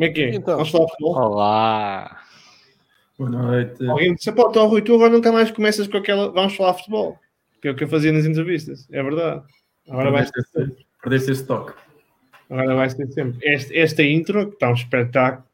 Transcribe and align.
Como 0.00 0.08
é 0.08 0.14
que 0.14 0.22
é? 0.22 0.34
Então. 0.34 0.54
Vamos 0.56 0.70
falar 0.70 0.86
de 0.86 0.90
futebol? 0.92 1.14
Olá! 1.14 2.22
Boa 3.18 3.28
noite. 3.28 3.86
Alguém 3.86 4.14
disse, 4.14 4.32
pô, 4.32 4.48
então, 4.48 4.66
Rui, 4.66 4.80
tu 4.80 4.94
agora 4.94 5.10
nunca 5.10 5.30
mais 5.30 5.50
começas 5.50 5.86
com 5.86 5.98
aquela. 5.98 6.30
Vamos 6.32 6.56
falar 6.56 6.72
de 6.72 6.78
futebol. 6.78 7.18
Que 7.60 7.68
é 7.68 7.70
o 7.70 7.74
que 7.74 7.84
eu 7.84 7.88
fazia 7.88 8.10
nas 8.10 8.24
entrevistas. 8.24 8.88
É 8.90 9.02
verdade. 9.02 9.42
Agora 9.90 10.10
vai 10.10 10.22
Perdeste 10.24 10.58
esse, 10.58 10.86
perdeste 11.02 11.30
esse 11.32 11.46
toque. 11.46 11.74
Agora 12.48 12.76
vai 12.76 12.88
ser 12.88 13.08
sempre. 13.08 13.46
Este, 13.46 13.78
esta 13.78 14.02
intro, 14.02 14.46
que 14.46 14.54
está 14.54 14.70
um 14.70 14.72
espetáculo. 14.72 15.44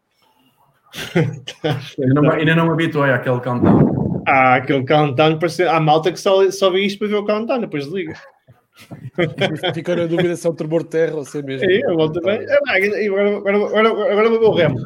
Ainda 2.00 2.14
não, 2.14 2.30
ainda 2.30 2.55
não 2.55 2.66
me 2.66 2.72
habituei 2.72 3.10
àquele 3.10 3.41
countdown. 3.41 4.22
Ah, 4.28 4.55
aquele 4.55 4.86
countdown, 4.86 5.41
parece... 5.41 5.64
há 5.64 5.80
malta 5.80 6.12
que 6.12 6.20
só, 6.20 6.48
só 6.52 6.70
vê 6.70 6.83
isto 6.83 7.00
para 7.00 7.08
ver 7.08 7.16
o 7.16 7.27
countdown, 7.27 7.62
depois 7.62 7.86
liga. 7.88 8.14
Fica 9.74 9.96
na 9.96 10.06
dúvida 10.06 10.36
se 10.36 10.46
é 10.46 10.50
um 10.50 10.54
tremor 10.54 10.82
de 10.82 10.90
terra 10.90 11.16
ou 11.16 11.24
se 11.24 11.38
é 11.38 11.42
mesmo. 11.42 11.70
É, 11.70 11.80
eu 11.80 11.96
bem. 12.20 12.46
Ah, 12.48 12.58
Agora, 13.06 13.36
agora, 13.36 13.56
agora, 13.56 14.12
agora 14.12 14.30
vou 14.30 14.40
ver 14.40 14.46
o 14.46 14.54
Remo. 14.54 14.80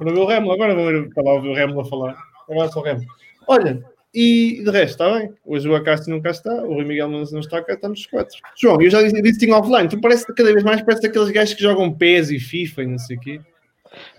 Vou 0.00 0.14
ver 0.14 0.20
o 0.20 0.26
Remo, 0.26 0.52
agora 0.52 0.74
vou 0.74 0.86
ver, 0.86 1.08
para 1.12 1.24
lá 1.24 1.32
ouvir 1.34 1.48
o 1.48 1.54
Remo 1.54 1.80
a 1.80 1.84
falar. 1.84 2.16
Agora 2.48 2.68
só 2.68 2.80
o 2.80 2.82
Remo. 2.82 3.02
Olha, 3.48 3.82
e 4.14 4.62
de 4.62 4.70
resto, 4.70 5.02
está 5.02 5.18
bem. 5.18 5.34
Hoje 5.44 5.68
o 5.68 5.74
Acácio 5.74 6.10
não 6.10 6.22
cá 6.22 6.30
está, 6.30 6.52
o 6.52 6.74
Rui 6.74 6.84
Miguel 6.84 7.08
não, 7.08 7.24
não 7.24 7.40
está 7.40 7.60
cá, 7.62 7.74
estamos 7.74 8.00
os 8.00 8.06
quatro. 8.06 8.36
João, 8.56 8.80
eu 8.80 8.88
já 8.88 9.02
disse, 9.02 9.20
disse 9.20 9.50
offline, 9.50 9.88
tu 9.88 10.00
parece 10.00 10.32
cada 10.32 10.52
vez 10.52 10.62
mais 10.62 10.80
parece 10.82 11.06
aqueles 11.06 11.30
gajos 11.30 11.54
que 11.54 11.62
jogam 11.62 11.92
PES 11.92 12.30
e 12.30 12.38
FIFA 12.38 12.82
e 12.84 12.86
não 12.86 12.98
sei 12.98 13.16
o 13.16 13.20
quê. 13.20 13.40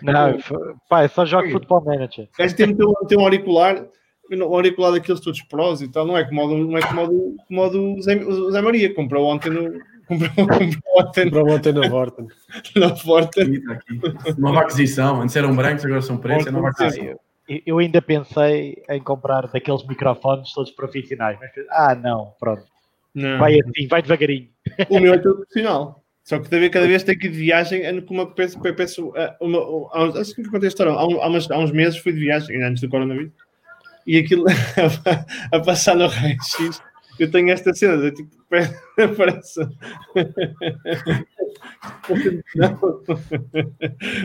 Não, 0.01 0.31
eu 0.31 1.09
só 1.09 1.25
jogo 1.25 1.49
Football 1.51 1.85
Manager. 1.85 2.25
O 2.25 2.37
gajo 2.37 2.55
tem, 2.55 2.75
tem 2.75 3.17
um 3.17 3.21
auricular, 3.21 3.85
um 4.31 4.43
auricular 4.43 4.91
daqueles 4.91 5.21
todos 5.21 5.41
prós 5.43 5.81
e 5.81 5.87
tal, 5.87 6.05
não 6.05 6.17
é 6.17 6.23
como 6.23 6.43
o 6.43 6.57
não 6.57 6.77
é 6.77 6.81
como 6.81 7.03
o 7.03 7.37
como 7.47 7.61
o 7.61 8.01
Zé, 8.01 8.15
o 8.15 8.51
Zé 8.51 8.61
Maria, 8.61 8.93
comprou 8.93 9.27
ontem 9.27 9.49
no. 9.49 9.79
Comprou, 10.07 10.29
comprou 11.15 11.49
ontem 11.49 11.73
na 11.73 11.87
Vorten. 11.87 12.27
na 12.75 12.87
aqui. 12.87 13.61
Nova 14.37 14.61
aquisição. 14.61 15.21
Antes 15.21 15.35
eram 15.35 15.55
brancos, 15.55 15.85
agora 15.85 16.01
são 16.01 16.17
pretos. 16.17 16.47
É 16.47 16.51
nova 16.51 16.69
aquisição. 16.69 17.05
eu, 17.47 17.61
eu 17.65 17.79
ainda 17.79 18.01
pensei 18.01 18.83
em 18.89 19.01
comprar 19.01 19.47
daqueles 19.47 19.85
microfones 19.87 20.53
todos 20.53 20.71
profissionais, 20.71 21.37
mas 21.39 21.51
ah, 21.71 21.95
não, 21.95 22.33
pronto, 22.39 22.63
Não. 23.13 23.39
vai 23.39 23.59
assim, 23.59 23.87
vai 23.87 24.01
devagarinho. 24.01 24.49
O 24.89 24.99
meu 24.99 25.13
é 25.13 25.17
todo 25.17 25.37
profissional. 25.37 26.01
Só 26.25 26.39
que 26.39 26.45
cada 26.45 26.59
vez, 26.59 26.71
cada 26.71 26.87
vez 26.87 27.03
que 27.03 27.05
tenho 27.05 27.19
que 27.19 27.27
ir 27.27 27.31
de 27.31 27.37
viagem, 27.37 27.85
ando 27.85 28.01
com 28.01 28.15
uma 28.15 28.25
peço, 28.25 28.59
peço 28.59 29.13
ah, 29.15 29.37
uma, 29.39 29.59
há 29.59 30.03
uns, 30.05 30.15
acho 30.15 30.33
que 30.33 30.41
eu 30.41 30.49
contei 30.49 30.65
a 30.65 30.69
história, 30.69 30.91
há, 30.91 30.99
há, 30.99 31.27
umas- 31.27 31.51
há 31.51 31.59
uns 31.59 31.71
meses 31.71 31.99
fui 31.99 32.13
de 32.13 32.19
viagem, 32.19 32.55
ainda 32.55 32.69
antes 32.69 32.81
do 32.81 32.89
coronavírus, 32.89 33.31
e 34.05 34.17
aquilo 34.17 34.45
a 35.51 35.59
passar 35.59 35.95
no 35.95 36.07
raio-x, 36.07 36.81
eu 37.19 37.31
tenho 37.31 37.49
esta 37.51 37.73
cena, 37.73 37.97
de, 37.97 38.11
tipo, 38.11 38.29
parece. 39.17 39.61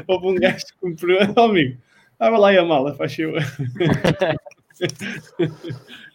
Houve 0.06 0.26
um 0.26 0.34
gajo 0.34 0.66
que 0.80 0.86
me 0.86 0.96
perguntou, 0.96 1.44
oh, 1.44 1.50
amigo, 1.50 1.78
ah, 2.18 2.30
vai 2.30 2.40
lá 2.40 2.52
e 2.52 2.58
a 2.58 2.64
mala, 2.64 2.94
faz 2.94 3.18
eu. 3.18 3.32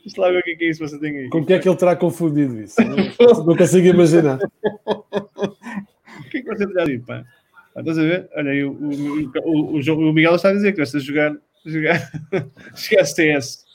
Deixa 0.04 0.22
lá 0.22 0.30
ver 0.30 0.40
o 0.40 0.44
que 0.44 0.52
é, 0.52 0.56
que 0.56 0.66
é 0.66 0.70
isso 0.70 0.80
que 0.84 0.90
você 0.90 1.00
tem 1.00 1.18
aí. 1.18 1.30
Com 1.30 1.44
que 1.46 1.54
é 1.54 1.60
que 1.60 1.68
ele 1.68 1.78
terá 1.78 1.96
confundido 1.96 2.62
isso? 2.62 2.76
Não, 2.82 2.96
não 3.46 3.56
consigo 3.56 3.88
imaginar. 3.88 4.38
O 4.86 6.30
que 6.30 6.38
é 6.38 6.42
que 6.42 6.48
você 6.48 6.66
está 6.66 6.82
a 6.82 6.86
dizer, 6.86 7.04
pá? 7.06 7.26
Ah, 7.76 7.80
Estás 7.80 7.98
a 7.98 8.02
ver? 8.04 8.30
Olha 8.36 8.52
aí, 8.52 8.64
o, 8.64 8.72
o, 8.72 9.78
o, 9.78 10.10
o, 10.10 10.14
Miguel 10.14 10.36
está 10.36 10.50
a 10.50 10.54
dizer 10.54 10.72
que 10.72 10.80
gosta 10.80 11.00
de 11.00 11.06
jogar, 11.06 11.36
jogar, 11.66 12.12
jogar 12.76 13.06
CS. 13.06 13.66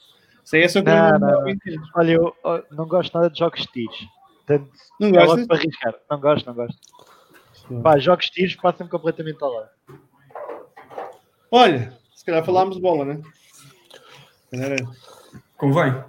CS 0.44 0.76
é 0.76 0.80
o 0.80 0.84
Não, 0.84 0.92
eu 0.92 1.18
não, 1.18 1.30
não 1.30 1.44
não. 1.44 1.56
Olha, 1.94 2.12
eu 2.12 2.34
não 2.70 2.86
gosto 2.86 3.14
nada 3.14 3.30
de 3.30 3.38
jogos 3.38 3.60
de 3.60 3.68
tiros. 3.68 4.06
Portanto, 4.46 4.70
Não 4.98 5.08
é 5.08 5.12
gostas? 5.12 5.36
logo 5.36 5.46
para 5.46 5.56
arriscar. 5.58 5.94
Não 6.10 6.20
gosto, 6.20 6.46
não 6.46 6.54
gosto. 6.54 7.82
Pá, 7.82 7.98
jogos 7.98 8.26
de 8.26 8.32
tiros 8.32 8.54
passam 8.56 8.88
completamente 8.88 9.38
ao 9.42 9.52
lado. 9.52 9.70
Olha, 11.50 11.96
se 12.14 12.24
calhar 12.24 12.44
falámos 12.44 12.76
de 12.76 12.82
bola, 12.82 13.04
né? 13.04 13.22
Calhar 14.50 14.72
é. 14.72 14.76
Convém. 15.56 16.02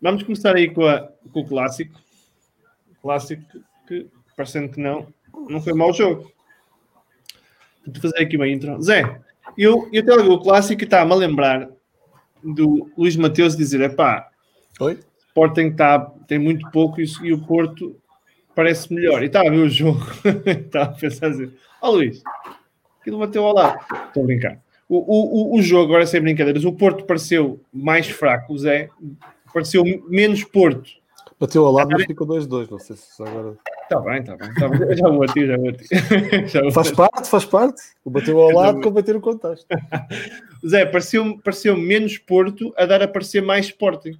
Vamos 0.00 0.22
começar 0.22 0.54
aí 0.54 0.70
com, 0.70 0.86
a, 0.86 1.08
com 1.32 1.40
o 1.40 1.48
clássico. 1.48 1.98
Clássico 3.00 3.42
que, 3.86 4.06
parecendo 4.36 4.70
que 4.70 4.80
não, 4.80 5.12
não 5.48 5.62
foi 5.62 5.72
mau 5.72 5.92
jogo. 5.92 6.30
Vou 7.86 8.00
fazer 8.02 8.22
aqui 8.22 8.36
uma 8.36 8.48
intro. 8.48 8.80
Zé, 8.82 9.20
eu, 9.56 9.88
eu 9.92 10.04
tenho 10.04 10.32
o 10.32 10.42
clássico 10.42 10.84
está-me 10.84 11.12
a 11.12 11.16
lembrar 11.16 11.68
do 12.42 12.90
Luís 12.96 13.16
Mateus 13.16 13.56
dizer: 13.56 13.80
epá, 13.82 14.28
Oi? 14.80 14.98
Sporting 15.28 15.72
tá, 15.72 15.98
tem 16.26 16.38
muito 16.38 16.70
pouco 16.70 17.00
e, 17.00 17.04
e 17.22 17.32
o 17.32 17.38
Porto 17.46 17.96
parece 18.54 18.92
melhor. 18.92 19.22
E 19.22 19.26
estava 19.26 19.48
a 19.48 19.50
ver 19.50 19.58
o 19.58 19.68
jogo, 19.68 20.00
estava 20.46 20.90
a 20.90 20.94
pensar 20.94 21.28
assim: 21.28 21.52
Ó 21.80 21.90
Luís, 21.90 22.22
aquilo 23.00 23.18
bateu 23.18 23.44
ao 23.44 23.54
lado. 23.54 23.78
Estou 24.08 24.22
a 24.22 24.26
brincar. 24.26 24.60
O, 24.88 24.96
o, 24.98 25.54
o, 25.54 25.58
o 25.58 25.62
jogo, 25.62 25.84
agora 25.84 26.06
sem 26.06 26.20
brincadeiras, 26.20 26.64
o 26.64 26.72
Porto 26.72 27.04
pareceu 27.04 27.60
mais 27.72 28.08
fraco, 28.08 28.52
o 28.52 28.58
Zé, 28.58 28.90
pareceu 29.52 29.84
menos 30.08 30.44
Porto. 30.44 30.90
Bateu 31.40 31.64
ao 31.64 31.72
lado, 31.72 31.90
mas 31.90 32.04
ficou 32.04 32.26
2-2. 32.26 32.70
Não 32.70 32.78
sei 32.78 32.96
se 32.96 33.22
agora. 33.22 33.56
Está 33.92 34.00
bem, 34.00 34.20
está 34.20 34.36
bem, 34.36 34.54
tá 34.54 34.68
bem. 34.68 34.80
Eu 34.88 34.96
Já 34.96 35.08
vou 35.08 35.22
a 35.22 35.26
ti, 35.26 35.46
já 35.46 35.56
vou 35.56 35.68
a 35.68 35.72
ti. 35.72 35.84
A 36.68 36.70
Faz 36.72 36.90
ti. 36.90 36.96
parte, 36.96 37.28
faz 37.28 37.44
parte. 37.44 37.82
O 38.04 38.10
bateu 38.10 38.40
ao 38.40 38.50
lado 38.50 38.80
com 38.80 38.90
bater 38.90 39.14
o 39.14 39.20
contexto. 39.20 39.66
Zé, 40.66 40.86
pareceu, 40.86 41.38
pareceu 41.42 41.76
menos 41.76 42.16
Porto 42.18 42.72
a 42.76 42.86
dar 42.86 43.02
a 43.02 43.08
parecer 43.08 43.42
mais 43.42 43.66
Sporting. 43.66 44.18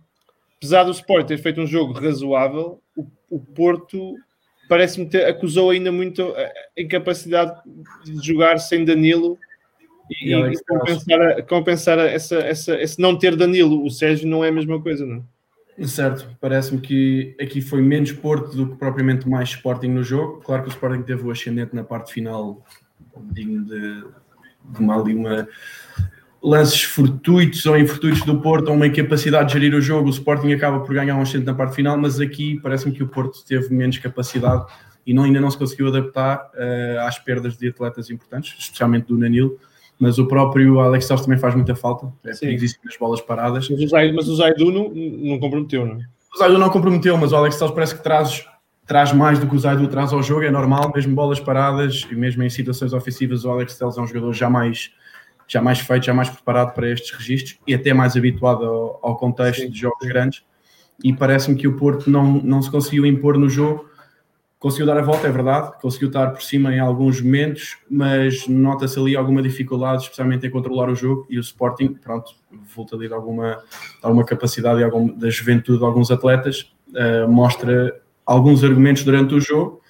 Apesar 0.58 0.84
do 0.84 0.90
Sporting 0.90 1.26
ter 1.26 1.38
feito 1.38 1.60
um 1.60 1.66
jogo 1.66 1.92
razoável, 1.92 2.80
o, 2.96 3.06
o 3.30 3.38
Porto 3.40 4.16
parece-me 4.68 5.06
ter 5.06 5.26
acusou 5.26 5.70
ainda 5.70 5.90
muito 5.90 6.22
a 6.22 6.80
incapacidade 6.80 7.60
de 8.04 8.26
jogar 8.26 8.58
sem 8.58 8.84
Danilo 8.84 9.38
e, 10.10 10.32
E 10.32 10.52
e 10.52 10.64
compensar, 10.64 11.42
compensar 11.46 11.98
essa, 11.98 12.36
essa, 12.36 12.80
esse 12.80 13.00
não 13.00 13.16
ter 13.16 13.36
Danilo. 13.36 13.84
O 13.84 13.90
Sérgio 13.90 14.28
não 14.28 14.44
é 14.44 14.48
a 14.48 14.52
mesma 14.52 14.80
coisa, 14.80 15.06
não 15.06 15.16
é? 15.16 15.22
Certo, 15.86 16.28
parece-me 16.40 16.80
que 16.80 17.34
aqui 17.40 17.62
foi 17.62 17.80
menos 17.80 18.12
Porto 18.12 18.54
do 18.54 18.68
que 18.68 18.76
propriamente 18.76 19.28
mais 19.28 19.50
Sporting 19.50 19.88
no 19.88 20.04
jogo. 20.04 20.40
Claro 20.40 20.62
que 20.62 20.68
o 20.68 20.72
Sporting 20.72 21.02
teve 21.02 21.22
o 21.22 21.30
ascendente 21.30 21.74
na 21.74 21.82
parte 21.82 22.12
final, 22.12 22.64
digno 23.32 23.64
de, 23.64 24.04
de 24.70 24.78
uma, 24.78 25.00
ali 25.00 25.14
uma 25.14 25.48
lances 26.42 26.82
fortuitos 26.82 27.64
ou 27.66 27.78
infortuitos 27.78 28.22
do 28.22 28.40
Porto, 28.40 28.68
ou 28.68 28.74
uma 28.74 28.86
incapacidade 28.86 29.48
de 29.48 29.52
gerir 29.54 29.74
o 29.74 29.80
jogo. 29.80 30.08
O 30.08 30.10
Sporting 30.10 30.52
acaba 30.52 30.80
por 30.80 30.94
ganhar 30.94 31.16
um 31.16 31.22
ascendente 31.22 31.46
na 31.46 31.54
parte 31.54 31.76
final, 31.76 31.96
mas 31.96 32.20
aqui 32.20 32.60
parece-me 32.60 32.92
que 32.92 33.02
o 33.02 33.08
Porto 33.08 33.44
teve 33.44 33.72
menos 33.72 33.96
capacidade 33.98 34.66
e 35.06 35.14
não, 35.14 35.24
ainda 35.24 35.40
não 35.40 35.50
se 35.50 35.58
conseguiu 35.58 35.88
adaptar 35.88 36.50
eh, 36.54 36.98
às 37.00 37.18
perdas 37.18 37.56
de 37.56 37.68
atletas 37.68 38.10
importantes, 38.10 38.54
especialmente 38.58 39.06
do 39.06 39.16
Danilo. 39.16 39.58
Mas 40.02 40.18
o 40.18 40.26
próprio 40.26 40.80
Alex 40.80 41.06
Telles 41.06 41.22
também 41.22 41.38
faz 41.38 41.54
muita 41.54 41.76
falta, 41.76 42.12
é 42.24 42.34
perigosíssimo 42.34 42.82
nas 42.84 42.96
bolas 42.96 43.20
paradas. 43.20 43.68
Mas 43.70 43.80
o 43.80 43.86
Zaidu, 43.86 44.16
mas 44.16 44.28
o 44.28 44.34
Zaidu 44.34 44.72
não, 44.72 44.90
não 44.90 45.38
comprometeu, 45.38 45.86
não 45.86 45.94
é? 45.94 46.04
O 46.34 46.38
Zaidu 46.38 46.58
não 46.58 46.68
comprometeu, 46.70 47.16
mas 47.16 47.30
o 47.30 47.36
Alex 47.36 47.56
Telles 47.56 47.72
parece 47.72 47.94
que 47.94 48.02
traz, 48.02 48.44
traz 48.84 49.12
mais 49.12 49.38
do 49.38 49.46
que 49.46 49.54
o 49.54 49.58
Zaidu 49.60 49.86
traz 49.86 50.12
ao 50.12 50.20
jogo, 50.20 50.42
é 50.42 50.50
normal, 50.50 50.90
mesmo 50.92 51.14
bolas 51.14 51.38
paradas 51.38 52.04
e 52.10 52.16
mesmo 52.16 52.42
em 52.42 52.50
situações 52.50 52.92
ofensivas, 52.92 53.44
o 53.44 53.50
Alex 53.52 53.78
Telles 53.78 53.96
é 53.96 54.00
um 54.00 54.06
jogador 54.08 54.32
já 54.32 54.50
mais, 54.50 54.90
já 55.46 55.62
mais 55.62 55.78
feito, 55.78 56.04
já 56.04 56.12
mais 56.12 56.28
preparado 56.28 56.74
para 56.74 56.90
estes 56.90 57.12
registros 57.12 57.60
e 57.64 57.72
até 57.72 57.94
mais 57.94 58.16
habituado 58.16 58.64
ao, 58.64 58.98
ao 59.02 59.16
contexto 59.16 59.60
Sim. 59.60 59.70
de 59.70 59.78
jogos 59.78 60.08
grandes. 60.08 60.42
E 61.04 61.12
parece-me 61.12 61.56
que 61.56 61.68
o 61.68 61.76
Porto 61.76 62.10
não, 62.10 62.24
não 62.42 62.60
se 62.60 62.72
conseguiu 62.72 63.06
impor 63.06 63.38
no 63.38 63.48
jogo. 63.48 63.88
Conseguiu 64.62 64.86
dar 64.86 64.96
a 64.96 65.02
volta, 65.02 65.26
é 65.26 65.30
verdade, 65.32 65.72
conseguiu 65.80 66.06
estar 66.06 66.30
por 66.30 66.40
cima 66.40 66.72
em 66.72 66.78
alguns 66.78 67.20
momentos, 67.20 67.78
mas 67.90 68.46
nota-se 68.46 68.96
ali 68.96 69.16
alguma 69.16 69.42
dificuldade, 69.42 70.04
especialmente 70.04 70.46
em 70.46 70.50
controlar 70.50 70.88
o 70.88 70.94
jogo. 70.94 71.26
E 71.28 71.36
o 71.36 71.40
Sporting, 71.40 71.94
pronto, 71.94 72.32
volta 72.72 72.94
ali 72.94 73.08
de 73.08 73.12
alguma, 73.12 73.56
de 73.56 74.04
alguma 74.06 74.24
capacidade 74.24 74.78
e 74.78 74.84
algum, 74.84 75.18
da 75.18 75.28
juventude 75.28 75.80
de 75.80 75.84
alguns 75.84 76.12
atletas, 76.12 76.72
eh, 76.94 77.26
mostra 77.26 78.00
alguns 78.24 78.62
argumentos 78.62 79.02
durante 79.02 79.34
o 79.34 79.40
jogo. 79.40 79.82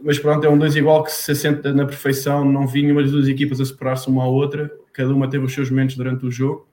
Mas 0.00 0.16
pronto, 0.16 0.46
é 0.46 0.48
um 0.48 0.56
dois 0.56 0.76
igual 0.76 1.02
que 1.02 1.10
se 1.10 1.32
assenta 1.32 1.72
na 1.72 1.84
perfeição. 1.84 2.44
Não 2.44 2.68
vi 2.68 2.82
nenhuma 2.82 3.02
das 3.02 3.10
duas 3.10 3.26
equipas 3.26 3.60
a 3.60 3.64
separar-se 3.64 4.08
uma 4.08 4.22
à 4.22 4.26
outra, 4.28 4.70
cada 4.92 5.12
uma 5.12 5.28
teve 5.28 5.44
os 5.44 5.52
seus 5.52 5.70
momentos 5.70 5.96
durante 5.96 6.24
o 6.24 6.30
jogo. 6.30 6.68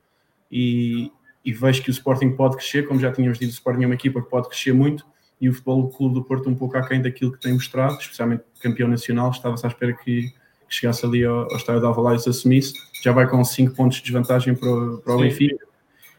E, 0.51 1.11
e 1.43 1.51
vejo 1.51 1.81
que 1.81 1.89
o 1.89 1.91
Sporting 1.91 2.35
pode 2.35 2.57
crescer, 2.57 2.87
como 2.87 2.99
já 2.99 3.11
tínhamos 3.11 3.39
dito, 3.39 3.49
o 3.49 3.53
Sporting 3.53 3.81
é 3.81 3.85
uma 3.87 3.95
equipa 3.95 4.21
que 4.21 4.29
pode 4.29 4.47
crescer 4.47 4.75
muito 4.75 5.03
e 5.39 5.49
o 5.49 5.53
Futebol 5.53 5.89
Clube 5.89 6.15
do 6.15 6.23
Porto 6.23 6.49
um 6.49 6.55
pouco 6.55 6.77
aquém 6.77 7.01
daquilo 7.01 7.31
que 7.31 7.39
tem 7.39 7.53
mostrado, 7.53 7.97
especialmente 7.99 8.43
campeão 8.61 8.87
nacional, 8.87 9.31
estava-se 9.31 9.65
à 9.65 9.69
espera 9.69 9.93
que, 9.93 10.23
que 10.23 10.33
chegasse 10.69 11.05
ali 11.05 11.23
ao, 11.25 11.51
ao 11.51 11.57
estádio 11.57 11.81
de 11.81 11.87
Alvalade 11.87 12.21
e 12.21 12.23
se 12.23 12.29
assumisse, 12.29 12.73
já 13.03 13.11
vai 13.11 13.27
com 13.27 13.43
5 13.43 13.75
pontos 13.75 13.97
de 13.97 14.03
desvantagem 14.03 14.55
para 14.55 14.69
o, 14.69 14.97
para 14.99 15.15
o. 15.15 15.19
Benfica, 15.19 15.65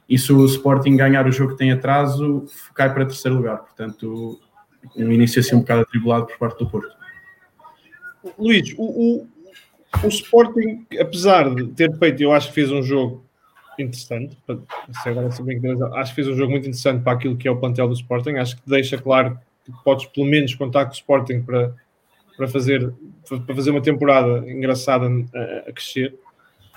e 0.09 0.19
se 0.19 0.33
o 0.33 0.45
Sporting 0.45 0.97
ganhar 0.97 1.27
o 1.27 1.33
jogo 1.33 1.53
que 1.53 1.59
tem 1.59 1.73
atraso, 1.73 2.47
cai 2.75 2.93
para 2.93 3.07
terceiro 3.07 3.37
lugar, 3.37 3.59
portanto 3.59 4.41
um 4.95 5.11
início 5.11 5.41
assim 5.41 5.57
um 5.57 5.61
bocado 5.61 5.83
atribulado 5.83 6.27
por 6.27 6.39
parte 6.39 6.59
do 6.59 6.71
Porto. 6.71 6.95
Luís, 8.39 8.73
o, 8.77 8.85
o, 9.23 9.29
o 10.05 10.09
Sporting, 10.09 10.87
apesar 11.01 11.53
de 11.55 11.67
ter 11.69 11.97
feito, 11.99 12.23
eu 12.23 12.33
acho 12.33 12.49
que 12.49 12.55
fez 12.55 12.71
um 12.71 12.83
jogo 12.83 13.26
interessante, 13.83 14.37
se 15.03 15.09
agora 15.09 15.29
acho 15.29 16.11
que 16.11 16.15
fez 16.15 16.29
um 16.29 16.37
jogo 16.37 16.51
muito 16.51 16.65
interessante 16.65 17.03
para 17.03 17.13
aquilo 17.13 17.37
que 17.37 17.49
é 17.49 17.51
o 17.51 17.57
plantel 17.57 17.89
do 17.89 17.95
Sporting, 17.95 18.37
acho 18.37 18.57
que 18.57 18.63
deixa 18.69 18.99
claro 18.99 19.39
que 19.65 19.73
podes 19.85 20.07
pelo 20.07 20.27
menos 20.27 20.55
contar 20.55 20.85
com 20.85 20.93
o 20.93 20.95
Sporting 20.95 21.43
para, 21.43 21.75
para 22.37 22.49
fazer, 22.49 22.93
para 23.29 23.55
fazer 23.55 23.71
uma 23.71 23.83
temporada 23.83 24.51
engraçada 24.51 25.07
a, 25.07 25.69
a 25.69 25.73
crescer. 25.73 26.15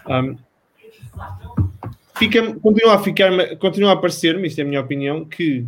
Um, 0.08 0.38
fica, 2.18 2.54
continua 2.56 2.96
a 2.96 3.00
ficar, 3.00 3.56
continua 3.58 3.94
a 3.94 3.98
parecer-me, 3.98 4.48
isto 4.48 4.60
é 4.60 4.64
a 4.64 4.68
minha 4.68 4.82
opinião, 4.82 5.26
que 5.26 5.66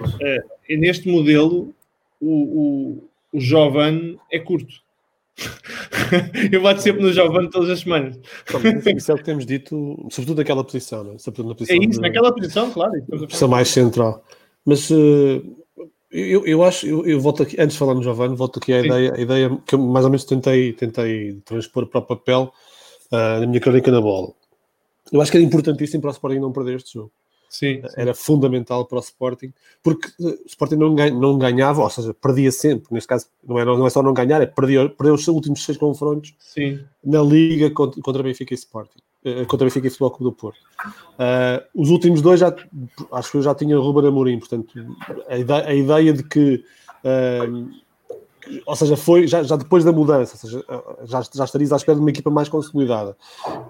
uh, 0.00 0.78
neste 0.78 1.08
modelo 1.08 1.74
o, 2.20 3.00
o, 3.02 3.08
o 3.32 3.40
jovem 3.40 4.18
é 4.30 4.38
curto. 4.38 4.82
eu 6.52 6.62
bato 6.62 6.82
sempre 6.82 7.02
no 7.02 7.12
jovem 7.12 7.48
todas 7.50 7.70
as 7.70 7.80
semanas. 7.80 8.18
Isso 8.96 9.10
é 9.10 9.14
o 9.14 9.18
que 9.18 9.24
temos 9.24 9.46
dito, 9.46 9.96
sobretudo 10.10 10.38
naquela 10.38 10.64
posição, 10.64 11.04
não? 11.04 11.14
É? 11.14 11.18
sobretudo 11.18 11.48
na 11.48 11.54
posição 11.54 11.76
é 11.76 11.84
isso, 11.84 12.00
de, 12.00 12.00
naquela 12.00 12.32
posição, 12.32 12.70
claro. 12.70 13.02
Posição 13.08 13.48
mais 13.48 13.68
central. 13.68 14.24
Mas 14.64 14.90
uh, 14.90 15.42
eu, 16.10 16.46
eu 16.46 16.62
acho, 16.64 16.86
eu, 16.86 17.06
eu, 17.06 17.20
volto 17.20 17.42
aqui, 17.42 17.56
antes 17.58 17.74
de 17.74 17.78
falar 17.78 17.94
no 17.94 18.02
Giovanni, 18.02 18.36
volto 18.36 18.58
aqui 18.58 18.72
à 18.72 18.80
ideia, 18.80 19.14
a 19.14 19.20
ideia 19.20 19.58
que 19.66 19.74
eu 19.74 19.78
mais 19.78 20.04
ou 20.04 20.10
menos 20.10 20.24
tentei, 20.24 20.72
tentei 20.72 21.40
transpor 21.44 21.86
para 21.86 22.00
o 22.00 22.02
papel 22.02 22.52
uh, 23.12 23.40
na 23.40 23.46
minha 23.46 23.60
crónica 23.60 23.90
na 23.90 24.00
bola. 24.00 24.32
Eu 25.12 25.20
acho 25.20 25.30
que 25.30 25.36
era 25.36 25.46
importantíssimo 25.46 26.00
para 26.00 26.10
o 26.10 26.12
Sporting 26.12 26.38
não 26.38 26.52
perder 26.52 26.76
este 26.76 26.94
jogo. 26.94 27.12
Sim, 27.50 27.82
Era 27.96 28.14
fundamental 28.14 28.86
para 28.86 28.98
o 28.98 29.00
Sporting, 29.00 29.52
porque 29.82 30.06
uh, 30.20 30.28
o 30.28 30.46
Sporting 30.46 30.76
não, 30.76 30.94
ganha, 30.94 31.12
não 31.12 31.36
ganhava, 31.36 31.82
ou 31.82 31.90
seja, 31.90 32.14
perdia 32.14 32.52
sempre. 32.52 32.94
Neste 32.94 33.08
caso, 33.08 33.26
não 33.44 33.58
é, 33.58 33.64
não 33.64 33.84
é 33.84 33.90
só 33.90 34.04
não 34.04 34.14
ganhar, 34.14 34.40
é 34.40 34.46
perder, 34.46 34.90
perder 34.90 35.12
os 35.12 35.26
últimos 35.26 35.64
seis 35.64 35.76
confrontos 35.76 36.32
Sim. 36.38 36.78
na 37.04 37.20
Liga 37.20 37.68
contra, 37.72 38.00
contra 38.00 38.22
Benfica 38.22 38.54
e 38.54 38.56
Sporting. 38.56 39.00
Uh, 39.24 39.44
contra 39.46 39.66
Benfica 39.66 39.88
e 39.88 39.90
Futebol 39.90 40.12
Clube 40.12 40.30
do 40.30 40.40
Porto. 40.40 40.60
Uh, 41.18 41.66
os 41.74 41.90
últimos 41.90 42.22
dois 42.22 42.38
já 42.38 42.54
acho 43.10 43.32
que 43.32 43.36
eu 43.38 43.42
já 43.42 43.52
tinha 43.52 43.76
Ruben 43.76 44.06
Amorim, 44.06 44.38
portanto, 44.38 44.72
a 45.28 45.36
ideia, 45.36 45.66
a 45.66 45.74
ideia 45.74 46.12
de 46.12 46.22
que 46.22 46.64
uh, 47.04 47.68
ou 48.64 48.76
seja, 48.76 48.96
foi 48.96 49.26
já, 49.26 49.42
já, 49.42 49.56
depois 49.56 49.84
da 49.84 49.92
mudança, 49.92 50.34
ou 50.34 50.38
seja, 50.38 50.64
já, 51.04 51.22
já 51.34 51.44
estarias 51.44 51.72
à 51.72 51.76
espera 51.76 51.96
de 51.96 52.00
uma 52.00 52.10
equipa 52.10 52.30
mais 52.30 52.48
consolidada. 52.48 53.16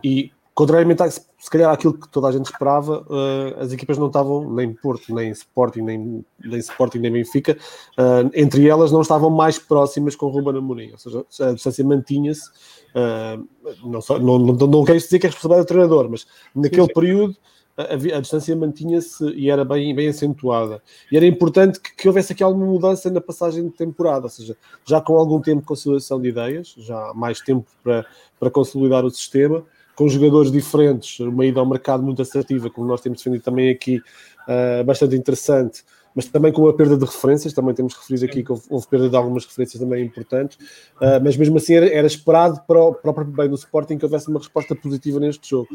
E 0.04 0.30
contrariamente 0.60 1.02
a, 1.02 1.10
se 1.10 1.50
calhar 1.50 1.72
aquilo 1.72 1.94
que 1.94 2.06
toda 2.06 2.28
a 2.28 2.32
gente 2.32 2.44
esperava, 2.44 3.00
uh, 3.08 3.60
as 3.60 3.72
equipas 3.72 3.96
não 3.96 4.08
estavam, 4.08 4.52
nem 4.52 4.74
Porto, 4.74 5.14
nem 5.14 5.30
Sporting, 5.30 5.80
nem, 5.80 6.22
nem 6.38 6.58
Sporting, 6.58 6.98
nem 6.98 7.10
Benfica, 7.10 7.56
uh, 7.98 8.30
entre 8.34 8.68
elas 8.68 8.92
não 8.92 9.00
estavam 9.00 9.30
mais 9.30 9.58
próximas 9.58 10.14
com 10.14 10.28
Ruben 10.28 10.58
Amorim, 10.58 10.92
ou 10.92 10.98
seja, 10.98 11.24
a 11.40 11.52
distância 11.52 11.82
mantinha-se, 11.82 12.50
uh, 12.94 13.42
não, 13.82 14.00
não, 14.18 14.38
não, 14.38 14.66
não 14.66 14.84
quero 14.84 14.98
dizer 14.98 15.18
que 15.18 15.26
é 15.26 15.30
responsabilidade 15.30 15.64
do 15.64 15.68
treinador, 15.68 16.10
mas 16.10 16.26
naquele 16.54 16.88
sim. 16.88 16.92
período 16.92 17.36
a, 17.74 17.94
a, 17.94 18.20
distância 18.20 18.54
mantinha-se 18.54 19.24
e 19.30 19.48
era 19.48 19.64
bem, 19.64 19.94
bem 19.94 20.08
acentuada. 20.08 20.82
E 21.10 21.16
era 21.16 21.24
importante 21.24 21.80
que, 21.80 21.96
que, 21.96 22.06
houvesse 22.06 22.34
aqui 22.34 22.42
alguma 22.42 22.66
mudança 22.66 23.10
na 23.10 23.20
passagem 23.20 23.64
de 23.64 23.70
temporada, 23.70 24.26
ou 24.26 24.28
seja, 24.28 24.54
já 24.84 25.00
com 25.00 25.16
algum 25.16 25.40
tempo 25.40 25.62
de 25.62 25.66
consolidação 25.66 26.20
de 26.20 26.28
ideias, 26.28 26.74
já 26.76 27.14
mais 27.14 27.40
tempo 27.40 27.66
para, 27.82 28.04
para 28.38 28.50
consolidar 28.50 29.06
o 29.06 29.10
sistema, 29.10 29.64
com 30.00 30.08
jogadores 30.08 30.50
diferentes, 30.50 31.20
uma 31.20 31.44
ida 31.44 31.60
ao 31.60 31.66
mercado 31.66 32.02
muito 32.02 32.22
assertiva, 32.22 32.70
como 32.70 32.86
nós 32.86 33.02
temos 33.02 33.18
defendido 33.18 33.42
também 33.42 33.68
aqui, 33.68 33.98
uh, 33.98 34.82
bastante 34.82 35.14
interessante, 35.14 35.84
mas 36.14 36.24
também 36.24 36.50
com 36.50 36.66
a 36.66 36.72
perda 36.72 36.96
de 36.96 37.04
referências, 37.04 37.52
também 37.52 37.74
temos 37.74 37.94
referido 37.94 38.24
aqui 38.24 38.42
que 38.42 38.50
houve, 38.50 38.64
houve 38.70 38.88
perda 38.88 39.10
de 39.10 39.16
algumas 39.16 39.44
referências 39.44 39.78
também 39.78 40.02
importantes, 40.02 40.56
uh, 40.96 41.22
mas 41.22 41.36
mesmo 41.36 41.58
assim 41.58 41.74
era, 41.74 41.86
era 41.86 42.06
esperado 42.06 42.62
para 42.66 42.82
o, 42.82 42.94
para 42.94 43.10
o, 43.10 43.12
próprio 43.12 43.36
bem 43.36 43.50
do 43.50 43.54
Sporting 43.56 43.98
que 43.98 44.04
houvesse 44.06 44.30
uma 44.30 44.38
resposta 44.38 44.74
positiva 44.74 45.20
neste 45.20 45.50
jogo, 45.50 45.68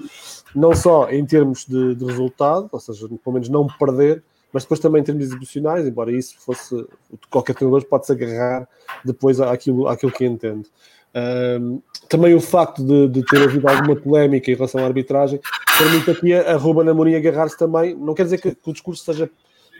não 0.55 0.75
só 0.75 1.07
em 1.11 1.23
termos 1.23 1.63
de, 1.63 1.93
de 1.93 2.03
resultado, 2.03 2.67
ou 2.71 2.79
seja, 2.79 3.07
pelo 3.07 3.33
menos 3.33 3.47
não 3.47 3.67
perder, 3.77 4.23
mas 4.51 4.63
depois 4.63 4.79
também 4.79 5.01
em 5.01 5.03
termos 5.03 5.23
exibicionais, 5.23 5.85
embora 5.85 6.11
isso 6.11 6.35
fosse 6.39 6.83
qualquer 7.29 7.53
treinador 7.53 7.85
pode 7.85 8.07
se 8.07 8.11
agarrar 8.11 8.67
depois 9.03 9.39
àquilo, 9.39 9.87
àquilo 9.87 10.11
que 10.11 10.25
entende. 10.25 10.67
Um, 11.15 11.81
também 12.09 12.35
o 12.35 12.41
facto 12.41 12.83
de, 12.83 13.07
de, 13.07 13.23
ter 13.23 13.41
havido 13.41 13.67
alguma 13.69 13.95
polémica 13.95 14.51
em 14.51 14.55
relação 14.55 14.81
à 14.81 14.83
arbitragem 14.85 15.39
permite 15.77 16.11
aqui 16.11 16.33
a, 16.33 16.57
Ruben 16.57 16.89
Amorim 16.89 17.15
agarrar-se 17.15 17.57
também. 17.57 17.95
Não 17.95 18.13
quer 18.13 18.23
dizer 18.23 18.37
que, 18.39 18.53
que, 18.53 18.69
o 18.69 18.73
discurso 18.73 19.05
seja 19.05 19.29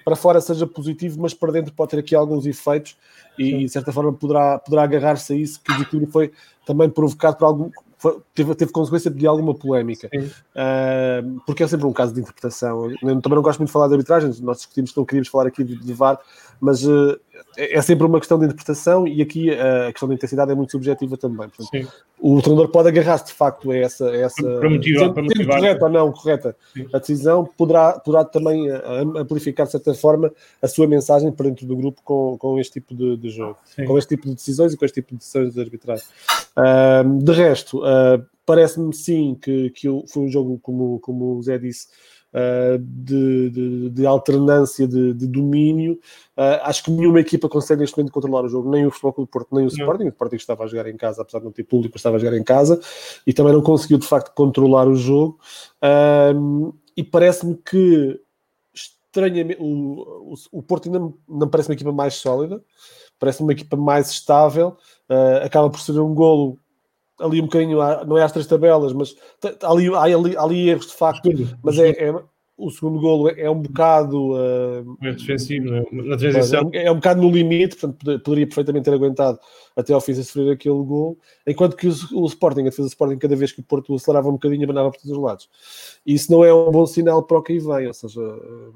para 0.05 0.15
fora 0.15 0.39
seja 0.39 0.67
positivo, 0.67 1.19
mas 1.19 1.33
para 1.33 1.51
dentro 1.51 1.73
pode 1.73 1.91
ter 1.91 1.99
aqui 1.99 2.15
alguns 2.15 2.45
efeitos 2.45 2.95
e, 3.39 3.65
de 3.65 3.69
certa 3.69 3.91
forma, 3.91 4.13
poderá, 4.13 4.59
poderá 4.59 4.83
agarrar-se 4.83 5.33
a 5.33 5.35
isso, 5.35 5.59
que 5.59 5.71
o 5.71 5.77
declínio 5.79 6.07
foi 6.07 6.31
também 6.63 6.87
provocado 6.89 7.37
por 7.37 7.45
algum. 7.45 7.71
Teve, 8.35 8.53
teve 8.53 8.71
consequência 8.71 9.09
de 9.09 9.25
alguma 9.25 9.55
polémica, 9.55 10.07
uh, 10.13 11.41
porque 11.43 11.63
é 11.63 11.67
sempre 11.67 11.87
um 11.87 11.93
caso 11.93 12.13
de 12.13 12.21
interpretação. 12.21 12.91
Eu 12.91 12.97
também 12.99 13.35
não 13.35 13.41
gosto 13.41 13.57
muito 13.57 13.69
de 13.69 13.73
falar 13.73 13.87
de 13.87 13.93
arbitragem, 13.93 14.31
nós 14.41 14.57
discutimos 14.57 14.91
que 14.91 14.97
não 14.97 15.05
queríamos 15.05 15.27
falar 15.27 15.47
aqui 15.47 15.63
de, 15.63 15.75
de 15.75 15.93
VAR, 15.93 16.19
mas 16.61 16.85
uh, 16.85 17.19
é 17.57 17.81
sempre 17.81 18.05
uma 18.05 18.19
questão 18.19 18.37
de 18.37 18.45
interpretação 18.45 19.07
e 19.07 19.21
aqui 19.21 19.51
a 19.51 19.91
questão 19.91 20.07
da 20.07 20.15
intensidade 20.15 20.51
é 20.51 20.55
muito 20.55 20.71
subjetiva 20.71 21.17
também. 21.17 21.49
Portanto, 21.49 21.91
o 22.19 22.41
treinador 22.41 22.69
pode 22.69 22.89
agarrar-se 22.89 23.25
de 23.25 23.33
facto 23.33 23.71
a 23.71 23.77
essa, 23.77 24.09
a 24.09 24.15
essa 24.15 24.41
para 24.41 24.69
motivar, 24.69 25.13
para 25.13 25.23
motivar. 25.23 25.59
correta 25.59 25.85
ou 25.85 25.91
não 25.91 26.11
correta 26.11 26.55
Sim. 26.73 26.87
a 26.93 26.99
decisão, 26.99 27.45
poderá, 27.57 27.99
poderá 27.99 28.25
também 28.25 28.69
eh, 28.69 28.81
amplificar 29.17 29.65
de 29.65 29.71
certa 29.73 29.93
forma 29.93 30.31
a 30.61 30.67
sua 30.67 30.87
mensagem 30.87 31.31
para 31.31 31.47
dentro 31.47 31.65
do 31.65 31.75
grupo 31.75 32.01
com, 32.03 32.37
com 32.37 32.59
este 32.59 32.79
tipo 32.79 32.95
de, 32.95 33.17
de 33.17 33.29
jogo, 33.29 33.57
Sim. 33.65 33.85
com 33.85 33.97
este 33.97 34.15
tipo 34.15 34.27
de 34.27 34.35
decisões 34.35 34.73
e 34.73 34.77
com 34.77 34.85
este 34.85 34.95
tipo 35.01 35.11
de 35.11 35.17
decisões 35.17 35.53
de 35.53 35.61
arbitragem. 35.61 36.05
Uh, 36.57 37.23
de 37.23 37.31
resto, 37.31 37.79
uh, 37.79 38.25
parece-me 38.45 38.93
sim 38.93 39.37
que, 39.41 39.69
que 39.71 39.87
foi 40.07 40.23
um 40.23 40.29
jogo, 40.29 40.59
como, 40.61 40.99
como 40.99 41.35
o 41.35 41.41
Zé 41.41 41.57
disse, 41.57 41.87
Uh, 42.35 42.77
de, 42.77 43.49
de, 43.49 43.89
de, 43.91 44.05
alternância 44.05 44.85
de, 44.85 45.13
de 45.13 45.25
domínio. 45.25 45.93
Uh, 46.35 46.59
acho 46.63 46.83
que 46.83 46.91
nenhuma 46.91 47.21
equipa 47.21 47.47
consegue 47.47 47.79
neste 47.79 47.95
momento 47.95 48.11
controlar 48.11 48.43
o 48.43 48.49
jogo, 48.49 48.69
nem 48.69 48.85
o 48.85 48.91
Futebol 48.91 49.13
Clube 49.13 49.31
Porto, 49.31 49.55
nem 49.55 49.63
o 49.63 49.69
Sporting. 49.69 50.03
O 50.03 50.09
Sporting 50.09 50.35
estava 50.35 50.65
a 50.65 50.67
jogar 50.67 50.89
em 50.89 50.97
casa, 50.97 51.21
apesar 51.21 51.39
de 51.39 51.45
não 51.45 51.53
ter 51.53 51.63
público, 51.63 51.95
estava 51.95 52.17
a 52.17 52.19
jogar 52.19 52.35
em 52.35 52.43
casa 52.43 52.77
e 53.25 53.31
também 53.31 53.53
não 53.53 53.61
conseguiu 53.61 53.97
de 53.97 54.05
facto 54.05 54.33
controlar 54.35 54.85
o 54.85 54.95
jogo. 54.95 55.39
Uh, 55.81 56.75
e 56.97 57.05
parece-me 57.05 57.55
que 57.55 58.19
estranhamente 58.73 59.61
o, 59.61 60.33
o, 60.33 60.59
o, 60.59 60.61
Porto 60.61 60.89
ainda 60.89 61.13
não 61.29 61.47
parece 61.47 61.69
uma 61.69 61.75
equipa 61.75 61.93
mais 61.93 62.15
sólida, 62.15 62.61
parece 63.17 63.41
uma 63.41 63.53
equipa 63.53 63.77
mais 63.77 64.09
estável. 64.09 64.75
acaba 65.41 65.69
por 65.69 65.79
ser 65.79 65.97
um 66.01 66.13
golo 66.13 66.59
ali 67.19 67.41
um 67.41 67.45
bocadinho, 67.45 67.77
não 68.05 68.17
é 68.17 68.23
às 68.23 68.31
três 68.31 68.47
tabelas, 68.47 68.93
mas 68.93 69.15
ali, 69.63 69.87
há, 69.93 70.01
ali, 70.01 70.35
há 70.37 70.41
ali 70.41 70.69
erros 70.69 70.87
de 70.87 70.93
facto, 70.93 71.29
mas 71.63 71.77
é, 71.79 71.89
é, 71.91 72.13
o 72.57 72.69
segundo 72.71 72.99
golo 72.99 73.29
é, 73.29 73.41
é 73.41 73.51
um 73.51 73.61
bocado 73.61 74.33
uh, 74.33 74.97
é 75.03 75.11
defensivo, 75.11 75.75
é? 75.75 75.83
na 75.91 76.15
transição 76.15 76.69
é, 76.73 76.85
é, 76.85 76.91
um 76.91 76.95
bocado 76.95 77.21
no 77.21 77.29
limite, 77.29 77.75
portanto 77.75 78.19
poderia 78.21 78.47
perfeitamente 78.47 78.85
ter 78.85 78.93
aguentado 78.93 79.37
até 79.75 79.93
ao 79.93 79.99
fim 79.99 80.13
de 80.13 80.23
sofrer 80.23 80.53
aquele 80.53 80.81
gol, 80.83 81.17
enquanto 81.45 81.75
que 81.75 81.87
o, 81.87 81.93
o 82.13 82.25
Sporting, 82.25 82.61
a 82.61 82.65
defesa 82.65 82.83
do 82.83 82.87
Sporting, 82.87 83.17
cada 83.17 83.35
vez 83.35 83.51
que 83.51 83.59
o 83.59 83.63
Porto 83.63 83.93
acelerava 83.93 84.29
um 84.29 84.33
bocadinho, 84.33 84.63
abanava 84.63 84.89
por 84.89 85.01
todos 85.01 85.17
os 85.17 85.21
lados. 85.21 85.49
Isso 86.05 86.31
não 86.31 86.45
é 86.45 86.53
um 86.53 86.71
bom 86.71 86.85
sinal 86.85 87.23
para 87.23 87.37
o 87.37 87.43
que 87.43 87.53
aí 87.53 87.59
vem, 87.59 87.87
ou 87.87 87.93
seja, 87.93 88.21
uh, 88.21 88.69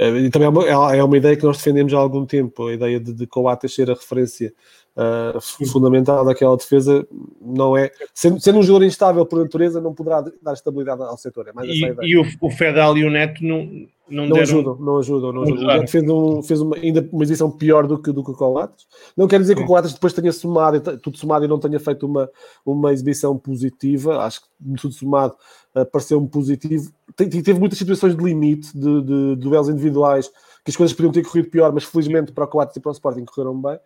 uh, 0.00 0.30
também 0.30 0.46
é 0.46 0.48
uma, 0.48 0.96
é 0.96 1.04
uma 1.04 1.16
ideia 1.16 1.36
que 1.36 1.44
nós 1.44 1.58
defendemos 1.58 1.92
há 1.92 1.98
algum 1.98 2.24
tempo, 2.24 2.68
a 2.68 2.72
ideia 2.72 2.98
de, 2.98 3.12
de 3.12 3.26
Coates 3.26 3.74
ser 3.74 3.90
a 3.90 3.94
referência 3.94 4.54
uh, 5.00 5.66
fundamental 5.68 6.24
daquela 6.24 6.56
defesa 6.56 7.06
não 7.40 7.76
é 7.76 7.90
sendo, 8.12 8.40
sendo, 8.40 8.58
um 8.58 8.62
jogador 8.62 8.84
instável 8.84 9.24
por 9.24 9.38
natureza 9.38 9.80
não 9.80 9.94
poderá 9.94 10.22
dar 10.42 10.52
estabilidade 10.52 11.02
ao 11.02 11.16
setor 11.16 11.48
é 11.48 11.52
e, 11.64 11.94
e 12.02 12.18
o, 12.18 12.24
o, 12.40 12.50
Fedal 12.50 12.96
e 12.98 13.04
o 13.04 13.10
Neto 13.10 13.42
não 13.42 13.86
não, 14.10 14.26
não 14.26 14.40
ajudam, 14.40 14.76
não 14.76 14.98
ajudam, 14.98 15.32
não 15.32 15.42
ajudam. 15.44 15.64
O 15.64 15.66
Neto 15.68 15.88
fez, 15.88 16.04
um, 16.08 16.42
fez 16.42 16.60
uma, 16.60 16.76
ainda 16.76 17.08
uma 17.12 17.22
edição 17.22 17.48
pior 17.48 17.86
do 17.86 17.96
que, 17.96 18.10
do 18.10 18.24
que 18.24 18.32
o 18.32 18.34
Coates. 18.34 18.84
Não 19.16 19.28
quer 19.28 19.38
dizer 19.38 19.54
que 19.54 19.62
o 19.62 19.66
Coates 19.66 19.92
depois 19.92 20.12
tenha 20.12 20.32
somado, 20.32 20.98
tudo 20.98 21.16
somado 21.16 21.44
e 21.44 21.48
não 21.48 21.60
tenha 21.60 21.78
feito 21.78 22.06
uma, 22.06 22.28
uma 22.66 22.92
exibição 22.92 23.38
positiva. 23.38 24.18
Acho 24.18 24.40
que 24.40 24.48
tudo 24.80 24.92
somado 24.92 25.36
uh, 25.76 25.86
pareceu-me 25.86 26.26
positivo. 26.26 26.90
Teve 27.14 27.54
muitas 27.54 27.78
situações 27.78 28.16
de 28.16 28.24
limite, 28.24 28.76
de, 28.76 29.00
de, 29.00 29.36
de 29.36 29.36
duelos 29.36 29.68
individuais, 29.68 30.28
que 30.64 30.70
as 30.70 30.76
coisas 30.76 30.92
podiam 30.92 31.12
ter 31.12 31.22
corrido 31.22 31.48
pior, 31.48 31.72
mas 31.72 31.84
felizmente 31.84 32.32
para 32.32 32.44
o 32.44 32.48
Coates 32.48 32.76
e 32.76 32.80
para 32.80 32.90
o 32.90 32.92
Sporting 32.92 33.24
correram 33.24 33.60
bem. 33.62 33.78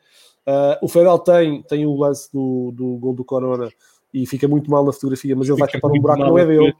Uh, 0.47 0.77
o 0.83 0.89
Fedel 0.89 1.19
tem, 1.19 1.63
tem 1.63 1.87
o 1.87 1.97
lance 1.97 2.31
do, 2.33 2.71
do 2.73 2.97
gol 2.97 3.15
do 3.15 3.25
Corona 3.25 3.71
e 4.13 4.27
fica 4.27 4.47
muito 4.47 4.71
mal 4.71 4.85
na 4.85 4.93
fotografia, 4.93 5.35
mas 5.35 5.49
ele 5.49 5.59
vai 5.59 5.69
tapar 5.69 5.91
um 5.91 6.01
buraco 6.01 6.23
que 6.23 6.29
não 6.29 6.39
é 6.39 6.47
dele. 6.47 6.75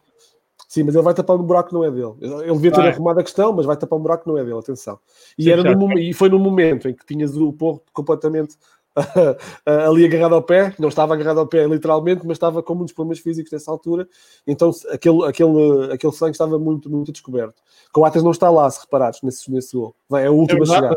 Sim, 0.69 0.83
mas 0.85 0.95
ele 0.95 1.05
vai 1.05 1.15
tapar 1.15 1.37
um 1.37 1.43
buraco 1.43 1.69
que 1.69 1.75
não 1.75 1.85
é 1.85 1.91
dele. 1.91 2.15
Ele 2.21 2.53
devia 2.55 2.71
ter 2.71 2.81
vai. 2.81 2.89
arrumado 2.91 3.21
a 3.21 3.23
questão, 3.23 3.53
mas 3.53 3.67
vai 3.67 3.77
tapar 3.77 3.99
um 3.99 4.03
buraco 4.03 4.25
que 4.25 4.29
não 4.29 4.39
é 4.39 4.45
dele, 4.45 4.59
atenção. 4.59 4.99
E, 5.39 5.45
Sim, 5.45 5.51
era 5.51 5.75
no, 5.75 5.99
e 5.99 6.13
foi 6.13 6.29
no 6.29 6.39
momento 6.39 6.89
em 6.89 6.95
que 6.95 7.05
tinhas 7.07 7.37
o 7.37 7.53
Porto 7.53 7.85
completamente 7.93 8.57
ali 9.87 10.05
agarrado 10.05 10.35
ao 10.35 10.43
pé, 10.43 10.75
não 10.79 10.89
estava 10.89 11.15
agarrado 11.15 11.41
ao 11.41 11.47
pé 11.47 11.67
literalmente, 11.67 12.27
mas 12.27 12.37
estava 12.37 12.63
com 12.63 12.75
muitos 12.75 12.95
problemas 12.95 13.19
físicos 13.19 13.53
nessa 13.53 13.71
altura, 13.71 14.09
então 14.47 14.71
aquele, 14.91 15.25
aquele, 15.25 15.93
aquele 15.93 16.13
sangue 16.13 16.33
estava 16.33 16.59
muito, 16.59 16.91
muito 16.91 17.13
descoberto. 17.13 17.63
Coates 17.93 18.23
não 18.23 18.31
está 18.31 18.51
lá, 18.51 18.71
se 18.71 18.81
reparares, 18.81 19.21
nesse, 19.23 19.51
nesse 19.51 19.77
gol. 19.77 19.95
É 20.13 20.27
a 20.27 20.31
última 20.31 20.63
é 20.63 20.67
chegada 20.67 20.97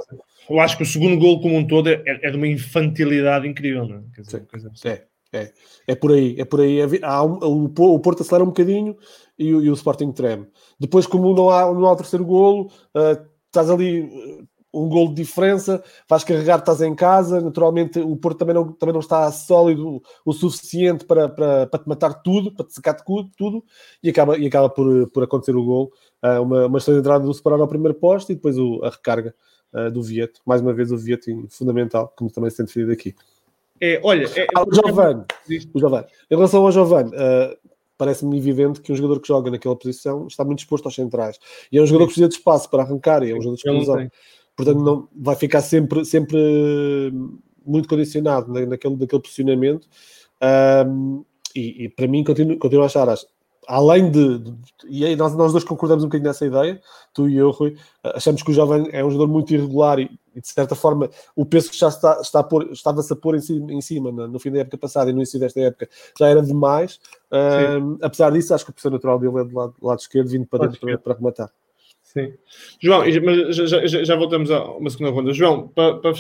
eu 0.50 0.60
acho 0.60 0.78
que 0.78 0.84
o 0.84 0.86
segundo 0.86 1.18
gol 1.18 1.42
como 1.42 1.58
um 1.58 1.68
todo 1.68 1.90
é, 1.90 2.02
é 2.06 2.32
de 2.32 2.38
uma 2.38 2.48
infantilidade 2.48 3.48
incrível, 3.48 3.86
não 3.86 3.98
é? 3.98 4.22
Dizer, 4.22 4.48
assim. 4.54 4.88
é, 4.88 5.04
é, 5.34 5.54
é 5.88 5.96
por 5.96 6.12
aí, 6.12 6.40
é 6.40 6.46
por 6.46 6.62
aí. 6.62 6.80
Há 7.04 7.24
um, 7.24 7.40
o, 7.42 7.94
o 7.96 8.00
Porto 8.00 8.22
acelera 8.22 8.44
um 8.44 8.48
bocadinho 8.48 8.96
e, 9.38 9.48
e, 9.48 9.70
o 9.70 9.74
Sporting 9.74 10.12
treme. 10.12 10.48
Depois, 10.80 11.06
como 11.06 11.36
não 11.36 11.50
há, 11.50 11.66
não 11.74 11.86
há 11.86 11.92
o 11.92 11.98
terceiro 11.98 12.26
golo, 12.26 12.72
uh, 12.96 13.26
estás 13.48 13.70
ali. 13.70 14.10
Um 14.78 14.90
gol 14.90 15.10
de 15.10 15.16
diferença, 15.16 15.84
vais 16.08 16.24
carregar, 16.24 16.60
estás 16.60 16.82
em 16.82 16.94
casa, 16.96 17.42
naturalmente 17.42 18.00
o 18.00 18.16
Porto 18.16 18.38
também 18.38 18.56
não, 18.56 18.72
também 18.72 18.94
não 18.94 19.00
está 19.00 19.32
sólido 19.32 20.02
o 20.26 20.34
suficiente 20.34 21.06
para, 21.06 21.28
para, 21.30 21.68
para 21.68 21.80
te 21.84 21.88
matar 21.90 22.14
tudo, 22.16 22.52
para 22.52 22.66
te 22.66 22.74
secar 22.74 22.94
tudo, 22.94 23.30
tudo 23.38 23.64
e 24.02 24.10
acaba, 24.10 24.38
e 24.38 24.48
acaba 24.48 24.70
por, 24.70 25.10
por 25.10 25.24
acontecer 25.24 25.56
o 25.56 25.64
gol. 25.64 25.92
Uh, 26.24 26.42
uma, 26.42 26.66
uma 26.66 26.80
de 26.80 26.92
entrada 26.92 27.24
do 27.26 27.34
separar 27.34 27.60
ao 27.60 27.68
primeiro 27.68 27.94
posto 27.94 28.32
e 28.32 28.36
depois 28.36 28.58
o, 28.58 28.84
a 28.84 28.90
recarga 28.90 29.34
uh, 29.74 29.92
do 29.92 30.02
Vieto. 30.02 30.42
Mais 30.46 30.62
uma 30.62 30.74
vez 30.74 30.92
o 30.92 30.98
Vieto 30.98 31.30
fundamental, 31.50 32.12
como 32.16 32.32
também 32.32 32.50
se 32.50 32.58
tem 32.58 32.66
definido 32.66 32.92
aqui. 32.92 33.16
É, 33.80 34.00
olha, 34.04 34.26
é, 34.36 34.48
ah, 34.56 34.64
o 34.64 34.74
Giovanni, 34.74 35.24
o. 35.74 36.08
Em 36.32 36.36
relação 36.36 36.66
ao 36.66 36.72
Giovanni, 36.72 37.12
uh, 37.12 37.58
parece-me 37.98 38.38
evidente 38.38 38.82
que 38.82 38.92
um 38.92 38.96
jogador 38.96 39.20
que 39.20 39.28
joga 39.28 39.52
naquela 39.52 39.76
posição 39.76 40.28
está 40.28 40.44
muito 40.44 40.60
exposto 40.60 40.86
aos 40.86 40.96
centrais. 40.96 41.40
E 41.72 41.78
é 41.78 41.82
um 41.82 41.86
jogador 41.86 42.06
que 42.06 42.14
precisa 42.14 42.30
de 42.30 42.36
espaço 42.36 42.70
para 42.70 42.84
arrancar, 42.84 43.24
e 43.24 43.32
é 43.32 43.34
um 43.34 43.42
jogador 43.42 43.56
de 43.56 43.70
explosão. 43.70 44.10
Portanto, 44.58 44.84
não, 44.84 45.08
vai 45.16 45.36
ficar 45.36 45.62
sempre, 45.62 46.04
sempre 46.04 47.14
muito 47.64 47.88
condicionado 47.88 48.52
naquele, 48.52 48.96
naquele 48.96 49.22
posicionamento. 49.22 49.88
Um, 50.86 51.24
e, 51.56 51.86
e, 51.86 51.90
para 51.90 52.08
mim, 52.08 52.24
continuo, 52.24 52.58
continuo 52.58 52.84
a 52.84 52.88
achar, 52.88 53.08
além 53.68 54.10
de, 54.10 54.40
de, 54.40 54.54
e 54.88 55.06
aí 55.06 55.16
nós, 55.16 55.36
nós 55.36 55.52
dois 55.52 55.64
concordamos 55.64 56.04
um 56.04 56.08
bocadinho 56.08 56.28
nessa 56.28 56.46
ideia, 56.46 56.82
tu 57.14 57.30
e 57.30 57.38
eu, 57.38 57.52
Rui, 57.52 57.76
achamos 58.04 58.42
que 58.42 58.50
o 58.50 58.54
jovem 58.54 58.88
é 58.92 59.04
um 59.06 59.12
jogador 59.12 59.32
muito 59.32 59.54
irregular 59.54 60.00
e, 60.00 60.10
e 60.36 60.42
de 60.42 60.48
certa 60.48 60.74
forma 60.74 61.10
o 61.36 61.46
peso 61.46 61.70
que 61.70 61.78
já 61.78 61.90
está, 61.90 62.20
está 62.22 62.44
por, 62.44 62.72
estava-se 62.72 63.12
a 63.12 63.16
pôr 63.16 63.36
em 63.36 63.42
cima, 63.42 63.74
em 63.74 63.82
cima 63.82 64.12
no, 64.12 64.28
no, 64.28 64.40
fim 64.40 64.52
da 64.52 64.60
época 64.60 64.78
passada 64.78 65.10
e 65.10 65.14
no 65.14 65.20
início 65.20 65.40
desta 65.40 65.60
época 65.60 65.90
já 66.18 66.28
era 66.28 66.42
demais. 66.42 67.00
Um, 67.32 67.98
apesar 68.02 68.32
disso, 68.32 68.54
acho 68.54 68.64
que 68.64 68.72
a 68.72 68.74
posição 68.74 68.92
natural 68.92 69.20
dele 69.20 69.40
é 69.40 69.44
do 69.44 69.56
lado, 69.56 69.76
do 69.80 69.86
lado 69.86 70.00
esquerdo, 70.00 70.30
vindo 70.30 70.48
para 70.48 70.68
dentro 70.68 70.80
para, 70.80 70.98
para 70.98 71.14
rematar. 71.16 71.52
Sim. 72.18 72.34
João, 72.80 73.04
já, 73.52 73.88
já, 73.88 74.04
já, 74.04 74.16
voltamos 74.16 74.50
a 74.50 74.64
uma 74.72 74.90
segunda 74.90 75.12
ronda. 75.12 75.34
João, 75.34 75.68
para, 75.68 75.98
para, 75.98 76.14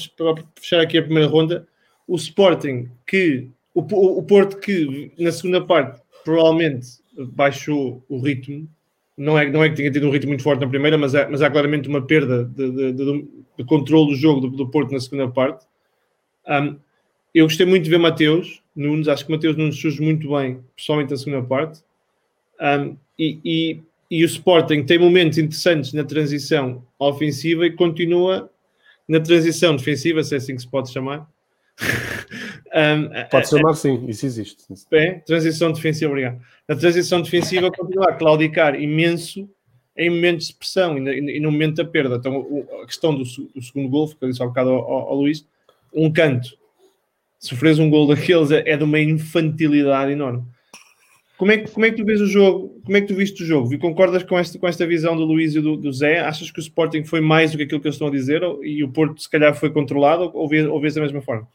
fechar 0.60 0.82
aqui 0.82 0.98
a 0.98 1.04
primeira 1.04 1.28
ronda, 1.28 1.68
o 2.08 2.16
Sporting 2.16 2.90
que 3.06 3.50
o, 3.74 3.82
o, 3.82 4.24
Porto 4.24 4.58
que 4.58 5.12
na 5.18 5.32
segunda 5.32 5.62
parte 5.62 6.02
provavelmente 6.24 6.88
baixou 7.18 8.04
o 8.08 8.20
ritmo. 8.20 8.68
Não 9.18 9.38
é, 9.38 9.50
não 9.50 9.64
é 9.64 9.70
que 9.70 9.76
tenha 9.76 9.92
tido 9.92 10.08
um 10.08 10.12
ritmo 10.12 10.30
muito 10.30 10.44
forte 10.44 10.62
na 10.62 10.70
primeira, 10.70 10.98
mas, 10.98 11.16
é, 11.16 11.28
mas 11.28 11.42
há 11.42 11.50
claramente 11.50 11.90
uma 11.90 12.06
perda 12.06 12.46
de, 12.46 12.72
de, 12.72 12.94
de, 12.94 13.28
de 13.58 13.64
controle 13.66 14.12
do 14.12 14.16
jogo 14.16 14.42
do, 14.42 14.50
do, 14.50 14.70
Porto 14.70 14.92
na 14.92 15.00
segunda 15.00 15.28
parte. 15.28 15.66
Um, 16.48 16.78
eu 17.34 17.46
gostei 17.46 17.66
muito 17.66 17.84
de 17.84 17.90
ver 17.90 17.98
Mateus 17.98 18.62
Nunes, 18.76 19.08
acho 19.08 19.26
que 19.26 19.32
Mateus 19.32 19.58
Nunes 19.58 19.80
surge 19.80 20.02
muito 20.02 20.30
bem, 20.30 20.60
pessoalmente 20.76 21.12
na 21.12 21.18
segunda 21.18 21.48
parte. 21.48 21.82
Um, 22.62 22.96
e, 23.18 23.82
e, 24.10 24.24
o 24.24 24.26
Sporting 24.26 24.84
tem 24.84 24.98
momentos 24.98 25.38
interessantes 25.38 25.94
na 25.94 26.04
transição 26.04 26.86
ofensiva 26.98 27.66
e 27.66 27.72
continua 27.72 28.50
na 29.08 29.20
transição 29.20 29.76
defensiva, 29.76 30.24
se 30.24 30.36
é 30.36 30.38
assim 30.38 30.56
que 30.56 30.62
se 30.62 30.68
pode 30.68 30.92
chamar. 30.92 31.28
um, 31.80 33.30
pode 33.30 33.50
chamar 33.50 33.74
sim, 33.76 34.06
isso 34.08 34.26
existe. 34.26 34.64
É, 34.94 35.16
transição 35.20 35.72
defensiva, 35.72 36.12
obrigado 36.12 36.42
na 36.68 36.76
transição 36.76 37.22
defensiva 37.22 37.72
continuar 37.72 38.10
a 38.10 38.14
claudicar 38.14 38.80
imenso 38.80 39.50
em 39.96 40.10
momentos 40.10 40.48
de 40.48 40.54
pressão 40.54 40.98
e, 40.98 41.40
no 41.40 41.52
momento 41.52 41.78
da 41.78 41.86
perda. 41.86 42.16
Então, 42.16 42.66
a 42.84 42.86
questão 42.86 43.16
do, 43.16 43.24
do 43.24 43.62
segundo 43.62 43.90
gol, 43.90 44.08
que 44.10 44.18
eu 44.22 44.30
disse 44.30 44.42
há 44.42 44.46
um 44.46 44.50
bocado 44.50 44.70
ao, 44.70 45.10
ao, 45.10 45.16
Luís, 45.16 45.48
um 45.94 46.12
canto, 46.12 46.50
sofres 47.40 47.80
um 47.80 47.90
gol 47.90 48.08
daqueles 48.08 48.52
é, 48.52 48.64
é 48.70 48.78
de 48.78 48.84
uma 48.84 49.00
infantilidade 49.00 50.12
enorme. 50.12 50.44
Como 51.38 51.52
é, 51.52 51.58
que, 51.60 51.72
como 51.72 51.86
é 51.86 51.92
que 51.92 51.98
tu 51.98 52.06
vês 52.06 52.20
o 52.20 52.26
jogo? 52.26 52.82
Como 52.84 52.98
é 52.98 53.02
que 53.02 53.08
tu 53.08 53.16
viste 53.16 53.44
o 53.44 53.46
jogo? 53.46 53.74
E 53.74 53.78
concordas 53.78 54.24
com 54.24 54.38
esta, 54.40 54.58
com 54.58 54.68
esta 54.68 54.88
visão 54.88 55.16
do 55.16 55.24
Luís 55.24 55.54
e 55.56 55.62
do, 55.62 55.78
do 55.78 55.94
Zé? 55.94 56.20
Achas 56.20 56.50
que 56.50 56.60
o 56.60 56.62
Sporting 56.62 57.04
foi 57.04 57.22
mais 57.22 57.52
do 57.52 57.58
que 57.58 57.64
aquilo 57.64 57.80
que 57.80 57.88
eles 57.88 57.96
estão 57.96 58.08
a 58.08 58.12
dizer 58.12 58.42
e 58.64 58.84
o 58.84 58.92
Porto 58.92 59.22
se 59.22 59.30
calhar 59.30 59.54
foi 59.54 59.70
controlado 59.70 60.32
ou 60.34 60.50
vês, 60.50 60.66
ou 60.68 60.82
vês 60.82 60.96
da 60.96 61.02
mesma 61.02 61.22
forma? 61.22 61.48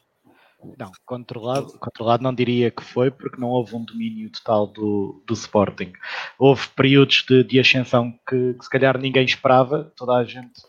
Não, 0.79 0.89
controlado, 1.05 1.77
controlado 1.77 2.23
não 2.23 2.33
diria 2.33 2.71
que 2.71 2.83
foi, 2.83 3.11
porque 3.11 3.39
não 3.39 3.49
houve 3.49 3.75
um 3.75 3.83
domínio 3.83 4.29
total 4.29 4.67
do, 4.67 5.21
do 5.27 5.33
Sporting. 5.33 5.91
Houve 6.39 6.69
períodos 6.69 7.25
de, 7.27 7.43
de 7.43 7.59
ascensão 7.59 8.13
que, 8.27 8.53
que 8.53 8.63
se 8.63 8.69
calhar 8.69 8.97
ninguém 8.97 9.25
esperava, 9.25 9.91
toda 9.97 10.13
a 10.13 10.23
gente 10.23 10.61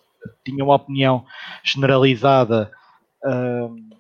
tinha 0.44 0.64
uma 0.64 0.75
opinião 0.75 1.25
generalizada 1.62 2.71
uh, 3.25 3.94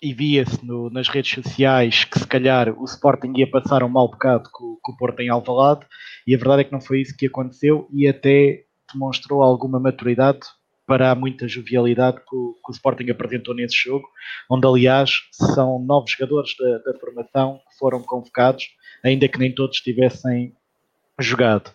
e 0.00 0.14
via-se 0.14 0.60
nas 0.92 1.08
redes 1.08 1.32
sociais 1.32 2.04
que 2.04 2.18
se 2.18 2.26
calhar 2.26 2.68
o 2.70 2.84
Sporting 2.84 3.32
ia 3.36 3.50
passar 3.50 3.82
um 3.82 3.88
mau 3.88 4.08
bocado 4.08 4.48
com, 4.52 4.78
com 4.80 4.92
o 4.92 4.96
Porto 4.96 5.20
em 5.20 5.28
Alvalade 5.28 5.86
e 6.26 6.34
a 6.34 6.38
verdade 6.38 6.62
é 6.62 6.64
que 6.64 6.72
não 6.72 6.80
foi 6.80 7.00
isso 7.00 7.16
que 7.16 7.26
aconteceu 7.26 7.88
e 7.92 8.06
até 8.06 8.64
demonstrou 8.92 9.42
alguma 9.42 9.80
maturidade 9.80 10.40
para 10.88 11.10
a 11.10 11.14
muita 11.14 11.46
jovialidade 11.46 12.18
que 12.18 12.34
o, 12.34 12.54
que 12.54 12.70
o, 12.70 12.72
Sporting 12.72 13.10
apresentou 13.10 13.54
nesse 13.54 13.76
jogo, 13.76 14.08
onde, 14.50 14.66
aliás, 14.66 15.20
são 15.30 15.78
nove 15.78 16.10
jogadores 16.10 16.56
da, 16.58 16.78
da, 16.78 16.98
formação 16.98 17.60
que 17.68 17.78
foram 17.78 18.02
convocados, 18.02 18.70
ainda 19.04 19.28
que 19.28 19.38
nem 19.38 19.54
todos 19.54 19.82
tivessem 19.82 20.54
jogado. 21.18 21.70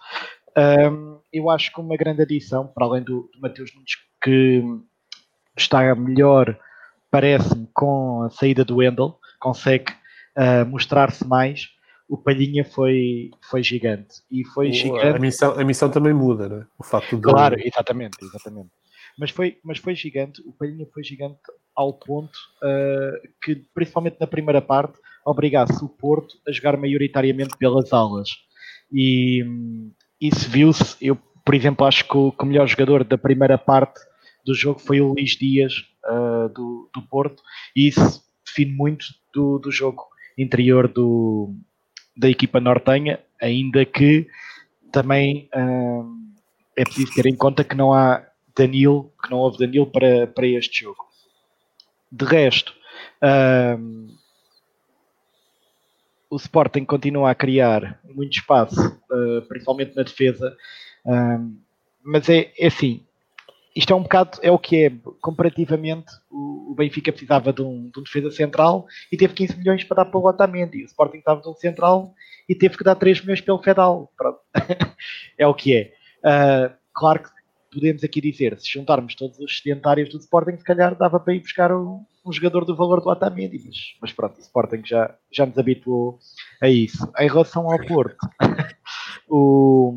Um, 0.58 1.20
eu 1.32 1.48
acho 1.52 1.72
que 1.72 1.80
uma 1.80 1.96
grande 1.96 2.24
adição, 2.24 2.66
para 2.66 2.86
além 2.86 3.04
do, 3.04 3.30
do 3.32 3.40
Mateus 3.40 3.72
Nunes, 3.76 3.98
que 4.22 4.64
está 5.56 5.94
melhor, 5.94 6.58
parece-me, 7.14 7.68
com 7.76 8.24
a 8.24 8.32
saída 8.32 8.66
do 8.66 8.78
Wendel, 8.78 9.20
consegue 9.40 9.94
uh, 10.36 10.66
mostrar-se 10.68 11.24
mais. 11.28 11.70
O 12.10 12.18
Palhinha 12.18 12.66
foi, 12.66 13.30
foi 13.40 13.62
gigante. 13.62 14.16
E 14.32 14.44
foi 14.44 14.70
o, 14.70 14.74
gigante. 14.74 15.16
A 15.16 15.20
missão, 15.20 15.60
a 15.60 15.64
missão 15.64 15.92
também 15.92 16.12
muda, 16.12 16.50
né? 16.50 16.66
O 16.76 16.84
facto 16.84 17.16
de. 17.16 17.22
Claro, 17.22 17.56
exatamente, 17.64 18.18
exatamente. 18.20 18.72
Mas 19.16 19.30
foi, 19.30 19.60
mas 19.64 19.78
foi 19.78 19.94
gigante, 19.94 20.42
o 20.44 20.52
Palhinha 20.54 20.88
foi 20.92 21.04
gigante 21.04 21.38
ao 21.76 21.94
ponto 21.94 22.36
uh, 22.64 23.30
que, 23.44 23.58
principalmente 23.76 24.18
na 24.20 24.26
primeira 24.26 24.60
parte, 24.60 24.98
obrigasse 25.24 25.86
o 25.86 25.90
Porto 25.90 26.36
a 26.48 26.52
jogar 26.52 26.76
maioritariamente 26.78 27.56
pelas 27.58 27.94
alas. 27.94 28.30
E 28.92 29.44
um, 29.44 29.92
isso 30.20 30.50
viu-se. 30.50 30.98
Eu, 31.00 31.16
por 31.46 31.54
exemplo, 31.54 31.86
acho 31.86 32.08
que 32.08 32.18
o, 32.18 32.32
que 32.32 32.44
o, 32.44 32.48
melhor 32.48 32.66
jogador 32.66 33.04
da 33.04 33.20
primeira 33.20 33.58
parte 33.60 34.00
do 34.44 34.56
jogo 34.56 34.80
foi 34.80 35.00
o 35.00 35.14
Luís 35.14 35.38
Dias 35.38 35.93
uh, 36.06 36.50
do, 36.50 36.90
do 36.94 37.02
Porto, 37.04 37.42
e 37.76 37.88
isso 37.88 38.24
define 38.46 38.72
muito 38.72 39.06
do, 39.34 39.60
do 39.60 39.72
jogo 39.72 40.08
interior 40.38 40.88
do, 40.88 41.56
da 42.16 42.30
equipa 42.30 42.60
nortenha, 42.60 43.20
ainda 43.42 43.86
que 43.86 44.28
também 44.92 45.50
uh, 45.56 46.06
é 46.76 46.84
preciso 46.84 47.14
ter 47.14 47.26
em 47.26 47.36
conta 47.36 47.64
que 47.64 47.76
não 47.76 47.94
há 47.94 48.26
Danilo, 48.56 49.12
que 49.24 49.32
não 49.32 49.40
houve 49.40 49.58
Danilo 49.58 49.88
para, 49.88 50.28
para 50.28 50.48
este 50.48 50.82
jogo. 50.82 51.06
De 52.12 52.26
resto, 52.26 52.74
um, 53.80 54.08
o 56.30 56.36
Sporting 56.36 56.86
continua 56.86 57.32
a 57.32 57.36
criar 57.36 58.00
muito 58.04 58.38
espaço, 58.38 58.80
uh, 59.12 59.42
principalmente 59.48 59.96
na 59.96 60.04
defesa, 60.04 60.56
mas 62.04 62.30
é, 62.30 62.54
é 62.58 62.68
assim, 62.68 63.06
isto 63.76 63.92
é 63.92 63.96
um 63.96 64.04
bocado, 64.04 64.38
é 64.42 64.52
o 64.52 64.60
que 64.60 64.86
é, 64.86 64.92
comparativamente, 65.22 66.12
o, 66.30 66.76
Benfica 66.76 67.12
precisava 67.12 67.54
de 67.54 67.62
um, 67.62 67.90
de 67.92 68.00
um, 68.00 68.04
defesa 68.04 68.32
central 68.32 68.88
e 69.12 69.18
teve 69.18 69.34
15 69.34 69.58
milhões 69.58 69.84
para 69.84 70.04
dar 70.04 70.06
para 70.06 70.20
o 70.20 70.26
Otamendi, 70.26 70.82
o 70.82 70.86
Sporting 70.86 71.18
estava 71.18 71.42
de 71.42 71.48
um 71.48 71.54
central 71.54 72.14
e 72.50 72.56
teve 72.56 72.78
que 72.78 72.84
dar 72.84 72.96
3 72.96 73.22
milhões 73.22 73.42
pelo 73.42 73.62
Fedal, 73.62 74.12
é 75.38 75.48
o 75.48 75.54
que 75.54 75.76
é. 75.76 75.94
Uh, 76.20 76.74
claro 76.94 77.24
que 77.24 77.30
podemos 77.72 78.04
aqui 78.04 78.22
dizer, 78.22 78.60
se 78.60 78.72
juntarmos 78.72 79.16
todos 79.16 79.40
os 79.40 79.60
sedentários 79.60 80.10
do 80.10 80.18
Sporting, 80.18 80.58
se 80.58 80.64
calhar 80.64 80.96
dava 80.96 81.20
para 81.20 81.34
ir 81.34 81.40
buscar 81.40 81.72
um, 81.72 82.04
um 82.26 82.32
jogador 82.32 82.66
do 82.66 82.76
valor 82.76 83.02
do 83.02 83.10
Otamendi, 83.10 83.62
mas, 83.66 83.78
mas 84.02 84.14
pronto, 84.14 84.38
o 84.38 84.42
Sporting 84.42 84.82
já, 84.86 85.16
já 85.32 85.46
nos 85.46 85.58
habituou 85.58 86.20
a 86.62 86.70
isso. 86.70 87.12
Em 87.20 87.28
relação 87.28 87.70
ao 87.72 87.80
Porto, 87.86 88.18
o, 89.28 89.96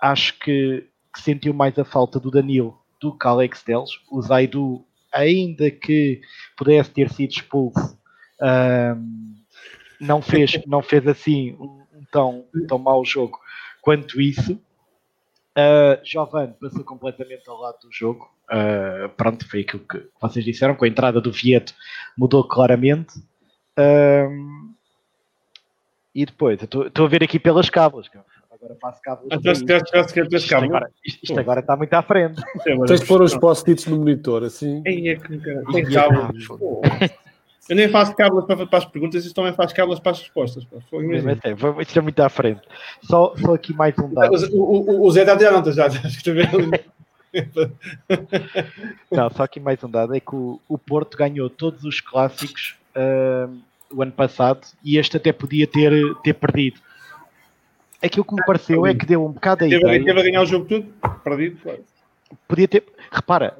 acho 0.00 0.38
que, 0.38 0.88
que, 1.12 1.20
sentiu 1.20 1.52
mais 1.52 1.78
a 1.78 1.84
falta 1.84 2.18
do 2.18 2.30
Danilo 2.30 2.78
do 3.00 3.16
que 3.16 3.26
Alex 3.26 3.62
Teles. 3.62 3.90
O 4.10 4.22
Zaidu, 4.22 4.84
ainda 5.12 5.70
que 5.70 6.20
pudesse 6.56 6.90
ter 6.90 7.10
sido 7.10 7.30
expulso, 7.30 7.98
um, 8.40 9.34
não, 10.00 10.22
fez, 10.22 10.60
não 10.66 10.82
fez 10.82 11.06
assim 11.06 11.52
um, 11.54 11.84
tão, 12.10 12.44
tão 12.68 12.78
mau 12.78 13.04
jogo 13.04 13.38
quanto 13.80 14.20
isso. 14.20 14.60
Uh, 15.52 16.00
Giovanni 16.02 16.54
passou 16.58 16.82
completamente 16.82 17.48
ao 17.48 17.60
lado 17.60 17.78
do 17.80 17.92
jogo. 17.92 18.30
Uh, 18.50 19.08
pronto, 19.10 19.48
foi 19.48 19.60
aquilo 19.60 19.84
que 19.86 20.08
vocês 20.20 20.44
disseram. 20.44 20.74
Com 20.74 20.84
a 20.84 20.88
entrada 20.88 21.20
do 21.20 21.30
Vieto 21.30 21.74
mudou 22.16 22.42
claramente. 22.46 23.18
Uh, 23.78 24.72
e 26.14 26.26
depois, 26.26 26.60
estou 26.62 27.06
a 27.06 27.08
ver 27.08 27.22
aqui 27.22 27.38
pelas 27.38 27.70
cábulas. 27.70 28.08
Agora 28.62 28.78
faço 28.80 29.02
cábulas. 29.02 29.40
Isto, 29.44 30.54
agora, 30.54 30.90
isto, 31.04 31.24
isto 31.24 31.40
agora 31.40 31.58
está 31.60 31.76
muito 31.76 31.92
à 31.94 32.02
frente. 32.02 32.40
Tens 32.86 33.00
de 33.00 33.06
pôr 33.06 33.20
os 33.20 33.36
post-its 33.36 33.86
no 33.86 33.96
monitor, 33.98 34.44
assim. 34.44 34.82
É 34.86 35.16
que, 35.16 35.38
tem 35.72 35.84
cábulas. 35.90 36.46
Eu 37.68 37.76
nem 37.76 37.88
faço 37.88 38.14
cábulas 38.14 38.44
para, 38.44 38.66
para, 38.66 38.78
as 38.78 38.84
perguntas, 38.84 39.24
isto 39.24 39.34
também 39.34 39.52
faz 39.52 39.72
cábulas 39.72 39.98
para 39.98 40.12
as 40.12 40.20
respostas. 40.20 40.64
Foi, 40.88 41.04
é, 41.16 41.18
isto 41.80 41.98
é 41.98 42.02
muito 42.02 42.20
à 42.20 42.28
frente. 42.28 42.60
Só, 43.02 43.34
só 43.36 43.54
aqui 43.54 43.72
mais 43.72 43.98
um 43.98 44.12
dado. 44.12 44.32
O, 44.52 44.60
o, 44.60 45.06
o 45.06 45.10
Zé 45.10 45.22
está 45.22 45.32
a 45.32 45.38
tirar 45.38 45.52
notas 45.52 45.74
já, 45.74 45.88
já 45.88 46.06
escreveu. 46.06 46.46
Não, 49.10 49.30
só 49.30 49.44
aqui 49.44 49.58
mais 49.58 49.82
um 49.82 49.90
dado: 49.90 50.14
é 50.14 50.20
que 50.20 50.34
o, 50.34 50.60
o 50.68 50.78
Porto 50.78 51.16
ganhou 51.16 51.50
todos 51.50 51.84
os 51.84 52.00
clássicos 52.00 52.76
uh, 52.94 53.52
o 53.90 54.02
ano 54.02 54.12
passado 54.12 54.60
e 54.84 54.98
este 54.98 55.16
até 55.16 55.32
podia 55.32 55.66
ter, 55.66 55.92
ter 56.22 56.34
perdido. 56.34 56.80
Aquilo 58.02 58.24
que 58.24 58.34
me 58.34 58.44
pareceu 58.44 58.86
é 58.86 58.94
que 58.94 59.06
deu 59.06 59.24
um 59.24 59.30
bocado 59.32 59.64
a 59.64 59.68
Teve, 59.68 59.80
ideia. 59.82 60.04
teve 60.04 60.20
a 60.20 60.22
ganhar 60.24 60.42
o 60.42 60.46
jogo 60.46 60.64
tudo, 60.66 60.92
perdido, 61.22 61.58
claro. 61.62 61.84
Podia 62.48 62.66
ter. 62.66 62.84
Repara, 63.10 63.56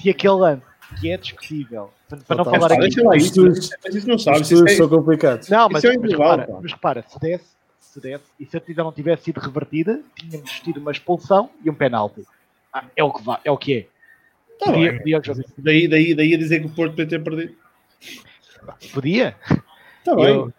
se, 0.00 0.10
aquele 0.10 0.34
lance 0.34 0.62
que 1.00 1.10
é 1.10 1.16
discutível, 1.16 1.90
para, 2.26 2.36
não 2.36 2.44
falar 2.44 2.72
Ah, 2.72 2.74
aqui. 2.74 2.80
deixa 2.80 3.02
lá 3.04 3.16
isso, 3.16 3.40
mas 3.84 3.94
isso 3.94 4.08
não 4.08 4.18
sabes. 4.18 4.50
Isso 4.50 4.66
é, 4.66 4.70
são 4.70 4.88
complicados. 4.88 5.48
Não, 5.48 5.68
mas, 5.68 5.84
Isso 5.84 5.92
é 5.92 5.98
mas 5.98 6.10
repara, 6.10 6.46
pá. 6.46 6.58
mas 6.60 6.72
repara, 6.72 7.04
se 7.06 7.20
desse, 7.20 7.44
se 7.78 8.00
desse, 8.00 8.24
e 8.40 8.46
se 8.46 8.56
a 8.56 8.60
decisão 8.60 8.84
não 8.86 8.92
tivesse 8.92 9.24
sido 9.24 9.38
revertida, 9.38 10.00
tínhamos 10.16 10.50
tido 10.60 10.80
uma 10.80 10.90
expulsão 10.90 11.50
e 11.64 11.70
um 11.70 11.74
penalti. 11.74 12.24
Ah, 12.72 12.84
é 12.96 13.04
o 13.04 13.12
que 13.12 13.22
vai, 13.22 13.38
é 13.44 13.50
o 13.52 13.56
que 13.56 13.74
é. 13.78 13.86
Tá 14.58 14.72
daí, 15.58 15.86
daí, 15.88 16.14
daí 16.14 16.34
a 16.34 16.38
dizer 16.38 16.60
que 16.60 16.66
o 16.66 16.70
Porto 16.70 16.90
podia 16.90 17.06
ter 17.06 17.22
perdido. 17.22 17.54
podia. 18.92 19.36
Está 19.98 20.16
bem. 20.16 20.52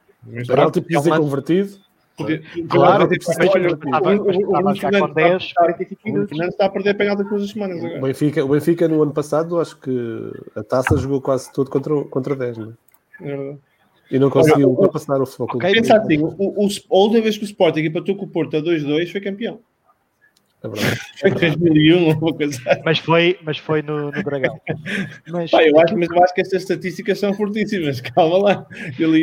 Penalti 0.47 0.79
é 0.79 0.81
podia 0.81 0.99
ser 1.01 1.17
convertido. 1.17 1.79
Claro, 2.69 3.03
o- 3.05 3.07
mas 3.09 3.17
o- 3.17 3.75
estava 3.75 4.05
o- 4.05 4.09
a 4.09 4.71
o 4.71 4.75
jogar 4.75 4.75
Fernando 4.75 5.07
com 5.07 5.13
10, 5.13 5.43
está- 5.43 5.61
45 5.61 6.01
O 6.03 6.07
minutos. 6.11 6.29
Fernando 6.29 6.49
está 6.51 6.65
a 6.65 6.69
perder 6.69 6.93
penalti 6.97 7.23
todas 7.29 7.43
as 7.43 7.49
semanas 7.51 7.83
O. 7.83 8.01
Benfica, 8.01 8.45
o 8.45 8.47
Benfica 8.49 8.87
no 8.87 9.01
ano 9.03 9.11
passado, 9.13 9.59
acho 9.59 9.77
que 9.79 10.31
a 10.55 10.63
taça 10.63 10.97
jogou 10.97 11.21
quase 11.21 11.51
todo 11.53 11.69
contra, 11.69 12.03
contra 12.05 12.35
10, 12.35 12.57
não 12.57 12.67
é? 12.67 12.71
É 13.21 13.35
verdade. 13.37 13.59
E 14.11 14.19
não 14.19 14.29
conseguiu 14.29 14.69
ultrapassar 14.69 15.21
o 15.21 15.25
futebol 15.25 15.47
Clube. 15.47 15.65
Ok. 15.65 15.73
Pensa 15.81 15.95
assim, 15.97 16.17
a 16.21 16.95
última 16.95 17.21
vez 17.21 17.37
que 17.37 17.43
o 17.43 17.45
Sporting 17.45 17.79
empatou 17.81 18.15
com 18.15 18.25
o 18.25 18.27
Porto 18.27 18.57
a 18.57 18.59
2-2 18.59 19.09
foi 19.09 19.21
campeão. 19.21 19.59
É 20.63 20.67
verdade. 20.67 20.99
Foi 21.19 21.29
em 21.29 21.33
2001 21.57 22.07
ou 22.07 22.13
uma 22.13 22.33
coisa 22.33 22.55
assim. 22.69 22.81
Mas 22.85 22.99
foi, 22.99 23.39
mas 23.43 23.57
foi 23.57 23.81
no, 23.81 24.11
no 24.11 24.23
Dragão. 24.23 24.61
Mas, 25.27 25.49
Pá, 25.49 25.63
eu 25.63 25.79
acho, 25.79 25.97
mas 25.97 26.09
eu 26.09 26.23
acho 26.23 26.33
que 26.33 26.41
estas 26.41 26.61
estatísticas 26.61 27.19
são 27.19 27.33
fortíssimas. 27.33 27.99
Calma 28.15 28.37
lá. 28.37 28.65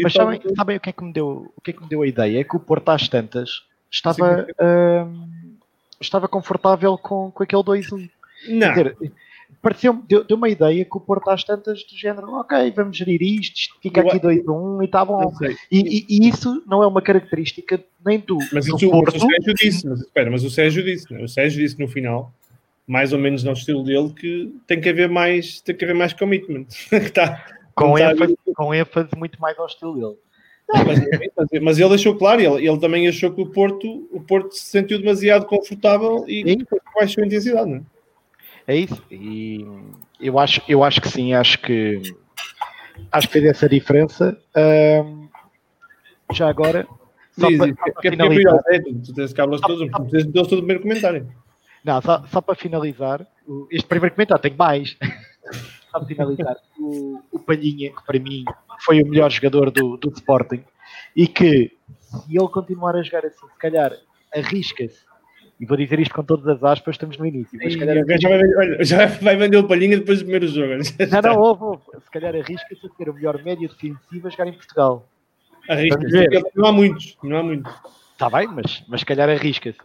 Mas 0.02 0.12
sabem, 0.12 0.40
muito- 0.40 0.54
sabem 0.56 0.76
o, 0.76 0.80
que 0.80 0.90
é 0.90 0.92
que 0.92 1.04
me 1.04 1.12
deu, 1.12 1.52
o 1.56 1.60
que 1.60 1.70
é 1.70 1.74
que 1.74 1.82
me 1.82 1.88
deu 1.88 2.02
a 2.02 2.06
ideia? 2.06 2.40
É 2.40 2.44
que 2.44 2.56
o 2.56 2.60
Porto 2.60 2.88
às 2.88 3.06
tantas 3.08 3.62
estava, 3.90 4.46
hum, 4.60 5.56
estava 6.00 6.26
confortável 6.26 6.98
com, 6.98 7.30
com 7.30 7.42
aquele 7.42 7.62
2-1. 7.62 8.10
Não, 8.48 8.74
Quer 8.74 8.94
dizer, 8.94 9.12
pareceu 9.60 9.94
deu, 10.08 10.24
deu 10.24 10.36
uma 10.36 10.48
ideia 10.48 10.84
que 10.84 10.96
o 10.96 11.00
Porto 11.00 11.28
às 11.30 11.42
tantas 11.44 11.82
do 11.84 11.96
género, 11.96 12.32
ok, 12.34 12.70
vamos 12.70 12.96
gerir 12.96 13.20
isto, 13.22 13.56
isto 13.56 13.74
fica 13.82 14.00
aqui 14.00 14.18
2-1 14.20 14.82
e 14.82 14.84
está 14.84 15.04
bom. 15.04 15.32
E, 15.70 15.78
e- 15.80 16.06
e 16.08 16.28
isso 16.28 16.62
não 16.66 16.82
é 16.82 16.86
uma 16.86 17.02
característica 17.02 17.82
nem 18.04 18.18
do, 18.20 18.38
Mas 18.52 18.66
do 18.66 18.76
isso, 18.76 18.90
mas 18.90 18.90
Porto. 18.90 19.16
o 19.16 19.20
Sérgio 19.20 19.54
disse, 19.54 19.86
mas, 19.88 20.00
espera, 20.00 20.30
mas 20.30 20.44
o 20.44 20.50
Sérgio 20.50 20.84
disse, 20.84 21.12
né? 21.12 21.22
o 21.22 21.28
Sérgio 21.28 21.60
disse 21.62 21.78
no 21.78 21.88
final, 21.88 22.32
mais 22.86 23.12
ou 23.12 23.18
menos 23.18 23.42
no 23.44 23.52
estilo 23.52 23.82
dele, 23.84 24.10
que 24.14 24.54
tem 24.66 24.80
que 24.80 24.88
haver 24.88 25.08
mais, 25.08 25.60
tem 25.60 25.74
que 25.76 25.84
haver 25.84 25.94
mais 25.94 26.12
commitment. 26.12 26.66
Tá- 27.12 27.44
com, 27.74 27.94
tá- 27.94 28.12
ênfase, 28.12 28.36
com 28.56 28.74
ênfase 28.74 29.10
muito 29.16 29.40
mais 29.40 29.58
ao 29.58 29.66
estilo 29.66 29.94
dele. 29.94 30.16
Não, 30.68 30.84
mas, 30.84 30.98
mas- 31.50 31.62
mas 31.62 31.78
ele 31.78 31.88
deixou 31.90 32.14
claro, 32.16 32.40
ele, 32.40 32.68
ele 32.68 32.78
também 32.78 33.08
achou 33.08 33.32
que 33.32 33.40
o 33.40 33.46
Porto, 33.46 34.08
o 34.12 34.20
Porto 34.20 34.52
se 34.52 34.64
sentiu 34.64 34.98
demasiado 34.98 35.46
confortável 35.46 36.24
e 36.28 36.42
Sim. 36.42 36.58
baixou 36.94 37.22
a 37.22 37.26
intensidade, 37.26 37.70
não 37.70 37.76
é? 37.78 37.82
É 38.68 38.76
isso. 38.76 39.02
E 39.10 39.66
eu 40.20 40.38
acho, 40.38 40.60
eu 40.68 40.84
acho 40.84 41.00
que 41.00 41.08
sim, 41.08 41.32
acho 41.32 41.58
que 41.60 42.02
acho 43.10 43.26
que 43.26 43.32
fez 43.32 43.44
essa 43.46 43.66
diferença. 43.66 44.38
Ahm, 44.54 45.28
já 46.34 46.50
agora, 46.50 46.86
só 47.32 47.48
Diz, 47.48 47.56
para, 47.58 47.74
para 47.74 47.84
que 47.84 47.90
é 47.90 47.92
porque 47.94 48.10
finalizar, 48.10 48.62
sei, 48.64 48.80
tu- 48.80 48.84
tens 48.84 49.04
tu 49.04 49.14
tens 49.14 49.32
todos 49.32 50.48
todo 50.48 50.58
o 50.58 50.58
primeiro 50.58 50.82
comentário. 50.82 51.32
não, 51.82 52.02
só, 52.02 52.22
só 52.26 52.42
para 52.42 52.54
finalizar, 52.54 53.26
este 53.70 53.88
primeiro 53.88 54.14
comentário 54.14 54.42
tem 54.42 54.54
mais. 54.54 54.98
só 55.90 55.98
para 56.00 56.06
finalizar, 56.06 56.56
o, 56.78 57.22
o 57.32 57.38
Palhinha, 57.38 57.90
que 57.90 58.04
para 58.04 58.18
mim 58.18 58.44
foi 58.84 59.02
o 59.02 59.06
melhor 59.06 59.30
jogador 59.30 59.70
do, 59.70 59.96
do 59.96 60.10
Sporting, 60.10 60.62
e 61.16 61.26
que 61.26 61.72
se 62.00 62.36
ele 62.36 62.48
continuar 62.48 62.96
a 62.96 63.02
jogar 63.02 63.24
assim, 63.24 63.46
se 63.48 63.58
calhar 63.58 63.92
arrisca-se, 64.34 65.07
e 65.60 65.66
vou 65.66 65.76
dizer 65.76 65.98
isto 66.00 66.14
com 66.14 66.22
todas 66.22 66.46
as 66.46 66.62
aspas, 66.62 66.94
estamos 66.94 67.16
no 67.18 67.26
início, 67.26 67.58
mas 67.62 67.74
calhar 67.76 67.96
O 68.02 68.06
gajo 68.06 68.20
já 68.22 68.28
vai, 68.28 68.38
vender- 68.38 68.56
olha, 68.58 68.84
já 68.84 69.06
vai 69.06 69.36
vender 69.36 69.56
o 69.56 69.66
palhinha 69.66 69.98
depois 69.98 70.18
do 70.20 70.24
primeiro 70.24 70.46
jogo. 70.48 70.74
Não, 71.10 71.20
não, 71.22 71.40
houve, 71.40 71.62
houve. 71.64 71.82
Se 72.04 72.10
calhar 72.10 72.34
arrisca-se 72.34 72.86
a 72.86 72.90
ter 72.90 73.08
o 73.10 73.14
melhor 73.14 73.42
médio 73.42 73.68
defensivo 73.68 74.26
a 74.26 74.30
jogar 74.30 74.46
em 74.48 74.52
Portugal. 74.52 75.08
Arrisca. 75.68 75.96
Vamos 75.98 76.12
ver. 76.12 76.42
Não 76.54 76.66
há 76.66 76.72
muitos, 76.72 77.16
não 77.22 77.36
há 77.38 77.42
muitos. 77.42 77.72
Está 78.12 78.30
bem, 78.30 78.46
mas, 78.48 78.82
mas 78.88 79.00
se 79.00 79.06
calhar 79.06 79.28
arrisca-se. 79.28 79.78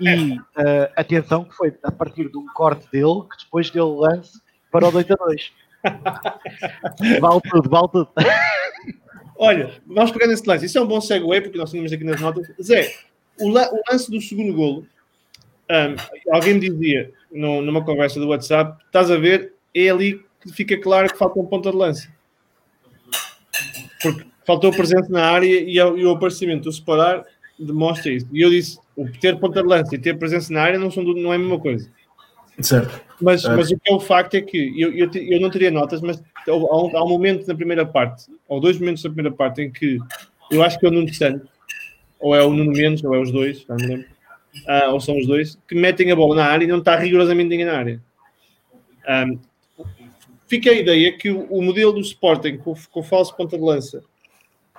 E 0.00 0.38
ah, 0.56 0.90
atenção 0.96 1.44
que 1.44 1.54
foi 1.54 1.74
a 1.82 1.92
partir 1.92 2.30
de 2.30 2.36
um 2.38 2.46
corte 2.54 2.88
dele 2.90 3.22
que 3.30 3.44
depois 3.44 3.68
deu 3.70 3.94
lance 3.96 4.40
para 4.70 4.88
o 4.88 4.90
2 4.92 5.10
a 5.10 5.14
2. 5.14 5.52
vale 7.20 7.40
tudo, 7.50 7.68
vale 7.70 7.88
tudo. 7.88 8.08
Olha, 9.36 9.70
vamos 9.86 10.10
pegar 10.10 10.26
nesse 10.26 10.46
lance. 10.46 10.66
Isso 10.66 10.78
é 10.78 10.80
um 10.82 10.86
bom 10.86 11.00
segue, 11.00 11.24
porque 11.40 11.56
nós 11.58 11.70
tínhamos 11.70 11.92
aqui 11.92 12.04
nas 12.04 12.20
notas. 12.20 12.46
Zé, 12.62 12.92
o, 13.40 13.48
la- 13.48 13.70
o 13.72 13.80
lance 13.90 14.10
do 14.10 14.20
segundo 14.20 14.52
golo, 14.54 14.86
ahm, 15.70 15.94
alguém 16.30 16.54
me 16.54 16.60
dizia 16.68 17.12
no- 17.32 17.62
numa 17.62 17.84
conversa 17.84 18.18
do 18.20 18.28
WhatsApp: 18.28 18.82
estás 18.86 19.10
a 19.10 19.16
ver, 19.16 19.54
é 19.74 19.88
ali 19.88 20.20
que 20.42 20.52
fica 20.52 20.76
claro 20.78 21.10
que 21.10 21.18
falta 21.18 21.38
um 21.38 21.46
ponta 21.46 21.70
de 21.70 21.76
lança. 21.76 22.08
Porque 24.02 24.24
faltou 24.46 24.72
presença 24.72 25.08
na 25.10 25.24
área 25.30 25.46
e, 25.46 25.80
o- 25.80 25.98
e 25.98 26.04
o 26.06 26.10
aparecimento 26.10 26.64
do 26.64 26.72
separar 26.72 27.24
demonstra 27.58 28.10
isso. 28.12 28.26
E 28.32 28.40
eu 28.40 28.50
disse: 28.50 28.78
o 28.96 29.06
ter 29.10 29.38
ponta 29.38 29.62
de 29.62 29.68
lança 29.68 29.94
e 29.94 29.98
ter 29.98 30.18
presença 30.18 30.52
na 30.52 30.62
área 30.62 30.78
não, 30.78 30.90
são, 30.90 31.02
não 31.02 31.32
é 31.32 31.36
a 31.36 31.38
mesma 31.38 31.58
coisa. 31.58 31.90
Certo. 32.60 33.00
Mas, 33.20 33.44
É. 33.44 33.54
mas 33.54 33.70
o 33.70 33.78
que 33.78 33.90
é 33.90 33.94
o 33.94 34.00
facto 34.00 34.34
é 34.34 34.40
que 34.42 34.80
eu, 34.80 34.92
eu, 34.94 35.10
eu 35.14 35.40
não 35.40 35.50
teria 35.50 35.70
notas, 35.70 36.00
mas 36.00 36.22
há 36.46 36.52
um, 36.54 36.96
há 36.96 37.04
um 37.04 37.08
momento 37.08 37.46
na 37.46 37.54
primeira 37.54 37.84
parte, 37.86 38.24
ou 38.48 38.60
dois 38.60 38.78
momentos 38.78 39.02
na 39.04 39.10
primeira 39.10 39.34
parte, 39.34 39.62
em 39.62 39.70
que 39.70 39.98
eu 40.50 40.62
acho 40.62 40.78
que 40.78 40.84
é 40.84 40.88
o 40.88 40.92
Nuno 40.92 41.12
Santos, 41.14 41.48
ou 42.18 42.34
é 42.34 42.42
o 42.42 42.50
Nuno 42.50 42.72
Mendes, 42.72 43.02
ou 43.04 43.14
é 43.14 43.18
os 43.20 43.30
dois, 43.30 43.66
não 43.66 43.76
me 43.76 43.86
lembro, 43.86 44.06
ah, 44.66 44.88
ou 44.92 45.00
são 45.00 45.18
os 45.18 45.26
dois, 45.26 45.58
que 45.68 45.74
metem 45.74 46.10
a 46.10 46.16
bola 46.16 46.34
na 46.36 46.44
área 46.44 46.64
e 46.64 46.68
não 46.68 46.78
está 46.78 46.96
rigorosamente 46.96 47.48
ninguém 47.48 47.66
na 47.66 47.76
área. 47.78 48.02
Ahm, 49.06 49.38
fica 50.46 50.70
a 50.70 50.74
ideia 50.74 51.16
que 51.16 51.30
o, 51.30 51.44
o 51.44 51.62
modelo 51.62 51.92
do 51.92 52.00
Sporting 52.00 52.58
com, 52.58 52.74
com 52.90 53.02
falso 53.02 53.36
ponta 53.36 53.56
de 53.56 53.62
lança 53.62 54.02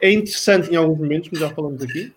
é 0.01 0.11
interessante 0.11 0.71
em 0.71 0.75
alguns 0.75 0.97
momentos, 0.99 1.29
como 1.29 1.39
já 1.41 1.49
falamos 1.53 1.81
aqui, 1.81 2.11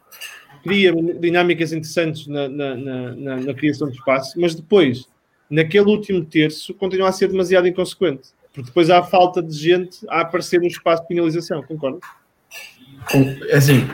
cria 0.62 0.92
dinâmicas 0.92 1.72
interessantes 1.72 2.26
na, 2.26 2.48
na, 2.48 2.74
na, 2.74 3.36
na- 3.36 3.54
criação 3.54 3.88
de 3.88 3.96
espaço, 3.96 4.40
mas 4.40 4.54
depois, 4.54 5.06
naquele 5.50 5.90
último 5.90 6.24
terço, 6.24 6.72
continua 6.74 7.10
a 7.10 7.12
ser 7.12 7.28
demasiado 7.28 7.68
inconsequente. 7.68 8.30
Porque 8.52 8.68
depois 8.68 8.88
há 8.88 9.02
falta 9.02 9.42
de 9.42 9.52
gente 9.52 9.98
a 10.08 10.20
aparecer 10.22 10.60
no 10.60 10.66
espaço 10.66 11.02
de 11.02 11.08
finalização, 11.08 11.62
concorda? 11.62 11.98
É 13.48 13.56
assim, 13.56 13.86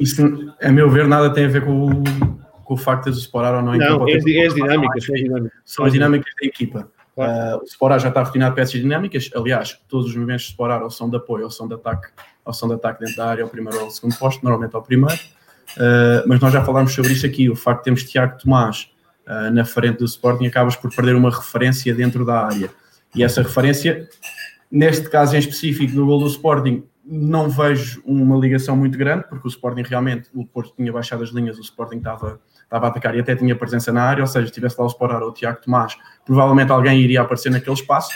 isso, 0.00 0.22
a 0.60 0.72
meu 0.72 0.90
ver, 0.90 1.06
nada 1.06 1.32
tem 1.32 1.44
a 1.44 1.48
ver 1.48 1.64
com 1.64 1.86
o, 1.86 2.02
com 2.66 2.74
o 2.74 2.76
facto 2.76 3.04
de 3.04 3.16
o 3.16 3.20
Sporar 3.20 3.54
ou 3.54 3.62
não 3.62 3.74
Não, 3.74 4.08
é, 4.08 4.12
é 4.12 4.46
as 4.46 4.54
dinâmicas, 4.54 5.04
são 5.04 5.14
as 5.14 5.20
dinâmicas. 5.20 5.58
São 5.64 5.84
as 5.84 5.92
dinâmicas 5.92 6.32
da 6.40 6.46
equipa. 6.46 6.90
Claro. 7.14 7.32
Ah, 7.32 7.58
o 7.62 7.64
Sporar 7.64 8.00
já 8.00 8.08
está 8.08 8.24
refinado 8.24 8.54
para 8.54 8.64
essas 8.64 8.80
dinâmicas. 8.80 9.30
Aliás, 9.34 9.80
todos 9.88 10.08
os 10.08 10.14
movimentos 10.14 10.42
de 10.42 10.50
Sporar 10.50 10.82
ou 10.82 10.90
são 10.90 11.08
de 11.08 11.16
apoio 11.16 11.44
ou 11.44 11.50
são 11.50 11.68
de 11.68 11.74
ataque, 11.74 12.08
ou 12.44 12.52
são 12.52 12.68
de 12.68 12.74
ataque 12.74 13.00
dentro 13.00 13.16
da 13.16 13.26
área, 13.28 13.44
ao 13.44 13.48
primeiro 13.48 13.78
ou 13.78 13.84
ao 13.84 13.90
segundo 13.90 14.18
posto, 14.18 14.42
normalmente 14.42 14.74
ao 14.74 14.82
primeiro. 14.82 15.18
Ah, 15.78 16.24
mas 16.26 16.40
nós 16.40 16.52
já 16.52 16.64
falámos 16.64 16.92
sobre 16.92 17.12
isso 17.12 17.24
aqui. 17.24 17.48
O 17.48 17.54
facto 17.54 17.78
de 17.78 17.84
termos 17.84 18.02
Tiago 18.02 18.36
Tomás 18.36 18.90
ah, 19.26 19.48
na 19.50 19.64
frente 19.64 19.98
do 19.98 20.04
Sporting 20.04 20.46
acabas 20.46 20.74
por 20.74 20.94
perder 20.94 21.14
uma 21.14 21.30
referência 21.30 21.94
dentro 21.94 22.26
da 22.26 22.46
área. 22.46 22.68
E 23.14 23.22
essa 23.22 23.42
referência, 23.42 24.08
neste 24.68 25.08
caso 25.08 25.36
em 25.36 25.38
específico 25.38 25.94
do 25.94 26.04
gol 26.04 26.18
do 26.18 26.26
Sporting, 26.26 26.84
não 27.06 27.48
vejo 27.48 28.02
uma 28.04 28.36
ligação 28.36 28.76
muito 28.76 28.98
grande, 28.98 29.24
porque 29.28 29.46
o 29.46 29.48
Sporting 29.48 29.82
realmente, 29.82 30.28
o 30.34 30.44
Porto 30.44 30.74
tinha 30.76 30.92
baixado 30.92 31.22
as 31.22 31.30
linhas, 31.30 31.56
o 31.56 31.60
Sporting 31.60 31.98
estava, 31.98 32.40
estava 32.66 32.86
a 32.86 32.88
atacar 32.90 33.14
e 33.16 33.20
até 33.20 33.34
tinha 33.34 33.56
presença 33.56 33.92
na 33.92 34.02
área, 34.02 34.22
ou 34.22 34.26
seja, 34.26 34.46
se 34.46 34.52
tivesse 34.52 34.76
lá 34.78 34.84
o 34.84 34.88
Sporar 34.88 35.22
ou 35.22 35.30
o 35.30 35.32
Tiago 35.32 35.60
Tomás, 35.62 35.96
provavelmente 36.24 36.70
alguém 36.70 37.00
iria 37.00 37.22
aparecer 37.22 37.50
naquele 37.50 37.76
espaço. 37.76 38.12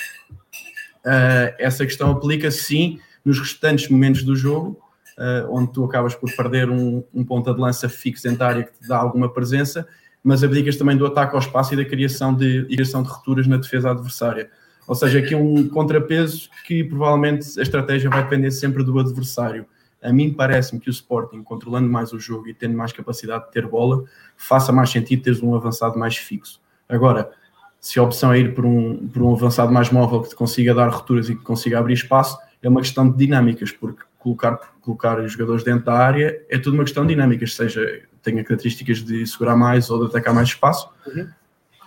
Uh, 1.04 1.54
essa 1.58 1.86
questão 1.86 2.10
aplica-se 2.10 2.62
sim 2.64 3.00
nos 3.24 3.38
restantes 3.38 3.88
momentos 3.88 4.22
do 4.22 4.36
jogo, 4.36 4.78
uh, 5.16 5.48
onde 5.50 5.72
tu 5.72 5.84
acabas 5.84 6.14
por 6.14 6.30
perder 6.34 6.68
um, 6.68 7.02
um 7.14 7.24
ponta 7.24 7.54
de 7.54 7.60
lança 7.60 7.88
fixo 7.88 8.24
dentro 8.24 8.40
da 8.40 8.48
área 8.48 8.64
que 8.64 8.72
te 8.72 8.88
dá 8.88 8.98
alguma 8.98 9.32
presença, 9.32 9.86
mas 10.22 10.44
abdicas 10.44 10.76
também 10.76 10.96
do 10.96 11.06
ataque 11.06 11.34
ao 11.34 11.40
espaço 11.40 11.72
e 11.72 11.76
da 11.76 11.84
criação 11.84 12.34
de, 12.34 12.64
criação 12.64 13.02
de 13.02 13.08
rupturas 13.08 13.46
na 13.46 13.56
defesa 13.56 13.90
adversária. 13.90 14.50
Ou 14.86 14.94
seja, 14.94 15.20
aqui 15.20 15.34
um 15.34 15.68
contrapeso 15.68 16.50
que 16.66 16.82
provavelmente 16.82 17.58
a 17.58 17.62
estratégia 17.62 18.10
vai 18.10 18.24
depender 18.24 18.50
sempre 18.50 18.82
do 18.82 18.98
adversário. 18.98 19.64
A 20.02 20.12
mim 20.12 20.32
parece-me 20.32 20.80
que 20.80 20.88
o 20.88 20.90
Sporting, 20.90 21.42
controlando 21.42 21.88
mais 21.88 22.12
o 22.12 22.18
jogo 22.18 22.48
e 22.48 22.54
tendo 22.54 22.76
mais 22.76 22.92
capacidade 22.92 23.46
de 23.46 23.52
ter 23.52 23.66
bola, 23.66 24.04
faça 24.36 24.72
mais 24.72 24.90
sentido 24.90 25.22
teres 25.22 25.42
um 25.42 25.54
avançado 25.54 25.98
mais 25.98 26.16
fixo. 26.16 26.60
Agora, 26.88 27.30
se 27.78 27.98
a 27.98 28.02
opção 28.02 28.32
é 28.32 28.38
ir 28.38 28.54
por 28.54 28.64
um, 28.64 29.08
por 29.08 29.22
um 29.22 29.32
avançado 29.32 29.72
mais 29.72 29.90
móvel 29.90 30.22
que 30.22 30.30
te 30.30 30.34
consiga 30.34 30.74
dar 30.74 30.88
rupturas 30.88 31.28
e 31.28 31.34
que 31.34 31.42
consiga 31.42 31.78
abrir 31.78 31.94
espaço, 31.94 32.38
é 32.62 32.68
uma 32.68 32.80
questão 32.80 33.10
de 33.10 33.16
dinâmicas, 33.16 33.72
porque 33.72 34.02
colocar, 34.18 34.58
colocar 34.82 35.18
os 35.18 35.32
jogadores 35.32 35.64
dentro 35.64 35.86
da 35.86 35.94
área 35.94 36.42
é 36.48 36.58
tudo 36.58 36.74
uma 36.74 36.84
questão 36.84 37.06
de 37.06 37.14
dinâmicas, 37.14 37.54
seja 37.54 38.02
tenha 38.22 38.44
características 38.44 38.98
de 38.98 39.26
segurar 39.26 39.56
mais 39.56 39.90
ou 39.90 40.00
de 40.00 40.06
atacar 40.06 40.34
mais 40.34 40.48
espaço. 40.48 40.90
Uhum. 41.06 41.26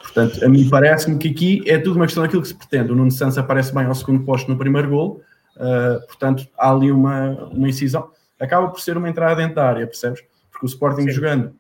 Portanto, 0.02 0.44
a 0.44 0.50
mim 0.50 0.68
parece-me 0.68 1.18
que 1.18 1.30
aqui 1.30 1.64
é 1.66 1.78
tudo 1.78 1.96
uma 1.96 2.06
questão 2.06 2.24
daquilo 2.24 2.42
que 2.42 2.48
se 2.48 2.56
pretende. 2.56 2.92
O 2.92 2.96
Nuno 2.96 3.12
Santos 3.12 3.38
aparece 3.38 3.74
bem 3.74 3.86
ao 3.86 3.96
segundo 3.96 4.24
posto 4.26 4.52
no 4.52 4.58
primeiro 4.58 4.90
gol, 4.90 5.22
uh, 5.58 6.06
portanto, 6.08 6.48
há 6.58 6.72
ali 6.72 6.92
uma, 6.92 7.32
uma 7.52 7.70
incisão. 7.70 8.10
Acaba 8.40 8.68
por 8.70 8.82
ser 8.82 8.98
uma 8.98 9.10
entrada 9.10 9.36
dentro 9.36 9.56
da 9.56 9.68
área, 9.68 9.88
percebes? 9.88 10.24
Porque 10.52 10.66
o 10.66 10.70
Sporting 10.70 11.04
Sim. 11.04 11.12
jogando, 11.12 11.56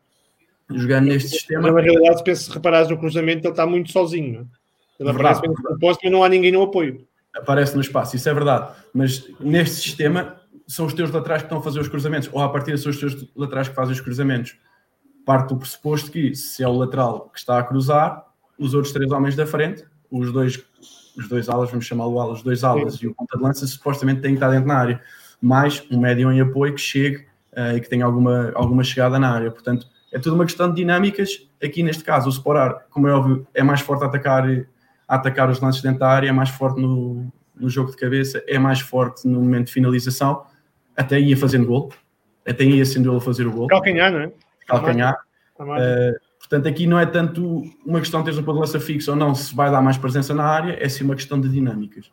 jogando 0.69 1.05
neste 1.05 1.29
sistema. 1.29 1.71
Na 1.71 1.81
realidade, 1.81 2.35
se 2.35 2.51
reparares 2.51 2.89
no 2.89 2.97
cruzamento, 2.97 3.45
ele 3.45 3.53
está 3.53 3.65
muito 3.65 3.91
sozinho. 3.91 4.33
Não 4.33 4.41
é? 4.41 4.63
Ele 4.99 5.09
aparece 5.09 5.41
bem 5.41 5.49
no 5.49 5.79
posto, 5.79 5.99
mas 6.03 6.11
não 6.11 6.23
há 6.23 6.29
ninguém 6.29 6.51
no 6.51 6.61
apoio. 6.61 7.05
Aparece 7.35 7.75
no 7.75 7.81
espaço, 7.81 8.15
isso 8.15 8.29
é 8.29 8.33
verdade. 8.33 8.73
Mas 8.93 9.27
neste 9.39 9.77
sistema, 9.77 10.39
são 10.67 10.85
os 10.85 10.93
teus 10.93 11.11
laterais 11.11 11.41
que 11.41 11.47
estão 11.47 11.57
a 11.59 11.61
fazer 11.61 11.79
os 11.79 11.87
cruzamentos, 11.87 12.29
ou 12.31 12.41
a 12.41 12.49
partir 12.49 12.77
são 12.77 12.91
os 12.91 12.99
teus 12.99 13.27
laterais 13.35 13.67
que 13.67 13.75
fazem 13.75 13.93
os 13.93 14.01
cruzamentos. 14.01 14.55
Parte 15.25 15.49
do 15.49 15.57
pressuposto 15.57 16.11
que, 16.11 16.35
se 16.35 16.63
é 16.63 16.67
o 16.67 16.73
lateral 16.73 17.29
que 17.29 17.39
está 17.39 17.57
a 17.57 17.63
cruzar, 17.63 18.25
os 18.57 18.73
outros 18.73 18.93
três 18.93 19.11
homens 19.11 19.35
da 19.35 19.45
frente, 19.45 19.85
os 20.11 20.31
dois, 20.31 20.63
os 21.17 21.27
dois 21.27 21.49
alas, 21.49 21.69
vamos 21.69 21.85
chamá-lo 21.85 22.19
alas, 22.19 22.37
os 22.39 22.43
dois 22.43 22.63
alas 22.63 22.95
Sim. 22.95 23.05
e 23.05 23.07
o 23.09 23.13
ponta 23.15 23.37
de 23.37 23.43
lança, 23.43 23.65
supostamente 23.67 24.21
têm 24.21 24.31
que 24.31 24.37
estar 24.37 24.49
dentro 24.49 24.67
da 24.67 24.75
área. 24.75 25.01
Mais 25.41 25.85
um 25.91 25.99
médio 25.99 26.31
em 26.31 26.41
apoio 26.41 26.73
que 26.73 26.81
chegue 26.81 27.25
uh, 27.51 27.75
e 27.75 27.81
que 27.81 27.89
tenha 27.89 28.05
alguma, 28.05 28.51
alguma 28.55 28.83
chegada 28.83 29.19
na 29.19 29.29
área. 29.29 29.51
Portanto, 29.51 29.87
é 30.11 30.19
tudo 30.19 30.35
uma 30.35 30.45
questão 30.45 30.69
de 30.69 30.75
dinâmicas. 30.75 31.47
Aqui, 31.61 31.83
neste 31.83 32.03
caso, 32.03 32.27
o 32.27 32.31
Sporar, 32.31 32.85
como 32.89 33.07
é 33.07 33.13
óbvio, 33.13 33.47
é 33.53 33.63
mais 33.63 33.81
forte 33.81 34.03
a 34.03 34.07
atacar, 34.07 34.45
a 35.07 35.15
atacar 35.15 35.49
os 35.49 35.59
lances 35.59 35.81
dentro 35.81 35.99
da 35.99 36.07
área, 36.07 36.29
é 36.29 36.31
mais 36.31 36.49
forte 36.49 36.79
no, 36.79 37.31
no 37.55 37.69
jogo 37.69 37.91
de 37.91 37.97
cabeça, 37.97 38.43
é 38.47 38.59
mais 38.59 38.79
forte 38.79 39.27
no 39.27 39.41
momento 39.41 39.67
de 39.67 39.73
finalização, 39.73 40.45
até 40.95 41.19
ia 41.19 41.35
fazendo 41.35 41.65
gol, 41.65 41.91
até 42.47 42.63
ia 42.63 42.85
sendo 42.85 43.09
ele 43.09 43.17
a 43.17 43.21
fazer 43.21 43.47
o 43.47 43.51
gol. 43.51 43.67
Calcanhar, 43.67 44.11
não 44.11 44.19
é? 44.19 44.31
Calcanhar. 44.67 45.17
Uh, 45.59 46.13
portanto, 46.43 46.67
aqui 46.67 46.85
não 46.85 46.99
é 46.99 47.05
tanto 47.05 47.63
uma 47.85 47.99
questão 47.99 48.19
de 48.19 48.25
teres 48.25 48.39
um 48.39 48.43
ponto 48.43 48.55
de 48.55 48.61
lança 48.61 48.79
fixo 48.79 49.11
ou 49.11 49.17
não, 49.17 49.33
se 49.33 49.55
vai 49.55 49.71
dar 49.71 49.81
mais 49.81 49.97
presença 49.97 50.33
na 50.33 50.43
área, 50.43 50.77
é 50.79 50.89
sim 50.89 51.03
uma 51.03 51.15
questão 51.15 51.39
de 51.39 51.49
dinâmicas. 51.49 52.11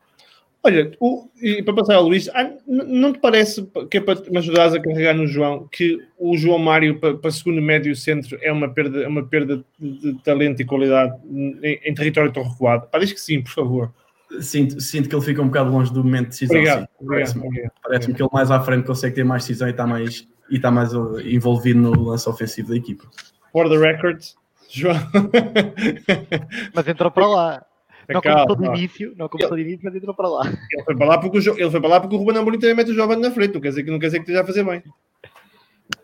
Olha, 0.63 0.93
o, 1.01 1.27
e 1.41 1.63
para 1.63 1.75
passar 1.75 1.95
ao 1.95 2.05
Luís, 2.05 2.29
ah, 2.35 2.51
não 2.67 3.15
te 3.15 3.19
parece 3.19 3.67
que 3.91 3.97
é 3.97 4.01
para 4.01 4.21
me 4.31 4.39
ajudares 4.39 4.75
a 4.75 4.81
carregar 4.81 5.15
no 5.15 5.27
João 5.27 5.67
que 5.73 5.99
o 6.19 6.37
João 6.37 6.59
Mário 6.59 6.99
para, 7.01 7.17
para 7.17 7.31
segundo 7.31 7.63
médio 7.63 7.97
centro 7.97 8.39
é 8.43 8.53
uma 8.53 8.69
perda, 8.69 9.03
é 9.03 9.09
uma 9.09 9.25
perda 9.25 9.65
de, 9.79 10.15
talento 10.23 10.61
e 10.61 10.67
qualidade 10.67 11.19
em, 11.63 11.81
em 11.83 11.95
território 11.95 12.31
tão 12.31 12.43
recuado? 12.43 12.87
Parece 12.93 13.15
que 13.15 13.21
sim, 13.21 13.41
por 13.41 13.51
favor. 13.51 13.95
Sinto, 14.41 14.81
sinto 14.81 15.09
que 15.09 15.15
ele 15.15 15.25
fica 15.25 15.41
um 15.41 15.47
bocado 15.47 15.71
longe 15.71 15.93
do 15.93 16.05
momento 16.05 16.25
de 16.25 16.31
decisão. 16.31 16.57
Obrigado, 16.57 16.89
Parece-me 17.07 17.71
parece 17.83 18.13
que 18.13 18.23
ele 18.23 18.31
mais 18.31 18.51
à 18.51 18.61
frente 18.61 18.87
consegue 18.87 19.15
ter 19.15 19.25
mais 19.25 19.43
decisão 19.43 19.67
e 19.67 19.71
está 19.71 19.87
mais, 19.87 20.29
e 20.51 20.57
está 20.57 20.71
mais 20.71 20.95
uh, 20.95 21.19
envolvido 21.21 21.81
no 21.81 22.03
lance 22.03 22.29
ofensivo 22.29 22.69
da 22.69 22.77
equipa. 22.77 23.09
For 23.53 23.69
the 23.69 23.77
record, 23.77 24.23
João. 24.69 24.97
Mas 26.75 26.89
entrou 26.89 27.11
para 27.11 27.27
lá. 27.27 27.67
Não 28.13 28.21
começou 28.21 28.57
de 28.57 28.67
início, 28.67 29.15
não 29.17 29.29
começou 29.29 29.57
de 29.57 29.63
início, 29.63 29.81
mas 29.85 29.95
entrou 29.95 30.15
para 30.15 30.29
lá. 30.29 30.47
Ele 30.47 30.83
foi 30.85 30.97
para 30.97 31.07
lá 31.07 31.19
porque 31.19 31.39
o, 31.39 31.59
ele 31.59 31.71
foi 31.71 31.81
para 31.81 31.91
lá 31.91 32.01
porque 32.01 32.17
o 32.17 32.19
Ruben 32.19 32.39
Amorim 32.39 32.59
também 32.59 32.75
mete 32.75 32.91
o 32.91 32.95
jovem 32.95 33.17
na 33.17 33.31
frente, 33.31 33.55
não 33.55 33.61
quer 33.61 33.69
dizer 33.69 33.85
que, 33.85 33.91
não 33.91 34.01
quer 34.01 34.07
dizer 34.07 34.19
que 34.19 34.23
esteja 34.23 34.43
a 34.43 34.47
fazer 34.47 34.65
bem. 34.65 34.83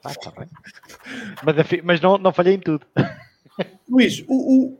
Ah, 0.04 0.14
tá 0.14 0.32
bem. 0.38 0.48
Mas, 1.44 1.82
mas 1.82 2.00
não, 2.00 2.16
não 2.16 2.32
falhei 2.32 2.54
em 2.54 2.60
tudo. 2.60 2.86
Luís, 3.90 4.24
o, 4.28 4.78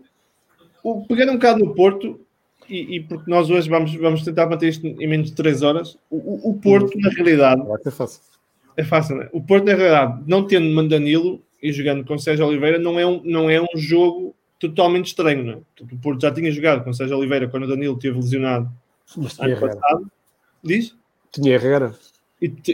o, 0.85 1.00
o, 1.00 1.07
pegando 1.07 1.33
um 1.33 1.37
bocado 1.37 1.64
no 1.64 1.74
Porto, 1.74 2.20
e, 2.68 2.96
e, 2.96 3.00
porque 3.00 3.29
nós 3.29 3.50
hoje 3.50 3.68
vamos, 3.68 3.94
vamos 3.94 4.22
tentar 4.22 4.46
manter 4.46 4.68
isto 4.68 4.87
em 4.87 5.07
menos 5.07 5.31
de 5.31 5.37
3 5.37 5.62
horas, 5.62 5.98
o, 6.11 6.50
o 6.50 6.55
Porto, 6.61 6.96
na 6.98 7.11
realidade. 7.11 7.62
É 7.85 7.90
fácil. 7.90 8.22
É 8.76 8.85
fácil, 8.85 9.16
né? 9.16 9.29
O 9.33 9.40
Porto, 9.40 9.64
na 9.64 9.74
realidade, 9.74 10.22
não 10.26 10.46
tendo 10.46 10.72
Mandanilo 10.74 11.42
e 11.66 11.72
jogando 11.72 12.05
com 12.05 12.16
Sérgio 12.16 12.46
Oliveira, 12.46 12.79
não 12.79 12.98
é 12.98 13.07
um, 13.07 13.20
não 13.24 13.50
é 13.50 13.61
um 13.61 13.76
jogo 13.76 14.35
totalmente 14.59 15.07
estranho, 15.07 15.44
não 15.44 15.52
é? 15.55 15.59
O 15.92 15.98
Porto 15.98 16.22
já 16.22 16.33
tinha 16.33 16.50
jogado 16.50 16.85
com 16.85 16.92
Sérgio 16.92 17.16
Oliveira 17.16 17.48
quando 17.48 17.64
o 17.64 17.68
Danilo 17.68 17.94
esteve 17.94 18.16
lesionado 18.16 18.70
mas 19.16 19.38
ano 19.38 19.61
passado. 19.61 20.11
Diz? 20.62 20.96
Tinha 21.33 21.55
Herrera. 21.55 21.94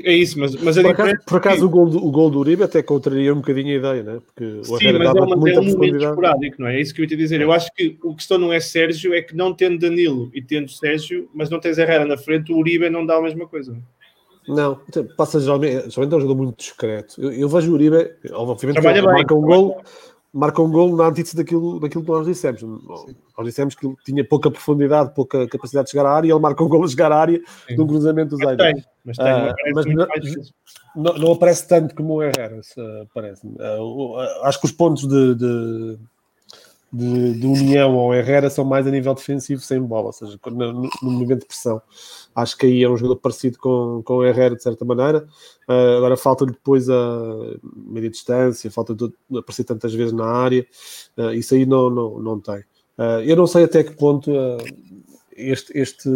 É 0.04 0.12
isso, 0.12 0.40
mas, 0.40 0.56
mas 0.56 0.76
por 0.76 0.90
acaso, 0.90 1.14
por 1.24 1.36
acaso 1.36 1.66
o, 1.66 1.70
gol 1.70 1.88
do, 1.88 2.04
o 2.04 2.10
gol 2.10 2.30
do 2.30 2.40
Uribe 2.40 2.64
até 2.64 2.82
contraria 2.82 3.32
um 3.32 3.36
bocadinho 3.36 3.68
a 3.68 3.78
ideia, 3.78 4.02
né? 4.02 4.20
porque 4.26 4.44
o 4.44 4.64
Sim, 4.64 4.92
mas 4.92 5.14
é, 5.14 5.20
uma, 5.20 5.36
muita 5.36 5.58
é 5.58 5.60
um 5.60 5.64
momento 5.66 5.96
esporádico, 6.04 6.56
não 6.58 6.66
é? 6.66 6.76
É 6.76 6.80
isso 6.80 6.92
que 6.92 7.00
eu 7.00 7.04
ia 7.04 7.08
te 7.08 7.16
dizer. 7.16 7.40
Eu 7.40 7.52
acho 7.52 7.72
que 7.72 7.96
o 8.02 8.14
questão 8.14 8.38
não 8.38 8.52
é 8.52 8.58
Sérgio, 8.58 9.14
é 9.14 9.22
que 9.22 9.36
não 9.36 9.54
tendo 9.54 9.78
Danilo 9.78 10.30
e 10.34 10.42
tendo 10.42 10.68
Sérgio, 10.68 11.30
mas 11.32 11.48
não 11.48 11.60
tens 11.60 11.78
Herrera 11.78 12.04
na 12.04 12.18
frente, 12.18 12.52
o 12.52 12.58
Uribe 12.58 12.90
não 12.90 13.06
dá 13.06 13.16
a 13.16 13.22
mesma 13.22 13.46
coisa. 13.46 13.76
Não, 14.48 14.80
então, 14.88 15.06
passa 15.16 15.38
geralmente, 15.40 15.90
geralmente 15.90 16.14
é 16.14 16.16
um 16.16 16.20
jogador 16.20 16.34
muito 16.34 16.58
discreto. 16.58 17.20
Eu, 17.20 17.32
eu 17.32 17.48
vejo 17.48 17.70
o 17.70 17.74
Uribe, 17.74 18.10
obviamente, 18.32 18.80
Trabalha 18.80 19.02
bem, 19.02 19.12
marca 19.12 19.34
um 19.34 19.40
gol, 19.40 19.82
marca 20.32 20.62
um 20.62 20.70
gol 20.70 20.96
na 20.96 21.06
antítese 21.06 21.36
daquilo, 21.36 21.78
daquilo 21.78 22.02
que 22.02 22.10
nós 22.10 22.26
dissemos. 22.26 22.62
Nós 22.62 23.46
dissemos 23.46 23.74
que 23.74 23.86
ele 23.86 23.94
tinha 24.04 24.24
pouca 24.24 24.50
profundidade, 24.50 25.14
pouca 25.14 25.46
capacidade 25.46 25.86
de 25.86 25.90
chegar 25.92 26.06
à 26.06 26.12
área 26.12 26.28
e 26.28 26.30
ele 26.30 26.40
marca 26.40 26.64
um 26.64 26.68
gol 26.68 26.84
a 26.84 26.88
chegar 26.88 27.12
à 27.12 27.18
área 27.18 27.40
Sim. 27.68 27.76
de 27.76 27.80
um 27.80 27.86
cruzamento 27.86 28.36
do 28.36 28.42
Zaire. 28.42 28.84
Mas, 29.04 29.16
tem, 29.16 29.34
mas, 29.74 29.84
tem, 29.84 29.96
uh, 29.96 30.04
mas 30.06 30.52
não, 30.94 31.14
não, 31.18 31.32
aparece 31.32 31.68
tanto 31.68 31.94
como 31.94 32.14
o 32.14 32.22
Herrera, 32.22 32.60
parece 33.14 33.46
uh, 33.46 34.16
Acho 34.42 34.60
que 34.60 34.66
os 34.66 34.72
pontos 34.72 35.06
de, 35.06 35.34
de, 35.34 35.98
de, 36.92 37.34
de, 37.34 37.46
união 37.46 37.98
ao 37.98 38.14
Herrera 38.14 38.50
são 38.50 38.64
mais 38.64 38.86
a 38.86 38.90
nível 38.90 39.14
defensivo 39.14 39.62
sem 39.62 39.80
bola, 39.80 40.06
ou 40.06 40.12
seja, 40.12 40.38
no, 40.46 40.72
no 40.72 40.90
momento 41.02 41.40
de 41.40 41.46
pressão. 41.46 41.80
Acho 42.34 42.56
que 42.56 42.66
aí 42.66 42.82
é 42.82 42.88
um 42.88 42.96
jogador 42.96 43.16
parecido 43.16 43.58
com, 43.58 44.02
com 44.04 44.16
o 44.16 44.24
Herrera, 44.24 44.54
de 44.54 44.62
certa 44.62 44.84
maneira. 44.84 45.26
Uh, 45.68 45.96
agora 45.96 46.16
falta 46.16 46.44
depois 46.44 46.90
a 46.90 47.56
média 47.74 48.10
distância, 48.10 48.70
falta 48.70 48.94
de 48.94 49.10
aparecer 49.36 49.64
tantas 49.64 49.94
vezes 49.94 50.12
na 50.12 50.26
área. 50.26 50.66
Uh, 51.16 51.32
isso 51.32 51.54
aí 51.54 51.64
não, 51.64 51.88
não, 51.88 52.20
não 52.20 52.40
tem. 52.40 52.58
Uh, 52.98 53.22
eu 53.24 53.36
não 53.36 53.46
sei 53.46 53.64
até 53.64 53.82
que 53.82 53.96
ponto 53.96 54.30
este, 55.36 55.76
este, 55.76 56.10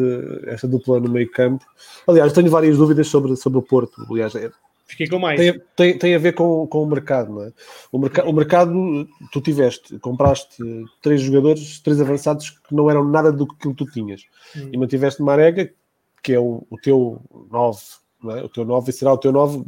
esta 0.46 0.68
dupla 0.68 1.00
no 1.00 1.08
meio 1.08 1.30
campo. 1.30 1.64
Aliás, 2.06 2.32
tenho 2.32 2.50
várias 2.50 2.76
dúvidas 2.76 3.08
sobre, 3.08 3.34
sobre 3.36 3.58
o 3.58 3.62
Porto. 3.62 4.06
Aliás, 4.10 4.34
é, 4.34 4.50
Fiquei 4.87 5.09
com 5.09 5.18
mais. 5.18 5.38
Tem, 5.38 5.61
tem, 5.75 5.99
tem, 5.99 6.14
a 6.14 6.18
ver 6.18 6.33
com, 6.33 6.66
com 6.66 6.83
o 6.83 6.87
mercado, 6.87 7.33
não 7.33 7.42
é? 7.42 7.53
O, 7.90 7.99
merc 7.99 8.18
o 8.25 8.33
mercado, 8.33 9.09
tu 9.33 9.40
tiveste, 9.40 9.99
compraste 9.99 10.62
três 11.03 11.20
jogadores, 11.20 11.81
três 11.81 12.01
avançados 12.01 12.51
que 12.51 12.75
não 12.75 12.88
eram 12.88 13.05
nada 13.05 13.33
do 13.33 13.46
que 13.46 13.75
tu 13.75 13.85
tinhas. 13.87 14.22
Hum. 14.57 14.70
E 14.72 14.79
mantiveste 14.79 15.22
Marega, 15.22 15.72
que 16.22 16.33
é 16.33 16.38
o, 16.38 16.64
o 16.70 16.77
teu 16.79 17.20
9, 17.51 17.81
é? 18.38 18.44
o 18.44 18.49
teu 18.49 18.64
9 18.64 18.92
será 18.92 19.12
o 19.12 19.18
teu 19.18 19.33
9 19.33 19.64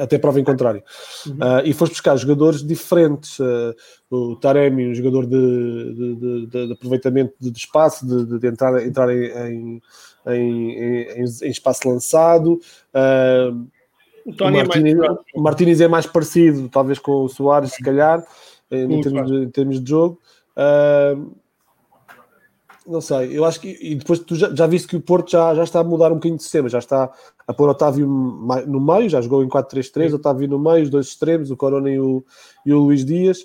até 0.00 0.18
prova 0.18 0.40
em 0.40 0.44
contrário. 0.44 0.82
Uhum. 1.26 1.34
Uh, 1.34 1.62
e 1.64 1.72
foste 1.72 1.92
buscar 1.92 2.16
jogadores 2.16 2.66
diferentes. 2.66 3.38
Uh, 3.38 3.74
o 4.10 4.36
Taremi, 4.36 4.88
um 4.88 4.94
jogador 4.94 5.26
de, 5.26 5.94
de, 5.94 6.46
de, 6.46 6.66
de 6.66 6.72
aproveitamento 6.72 7.34
de, 7.38 7.56
espaço, 7.56 8.06
de, 8.06 8.46
entrar, 8.46 8.84
entrar 8.84 9.08
em, 9.14 9.80
em, 10.26 10.70
em, 10.72 11.24
em 11.24 11.50
espaço 11.50 11.88
lançado. 11.88 12.60
Uh, 12.94 13.68
o, 14.38 14.50
Martínez, 14.50 14.94
é 14.94 14.98
mais... 14.98 15.18
o 15.34 15.42
Martínez 15.42 15.80
é 15.80 15.88
mais 15.88 16.06
parecido, 16.06 16.68
talvez, 16.68 16.98
com 16.98 17.24
o 17.24 17.28
Soares, 17.28 17.72
se 17.72 17.82
calhar, 17.82 18.24
em, 18.70 19.00
termos, 19.00 19.30
em 19.30 19.48
termos 19.50 19.82
de 19.82 19.90
jogo. 19.90 20.18
Uh, 20.56 21.30
não 22.86 23.00
sei, 23.00 23.38
eu 23.38 23.44
acho 23.44 23.60
que 23.60 23.78
e 23.80 23.94
depois 23.94 24.18
tu 24.18 24.34
já, 24.34 24.52
já 24.54 24.66
viste 24.66 24.88
que 24.88 24.96
o 24.96 25.00
Porto 25.00 25.30
já, 25.30 25.54
já 25.54 25.62
está 25.62 25.80
a 25.80 25.84
mudar 25.84 26.10
um 26.10 26.16
bocadinho 26.16 26.36
de 26.36 26.42
sistema, 26.42 26.68
já 26.68 26.78
está 26.78 27.10
a 27.46 27.52
pôr 27.54 27.68
Otávio 27.68 28.06
no 28.06 28.80
meio, 28.80 29.08
já 29.08 29.20
jogou 29.20 29.44
em 29.44 29.48
4-3-3, 29.48 30.14
Otávio 30.14 30.48
no 30.48 30.58
meio, 30.58 30.82
os 30.82 30.90
dois 30.90 31.06
extremos, 31.06 31.50
o 31.50 31.56
Corona 31.56 31.90
e 31.90 32.00
o, 32.00 32.24
e 32.66 32.72
o 32.72 32.80
Luís 32.80 33.04
Dias. 33.04 33.44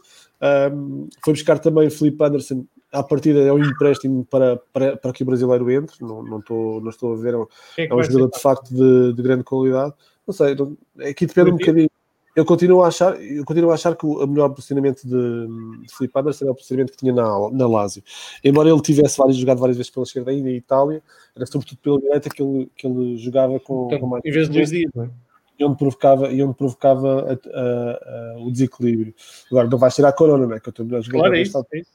Um, 0.71 1.07
foi 1.23 1.33
buscar 1.33 1.59
também 1.59 1.87
o 1.87 1.91
Felipe 1.91 2.23
Anderson, 2.23 2.65
à 2.95 3.03
partida 3.03 3.39
é 3.41 3.51
um 3.51 3.63
empréstimo 3.63 4.25
para, 4.25 4.57
para, 4.71 4.97
para 4.97 5.13
que 5.13 5.23
o 5.23 5.25
brasileiro 5.25 5.69
entre, 5.71 5.97
não, 6.01 6.23
não, 6.23 6.39
estou, 6.39 6.81
não 6.81 6.89
estou 6.89 7.13
a 7.13 7.15
ver, 7.15 7.33
é 7.33 7.37
um, 7.37 7.47
é 7.77 7.93
um 7.93 8.03
jogador 8.03 8.31
de 8.31 8.39
facto 8.39 8.69
de, 8.73 9.13
de 9.13 9.21
grande 9.21 9.43
qualidade. 9.43 9.93
Não 10.25 10.33
sei, 10.33 10.55
não, 10.55 10.77
aqui 10.99 11.25
depende 11.25 11.51
um 11.51 11.57
bocadinho 11.57 11.89
eu 12.35 12.43
continuo 12.43 12.83
a 12.83 12.89
achar, 12.89 13.19
eu 13.21 13.45
continuo 13.45 13.71
a 13.71 13.75
achar 13.75 13.95
que 13.95 14.05
o 14.05 14.27
melhor 14.27 14.49
posicionamento 14.49 15.03
de, 15.03 15.47
de 15.83 15.95
Felipe 15.95 16.19
Anderson 16.19 16.47
é 16.47 16.51
o 16.51 16.55
posicionamento 16.55 16.91
que 16.91 16.97
tinha 16.97 17.13
na, 17.13 17.49
na 17.49 17.65
Lazio. 17.65 18.03
Embora 18.43 18.69
ele 18.69 18.81
tivesse 18.81 19.17
jogado 19.31 19.59
várias 19.59 19.77
vezes 19.77 19.89
pela 19.89 20.03
esquerda 20.03 20.31
ainda 20.31 20.49
em 20.49 20.55
Itália, 20.55 21.01
era 21.33 21.45
sobretudo 21.45 21.77
pela 21.77 21.99
direita 21.99 22.29
que 22.29 22.43
ele, 22.43 22.69
que 22.75 22.85
ele 22.85 23.17
jogava 23.17 23.57
com, 23.61 23.87
então, 23.87 23.99
com 23.99 24.07
mais. 24.07 24.25
Em 24.25 24.31
vez 24.31 24.49
de 24.49 24.53
dois 24.53 24.69
dias, 24.69 24.91
não 24.93 25.05
é? 25.05 25.09
E 25.57 25.63
onde 25.63 25.77
provocava, 25.77 26.29
e 26.29 26.43
onde 26.43 26.53
provocava 26.53 27.21
a, 27.21 27.57
a, 27.57 28.33
a, 28.35 28.39
o 28.39 28.51
desequilíbrio. 28.51 29.15
Agora, 29.49 29.69
não 29.69 29.77
vais 29.77 29.95
tirar 29.95 30.09
a 30.09 30.13
corona, 30.13 30.45
não 30.45 30.55
é? 30.57 30.59
Que 30.59 30.67
eu 30.67 30.71
estou 30.71 30.85
melhor 30.85 31.01
jogador. 31.01 31.21
Claro, 31.21 31.35
é 31.35 31.41
isso, 31.41 31.65
é 31.71 31.79
isso. 31.79 31.91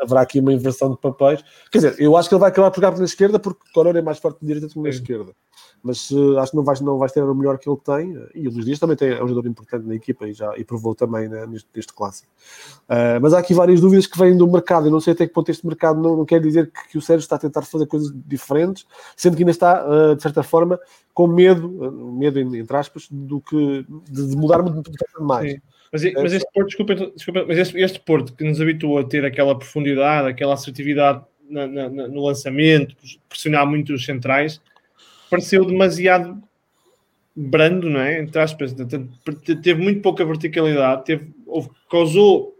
Haverá 0.00 0.22
aqui 0.22 0.40
uma 0.40 0.52
inversão 0.52 0.90
de 0.90 0.98
papéis. 0.98 1.44
Quer 1.70 1.78
dizer, 1.78 1.96
eu 1.98 2.16
acho 2.16 2.28
que 2.28 2.34
ele 2.34 2.40
vai 2.40 2.50
acabar 2.50 2.70
por 2.70 2.80
jogar 2.80 2.96
na 2.96 3.04
esquerda 3.04 3.38
porque 3.38 3.60
o 3.68 3.72
Corona 3.72 3.98
é 3.98 4.02
mais 4.02 4.18
forte 4.18 4.40
de 4.40 4.46
direita 4.46 4.68
do 4.68 4.72
que 4.72 4.80
na 4.80 4.88
esquerda 4.88 5.32
mas 5.82 6.10
uh, 6.10 6.38
acho 6.38 6.50
que 6.50 6.56
não 6.56 6.64
vais, 6.64 6.80
não 6.80 6.98
vais 6.98 7.12
ter 7.12 7.22
o 7.22 7.34
melhor 7.34 7.58
que 7.58 7.68
ele 7.68 7.78
tem. 7.84 8.14
E 8.34 8.48
o 8.48 8.50
Luís 8.50 8.64
Dias 8.64 8.78
também 8.78 8.96
tem, 8.96 9.10
é 9.10 9.22
um 9.22 9.28
jogador 9.28 9.48
importante 9.48 9.86
na 9.86 9.94
equipa 9.94 10.28
e 10.28 10.32
já 10.32 10.52
e 10.56 10.64
provou 10.64 10.94
também 10.94 11.28
né, 11.28 11.46
neste, 11.46 11.68
neste 11.74 11.92
clássico. 11.92 12.30
Uh, 12.88 13.20
mas 13.22 13.32
há 13.32 13.38
aqui 13.38 13.54
várias 13.54 13.80
dúvidas 13.80 14.06
que 14.06 14.18
vêm 14.18 14.36
do 14.36 14.46
mercado. 14.46 14.86
Eu 14.86 14.90
não 14.90 15.00
sei 15.00 15.12
até 15.12 15.26
que 15.26 15.32
ponto 15.32 15.50
este 15.50 15.66
mercado 15.66 16.00
não, 16.00 16.16
não 16.16 16.24
quer 16.24 16.40
dizer 16.40 16.70
que, 16.70 16.88
que, 16.90 16.98
o 16.98 17.00
Sérgio 17.02 17.22
está 17.22 17.36
a 17.36 17.38
tentar 17.38 17.62
fazer 17.62 17.86
coisas 17.86 18.12
diferentes, 18.26 18.86
sendo 19.16 19.36
que 19.36 19.42
ainda 19.42 19.52
está, 19.52 19.86
uh, 19.86 20.16
de 20.16 20.22
certa 20.22 20.42
forma, 20.42 20.78
com 21.14 21.26
medo, 21.26 21.68
medo 22.12 22.38
entre 22.38 22.76
aspas, 22.76 23.08
do 23.10 23.40
que 23.40 23.86
de, 24.10 24.28
de 24.28 24.36
mudar 24.36 24.62
muito 24.62 24.90
mais. 25.20 25.52
Sim. 25.52 25.58
Mas, 25.92 26.02
mas 26.14 26.32
este 26.32 26.46
Porto, 26.52 26.66
desculpa, 26.66 26.94
desculpa 26.94 27.44
mas 27.46 27.58
este, 27.58 27.78
este, 27.78 28.00
Porto 28.00 28.32
que 28.34 28.44
nos 28.44 28.60
habituou 28.60 28.98
a 28.98 29.04
ter 29.04 29.24
aquela 29.24 29.56
profundidade, 29.58 30.28
aquela 30.28 30.54
assertividade 30.54 31.22
na, 31.48 31.66
na, 31.66 31.88
no 31.88 32.24
lançamento, 32.26 32.94
pressionar 33.28 33.66
muito 33.66 33.94
os 33.94 34.04
centrais, 34.04 34.60
pareceu 35.30 35.64
demasiado 35.64 36.42
brando, 37.34 37.88
não 37.88 38.00
é? 38.00 38.20
Entre 38.20 38.40
aspas, 38.40 38.74
teve 39.62 39.74
muito 39.80 40.02
pouca 40.02 40.24
verticalidade, 40.24 41.04
teve, 41.04 41.30
houve, 41.46 41.70
causou, 41.90 42.54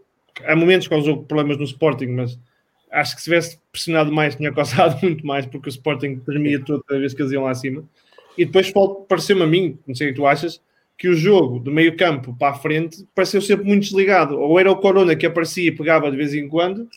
há 0.45 0.55
momentos 0.55 0.87
causou 0.87 1.23
problemas 1.23 1.57
no 1.57 1.65
Sporting, 1.65 2.07
mas 2.07 2.39
acho 2.89 3.15
que 3.15 3.21
se 3.21 3.25
tivesse 3.25 3.59
pressionado 3.71 4.11
mais, 4.11 4.35
tinha 4.35 4.53
causado 4.53 4.99
muito 5.03 5.25
mais, 5.25 5.45
porque 5.45 5.67
o 5.67 5.69
Sporting 5.69 6.19
tremia 6.19 6.63
toda 6.63 6.83
vez 6.89 7.13
que 7.13 7.21
eles 7.21 7.31
iam 7.33 7.43
lá 7.43 7.51
acima. 7.51 7.83
E 8.37 8.45
depois 8.45 8.71
pareceu-me 9.07 9.43
a 9.43 9.47
mim, 9.47 9.77
não 9.85 9.93
sei 9.93 10.07
o 10.07 10.09
que 10.11 10.15
tu 10.15 10.25
achas, 10.25 10.61
que 10.99 11.07
o 11.07 11.15
jogo 11.15 11.59
do 11.59 11.71
meio 11.71 11.95
campo 11.95 12.35
para 12.37 12.53
a 12.53 12.59
frente 12.59 13.07
pareceu 13.15 13.41
sempre 13.41 13.65
muito 13.65 13.83
desligado. 13.83 14.37
Ou 14.37 14.59
era 14.59 14.69
o 14.69 14.75
Corona 14.75 15.15
que 15.15 15.25
aparecia 15.25 15.69
e 15.69 15.71
pegava 15.71 16.11
de 16.11 16.17
vez 16.17 16.33
em 16.33 16.47
quando, 16.49 16.89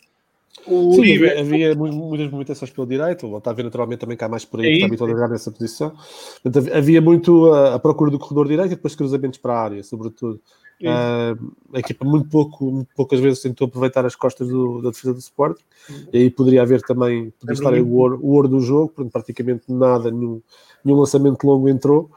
o 0.67 0.93
Sim, 0.93 0.99
Uribe... 0.99 1.29
havia, 1.29 1.73
muitas 1.73 2.29
movimentações 2.29 2.69
pelo 2.69 2.85
direito, 2.85 3.37
está 3.37 3.51
a 3.51 3.53
ver 3.53 3.63
naturalmente 3.63 3.99
também 3.99 4.17
há 4.19 4.27
mais 4.27 4.43
por 4.43 4.59
aí, 4.59 4.65
é 4.65 4.69
que 4.69 4.75
está 4.75 4.87
habituado 4.87 5.09
a 5.09 5.13
jogar 5.13 5.29
nessa 5.29 5.51
posição. 5.51 5.93
Portanto, 6.43 6.73
havia 6.73 7.01
muito 7.01 7.51
a, 7.53 7.75
a, 7.75 7.79
procura 7.79 8.11
do 8.11 8.19
corredor 8.19 8.47
direito 8.47 8.73
e 8.73 8.75
depois 8.75 8.93
cruzamentos 8.93 9.39
para 9.39 9.53
a 9.53 9.63
área, 9.63 9.83
sobretudo. 9.83 10.39
Uh, 10.81 11.53
a 11.73 11.79
equipa 11.79 12.03
muito, 12.03 12.27
pouco, 12.27 12.65
muito 12.69 12.89
poucas 12.93 13.17
vezes 13.17 13.41
tentou 13.41 13.67
aproveitar 13.67 14.05
as 14.05 14.17
costas 14.17 14.49
do, 14.49 14.81
da 14.81 14.89
defesa 14.89 15.13
do 15.13 15.19
Sport 15.19 15.57
e 16.11 16.17
aí 16.17 16.29
poderia 16.29 16.61
haver 16.61 16.81
também, 16.81 17.31
poderia 17.39 17.57
estar 17.57 17.73
aí 17.73 17.81
o 17.81 17.93
ouro, 17.93 18.19
o 18.21 18.33
ouro 18.33 18.49
do 18.49 18.59
jogo, 18.59 18.91
praticamente 19.09 19.63
nada, 19.69 20.11
nenhum, 20.11 20.41
nenhum 20.83 20.99
lançamento 20.99 21.41
longo 21.47 21.69
entrou. 21.69 22.11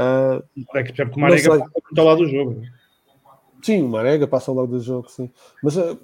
Uh, 0.00 0.42
é 0.74 0.82
que, 0.82 0.92
porque 0.94 1.18
o 1.18 1.20
Marega 1.20 1.62
está 1.90 2.02
lá 2.02 2.14
do 2.14 2.26
jogo. 2.26 2.52
Né? 2.52 2.72
Sim, 3.62 3.82
o 3.82 3.88
Marega 3.88 4.26
passa 4.26 4.50
ao 4.50 4.56
lado 4.56 4.70
do 4.70 4.80
jogo, 4.80 5.10
sim. 5.10 5.30
Mas 5.62 5.76
uh, 5.76 5.98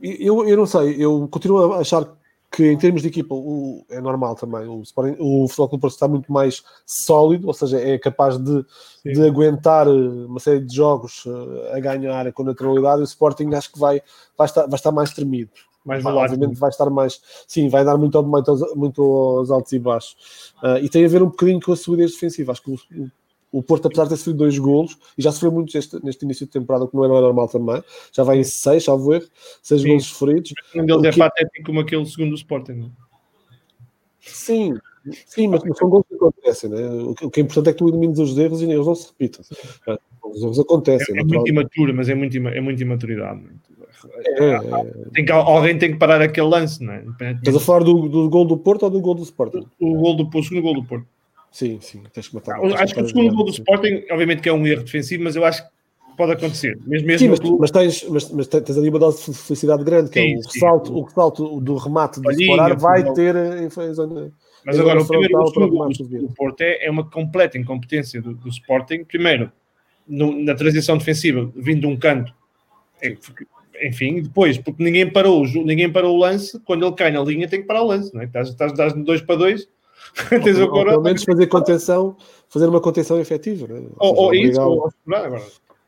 eu, 0.00 0.48
eu 0.48 0.56
não 0.56 0.66
sei, 0.66 0.94
eu 1.02 1.26
continuo 1.28 1.72
a 1.72 1.80
achar 1.80 2.06
que 2.52 2.70
em 2.70 2.78
termos 2.78 3.02
de 3.02 3.08
equipa 3.08 3.34
o, 3.34 3.84
é 3.90 4.00
normal 4.00 4.34
também. 4.36 4.66
O, 4.68 4.82
Sporting, 4.82 5.16
o 5.18 5.48
Futebol 5.48 5.68
Clube 5.70 5.86
está 5.86 6.06
muito 6.06 6.32
mais 6.32 6.62
sólido, 6.86 7.48
ou 7.48 7.54
seja, 7.54 7.80
é 7.80 7.98
capaz 7.98 8.38
de, 8.38 8.64
de 9.04 9.24
aguentar 9.24 9.86
eh, 9.86 9.90
uma 9.90 10.40
série 10.40 10.60
de 10.60 10.74
jogos 10.74 11.24
a 11.72 11.78
ganhar 11.78 12.32
com 12.32 12.42
naturalidade. 12.42 13.00
E 13.00 13.02
o 13.02 13.04
Sporting 13.04 13.54
acho 13.54 13.72
que 13.72 13.78
vai, 13.78 14.02
vai, 14.36 14.46
estar, 14.46 14.66
vai 14.66 14.74
estar 14.74 14.90
mais 14.90 15.12
tremido. 15.12 15.50
Mais 15.84 16.04
ah, 16.04 16.14
obviamente 16.14 16.58
vai 16.58 16.70
estar 16.70 16.90
mais, 16.90 17.20
sim, 17.46 17.68
vai 17.68 17.84
dar 17.84 17.96
muito, 17.96 18.22
muito, 18.22 18.76
muito 18.76 19.02
aos 19.02 19.50
altos 19.50 19.72
e 19.72 19.78
baixos. 19.78 20.52
Uh, 20.62 20.76
e 20.82 20.88
tem 20.88 21.04
a 21.04 21.08
ver 21.08 21.22
um 21.22 21.28
bocadinho 21.28 21.60
com 21.60 21.72
a 21.72 21.76
solidez 21.76 22.12
defensiva. 22.12 22.52
Acho 22.52 22.62
que 22.62 22.70
o, 22.72 23.10
o 23.50 23.62
Porto, 23.62 23.86
apesar 23.86 24.04
de 24.04 24.10
ter 24.10 24.16
sofrido 24.16 24.38
dois 24.38 24.58
golos, 24.58 24.96
e 25.16 25.22
já 25.22 25.32
sofreu 25.32 25.52
muito 25.52 25.74
neste, 25.74 26.04
neste 26.04 26.24
início 26.24 26.46
de 26.46 26.52
temporada, 26.52 26.84
o 26.84 26.88
que 26.88 26.96
não 26.96 27.04
era 27.04 27.20
normal 27.20 27.48
também, 27.48 27.82
já 28.12 28.22
vai 28.22 28.38
em 28.38 28.44
seis, 28.44 28.84
salvo 28.84 29.14
erro, 29.14 29.26
seis 29.62 29.80
Sim. 29.80 29.88
golos 29.88 30.06
sofridos. 30.06 30.52
Um 30.74 30.84
deles 30.84 31.04
é 31.04 31.10
que... 31.12 31.18
patético 31.18 31.66
como 31.66 31.80
aquele 31.80 32.06
segundo 32.06 32.30
do 32.30 32.36
Sporting. 32.36 32.92
Sim, 34.20 34.74
Sim, 35.26 35.48
mas 35.48 35.62
são 35.78 35.88
gols 35.88 36.04
que 36.08 36.14
acontecem, 36.14 36.70
né? 36.70 36.88
o 37.02 37.30
que 37.30 37.40
é 37.40 37.42
importante 37.42 37.70
é 37.70 37.72
que 37.72 37.78
tu 37.78 37.88
elimines 37.88 38.18
os 38.18 38.36
erros 38.36 38.60
e 38.60 38.64
eles 38.64 38.86
não 38.86 38.94
se 38.94 39.08
repitam. 39.08 39.44
Os 40.24 40.42
erros 40.42 40.60
acontecem. 40.60 41.16
É, 41.16 41.20
é 41.20 41.24
muito 41.24 41.48
imaturo, 41.48 41.94
mas 41.94 42.08
é 42.08 42.14
muito, 42.14 42.36
é 42.36 42.60
muito 42.60 42.82
imaturidade. 42.82 43.40
É, 44.26 44.54
é, 44.54 44.60
tem 45.14 45.24
que, 45.24 45.32
alguém 45.32 45.78
tem 45.78 45.92
que 45.92 45.98
parar 45.98 46.22
aquele 46.22 46.46
lance, 46.46 46.82
não 46.82 46.92
é? 46.92 47.04
Estás 47.32 47.56
a 47.56 47.60
falar 47.60 47.84
do, 47.84 48.08
do 48.08 48.28
gol 48.30 48.44
do 48.44 48.56
Porto 48.56 48.84
ou 48.84 48.90
do 48.90 49.00
gol 49.00 49.14
do 49.14 49.22
Sporting? 49.22 49.66
O, 49.78 49.94
gol 49.94 50.16
do, 50.16 50.38
o 50.38 50.42
segundo 50.42 50.62
gol 50.62 50.74
do 50.74 50.84
Porto. 50.84 51.06
Sim, 51.50 51.78
sim, 51.80 52.02
tens 52.12 52.28
que 52.28 52.34
matar. 52.34 52.58
Ah, 52.58 52.82
acho 52.82 52.94
que 52.94 53.02
o 53.02 53.08
segundo 53.08 53.34
gol 53.34 53.44
do 53.44 53.50
Sporting, 53.50 54.04
obviamente 54.10 54.40
que 54.40 54.48
é 54.48 54.52
um 54.52 54.66
erro 54.66 54.84
defensivo, 54.84 55.24
mas 55.24 55.36
eu 55.36 55.44
acho 55.44 55.62
que 55.62 55.70
pode 56.16 56.32
acontecer. 56.32 56.78
Mesmo, 56.86 57.06
mesmo 57.08 57.18
sim, 57.18 57.28
mas, 57.28 57.40
mas, 57.58 57.70
tens, 57.70 58.08
mas, 58.08 58.30
mas 58.30 58.46
tens 58.46 58.78
ali 58.78 58.88
uma 58.88 58.98
dose 58.98 59.30
de 59.30 59.36
felicidade 59.36 59.82
grande, 59.84 60.10
que 60.10 60.20
sim, 60.20 60.34
é 60.34 60.36
o 60.36 60.40
ressalto, 60.40 60.96
o 60.96 61.02
ressalto 61.02 61.60
do 61.60 61.76
remate 61.76 62.20
de 62.20 62.32
Sporar 62.32 62.78
vai 62.78 63.12
ter. 63.14 63.34
Mas 64.64 64.78
agora, 64.78 65.00
o 65.00 65.06
primeiro 65.06 65.38
o 65.40 65.46
segundo 65.48 66.28
do 66.28 66.34
Porto 66.34 66.60
é, 66.60 66.84
é 66.84 66.90
uma 66.90 67.08
completa 67.08 67.56
incompetência 67.56 68.20
do, 68.20 68.34
do 68.34 68.48
Sporting. 68.48 69.04
Primeiro, 69.04 69.50
no, 70.06 70.42
na 70.42 70.54
transição 70.54 70.98
defensiva, 70.98 71.50
vindo 71.56 71.80
de 71.80 71.86
um 71.86 71.96
canto, 71.96 72.34
é, 73.02 73.16
enfim, 73.82 74.22
depois, 74.22 74.58
porque 74.58 74.82
ninguém 74.82 75.10
parou, 75.10 75.44
ninguém 75.46 75.90
parou 75.90 76.16
o 76.16 76.20
lance, 76.20 76.60
quando 76.60 76.84
ele 76.84 76.94
cai 76.94 77.10
na 77.10 77.22
linha 77.22 77.48
tem 77.48 77.62
que 77.62 77.66
parar 77.66 77.82
o 77.82 77.86
lance, 77.86 78.12
não 78.12 78.20
é? 78.20 78.24
Estás, 78.24 78.48
estás, 78.48 78.72
estás 78.72 78.94
de 78.94 79.02
2 79.02 79.22
para 79.22 79.36
2 79.36 79.68
Tens 80.42 80.58
ou, 80.58 80.72
ou, 80.72 80.84
pelo 80.84 81.02
menos 81.02 81.22
fazer 81.24 81.46
contenção, 81.46 82.16
fazer 82.48 82.66
uma 82.66 82.80
contenção 82.80 83.20
efetiva. 83.20 83.66
Né? 83.66 83.86
Ou, 83.98 84.14
ou 84.16 84.34
isso, 84.34 84.60
ou 84.60 84.90
agora. 85.06 85.42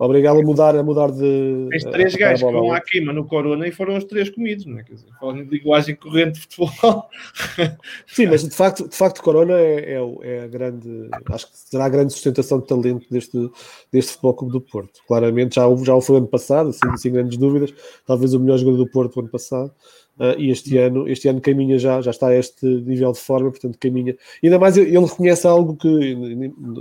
Obrigá-lo 0.04 0.40
a 0.40 0.42
mudar, 0.42 0.74
a 0.74 0.82
mudar 0.82 1.12
de. 1.12 1.68
Tens 1.70 1.84
três 1.84 2.16
gajos 2.16 2.42
que 2.42 2.52
vão 2.52 2.72
à 2.72 2.80
queima 2.80 3.12
no 3.12 3.24
Corona 3.24 3.68
e 3.68 3.70
foram 3.70 3.96
os 3.96 4.02
três 4.02 4.28
comidos, 4.28 4.66
não 4.66 4.80
é? 4.80 4.82
Quer 4.82 4.94
dizer, 4.94 5.06
falando 5.20 5.44
de 5.44 5.56
linguagem 5.56 5.94
corrente 5.94 6.40
de 6.40 6.40
futebol. 6.40 7.08
Sim, 8.08 8.26
mas 8.26 8.42
de 8.42 8.50
facto, 8.50 8.88
de 8.88 8.96
facto 8.96 9.22
Corona 9.22 9.56
é, 9.56 9.94
é, 9.94 9.98
é, 10.22 10.42
a 10.42 10.48
grande. 10.48 11.08
Acho 11.30 11.46
que 11.46 11.56
será 11.56 11.84
a 11.84 11.88
grande 11.88 12.12
sustentação 12.12 12.58
de 12.58 12.66
talento 12.66 13.06
deste, 13.08 13.48
deste 13.92 14.10
Futebol 14.14 14.34
Clube 14.34 14.52
do 14.54 14.60
Porto. 14.60 15.00
Claramente 15.06 15.54
já, 15.54 15.62
já 15.84 15.94
o 15.94 16.00
foi 16.00 16.16
ano 16.16 16.26
passado, 16.26 16.72
sem, 16.72 16.96
sem 16.96 17.12
grandes 17.12 17.38
dúvidas. 17.38 17.72
Talvez 18.04 18.34
o 18.34 18.40
melhor 18.40 18.58
jogador 18.58 18.78
do 18.78 18.90
Porto 18.90 19.20
ano 19.20 19.30
passado. 19.30 19.72
Uh, 20.18 20.38
e 20.38 20.50
este 20.50 20.76
ano, 20.76 21.08
este 21.08 21.26
ano 21.26 21.40
caminha 21.40 21.78
já, 21.78 22.00
já 22.00 22.10
está 22.10 22.28
a 22.28 22.36
este 22.36 22.66
nível 22.66 23.12
de 23.12 23.18
forma, 23.18 23.50
portanto 23.50 23.78
caminha. 23.78 24.14
E 24.42 24.46
ainda 24.46 24.58
mais 24.58 24.76
ele 24.76 24.98
reconhece 24.98 25.46
algo 25.46 25.74
que 25.74 26.16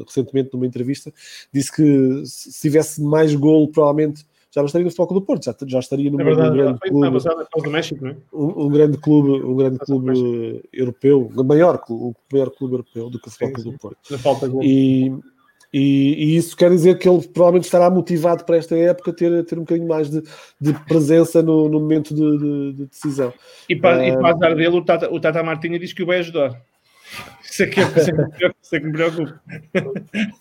recentemente 0.06 0.50
numa 0.54 0.66
entrevista 0.66 1.14
disse 1.52 1.72
que 1.74 2.24
se 2.26 2.62
tivesse 2.62 3.02
mais 3.02 3.34
golo, 3.34 3.70
provavelmente 3.70 4.26
já 4.54 4.62
não 4.62 4.66
estaria 4.66 4.86
no 4.86 4.92
foco 4.92 5.14
do 5.14 5.22
Porto, 5.22 5.46
já, 5.46 5.56
já 5.66 5.80
estaria 5.80 6.12
no 6.12 6.20
é 6.20 6.24
verdade, 6.26 6.58
grande 6.58 6.80
clube, 6.82 7.70
México, 7.70 8.06
é? 8.06 8.16
um, 8.34 8.66
um, 8.66 8.70
grande 8.70 8.98
clube, 8.98 9.30
um 9.46 9.56
grande 9.56 9.80
clube 9.80 10.62
europeu, 10.74 11.32
maior, 11.46 11.82
o 11.90 12.14
maior 12.32 12.50
clube 12.50 12.74
europeu 12.74 13.10
do 13.10 13.20
que 13.20 13.30
o 13.30 13.32
foco 13.32 13.64
do 13.64 13.78
Porto. 13.78 13.98
E, 14.62 15.10
e, 15.74 16.16
e, 16.18 16.36
isso 16.36 16.56
quer 16.58 16.70
dizer 16.70 16.98
que 16.98 17.08
ele 17.08 17.26
provavelmente 17.28 17.64
estará 17.64 17.90
motivado 17.90 18.44
para 18.44 18.58
esta 18.58 18.76
época 18.76 19.14
ter, 19.14 19.46
ter 19.46 19.58
um 19.58 19.62
bocadinho 19.62 19.88
mais 19.88 20.10
de, 20.10 20.22
de 20.60 20.74
presença 20.86 21.42
no, 21.42 21.70
no 21.70 21.80
momento 21.80 22.14
de, 22.14 22.38
de, 22.38 22.74
de, 22.74 22.86
decisão. 22.88 23.34
E 23.70 23.76
para, 23.76 24.00
uh, 24.00 24.04
e 24.04 24.18
para 24.18 24.36
azar 24.36 24.56
dele, 24.56 24.78
o 24.78 24.84
Tata, 24.84 25.10
o 25.10 25.20
Tata 25.20 25.42
Martinha 25.42 25.80
diz 25.80 25.94
que 25.94 26.04
o 26.04 26.06
vai 26.06 26.20
ajudar. 26.20 26.62
Isso 27.52 27.64
é 27.64 27.68
que, 27.68 27.82
é, 27.82 27.84
isso 27.84 28.76
é 28.76 28.80
que 28.80 28.86
me 28.86 28.94
preocupa. 28.94 29.42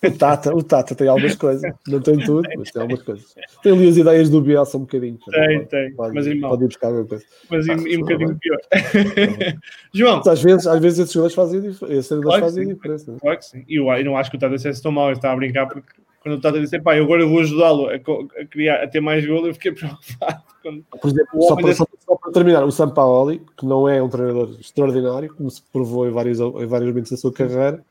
O 0.05 0.11
Tata, 0.17 0.55
o 0.55 0.63
Tata 0.63 0.95
tem 0.95 1.09
algumas 1.09 1.35
coisas, 1.35 1.69
não 1.85 1.99
tem 1.99 2.17
tudo, 2.19 2.47
mas 2.57 2.71
tem 2.71 2.81
algumas 2.81 3.03
coisas. 3.03 3.35
Tem 3.61 3.73
ali 3.73 3.89
as 3.89 3.97
ideias 3.97 4.29
do 4.29 4.41
Bielsa 4.41 4.77
um 4.77 4.81
bocadinho. 4.81 5.19
Tem, 5.29 5.57
pode, 5.57 5.69
tem, 5.69 5.93
pode, 5.93 6.15
mas 6.15 6.39
pode 6.39 6.63
ir 6.63 6.67
buscar 6.67 6.87
alguma 6.87 7.05
coisa. 7.05 7.25
Mas 7.49 7.67
ah, 7.67 7.73
e, 7.73 7.97
um 7.97 7.99
bocadinho 7.99 8.39
pior. 8.39 8.59
João. 9.93 10.21
Às 10.25 10.41
vezes, 10.41 10.65
às 10.65 10.79
vezes 10.79 10.99
esses 10.99 11.13
jogadores 11.13 11.35
fazem, 11.35 11.65
esses 11.89 12.21
claro 12.21 12.41
fazem 12.41 12.65
sim, 12.65 12.73
diferença. 12.73 13.17
Claro 13.19 13.37
que 13.37 13.45
sim. 13.45 13.65
E 13.67 13.75
eu, 13.75 13.91
eu 13.91 14.05
não 14.05 14.15
acho 14.15 14.31
que 14.31 14.37
o 14.37 14.39
Tata 14.39 14.57
seja 14.57 14.81
tão 14.81 14.93
mal, 14.93 15.07
ele 15.07 15.17
está 15.17 15.33
a 15.33 15.35
brincar 15.35 15.67
porque 15.67 16.00
quando 16.21 16.35
o 16.35 16.41
Tata 16.41 16.59
disse, 16.59 16.79
pá, 16.79 16.95
eu 16.95 17.03
agora 17.03 17.25
vou 17.25 17.39
ajudá-lo 17.39 17.89
a, 17.89 17.95
a, 17.95 18.45
criar, 18.45 18.83
a 18.83 18.87
ter 18.87 19.01
mais 19.01 19.25
golo, 19.25 19.47
eu 19.47 19.53
fiquei 19.53 19.71
preocupado. 19.73 20.43
Quando... 20.61 20.83
Por 21.01 21.09
exemplo, 21.09 21.41
só 21.41 21.55
para, 21.55 21.73
só, 21.73 21.85
só 22.05 22.15
para, 22.15 22.31
terminar, 22.31 22.63
o 22.63 22.71
Sampaoli, 22.71 23.41
que 23.57 23.65
não 23.65 23.89
é 23.89 24.01
um 24.01 24.07
treinador 24.07 24.55
extraordinário, 24.59 25.33
como 25.33 25.49
se 25.49 25.61
provou 25.73 26.07
em 26.07 26.11
vários, 26.11 26.39
em 26.39 26.65
vários 26.67 26.89
momentos 26.89 27.11
da 27.11 27.17
sua 27.17 27.33
carreira, 27.33 27.83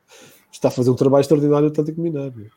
está 0.53 0.69
a 0.69 0.71
fazer 0.71 0.91
um 0.91 0.95
trabalho 0.95 1.23
extraordinário 1.23 1.67
no 1.67 1.73
Atlético 1.73 2.01
Mineiro. 2.01 2.51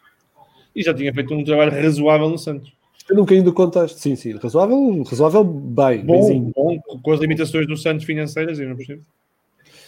E 0.75 0.83
já 0.83 0.93
tinha 0.93 1.11
feito 1.11 1.33
um 1.33 1.43
trabalho 1.43 1.71
razoável 1.71 2.29
no 2.29 2.37
Santos. 2.37 2.71
Eu 3.09 3.17
um 3.17 3.19
bocadinho 3.21 3.45
do 3.45 3.53
contexto. 3.53 3.97
Sim, 3.97 4.15
sim, 4.15 4.37
razoável, 4.37 5.03
razoável 5.03 5.43
bem. 5.43 6.05
Bom, 6.05 6.51
bom, 6.55 6.79
com 7.01 7.11
as 7.11 7.19
limitações 7.19 7.67
do 7.67 7.75
Santos 7.75 8.05
financeiras, 8.05 8.59
eu 8.59 8.69
não 8.69 8.75
percebo. 8.75 9.03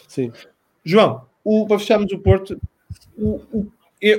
Sim. 0.08 0.32
João, 0.84 1.22
o, 1.44 1.66
para 1.66 1.80
fecharmos 1.80 2.12
o 2.12 2.20
Porto, 2.20 2.60
o, 3.18 3.40
o, 3.54 3.72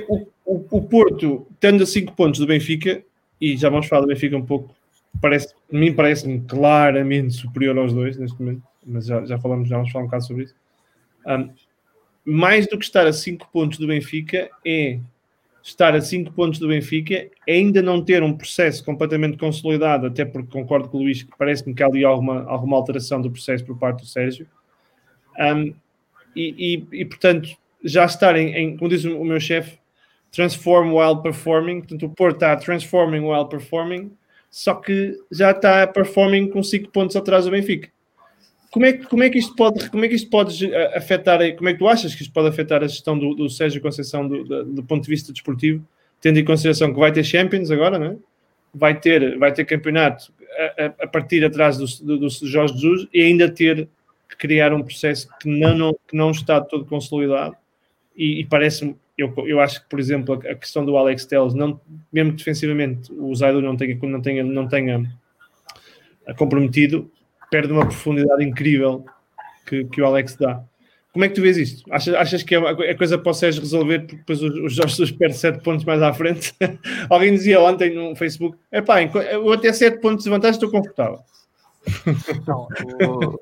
o 0.09 0.27
o, 0.47 0.65
o 0.71 0.81
Porto, 0.81 1.45
tendo 1.59 1.83
a 1.83 1.85
5 1.85 2.13
pontos 2.13 2.39
do 2.39 2.47
Benfica, 2.47 3.03
e 3.39 3.57
já 3.57 3.69
vamos 3.69 3.87
falar 3.87 4.01
do 4.01 4.07
Benfica 4.07 4.37
um 4.37 4.45
pouco, 4.45 4.73
parece, 5.21 5.53
a 5.71 5.77
mim 5.77 5.93
parece-me 5.93 6.39
claramente 6.39 7.33
superior 7.33 7.77
aos 7.77 7.93
dois 7.93 8.17
neste 8.17 8.41
momento, 8.41 8.63
mas 8.85 9.05
já, 9.05 9.25
já 9.25 9.37
falamos, 9.37 9.67
já 9.67 9.75
vamos 9.75 9.91
falar 9.91 10.05
um 10.05 10.07
bocado 10.07 10.25
sobre 10.25 10.45
isso. 10.45 10.55
Um, 11.25 11.49
mais 12.23 12.65
do 12.65 12.77
que 12.77 12.85
estar 12.85 13.05
a 13.05 13.11
5 13.11 13.49
pontos 13.51 13.77
do 13.77 13.87
Benfica 13.87 14.49
é 14.65 14.99
estar 15.61 15.93
a 15.93 16.01
5 16.01 16.31
pontos 16.31 16.59
do 16.59 16.69
Benfica, 16.69 17.27
ainda 17.47 17.81
não 17.81 18.01
ter 18.01 18.23
um 18.23 18.33
processo 18.33 18.83
completamente 18.85 19.37
consolidado, 19.37 20.07
até 20.07 20.23
porque 20.23 20.49
concordo 20.49 20.87
com 20.87 20.97
o 20.97 21.01
Luís 21.01 21.23
que 21.23 21.37
parece-me 21.37 21.75
que 21.75 21.83
há 21.83 21.87
ali 21.87 22.05
alguma, 22.05 22.43
alguma 22.45 22.77
alteração 22.77 23.21
do 23.21 23.29
processo 23.29 23.65
por 23.65 23.77
parte 23.77 23.99
do 23.99 24.07
Sérgio. 24.07 24.47
Um, 25.37 25.73
e, 26.33 26.85
e, 26.91 27.01
e, 27.01 27.05
portanto, 27.05 27.49
já 27.83 28.05
estarem 28.05 28.55
em, 28.55 28.77
como 28.77 28.89
diz 28.89 29.03
o 29.03 29.23
meu 29.25 29.39
chefe, 29.41 29.77
transform 30.31 30.93
while 30.93 31.21
performing, 31.21 31.79
portanto 31.79 32.05
o 32.05 32.09
Porto 32.09 32.35
está 32.35 32.55
transforming 32.55 33.19
while 33.19 33.47
performing, 33.47 34.11
só 34.49 34.75
que 34.75 35.17
já 35.31 35.51
está 35.51 35.85
performing 35.87 36.49
com 36.49 36.63
5 36.63 36.91
pontos 36.91 37.15
atrás 37.15 37.45
do 37.45 37.51
Benfica. 37.51 37.89
Como 38.71 38.85
é, 38.85 38.93
que, 38.93 39.05
como 39.07 39.23
é 39.23 39.29
que 39.29 39.39
isto 39.39 39.55
pode, 39.55 39.89
como 39.89 40.05
é 40.05 40.07
que 40.07 40.15
isto 40.15 40.29
pode 40.29 40.71
eh, 40.71 40.97
afetar, 40.97 41.39
como 41.55 41.69
é 41.69 41.73
que 41.73 41.79
tu 41.79 41.87
achas 41.87 42.13
que 42.13 42.21
isto 42.21 42.33
pode 42.33 42.49
afetar 42.49 42.83
a 42.83 42.87
gestão 42.87 43.17
do, 43.17 43.33
do 43.33 43.49
Sérgio 43.49 43.81
Conceição 43.81 44.27
do, 44.27 44.43
do, 44.43 44.65
do 44.65 44.83
ponto 44.83 45.03
de 45.03 45.09
vista 45.09 45.31
desportivo, 45.31 45.85
tendo 46.21 46.37
em 46.37 46.45
consideração 46.45 46.93
que 46.93 46.99
vai 46.99 47.11
ter 47.11 47.23
Champions 47.23 47.71
agora, 47.71 47.97
não 47.97 48.05
é? 48.07 48.17
vai 48.73 48.99
ter, 48.99 49.37
vai 49.37 49.51
ter 49.51 49.65
campeonato 49.65 50.31
a, 50.77 51.03
a, 51.03 51.07
partir 51.07 51.43
atrás 51.43 51.77
do, 51.77 52.17
do, 52.17 52.29
Jorge 52.29 52.73
Jesus 52.73 53.07
e 53.13 53.21
ainda 53.21 53.49
ter 53.49 53.87
que 54.29 54.37
criar 54.37 54.73
um 54.73 54.83
processo 54.83 55.27
que 55.39 55.49
não, 55.49 55.75
não, 55.75 55.93
que 56.07 56.15
não 56.15 56.31
está 56.31 56.61
todo 56.61 56.85
consolidado. 56.85 57.55
E, 58.15 58.39
e 58.39 58.45
parece-me, 58.45 58.95
eu, 59.17 59.33
eu 59.47 59.59
acho 59.59 59.81
que, 59.81 59.89
por 59.89 59.99
exemplo, 59.99 60.35
a, 60.35 60.51
a 60.51 60.55
questão 60.55 60.85
do 60.85 60.97
Alex 60.97 61.25
Telles, 61.25 61.53
não, 61.53 61.81
mesmo 62.11 62.33
defensivamente, 62.33 63.11
o 63.11 63.33
Zaidu 63.35 63.61
não 63.61 63.75
tenha, 63.75 63.97
não 64.01 64.21
tenha, 64.21 64.43
não 64.43 64.67
tenha 64.67 65.17
comprometido, 66.37 67.09
perde 67.49 67.71
uma 67.71 67.85
profundidade 67.85 68.43
incrível 68.43 69.05
que, 69.65 69.85
que 69.85 70.01
o 70.01 70.05
Alex 70.05 70.35
dá. 70.35 70.63
Como 71.11 71.25
é 71.25 71.29
que 71.29 71.33
tu 71.33 71.41
vês 71.41 71.57
isto? 71.57 71.91
Achas, 71.91 72.13
achas 72.13 72.43
que 72.43 72.53
é 72.53 72.59
a 72.59 72.95
coisa 72.95 73.17
para 73.17 73.31
resolver 73.31 74.01
porque 74.01 74.17
depois 74.17 74.39
os 74.39 74.73
Jorge 74.73 74.93
Jesus 74.93 75.11
perde 75.11 75.35
7 75.35 75.63
pontos 75.63 75.83
mais 75.83 75.99
à 76.01 76.13
frente? 76.13 76.53
Alguém 77.09 77.33
dizia 77.33 77.59
ontem 77.59 77.95
no 77.95 78.15
Facebook: 78.15 78.55
é 78.71 78.81
pá, 78.81 79.01
eu 79.01 79.51
até 79.51 79.73
7 79.73 79.99
pontos 79.99 80.25
de 80.25 80.29
vantagem 80.29 80.57
estou 80.57 80.69
confortável. 80.69 81.19
Não, 82.45 82.67
o, 83.09 83.39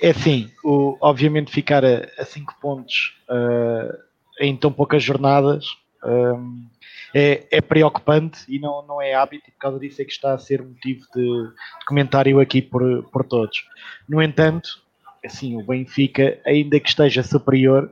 é 0.00 0.10
assim, 0.10 0.48
o, 0.64 0.96
obviamente 1.00 1.52
ficar 1.52 1.84
a 1.84 2.24
5 2.24 2.54
pontos 2.62 3.14
uh, 3.28 4.05
em 4.40 4.56
tão 4.56 4.72
poucas 4.72 5.02
jornadas 5.02 5.66
um, 6.04 6.66
é, 7.14 7.46
é, 7.50 7.60
preocupante 7.60 8.40
e 8.48 8.58
não, 8.58 8.86
não 8.86 9.00
é 9.00 9.14
hábito, 9.14 9.48
e 9.48 9.52
por 9.52 9.58
causa 9.58 9.78
disso 9.78 10.02
é 10.02 10.04
que 10.04 10.12
está 10.12 10.34
a 10.34 10.38
ser 10.38 10.62
motivo 10.62 11.06
de, 11.14 11.22
de 11.22 11.86
comentário 11.86 12.38
aqui 12.40 12.60
por, 12.60 13.04
por 13.04 13.24
todos. 13.24 13.64
No 14.08 14.22
entanto, 14.22 14.82
assim, 15.24 15.56
o 15.56 15.64
Benfica, 15.64 16.38
ainda 16.46 16.78
que 16.78 16.88
esteja 16.88 17.22
superior 17.22 17.90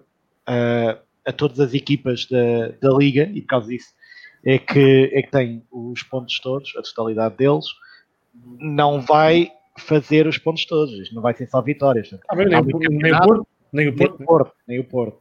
uh, 0.48 1.00
a 1.26 1.32
todas 1.32 1.58
as 1.60 1.74
equipas 1.74 2.26
da, 2.26 2.68
da 2.80 2.96
Liga, 2.96 3.30
e 3.32 3.40
por 3.40 3.48
causa 3.48 3.68
disso 3.68 3.92
é 4.44 4.58
que, 4.58 5.10
é 5.12 5.22
que 5.22 5.30
tem 5.30 5.62
os 5.72 6.02
pontos 6.02 6.38
todos, 6.40 6.74
a 6.76 6.82
totalidade 6.82 7.36
deles, 7.36 7.64
não 8.58 9.00
vai 9.00 9.50
fazer 9.78 10.26
os 10.26 10.38
pontos 10.38 10.66
todos, 10.66 11.12
não 11.12 11.22
vai 11.22 11.34
ser 11.34 11.48
só 11.48 11.60
vitórias. 11.62 12.14
Ah, 12.28 12.36
nem, 12.36 12.46
o, 12.46 12.64
nem, 12.78 13.12
o 13.12 13.18
Porto, 13.18 13.46
nem 13.72 13.88
o 13.88 13.96
Porto. 13.96 14.12
Nem 14.12 14.24
o 14.24 14.26
Porto. 14.26 14.54
Nem 14.68 14.78
o 14.80 14.84
Porto. 14.84 15.16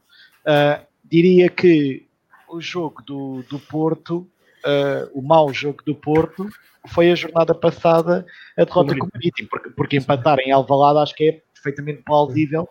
Uh, 0.46 0.93
diria 1.04 1.48
que 1.48 2.06
o 2.48 2.60
jogo 2.60 3.02
do, 3.02 3.42
do 3.48 3.58
Porto, 3.58 4.28
uh, 4.64 5.10
o 5.12 5.22
mau 5.22 5.52
jogo 5.52 5.82
do 5.84 5.94
Porto, 5.94 6.48
foi 6.88 7.10
a 7.10 7.14
jornada 7.14 7.54
passada 7.54 8.26
a 8.56 8.64
derrota 8.64 8.96
com 8.96 9.06
o 9.06 9.10
Marítimo, 9.12 9.48
porque, 9.48 9.70
porque 9.70 9.96
empatar 9.96 10.38
em 10.40 10.52
Alvalade 10.52 10.98
acho 10.98 11.14
que 11.14 11.28
é 11.28 11.42
perfeitamente 11.54 12.02
plausível, 12.02 12.68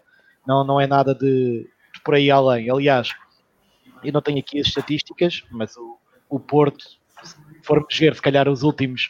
não, 0.48 0.63
não 0.63 0.80
é 0.80 0.86
nada 0.86 1.15
de, 1.15 1.67
de, 1.93 2.02
por 2.04 2.15
aí 2.15 2.30
além. 2.30 2.69
Aliás, 2.69 3.10
eu 4.04 4.12
não 4.12 4.22
tenho 4.22 4.39
aqui 4.39 4.60
as 4.60 4.67
estatísticas, 4.67 5.43
mas 5.50 5.76
o, 5.78 5.98
o 6.30 6.39
Porto, 6.39 6.86
se 7.24 7.36
formos 7.63 7.98
ver, 7.98 8.15
se 8.15 8.22
calhar 8.22 8.48
os 8.48 8.62
últimos 8.63 9.10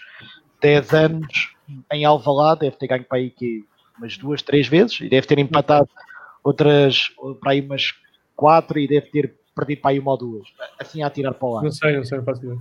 10 0.61 0.93
anos 0.93 1.53
em 1.91 2.05
Alvalade, 2.05 2.61
deve 2.61 2.77
ter 2.77 2.87
ganho 2.87 3.03
para 3.03 3.17
aí 3.17 3.29
que 3.29 3.65
umas 3.97 4.17
duas, 4.17 4.41
três 4.41 4.67
vezes, 4.67 5.01
e 5.01 5.09
deve 5.09 5.27
ter 5.27 5.37
empatado 5.39 5.89
outras, 6.43 7.09
para 7.39 7.51
aí 7.51 7.61
umas 7.61 7.93
quatro, 8.35 8.79
e 8.79 8.87
deve 8.87 9.07
ter 9.07 9.35
perdido 9.55 9.81
para 9.81 9.91
aí 9.91 9.99
uma 9.99 10.11
ou 10.11 10.17
duas, 10.17 10.47
assim 10.79 11.03
a 11.03 11.09
tirar 11.09 11.33
para 11.33 11.49
lá. 11.49 11.61
Não 11.61 11.71
sei, 11.71 11.97
não 11.97 12.03
sei, 12.03 12.17
não 12.17 12.25
faço 12.25 12.43
ideia 12.43 12.59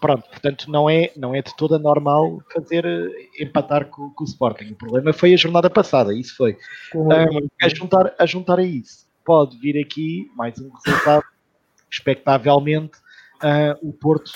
pronto, 0.00 0.28
portanto 0.28 0.70
não 0.70 0.88
é, 0.88 1.10
não 1.16 1.34
é 1.34 1.42
de 1.42 1.54
toda 1.56 1.78
normal 1.78 2.42
fazer 2.52 2.84
eh, 2.84 3.42
empatar 3.42 3.86
com, 3.86 4.10
com, 4.10 4.24
o 4.24 4.26
Sporting. 4.26 4.72
O 4.72 4.76
problema 4.76 5.12
foi 5.12 5.34
a 5.34 5.36
jornada 5.36 5.68
passada, 5.68 6.14
isso 6.14 6.36
foi. 6.36 6.56
Um, 6.94 7.48
a, 7.62 7.68
juntar, 7.68 8.14
a 8.18 8.26
juntar 8.26 8.58
a 8.58 8.64
isso, 8.64 9.06
pode 9.24 9.58
vir 9.58 9.80
aqui 9.80 10.30
mais 10.36 10.58
um 10.58 10.70
resultado, 10.70 11.24
expectavelmente 11.90 12.98
uh, 13.42 13.88
o 13.88 13.92
Porto 13.92 14.32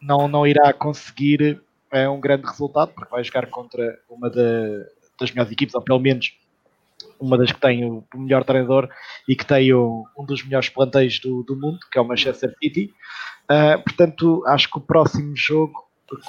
não, 0.00 0.28
não 0.28 0.46
irá 0.46 0.72
conseguir 0.72 1.60
uh, 1.92 2.10
um 2.10 2.20
grande 2.20 2.46
resultado, 2.46 2.92
porque 2.94 3.10
vai 3.10 3.24
jogar 3.24 3.46
contra 3.46 3.98
uma 4.08 4.30
da, 4.30 4.86
das 5.18 5.30
melhores 5.30 5.52
equipes, 5.52 5.74
ou 5.74 5.82
pelo 5.82 5.98
menos 5.98 6.38
uma 7.22 7.38
das 7.38 7.52
que 7.52 7.60
tem 7.60 7.84
o 7.84 8.04
melhor 8.14 8.42
treinador 8.42 8.88
e 9.28 9.36
que 9.36 9.46
tem 9.46 9.72
o, 9.72 10.04
um 10.18 10.24
dos 10.24 10.42
melhores 10.42 10.68
planteios 10.68 11.20
do, 11.20 11.44
do 11.44 11.54
mundo, 11.54 11.78
que 11.90 11.96
é 11.96 12.00
o 12.00 12.04
Manchester 12.04 12.52
City. 12.60 12.92
Uh, 13.44 13.80
portanto, 13.82 14.42
acho 14.46 14.68
que 14.68 14.78
o 14.78 14.80
próximo 14.80 15.36
jogo 15.36 15.72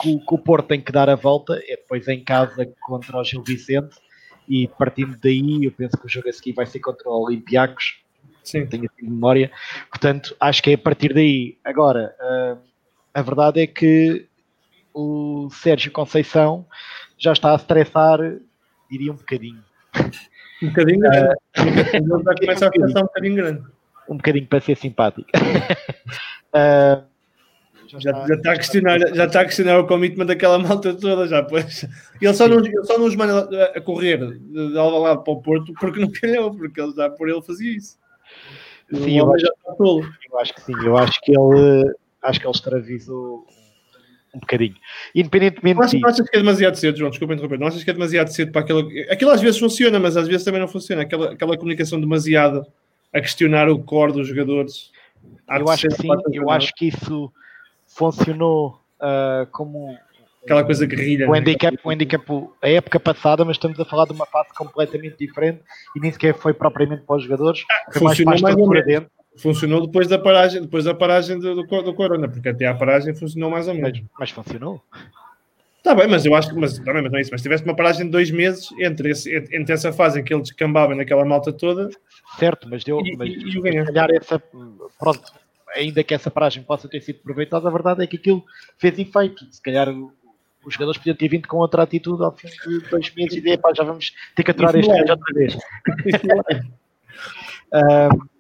que, 0.02 0.20
que, 0.20 0.34
o 0.34 0.38
Porto 0.38 0.68
tem 0.68 0.80
que 0.80 0.92
dar 0.92 1.10
a 1.10 1.16
volta 1.16 1.60
é 1.68 1.76
depois 1.76 2.08
em 2.08 2.24
casa 2.24 2.72
contra 2.82 3.18
o 3.18 3.24
Gil 3.24 3.44
Vicente. 3.44 3.96
E 4.48 4.68
partindo 4.68 5.18
daí 5.18 5.66
eu 5.66 5.72
penso 5.72 5.98
que 5.98 6.06
o 6.06 6.10
jogo 6.10 6.30
a 6.30 6.34
seguir 6.34 6.54
vai 6.54 6.66
ser 6.66 6.80
contra 6.80 7.10
o 7.10 7.26
Olympiacos. 7.26 8.02
Sim. 8.44 8.66
tenho 8.66 8.86
assim 8.86 9.10
memória. 9.10 9.50
Portanto 9.90 10.36
acho 10.40 10.62
que 10.62 10.72
é 10.72 10.74
a 10.74 10.78
partir 10.78 11.14
daí. 11.14 11.58
Agora 11.64 12.14
uh, 12.20 12.58
a 13.14 13.22
verdade 13.22 13.62
é 13.62 13.68
que 13.68 14.28
o 14.94 15.50
Sérgio 15.50 15.92
Conceição 15.92 16.66
já 17.18 17.32
está 17.32 17.54
a 17.54 17.56
estressar 17.56 18.20
diria 18.92 19.12
um 19.12 19.16
bocadinho 19.16 19.64
um 20.64 20.70
bocadinho 20.70 21.00
grande. 21.00 21.36
Uh, 21.56 22.24
já 22.24 22.36
começa 22.36 22.68
a 22.68 22.72
ficar 22.72 23.00
um 23.00 23.04
bocadinho 23.04 23.36
grande. 23.36 23.64
Um 24.10 24.18
bocadinho 24.18 24.48
para 24.48 24.60
ser 24.60 24.76
simpático. 24.76 25.30
uh, 25.36 27.04
já, 27.88 28.00
já, 28.00 28.28
já, 28.28 28.36
está 28.36 28.52
a 28.52 28.56
questionar, 28.56 29.00
já 29.00 29.26
está 29.26 29.42
a 29.42 29.46
questionar 29.46 29.80
o 29.80 29.88
commitment 29.88 30.26
daquela 30.26 30.58
malta 30.58 30.94
toda, 30.94 31.28
já 31.28 31.44
pois. 31.44 31.86
Ele 32.20 32.34
só, 32.34 32.48
não, 32.48 32.58
ele 32.60 32.84
só 32.84 32.98
não 32.98 33.06
os 33.06 33.16
manda 33.16 33.66
a 33.76 33.82
correr 33.82 34.18
de, 34.18 34.72
de 34.72 34.78
Alvalade 34.78 35.24
para 35.24 35.34
o 35.34 35.42
Porto 35.42 35.74
porque 35.80 36.00
não 36.00 36.12
calhou, 36.12 36.56
porque 36.56 36.82
ele 36.82 36.94
já 36.94 37.10
por 37.10 37.30
ele 37.30 37.42
fazia 37.42 37.78
isso. 37.78 37.98
Sim, 38.92 39.20
eu 39.20 39.32
acho, 39.34 39.46
eu 39.46 40.40
acho, 40.40 40.54
que 40.54 40.62
sim, 40.62 40.74
eu 40.86 40.98
acho 40.98 41.20
que 41.22 41.32
ele 41.32 41.94
acho 42.22 42.40
que 42.40 42.46
ele 42.46 42.54
extravisa 42.54 43.14
um 44.34 44.40
bocadinho. 44.40 44.76
Independentemente 45.14 45.76
não 45.76 45.84
achas, 45.84 46.02
não 46.02 46.10
achas 46.10 46.30
que 46.30 46.36
é 46.36 46.40
demasiado 46.40 46.76
cedo, 46.76 46.98
João? 46.98 47.10
Desculpa 47.10 47.34
interromper. 47.34 47.60
Não 47.60 47.68
achas 47.68 47.84
que 47.84 47.90
é 47.90 47.94
demasiado 47.94 48.28
cedo 48.30 48.52
para 48.52 48.62
aquela. 48.62 48.82
Aquilo 49.12 49.32
às 49.32 49.42
vezes 49.42 49.60
funciona, 49.60 50.00
mas 50.00 50.18
às 50.18 50.28
vezes 50.28 50.44
também 50.44 50.60
não 50.60 50.68
funciona. 50.68 51.04
Aquela, 51.04 51.34
aquela 51.34 51.58
comunicação 51.58 52.00
demasiado 52.00 52.66
a 53.14 53.22
questionar 53.22 53.70
o 53.70 53.80
core 53.80 54.14
dos 54.14 54.28
jogadores. 54.28 54.92
Eu 55.48 55.70
acho 55.70 55.88
que 55.88 55.96
sim, 55.96 56.08
eu 56.34 56.50
acho 56.50 56.74
que 56.76 56.88
isso 56.88 57.32
funcionou 57.86 58.80
uh, 59.00 59.46
como 59.52 59.96
aquela 60.44 60.64
coisa 60.64 60.86
guerrilha. 60.86 61.30
O 61.30 61.32
né? 61.32 61.40
handicap, 61.40 61.78
o 61.84 61.90
handicap, 61.90 62.26
a 62.62 62.70
época 62.70 63.00
passada, 63.00 63.46
mas 63.46 63.56
estamos 63.56 63.80
a 63.80 63.86
falar 63.86 64.06
de 64.06 64.14
uma 64.14 64.26
fase 64.26 64.50
completamente 64.56 65.18
diferente 65.18 65.62
e 65.96 66.00
nem 66.00 66.12
sequer 66.12 66.34
foi 66.34 66.54
propriamente 66.54 67.04
para 67.04 67.18
os 67.18 67.24
jogadores. 67.24 67.64
Ah, 67.72 67.92
funcionou 67.92 68.32
mais, 68.32 68.42
mais 68.42 68.56
ou 68.56 68.68
menos 68.68 69.08
funcionou 69.38 69.86
depois 69.86 70.08
da 70.08 70.20
paragem, 70.20 70.62
depois 70.62 70.86
da 70.86 70.94
paragem 70.94 71.40
do, 71.40 71.56
do, 71.56 71.82
do 71.82 71.94
Corona, 71.94 72.28
porque 72.28 72.50
até 72.50 72.68
a 72.68 72.76
paragem 72.76 73.16
funcionou 73.16 73.50
mais 73.50 73.68
ou 73.68 73.74
menos. 73.74 74.00
Mas, 74.00 74.10
mas 74.20 74.30
funcionou? 74.32 74.82
Está 75.78 75.94
bem, 75.94 76.08
mas 76.08 76.26
eu 76.26 76.34
acho 76.34 76.50
que 76.50 76.56
mas, 76.56 76.80
também, 76.80 77.02
mas 77.04 77.12
não 77.12 77.20
é 77.20 77.22
isso. 77.22 77.32
Mas 77.32 77.42
se 77.42 77.44
tivesse 77.44 77.66
uma 77.66 77.76
paragem 77.76 78.06
de 78.06 78.12
dois 78.12 78.32
meses 78.32 78.70
entre, 78.80 79.10
esse, 79.10 79.36
entre 79.36 79.74
essa 79.74 79.92
fase 79.92 80.20
em 80.20 80.24
que 80.24 80.34
ele 80.34 80.42
descambava 80.42 80.96
naquela 80.96 81.26
malta 81.26 81.52
toda. 81.52 81.90
Certo, 82.40 82.70
mas 82.70 82.86
deu. 82.86 83.02
E, 83.02 83.18
mas, 83.18 83.28
e, 83.28 83.50
e 83.50 83.52
se 83.52 83.84
calhar 83.86 84.10
essa. 84.12 84.42
Pronto, 84.98 85.22
ainda 85.76 86.02
que 86.02 86.14
essa 86.14 86.32
paragem 86.32 86.64
possa 86.64 86.88
ter 86.88 87.02
sido 87.02 87.20
aproveitada, 87.20 87.68
a 87.68 87.72
verdade 87.72 88.02
é 88.02 88.08
que 88.08 88.16
aquilo 88.16 88.46
fez 88.78 88.98
efeito. 88.98 89.46
Se 89.52 89.62
calhar 89.62 89.90
os 90.66 90.74
jogadores 90.74 90.98
podiam 90.98 91.18
ter 91.18 91.28
vindo 91.28 91.50
com 91.50 91.58
outra 91.58 91.84
atitude 91.84 92.24
ao 92.24 92.32
fim 92.32 92.48
de 92.48 92.80
dois 92.90 93.14
meses 93.14 93.34
e 93.34 93.42
dizer, 93.42 93.58
pá, 93.58 93.74
já 93.76 93.84
vamos 93.84 94.14
ter 94.36 94.44
que 94.44 94.52
aturar 94.52 94.74
este 94.78 94.90
gajo 94.90 95.12
outra 95.12 95.34
vez. 95.34 95.58
um, 97.74 98.26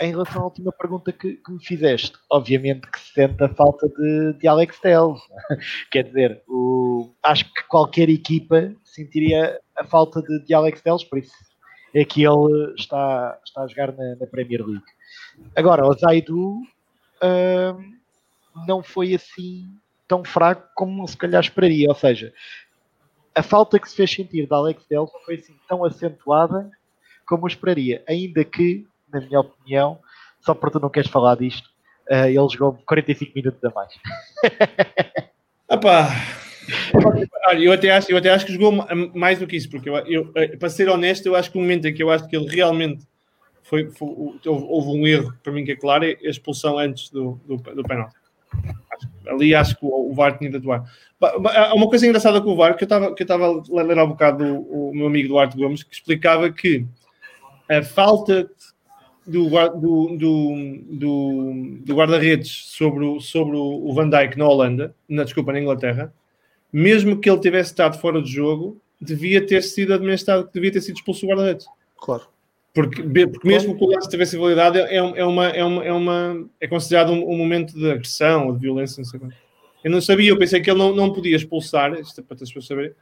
em 0.00 0.10
relação 0.10 0.42
à 0.42 0.44
última 0.44 0.72
pergunta 0.72 1.12
que, 1.12 1.34
que, 1.34 1.52
me 1.52 1.64
fizeste, 1.64 2.16
obviamente 2.30 2.88
que 2.88 3.00
se 3.00 3.12
sente 3.12 3.42
a 3.42 3.48
falta 3.48 3.88
de, 3.88 4.34
de 4.34 4.46
Alex 4.46 4.78
Telles. 4.78 5.20
Quer 5.90 6.04
dizer, 6.04 6.42
o, 6.48 7.10
acho 7.22 7.44
que 7.52 7.62
qualquer 7.68 8.08
equipa 8.08 8.72
sentiria 8.84 9.60
a 9.76 9.84
falta 9.84 10.22
de, 10.22 10.44
de 10.44 10.54
Alex 10.54 10.80
Telles, 10.82 11.04
por 11.04 11.18
isso 11.18 11.34
é 11.94 12.04
que 12.04 12.22
ele 12.24 12.74
está, 12.76 13.38
está 13.44 13.62
a 13.62 13.66
jogar 13.66 13.92
na, 13.92 14.14
na 14.16 14.26
Premier 14.26 14.64
League. 14.64 14.84
Agora, 15.56 15.86
o 15.86 15.92
Zaidu 15.94 16.60
hum, 17.22 17.98
não 18.66 18.82
foi 18.82 19.14
assim 19.14 19.68
tão 20.06 20.24
fraco 20.24 20.68
como 20.74 21.06
se 21.08 21.16
calhar 21.16 21.42
esperaria, 21.42 21.88
ou 21.88 21.94
seja, 21.94 22.32
a 23.34 23.42
falta 23.42 23.78
que 23.78 23.88
se 23.88 23.96
fez 23.96 24.10
sentir 24.10 24.46
de 24.46 24.54
Alex 24.54 24.84
Telles 24.86 25.10
foi 25.24 25.36
assim 25.36 25.56
tão 25.68 25.84
acentuada 25.84 26.70
como 27.26 27.44
eu 27.44 27.48
esperaria, 27.48 28.02
ainda 28.06 28.44
que 28.44 28.86
na 29.12 29.20
minha 29.20 29.40
opinião, 29.40 29.98
só 30.40 30.54
porque 30.54 30.78
tu 30.78 30.82
não 30.82 30.90
queres 30.90 31.10
falar 31.10 31.36
disto, 31.36 31.68
uh, 32.10 32.26
ele 32.26 32.48
jogou 32.48 32.78
45 32.86 33.32
minutos 33.34 33.64
a 33.64 33.70
mais. 33.70 33.92
Epá, 35.70 36.08
eu 37.58 37.72
até, 37.72 37.90
acho, 37.90 38.10
eu 38.10 38.16
até 38.16 38.30
acho 38.30 38.46
que 38.46 38.52
jogou 38.52 38.72
mais 39.14 39.38
do 39.38 39.46
que 39.46 39.56
isso, 39.56 39.70
porque 39.70 39.88
eu, 39.88 39.96
eu, 40.06 40.30
eh, 40.34 40.56
para 40.56 40.70
ser 40.70 40.88
honesto, 40.88 41.26
eu 41.26 41.36
acho 41.36 41.50
que 41.50 41.58
o 41.58 41.60
momento 41.60 41.86
em 41.86 41.94
que 41.94 42.02
eu 42.02 42.10
acho 42.10 42.26
que 42.26 42.36
ele 42.36 42.48
realmente 42.48 43.06
foi, 43.62 43.90
foi 43.90 44.08
houve, 44.46 44.88
um 44.88 45.06
erro, 45.06 45.34
para 45.42 45.52
mim 45.52 45.64
que 45.64 45.72
é 45.72 45.76
claro, 45.76 46.04
é 46.04 46.16
a 46.24 46.30
expulsão 46.30 46.78
antes 46.78 47.10
do, 47.10 47.38
do, 47.46 47.56
do. 47.56 47.82
Ali 49.28 49.54
acho 49.54 49.76
que 49.76 49.84
o, 49.84 50.10
o 50.10 50.14
VAR 50.14 50.38
tinha 50.38 50.50
de 50.50 50.56
atuar. 50.56 50.84
Há 51.20 51.74
uma 51.74 51.88
coisa 51.88 52.06
engraçada 52.06 52.40
com 52.40 52.50
o 52.50 52.56
VAR, 52.56 52.76
que 52.76 52.84
eu 52.84 52.86
estava, 52.86 53.14
que 53.14 53.22
eu 53.22 53.24
estava 53.24 53.46
a 53.46 53.82
ler 53.82 53.98
há 53.98 54.04
um 54.04 54.08
bocado 54.08 54.44
o, 54.44 54.90
o 54.90 54.94
meu 54.94 55.06
amigo 55.06 55.28
Duarte 55.28 55.56
Gomes, 55.56 55.82
que 55.82 55.94
explicava 55.94 56.50
que 56.50 56.86
a 57.68 57.82
falta 57.82 58.48
do, 59.28 59.48
do, 59.48 60.16
do, 60.90 61.80
do, 61.84 61.94
guarda-redes 61.94 62.50
sobre, 62.66 63.04
o, 63.04 63.20
sobre 63.20 63.56
o 63.56 63.92
Van 63.92 64.08
Dijk 64.08 64.36
na 64.38 64.48
Holanda, 64.48 64.94
na, 65.08 65.24
desculpa, 65.24 65.52
na 65.52 65.60
Inglaterra, 65.60 66.12
mesmo 66.72 67.20
que 67.20 67.28
ele 67.28 67.40
tivesse 67.40 67.70
estado 67.70 67.98
fora 67.98 68.22
de 68.22 68.30
jogo, 68.30 68.80
devia 69.00 69.44
ter 69.46 69.62
sido 69.62 69.94
administrado, 69.94 70.48
devia 70.52 70.72
ter 70.72 70.80
sido 70.80 70.96
expulso 70.96 71.26
o 71.26 71.28
guarda-redes. 71.28 71.66
Claro. 71.96 72.24
Porque, 72.74 73.02
porque 73.02 73.48
mesmo 73.48 73.76
que 73.76 73.84
o 73.84 73.88
lance 73.88 74.08
tivesse 74.08 74.36
validade, 74.36 74.78
é, 74.78 74.96
é, 74.96 75.24
uma, 75.24 75.48
é, 75.48 75.64
uma, 75.64 75.84
é, 75.84 75.92
uma, 75.92 76.48
é 76.60 76.66
considerado 76.66 77.12
um, 77.12 77.30
um 77.30 77.36
momento 77.36 77.74
de 77.74 77.90
agressão 77.90 78.46
ou 78.46 78.52
de 78.52 78.60
violência, 78.60 79.00
não 79.00 79.04
sei 79.04 79.18
como. 79.18 79.32
Eu 79.82 79.90
não 79.90 80.00
sabia, 80.00 80.30
eu 80.30 80.38
pensei 80.38 80.60
que 80.60 80.70
ele 80.70 80.78
não, 80.78 80.94
não 80.94 81.12
podia 81.12 81.36
expulsar, 81.36 81.92
isto 81.94 82.20
é 82.20 82.24
para 82.24 82.34
as 82.34 82.40
pessoas 82.40 82.66
saberem, 82.66 82.92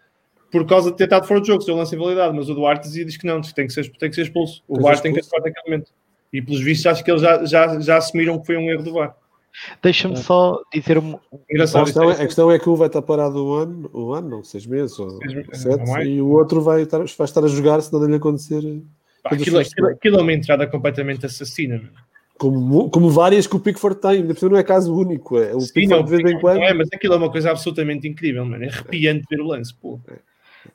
por 0.51 0.67
causa 0.67 0.91
de 0.91 0.97
ter 0.97 1.05
estado 1.05 1.27
fora 1.27 1.41
de 1.41 1.49
jogo, 1.49 1.63
se 1.63 1.71
o 1.71 1.77
lance 1.77 1.95
invalidado, 1.95 2.35
mas 2.35 2.49
o 2.49 2.55
Duarte 2.55 2.87
dizia, 2.87 3.05
diz 3.05 3.17
que 3.17 3.27
não, 3.27 3.41
tem 3.41 3.67
que 3.67 3.73
ser, 3.73 3.91
tem 3.99 4.09
que 4.09 4.15
ser 4.15 4.23
expulso. 4.23 4.63
O 4.69 4.81
VAR 4.81 5.01
tem 5.01 5.13
que 5.13 5.21
atuar 5.21 5.41
naquele 5.41 5.65
momento. 5.65 5.93
E 6.39 6.43
pelos 6.43 6.61
vistos, 6.61 6.87
acho 6.87 7.05
que 7.05 7.11
eles 7.11 7.23
já, 7.23 7.45
já, 7.45 7.81
já 7.81 7.97
assumiram 7.97 8.39
que 8.39 8.47
foi 8.47 8.57
um 8.57 8.71
erro 8.71 8.83
do 8.83 8.93
VAR. 8.93 9.17
Deixa-me 9.83 10.15
é. 10.15 10.19
só 10.19 10.61
dizer 10.73 10.99
um. 10.99 11.19
Engraçado, 11.51 11.83
a, 11.83 11.85
questão, 11.85 12.11
é, 12.11 12.13
a 12.13 12.27
questão 12.27 12.53
é 12.53 12.59
que 12.59 12.69
um 12.69 12.75
vai 12.75 12.89
estar 12.89 13.03
parado 13.03 13.45
um 13.45 13.55
ano, 13.55 13.91
um 13.95 14.13
ano, 14.13 14.29
não, 14.29 14.45
seis 14.45 14.67
meses, 14.67 14.99
ou 14.99 15.11
seis, 15.11 15.47
sete, 15.53 16.09
e 16.09 16.21
o 16.21 16.29
outro 16.29 16.61
vai 16.61 16.83
estar, 16.83 16.99
vai 16.99 17.25
estar 17.25 17.45
a 17.45 17.49
jogar 17.49 17.81
se 17.81 17.93
não 17.93 18.05
lhe 18.05 18.17
acontecer. 18.17 18.63
Pá, 19.23 19.31
aquilo, 19.35 19.59
aquilo, 19.59 19.89
aquilo, 19.89 20.19
é 20.19 20.23
uma 20.23 20.33
entrada 20.33 20.67
completamente 20.67 21.25
assassina. 21.25 21.83
Como, 22.39 22.91
como 22.91 23.09
várias 23.09 23.47
que 23.47 23.57
o 23.57 23.61
Pickford 23.61 23.99
tem, 23.99 24.23
não 24.23 24.59
é 24.59 24.63
caso 24.63 24.95
único. 24.95 25.39
É, 25.39 25.55
o 25.55 25.61
Sim, 25.61 25.73
Pickford 25.73 25.89
não, 25.89 26.05
de 26.05 26.23
vez 26.23 26.37
em 26.37 26.41
quando. 26.41 26.59
É, 26.59 26.75
mas 26.75 26.89
aquilo 26.93 27.15
é 27.15 27.17
uma 27.17 27.31
coisa 27.31 27.51
absolutamente 27.51 28.07
incrível, 28.07 28.45
mano. 28.45 28.63
É 28.63 28.69
arrepiante 28.69 29.25
ver 29.31 29.41
o 29.41 29.47
lance, 29.47 29.73
pô. 29.75 29.99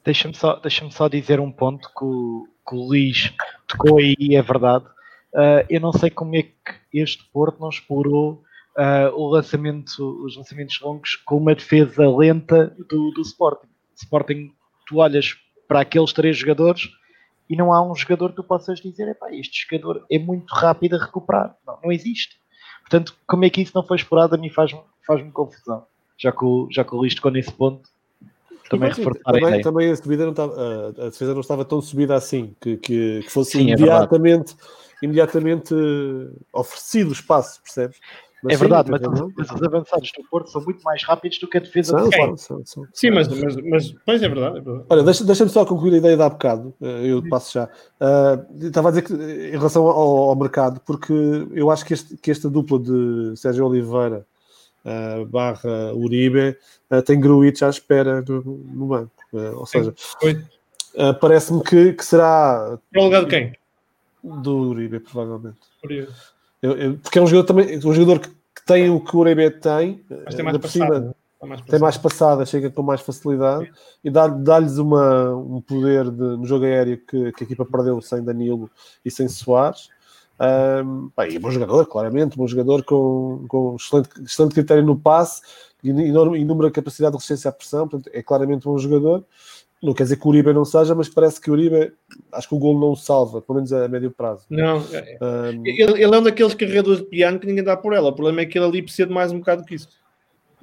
Deixa-me 0.04 0.34
só, 0.34 0.56
deixa 0.56 0.90
só 0.90 1.08
dizer 1.08 1.40
um 1.40 1.52
ponto 1.52 1.88
que 1.88 2.04
o, 2.04 2.48
que 2.68 2.76
o 2.76 2.88
Luís 2.88 3.32
tocou 3.68 4.00
aí, 4.00 4.36
é 4.36 4.42
verdade. 4.42 4.86
Uh, 5.34 5.66
eu 5.70 5.80
não 5.80 5.94
sei 5.94 6.10
como 6.10 6.36
é 6.36 6.44
que 6.44 6.52
este 6.94 7.24
Porto 7.32 7.60
não 7.60 7.70
explorou 7.70 8.44
uh, 8.78 9.16
o 9.16 9.30
lançamento, 9.30 10.24
os 10.26 10.36
lançamentos 10.36 10.80
longos 10.82 11.16
com 11.16 11.38
uma 11.38 11.56
defesa 11.56 12.08
lenta 12.10 12.76
do, 12.90 13.12
do 13.12 13.22
Sporting. 13.22 13.68
Sporting, 13.96 14.52
tu 14.88 14.98
olhas 14.98 15.36
para 15.68 15.82
aqueles 15.82 16.12
três 16.12 16.38
jogadores 16.38 16.90
e 17.50 17.56
não 17.56 17.72
há 17.74 17.82
um 17.82 17.96
jogador 17.96 18.30
que 18.30 18.38
tu 18.38 18.44
possas 18.44 18.80
dizer, 18.80 19.16
este 19.32 19.68
jogador 19.70 20.06
é 20.12 20.20
muito 20.20 20.54
rápido 20.54 20.96
a 20.96 21.06
recuperar. 21.06 21.56
Não, 21.66 21.78
não 21.84 21.92
existe. 21.92 22.40
Portanto, 22.82 23.16
como 23.26 23.46
é 23.46 23.50
que 23.50 23.62
isso 23.62 23.72
não 23.74 23.84
foi 23.84 23.98
explorado 23.98 24.36
a 24.36 24.38
mim 24.38 24.50
faz-me 24.50 24.82
faz 25.06 25.24
confusão. 25.32 25.86
Já 26.18 26.32
que, 26.32 26.46
o, 26.46 26.68
já 26.70 26.84
que 26.84 26.94
o 26.94 26.98
Luís 27.00 27.16
tocou 27.16 27.32
nesse 27.32 27.52
ponto, 27.52 27.90
também 28.70 28.90
reforçar 28.90 29.34
também, 29.34 29.60
a. 29.60 29.62
Também 29.62 29.92
a, 29.92 29.96
subida 29.96 30.24
não 30.24 30.32
estava, 30.32 30.54
a, 30.88 31.10
defesa 31.10 31.34
não 31.34 31.42
estava 31.42 31.66
tão 31.66 31.82
subida 31.82 32.16
assim, 32.16 32.56
que, 32.62 32.78
que, 32.78 33.22
que 33.24 33.30
fosse 33.30 33.52
Sim, 33.52 33.72
é 33.72 33.74
imediatamente, 33.74 34.54
é 34.54 34.56
imediatamente 35.02 35.74
oferecido 36.54 37.10
o 37.10 37.14
espaço, 37.14 37.62
percebes? 37.62 37.98
Mas 38.44 38.54
é 38.54 38.58
sim, 38.58 38.62
verdade, 38.62 38.90
mas, 38.90 39.02
mas, 39.38 39.52
os 39.52 39.64
avançados 39.64 40.12
do 40.18 40.24
Porto 40.24 40.50
são 40.50 40.64
muito 40.64 40.82
mais 40.82 41.04
rápidos 41.04 41.38
do 41.38 41.48
que 41.48 41.58
a 41.58 41.62
defesa 41.62 41.92
são, 41.92 42.10
do 42.10 42.38
são, 42.38 42.66
são, 42.66 42.88
Sim, 42.92 43.12
mas, 43.12 43.28
mas, 43.28 43.56
mas 43.56 43.96
pois 44.04 44.24
é 44.24 44.28
verdade. 44.28 44.58
É 44.58 44.62
verdade. 44.62 44.86
Olha, 44.90 45.04
deixa-me 45.04 45.28
deixa 45.28 45.48
só 45.48 45.64
concluir 45.64 45.94
a 45.94 45.98
ideia 45.98 46.18
de 46.18 46.24
há 46.24 46.30
bocado, 46.30 46.74
eh, 46.82 47.12
eu 47.12 47.28
passo 47.30 47.54
já. 47.54 47.66
Uh, 48.00 48.66
estava 48.66 48.88
a 48.88 48.92
dizer 48.92 49.04
que 49.04 49.14
em 49.14 49.52
relação 49.52 49.86
ao, 49.86 50.30
ao, 50.30 50.36
mercado, 50.36 50.82
porque 50.84 51.14
eu 51.54 51.70
acho 51.70 51.86
que, 51.86 51.94
este, 51.94 52.18
que 52.18 52.32
esta 52.32 52.50
dupla 52.50 52.80
de 52.80 53.34
Sérgio 53.36 53.68
Oliveira 53.68 54.26
uh, 54.86 55.24
barra 55.28 55.94
Uribe 55.94 56.58
uh, 56.92 57.02
tem 57.04 57.20
Gruitch 57.20 57.62
à 57.62 57.70
espera 57.70 58.24
no, 58.28 58.42
no 58.42 58.88
banco. 58.88 59.12
ou 59.56 59.68
seja, 59.68 59.94
parece-me 61.20 61.62
que, 61.62 61.94
que 61.94 62.04
será. 62.04 62.80
Para 62.92 63.02
o 63.02 63.06
lugar 63.06 63.26
de 63.26 63.30
quem? 63.30 63.61
Do 64.24 64.70
Uribe, 64.70 65.00
provavelmente. 65.00 65.60
Uribe. 65.84 66.10
Eu, 66.62 66.78
eu, 66.78 66.98
porque 66.98 67.18
é 67.18 67.22
um 67.22 67.28
jogador 67.28 67.48
também, 67.48 67.78
um 67.78 67.94
jogador 67.94 68.20
que, 68.20 68.30
que 68.30 68.66
tem 68.66 68.90
o 68.90 69.00
que 69.00 69.16
o 69.16 69.20
Uribe 69.20 69.50
tem, 69.50 70.04
mas 70.26 70.36
tem 70.36 70.46
mais, 70.46 70.58
passada, 70.58 70.96
cima, 70.96 71.16
mais 71.48 71.62
tem 71.62 71.80
mais 71.80 71.98
passada, 71.98 72.46
chega 72.46 72.70
com 72.70 72.84
mais 72.84 73.02
facilidade 73.02 73.66
Sim. 73.66 73.72
e 74.04 74.10
dá-lhes 74.12 74.76
dá 74.76 75.36
um 75.36 75.62
poder 75.62 76.12
de, 76.12 76.38
no 76.38 76.46
jogo 76.46 76.66
aéreo 76.66 76.98
que, 76.98 77.32
que, 77.32 77.44
a 77.44 77.46
equipa 77.46 77.66
perdeu 77.66 78.00
sem 78.02 78.24
Danilo 78.24 78.70
e 79.04 79.10
sem 79.10 79.28
Soares. 79.28 79.90
Um, 80.40 81.12
bem, 81.16 81.40
bom 81.40 81.52
jogador, 81.52 81.86
claramente, 81.86 82.38
bom 82.38 82.48
jogador 82.48 82.84
com, 82.84 83.46
com 83.48 83.76
excelente, 83.76 84.10
excelente 84.24 84.54
critério 84.54 84.84
no 84.84 84.98
passe 84.98 85.42
e 85.84 85.90
enorme, 85.90 86.40
inúmera 86.40 86.72
capacidade 86.72 87.12
de 87.12 87.18
resistência 87.18 87.50
à 87.50 87.52
pressão, 87.52 87.88
portanto, 87.88 88.12
é 88.14 88.22
claramente 88.22 88.68
um 88.68 88.74
bom 88.74 88.78
jogador. 88.78 89.24
Não 89.82 89.94
quer 89.94 90.04
dizer 90.04 90.18
que 90.18 90.26
o 90.28 90.30
Uribe 90.30 90.54
não 90.54 90.64
seja, 90.64 90.94
mas 90.94 91.10
parece 91.10 91.42
que 91.42 91.50
o 91.50 91.54
Uribe, 91.54 91.92
acho 92.34 92.48
que 92.48 92.56
o 92.56 92.60
gol 92.60 92.80
não 92.80 92.92
o 92.92 92.96
salva, 92.96 93.42
pelo 93.42 93.58
menos 93.58 93.72
a 93.74 93.88
médio 93.88 94.12
prazo. 94.12 94.46
Não, 94.50 94.78
um, 94.80 95.66
ele, 95.66 96.04
ele, 96.04 96.16
é 96.16 96.20
um 96.20 96.24
daqueles 96.24 96.54
carregadores 96.54 97.00
de 97.00 97.08
piano 97.08 97.40
que 97.40 97.48
ninguém 97.48 97.64
dá 97.64 97.76
por 97.78 97.94
ela. 97.94 98.10
O 98.10 98.14
problema 98.14 98.42
é 98.42 98.46
que 98.46 98.58
ele 98.58 98.66
ali 98.66 98.82
precisa 98.82 99.08
de 99.08 99.14
mais 99.14 99.32
um 99.32 99.40
bocado 99.40 99.66
que 99.66 99.76
isso. 99.76 99.90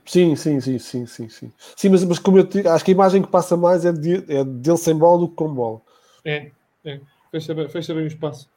Sim, 0.05 0.35
sim, 0.37 0.59
sim, 0.61 0.79
sim, 0.79 1.07
sim, 1.07 1.29
sim. 1.29 1.53
Sim, 1.77 1.89
mas, 1.91 2.03
mas 2.05 2.19
como 2.19 2.39
eu 2.39 2.45
te, 2.45 2.67
acho 2.67 2.85
que 2.85 2.91
a 2.91 2.95
imagem 2.95 3.21
que 3.21 3.29
passa 3.29 3.57
mais 3.57 3.85
é, 3.85 3.93
de, 3.93 4.25
é 4.33 4.43
dele 4.43 4.79
sem 4.79 4.97
bola 4.97 5.19
do 5.19 5.29
que 5.29 5.35
com 5.35 5.53
bola. 5.53 5.81
É, 6.25 6.51
é. 6.85 7.01
Fecha 7.31 7.55
bem, 7.55 7.69
fecha 7.69 7.95
bem 7.95 8.05
o 8.05 8.07
espaço. 8.07 8.49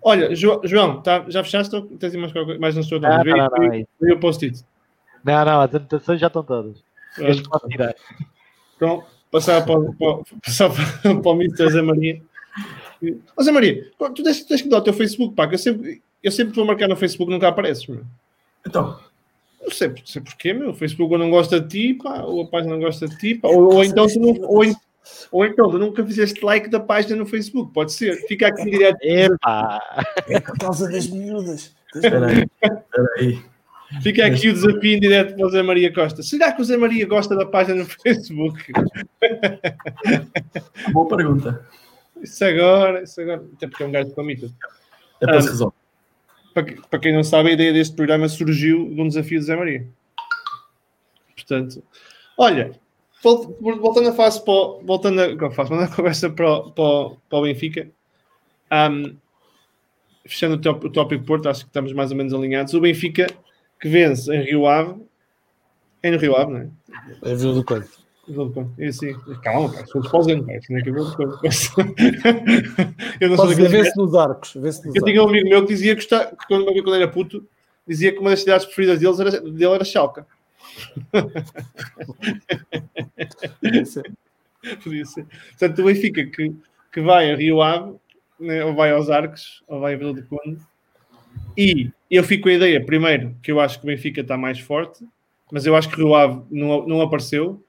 Olha, 0.00 0.32
jo, 0.34 0.60
João, 0.62 1.02
tá, 1.02 1.24
já 1.28 1.42
fechaste 1.42 1.74
ou 1.74 1.82
tens 1.82 2.14
mais, 2.14 2.32
mais 2.60 2.76
na 2.76 2.82
sua 2.84 3.00
não, 3.00 3.08
não, 3.08 3.24
não, 3.24 3.36
não, 3.36 3.86
não. 4.00 4.14
o 4.14 4.20
post-it. 4.20 4.64
Não, 5.24 5.44
não, 5.44 5.60
as 5.60 5.74
anotações 5.74 6.20
já 6.20 6.28
estão 6.28 6.44
todas. 6.44 6.84
Posso. 7.16 7.42
Então, 8.76 9.04
passar 9.30 9.64
para, 9.66 9.80
para, 9.80 10.22
passar 10.44 10.70
para, 10.70 11.20
para 11.20 11.30
o 11.32 11.34
Mr. 11.34 11.70
Zé 11.70 11.82
Maria. 11.82 12.22
Ô 13.36 13.42
Zé 13.42 13.52
Maria, 13.52 13.90
tu 13.98 14.22
tens, 14.22 14.44
tens 14.44 14.62
que 14.62 14.68
dar 14.68 14.78
o 14.78 14.82
teu 14.82 14.92
Facebook, 14.92 15.34
pá, 15.34 15.46
que 15.46 15.54
eu 15.54 15.58
sempre, 15.58 16.02
eu 16.22 16.32
sempre 16.32 16.54
vou 16.54 16.64
marcar 16.64 16.88
no 16.88 16.96
Facebook 16.96 17.30
nunca 17.30 17.48
apareces, 17.48 17.86
meu. 17.86 18.02
Então. 18.66 18.98
Não 19.62 19.70
sei, 19.70 19.92
sei 20.04 20.22
porquê, 20.22 20.52
meu. 20.52 20.70
O 20.70 20.74
Facebook 20.74 21.16
não 21.18 21.30
gosta 21.30 21.60
de 21.60 21.68
ti, 21.68 21.94
pá, 21.94 22.22
ou 22.22 22.42
a 22.42 22.46
página 22.46 22.74
não 22.74 22.80
gosta 22.80 23.08
de 23.08 23.18
ti, 23.18 23.34
pá, 23.34 23.48
ou, 23.48 23.74
ou 23.74 23.84
então 23.84 24.06
tu 24.06 24.20
não, 24.20 24.30
ou, 24.48 24.62
ou 25.30 25.44
então 25.44 25.70
tu 25.70 25.78
nunca 25.78 26.04
fizeste 26.04 26.44
like 26.44 26.68
da 26.68 26.80
página 26.80 27.16
no 27.16 27.26
Facebook, 27.26 27.72
pode 27.72 27.92
ser. 27.92 28.16
Fica 28.26 28.48
aqui 28.48 28.70
direto. 28.70 28.98
Epá! 29.02 29.80
É 30.28 30.40
por 30.40 30.56
causa 30.58 30.90
das 30.90 31.08
miúdas. 31.08 31.74
Espera 31.94 32.26
aí, 32.26 32.46
espera 32.62 33.08
aí. 33.18 33.38
Fica 34.02 34.26
aqui 34.26 34.48
o 34.48 34.52
desafio 34.52 34.96
em 34.96 35.00
direto 35.00 35.36
para 35.36 35.46
o 35.46 35.50
Zé 35.50 35.62
Maria 35.62 35.92
Costa. 35.92 36.22
Será 36.22 36.52
que 36.52 36.60
o 36.60 36.64
Zé 36.64 36.76
Maria 36.76 37.06
gosta 37.06 37.36
da 37.36 37.46
página 37.46 37.76
no 37.76 37.86
Facebook? 37.86 38.72
Boa 40.92 41.08
pergunta. 41.08 41.64
Isso 42.22 42.44
agora, 42.44 43.02
isso 43.02 43.20
agora. 43.20 43.44
Até 43.54 43.66
porque 43.66 43.82
é 43.82 43.86
um 43.86 43.92
gajo 43.92 44.08
de 44.08 44.14
família. 44.14 44.50
Depois 45.20 45.44
um, 45.44 45.48
resolve. 45.48 45.74
Para, 46.54 46.64
para 46.88 46.98
quem 46.98 47.14
não 47.14 47.22
sabe, 47.22 47.50
a 47.50 47.52
ideia 47.52 47.72
deste 47.72 47.94
programa 47.94 48.28
surgiu 48.28 48.88
de 48.94 49.00
um 49.00 49.08
desafio 49.08 49.38
de 49.38 49.46
Zé 49.46 49.56
Maria. 49.56 49.86
Portanto, 51.34 51.82
olha, 52.38 52.72
voltando 53.22 54.08
a 54.08 54.12
face 54.12 54.42
para 54.44 54.54
voltando 54.84 55.20
a, 55.20 55.50
faço, 55.50 55.74
a 55.74 55.88
conversa 55.88 56.30
para, 56.30 56.62
para, 56.62 57.10
para 57.28 57.38
o 57.38 57.42
Benfica. 57.42 57.88
Um, 58.72 59.16
fechando 60.24 60.56
o 60.56 60.90
tópico 60.90 61.24
Porto, 61.24 61.48
acho 61.48 61.60
que 61.60 61.68
estamos 61.68 61.92
mais 61.92 62.10
ou 62.10 62.16
menos 62.16 62.34
alinhados. 62.34 62.74
O 62.74 62.80
Benfica 62.80 63.26
que 63.80 63.88
vence 63.88 64.34
em 64.34 64.42
Rio 64.42 64.66
Ave. 64.66 65.00
É 66.02 66.10
no 66.10 66.18
Rio 66.18 66.36
Ave, 66.36 66.52
não 66.52 66.60
é? 66.60 66.70
É 67.22 67.34
Vila 67.34 67.54
do 67.54 67.64
Conde. 67.64 67.86
Conde. 68.34 68.70
É 68.78 68.88
assim. 68.88 69.14
Calma, 69.42 69.72
pá, 69.72 69.86
sou 69.86 70.00
desposando, 70.00 70.44
pá. 70.44 70.54
Isso 70.54 70.72
não 70.72 70.78
é 70.78 70.82
que 70.82 70.90
Vila 70.90 71.10
do 71.10 71.16
Conde. 71.16 71.36
Eu 73.20 73.28
não 73.28 73.36
sou 73.36 73.48
daqueles. 73.48 73.70
Vê-se 73.70 73.96
nos 73.96 74.14
arcos. 74.14 74.54
Vê 74.54 74.68
nos 74.68 74.84
eu 74.84 75.04
tinha 75.04 75.22
um 75.22 75.28
amigo 75.28 75.48
meu 75.48 75.62
que 75.62 75.72
dizia 75.72 75.94
que, 75.94 76.02
está, 76.02 76.26
que 76.26 76.46
quando, 76.46 76.64
quando 76.64 76.94
era 76.94 77.08
puto, 77.08 77.46
dizia 77.86 78.12
que 78.12 78.18
uma 78.18 78.30
das 78.30 78.40
cidades 78.40 78.66
preferidas 78.66 79.00
deles 79.00 79.20
era, 79.20 79.40
dele 79.40 79.64
era 79.64 79.84
Chalca. 79.84 80.26
Podia 83.60 83.84
ser. 83.84 84.12
Podia 84.82 85.04
ser. 85.04 85.26
Portanto, 85.50 85.78
o 85.80 85.84
Benfica 85.84 86.26
que, 86.26 86.52
que 86.92 87.00
vai 87.00 87.30
a 87.30 87.36
Rio 87.36 87.62
Ave, 87.62 87.94
né, 88.38 88.64
ou 88.64 88.74
vai 88.74 88.90
aos 88.90 89.08
Arcos, 89.08 89.62
ou 89.68 89.80
vai 89.80 89.94
a 89.94 89.96
Vila 89.96 90.12
do 90.12 90.26
Conde, 90.26 90.58
e 91.56 91.90
eu 92.10 92.24
fico 92.24 92.44
com 92.44 92.48
a 92.48 92.54
ideia, 92.54 92.84
primeiro, 92.84 93.36
que 93.42 93.50
eu 93.50 93.60
acho 93.60 93.78
que 93.78 93.84
o 93.84 93.86
Benfica 93.86 94.20
está 94.20 94.36
mais 94.36 94.58
forte, 94.58 95.04
mas 95.50 95.64
eu 95.64 95.76
acho 95.76 95.88
que 95.88 95.96
Rio 95.96 96.14
Ave 96.14 96.42
não, 96.50 96.86
não 96.86 97.00
apareceu. 97.00 97.64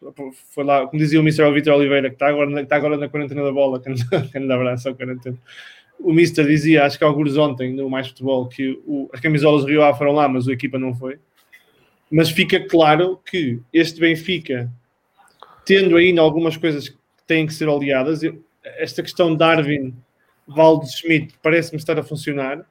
Foi 0.50 0.64
lá, 0.64 0.88
como 0.88 0.98
dizia 0.98 1.20
o 1.20 1.24
Mr. 1.24 1.52
Vitor 1.54 1.76
Oliveira, 1.76 2.10
que 2.10 2.16
está 2.16 2.28
agora, 2.28 2.62
está 2.62 2.76
agora 2.76 2.98
na 2.98 3.08
quarentena 3.08 3.44
da 3.44 3.52
bola, 3.52 3.80
que 3.80 3.90
quarentena. 4.96 5.38
O 6.00 6.14
Mister 6.14 6.46
dizia, 6.46 6.86
acho 6.86 6.98
que 6.98 7.04
alguns 7.04 7.38
ontem, 7.38 7.74
no 7.74 7.90
Mais 7.90 8.08
Futebol, 8.08 8.48
que 8.48 8.80
o, 8.86 9.10
as 9.14 9.20
camisolas 9.20 9.64
do 9.64 9.68
Rio 9.68 9.84
Ave 9.84 9.98
foram 9.98 10.12
lá, 10.12 10.28
mas 10.28 10.48
a 10.48 10.54
equipa 10.54 10.78
não 10.78 10.94
foi. 10.94 11.20
Mas 12.10 12.30
fica 12.30 12.60
claro 12.60 13.20
que 13.26 13.60
este 13.74 14.00
Benfica, 14.00 14.72
tendo 15.66 15.98
ainda 15.98 16.22
algumas 16.22 16.56
coisas 16.56 16.90
que 16.90 16.98
têm 17.26 17.46
que 17.46 17.54
ser 17.54 17.68
oleadas, 17.68 18.22
esta 18.64 19.02
questão 19.02 19.32
de 19.32 19.38
Darwin, 19.38 19.94
Valdes 20.48 20.94
Schmidt, 20.94 21.34
parece-me 21.42 21.78
estar 21.78 22.00
a 22.00 22.04
funcionar 22.04 22.66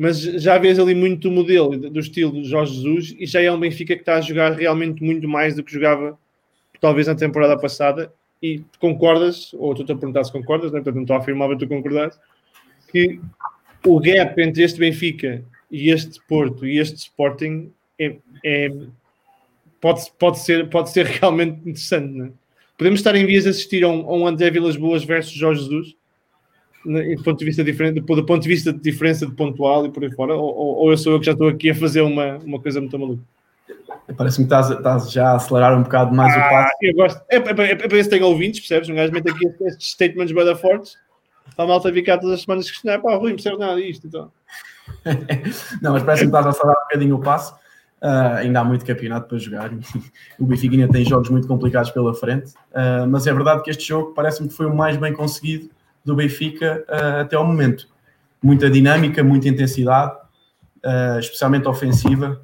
mas 0.00 0.18
já 0.18 0.56
vês 0.56 0.78
ali 0.78 0.94
muito 0.94 1.28
o 1.28 1.30
modelo 1.30 1.76
do 1.76 2.00
estilo 2.00 2.32
de 2.32 2.44
Jorge 2.44 2.72
Jesus 2.72 3.14
e 3.18 3.26
já 3.26 3.42
é 3.42 3.52
um 3.52 3.60
Benfica 3.60 3.94
que 3.94 4.00
está 4.00 4.14
a 4.14 4.20
jogar 4.22 4.52
realmente 4.52 5.04
muito 5.04 5.28
mais 5.28 5.54
do 5.54 5.62
que 5.62 5.70
jogava 5.70 6.18
talvez 6.80 7.06
na 7.06 7.14
temporada 7.14 7.54
passada 7.60 8.10
e 8.42 8.64
concordas, 8.78 9.52
ou 9.52 9.74
tu 9.74 9.84
te 9.84 9.92
a 9.92 9.94
perguntar 9.94 10.24
se 10.24 10.32
concordas, 10.32 10.72
né? 10.72 10.78
portanto 10.78 10.94
não 10.94 11.02
estou 11.02 11.16
a 11.16 11.18
afirmar, 11.18 11.50
mas 11.50 11.58
tu 11.58 11.68
concordas 11.68 12.18
que 12.90 13.20
o 13.84 14.00
gap 14.00 14.40
entre 14.40 14.62
este 14.62 14.80
Benfica 14.80 15.44
e 15.70 15.90
este 15.90 16.18
Porto 16.26 16.66
e 16.66 16.78
este 16.78 16.96
Sporting 16.96 17.70
é, 17.98 18.16
é 18.42 18.70
pode, 19.82 20.10
pode, 20.18 20.38
ser, 20.38 20.70
pode 20.70 20.88
ser 20.88 21.04
realmente 21.20 21.60
interessante. 21.60 22.22
É? 22.22 22.32
Podemos 22.78 23.00
estar 23.00 23.14
em 23.14 23.26
vias 23.26 23.44
de 23.44 23.50
assistir 23.50 23.84
a 23.84 23.88
um, 23.88 24.08
a 24.08 24.16
um 24.16 24.26
André 24.26 24.50
Vilas 24.50 24.78
Boas 24.78 25.04
versus 25.04 25.34
Jorge 25.34 25.60
Jesus, 25.60 25.94
do 26.84 27.22
ponto 27.22 27.38
de 27.38 27.44
vista 27.44 27.62
diferente, 27.62 28.00
do 28.00 28.24
ponto 28.24 28.40
de 28.40 28.48
vista 28.48 28.72
de 28.72 28.80
diferença 28.80 29.26
de 29.26 29.32
pontual 29.32 29.86
e 29.86 29.90
por 29.90 30.02
aí 30.02 30.10
fora, 30.12 30.34
ou, 30.34 30.54
ou 30.54 30.90
eu 30.90 30.96
sou 30.96 31.12
eu 31.12 31.20
que 31.20 31.26
já 31.26 31.32
estou 31.32 31.48
aqui 31.48 31.70
a 31.70 31.74
fazer 31.74 32.00
uma, 32.00 32.38
uma 32.38 32.60
coisa 32.60 32.80
muito 32.80 32.98
maluca. 32.98 33.22
Parece-me 34.16 34.46
que 34.46 34.54
estás, 34.54 34.70
estás, 34.70 35.12
já 35.12 35.30
a 35.30 35.36
acelerar 35.36 35.78
um 35.78 35.82
bocado 35.82 36.14
mais 36.14 36.34
ah, 36.34 36.38
o 36.38 36.50
passo. 36.50 36.76
Eu 36.82 36.94
gosto. 36.94 37.22
É, 37.30 37.36
é, 37.36 37.38
é, 37.38 37.70
é 37.72 37.88
para 37.88 37.98
isso 37.98 38.08
que 38.08 38.16
tenho 38.16 38.26
ouvintes, 38.26 38.60
percebes? 38.60 38.88
Um 38.88 38.94
gajo 38.94 39.12
mete 39.12 39.30
aqui 39.30 39.46
estes 39.62 39.90
statements 39.90 40.32
bada 40.32 40.56
fortes. 40.56 40.96
Para 41.54 41.64
a 41.64 41.68
malta 41.68 41.92
vir 41.92 42.02
cá 42.02 42.16
todas 42.18 42.34
as 42.34 42.42
semanas 42.42 42.70
questionar, 42.70 43.00
pá, 43.00 43.14
Rui, 43.14 43.30
não 43.30 43.36
percebe 43.36 43.58
nada 43.58 43.76
disto. 43.76 44.06
Então. 44.06 44.32
não, 45.82 45.92
mas 45.92 46.02
parece-me 46.02 46.30
que 46.30 46.36
estás 46.36 46.46
a 46.46 46.50
acelerar 46.50 46.76
um 46.76 46.84
bocadinho 46.84 47.16
o 47.16 47.20
passo. 47.20 47.54
Uh, 48.02 48.38
ainda 48.38 48.60
há 48.60 48.64
muito 48.64 48.84
campeonato 48.84 49.28
para 49.28 49.38
jogar. 49.38 49.70
o 50.40 50.46
Benfica 50.46 50.74
ainda 50.74 50.88
tem 50.88 51.04
jogos 51.04 51.28
muito 51.28 51.46
complicados 51.46 51.90
pela 51.90 52.14
frente. 52.14 52.52
Uh, 52.70 53.06
mas 53.08 53.26
é 53.26 53.32
verdade 53.32 53.62
que 53.62 53.70
este 53.70 53.86
jogo 53.86 54.12
parece-me 54.14 54.48
que 54.48 54.54
foi 54.54 54.66
o 54.66 54.74
mais 54.74 54.96
bem 54.96 55.12
conseguido 55.12 55.70
do 56.10 56.16
Benfica 56.16 56.84
uh, 56.88 57.20
até 57.22 57.36
ao 57.36 57.46
momento. 57.46 57.88
Muita 58.42 58.68
dinâmica, 58.70 59.22
muita 59.22 59.48
intensidade, 59.48 60.18
especialmente 61.18 61.68
ofensiva. 61.68 62.40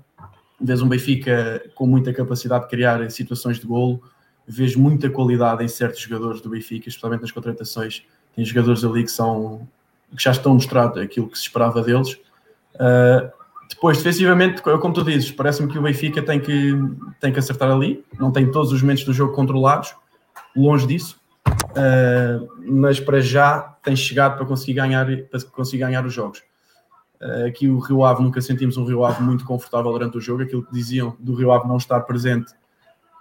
Vês 0.61 0.83
um 0.83 0.89
Benfica 0.89 1.63
com 1.75 1.87
muita 1.87 2.13
capacidade 2.13 2.65
de 2.65 2.71
criar 2.71 3.11
situações 3.11 3.59
de 3.59 3.67
golo. 3.67 4.03
Vês 4.47 4.77
muita 4.77 5.09
qualidade 5.09 5.65
em 5.65 5.69
certos 5.69 6.01
jogadores 6.01 6.43
do 6.43 6.51
Benfica, 6.51 6.89
especialmente 6.89 7.23
nas 7.23 7.33
contratações. 7.33 8.05
Tem 8.35 8.45
jogadores 8.45 8.85
ali 8.85 9.05
que 9.05 9.11
são 9.11 9.67
que 10.15 10.23
já 10.23 10.31
estão 10.31 10.55
mostrado 10.55 11.01
aquilo 11.01 11.29
que 11.29 11.37
se 11.37 11.45
esperava 11.45 11.83
deles. 11.83 12.13
Uh, 12.75 13.31
depois, 13.69 13.99
defensivamente, 13.99 14.63
como 14.63 14.95
tu 14.95 15.03
dizes, 15.03 15.31
parece-me 15.33 15.71
que 15.71 15.79
o 15.79 15.83
Benfica 15.83 16.23
tem 16.23 16.39
que, 16.39 16.73
tem 17.21 17.33
que 17.33 17.39
acertar 17.39 17.71
ali, 17.71 18.05
não 18.19 18.31
tem 18.31 18.51
todos 18.51 18.73
os 18.73 18.81
momentos 18.81 19.05
do 19.05 19.13
jogo 19.13 19.35
controlados, 19.35 19.95
longe 20.55 20.87
disso, 20.87 21.21
uh, 21.77 22.49
mas 22.67 22.99
para 22.99 23.21
já 23.21 23.61
tem 23.83 23.95
chegado 23.95 24.37
para 24.37 24.47
conseguir 24.47 24.75
ganhar, 24.75 25.07
para 25.31 25.41
conseguir 25.53 25.79
ganhar 25.79 26.05
os 26.05 26.13
jogos. 26.13 26.43
Uh, 27.21 27.47
aqui 27.47 27.69
o 27.69 27.79
Rio 27.79 28.05
Ave, 28.05 28.23
nunca 28.23 28.41
sentimos 28.41 28.77
um 28.77 28.85
Rio 28.85 29.05
Ave 29.05 29.23
muito 29.23 29.45
confortável 29.45 29.93
durante 29.93 30.19
o 30.19 30.21
jogo, 30.21 30.43
aquilo 30.43 30.65
que 30.65 30.73
diziam 30.73 31.17
do 31.21 31.35
Rio 31.35 31.53
Ave 31.53 31.69
não 31.69 31.77
estar 31.77 32.01
presente, 32.01 32.53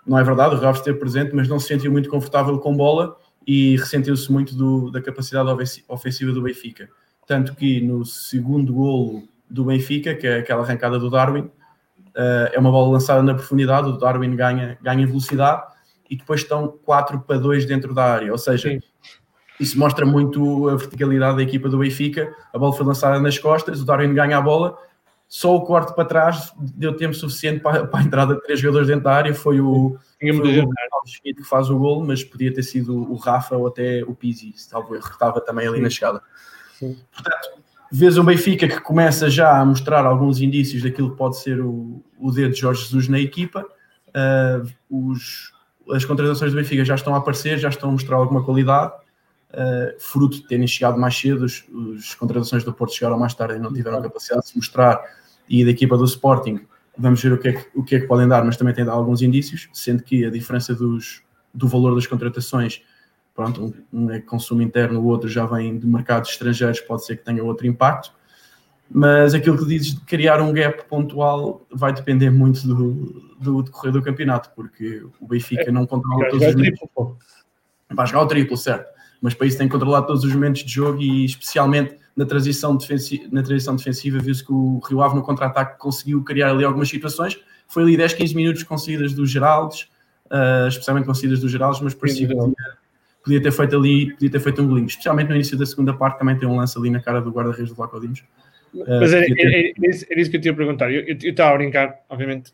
não 0.05 0.17
é 0.17 0.23
verdade, 0.23 0.55
o 0.55 0.57
Rio 0.57 0.69
Ave 0.69 0.79
esteve 0.79 0.99
presente, 0.99 1.35
mas 1.35 1.47
não 1.47 1.59
se 1.59 1.67
sentiu 1.67 1.91
muito 1.91 2.09
confortável 2.09 2.57
com 2.59 2.75
bola 2.75 3.17
e 3.45 3.77
ressentiu-se 3.77 4.31
muito 4.31 4.55
do, 4.55 4.91
da 4.91 5.01
capacidade 5.01 5.49
ofensiva 5.87 6.31
do 6.31 6.41
Benfica. 6.41 6.89
Tanto 7.27 7.55
que 7.55 7.81
no 7.81 8.05
segundo 8.05 8.73
golo 8.73 9.23
do 9.49 9.65
Benfica, 9.65 10.15
que 10.15 10.27
é 10.27 10.39
aquela 10.39 10.63
arrancada 10.63 10.99
do 10.99 11.09
Darwin. 11.09 11.49
Uh, 12.15 12.47
é 12.53 12.59
uma 12.59 12.71
bola 12.71 12.93
lançada 12.93 13.21
na 13.21 13.33
profundidade, 13.33 13.89
o 13.89 13.97
Darwin 13.97 14.35
ganha, 14.35 14.77
ganha 14.81 15.05
velocidade 15.05 15.63
e 16.09 16.15
depois 16.15 16.41
estão 16.41 16.67
4 16.83 17.21
para 17.21 17.37
2 17.37 17.65
dentro 17.65 17.93
da 17.93 18.05
área. 18.05 18.31
Ou 18.31 18.37
seja, 18.37 18.69
Sim. 18.69 18.79
isso 19.59 19.77
mostra 19.79 20.05
muito 20.05 20.69
a 20.69 20.75
verticalidade 20.75 21.37
da 21.37 21.43
equipa 21.43 21.69
do 21.69 21.79
Benfica. 21.79 22.33
A 22.53 22.57
bola 22.57 22.73
foi 22.73 22.85
lançada 22.85 23.19
nas 23.19 23.37
costas, 23.37 23.81
o 23.81 23.85
Darwin 23.85 24.13
ganha 24.13 24.37
a 24.37 24.41
bola, 24.41 24.77
só 25.27 25.55
o 25.55 25.61
corte 25.61 25.93
para 25.95 26.05
trás 26.05 26.53
deu 26.57 26.95
tempo 26.95 27.13
suficiente 27.13 27.59
para, 27.59 27.85
para 27.87 27.99
a 27.99 28.03
entrada 28.03 28.35
de 28.35 28.41
três 28.41 28.59
jogadores 28.59 28.87
dentro 28.87 29.03
da 29.03 29.13
área. 29.13 29.33
Foi 29.33 29.59
o, 29.59 29.97
foi 30.19 30.61
o 30.61 30.69
que 31.35 31.43
faz 31.43 31.69
o 31.69 31.77
gol, 31.77 32.05
mas 32.05 32.23
podia 32.23 32.53
ter 32.53 32.63
sido 32.63 33.11
o 33.11 33.15
Rafa 33.15 33.55
ou 33.57 33.67
até 33.67 34.03
o 34.03 34.13
Pizzi, 34.13 34.53
talvez 34.69 35.03
que 35.05 35.13
estava 35.13 35.41
também 35.41 35.67
ali 35.67 35.77
Sim. 35.77 35.83
na 35.83 35.89
chegada. 35.89 36.21
Sim. 36.79 36.97
Portanto, 37.11 37.49
vês 37.91 38.17
um 38.17 38.23
Benfica 38.23 38.67
que 38.67 38.79
começa 38.81 39.29
já 39.29 39.59
a 39.59 39.65
mostrar 39.65 40.05
alguns 40.05 40.39
indícios 40.41 40.83
daquilo 40.83 41.11
que 41.11 41.17
pode 41.17 41.37
ser 41.39 41.59
o, 41.59 42.03
o 42.19 42.31
dedo 42.31 42.53
de 42.53 42.59
Jorge 42.59 42.83
Jesus 42.83 43.07
na 43.07 43.19
equipa. 43.19 43.65
Uh, 44.09 44.69
os, 44.89 45.51
as 45.91 46.05
contratações 46.05 46.51
do 46.51 46.57
Benfica 46.57 46.83
já 46.83 46.95
estão 46.95 47.13
a 47.15 47.17
aparecer, 47.17 47.57
já 47.57 47.69
estão 47.69 47.89
a 47.89 47.91
mostrar 47.91 48.17
alguma 48.17 48.43
qualidade, 48.43 48.93
uh, 49.51 49.99
fruto 49.99 50.37
de 50.37 50.47
terem 50.47 50.67
chegado 50.67 50.97
mais 50.97 51.15
cedo. 51.15 51.45
Os, 51.45 51.63
as 51.97 52.13
contratações 52.15 52.63
do 52.63 52.73
Porto 52.73 52.93
chegaram 52.93 53.17
mais 53.19 53.33
tarde 53.33 53.55
e 53.55 53.59
não 53.59 53.73
tiveram 53.73 54.01
capacidade 54.01 54.41
de 54.43 54.49
se 54.49 54.57
mostrar. 54.57 55.01
E 55.47 55.63
da 55.63 55.71
equipa 55.71 55.97
do 55.97 56.05
Sporting, 56.05 56.61
vamos 56.97 57.21
ver 57.21 57.33
o 57.33 57.37
que, 57.37 57.47
é 57.49 57.53
que, 57.53 57.67
o 57.75 57.83
que 57.83 57.95
é 57.95 57.99
que 57.99 58.07
podem 58.07 58.27
dar, 58.27 58.43
mas 58.43 58.57
também 58.57 58.73
tem 58.73 58.83
dado 58.83 58.97
alguns 58.97 59.21
indícios, 59.21 59.69
sendo 59.73 60.01
que 60.03 60.25
a 60.25 60.31
diferença 60.31 60.73
dos, 60.73 61.21
do 61.53 61.67
valor 61.67 61.93
das 61.93 62.07
contratações 62.07 62.81
pronto, 63.35 63.75
um 63.91 64.09
é 64.09 64.21
consumo 64.21 64.61
interno, 64.61 65.01
o 65.01 65.05
outro 65.05 65.27
já 65.27 65.45
vem 65.45 65.77
de 65.77 65.85
mercados 65.85 66.29
estrangeiros, 66.29 66.79
pode 66.79 67.05
ser 67.05 67.17
que 67.17 67.25
tenha 67.25 67.43
outro 67.43 67.67
impacto, 67.67 68.13
mas 68.89 69.33
aquilo 69.33 69.57
que 69.57 69.65
dizes 69.65 69.95
de 69.95 70.01
criar 70.01 70.41
um 70.41 70.53
gap 70.53 70.85
pontual 70.87 71.65
vai 71.71 71.91
depender 71.93 72.29
muito 72.29 72.67
do, 72.67 73.35
do 73.39 73.63
decorrer 73.63 73.91
do 73.91 74.01
campeonato, 74.01 74.51
porque 74.55 75.03
o 75.19 75.27
Benfica 75.27 75.69
é, 75.69 75.71
não 75.71 75.85
controla 75.85 76.29
todos 76.29 76.47
os 76.47 76.55
momentos. 76.55 76.79
Vai 77.93 78.07
jogar 78.07 78.21
o 78.21 78.27
triplo, 78.27 78.57
certo, 78.57 78.87
mas 79.21 79.33
para 79.33 79.47
isso 79.47 79.57
tem 79.57 79.67
que 79.67 79.73
controlar 79.73 80.03
todos 80.03 80.23
os 80.23 80.33
momentos 80.33 80.63
de 80.63 80.71
jogo 80.71 81.01
e 81.01 81.25
especialmente 81.25 81.97
na 82.15 82.25
transição 82.25 82.75
defensiva, 82.75 83.25
na 83.31 83.43
transição 83.43 83.75
defensiva 83.75 84.19
viu-se 84.19 84.43
que 84.43 84.53
o 84.53 84.79
Rio 84.87 85.01
Ave 85.01 85.15
no 85.15 85.21
contra-ataque 85.21 85.77
conseguiu 85.77 86.23
criar 86.23 86.51
ali 86.51 86.63
algumas 86.63 86.87
situações, 86.87 87.39
foi 87.67 87.83
ali 87.83 87.97
10, 87.97 88.13
15 88.13 88.35
minutos 88.35 88.63
com 88.63 88.77
saídas 88.77 89.13
do 89.13 89.25
Geraldes, 89.25 89.89
uh, 90.27 90.67
especialmente 90.67 91.05
com 91.05 91.13
saídas 91.13 91.39
do 91.39 91.49
Geraldes, 91.49 91.81
mas 91.81 91.93
tinha 91.93 92.29
podia 93.23 93.41
ter 93.41 93.51
feito 93.51 93.75
ali, 93.75 94.13
podia 94.13 94.29
ter 94.29 94.39
feito 94.39 94.61
um 94.61 94.67
golinho, 94.67 94.85
especialmente 94.85 95.29
no 95.29 95.35
início 95.35 95.57
da 95.57 95.65
segunda 95.65 95.93
parte, 95.93 96.19
também 96.19 96.37
tem 96.37 96.47
um 96.47 96.57
lance 96.57 96.77
ali 96.77 96.91
na 96.91 96.99
cara 96.99 97.19
do 97.19 97.31
guarda-redes 97.31 97.69
do 97.69 97.75
Vlaco 97.75 97.99
Dimos. 97.99 98.23
Mas 98.87 99.13
uh, 99.13 99.15
era, 99.15 99.25
ter... 99.25 99.39
era, 99.39 99.57
era, 100.09 100.21
isso 100.21 100.29
que 100.29 100.37
eu 100.37 100.41
tinha 100.41 100.53
a 100.53 100.55
perguntar. 100.55 100.91
Eu, 100.91 101.01
eu, 101.01 101.17
eu 101.21 101.31
estava 101.31 101.53
a 101.53 101.57
brincar, 101.57 101.99
obviamente, 102.09 102.51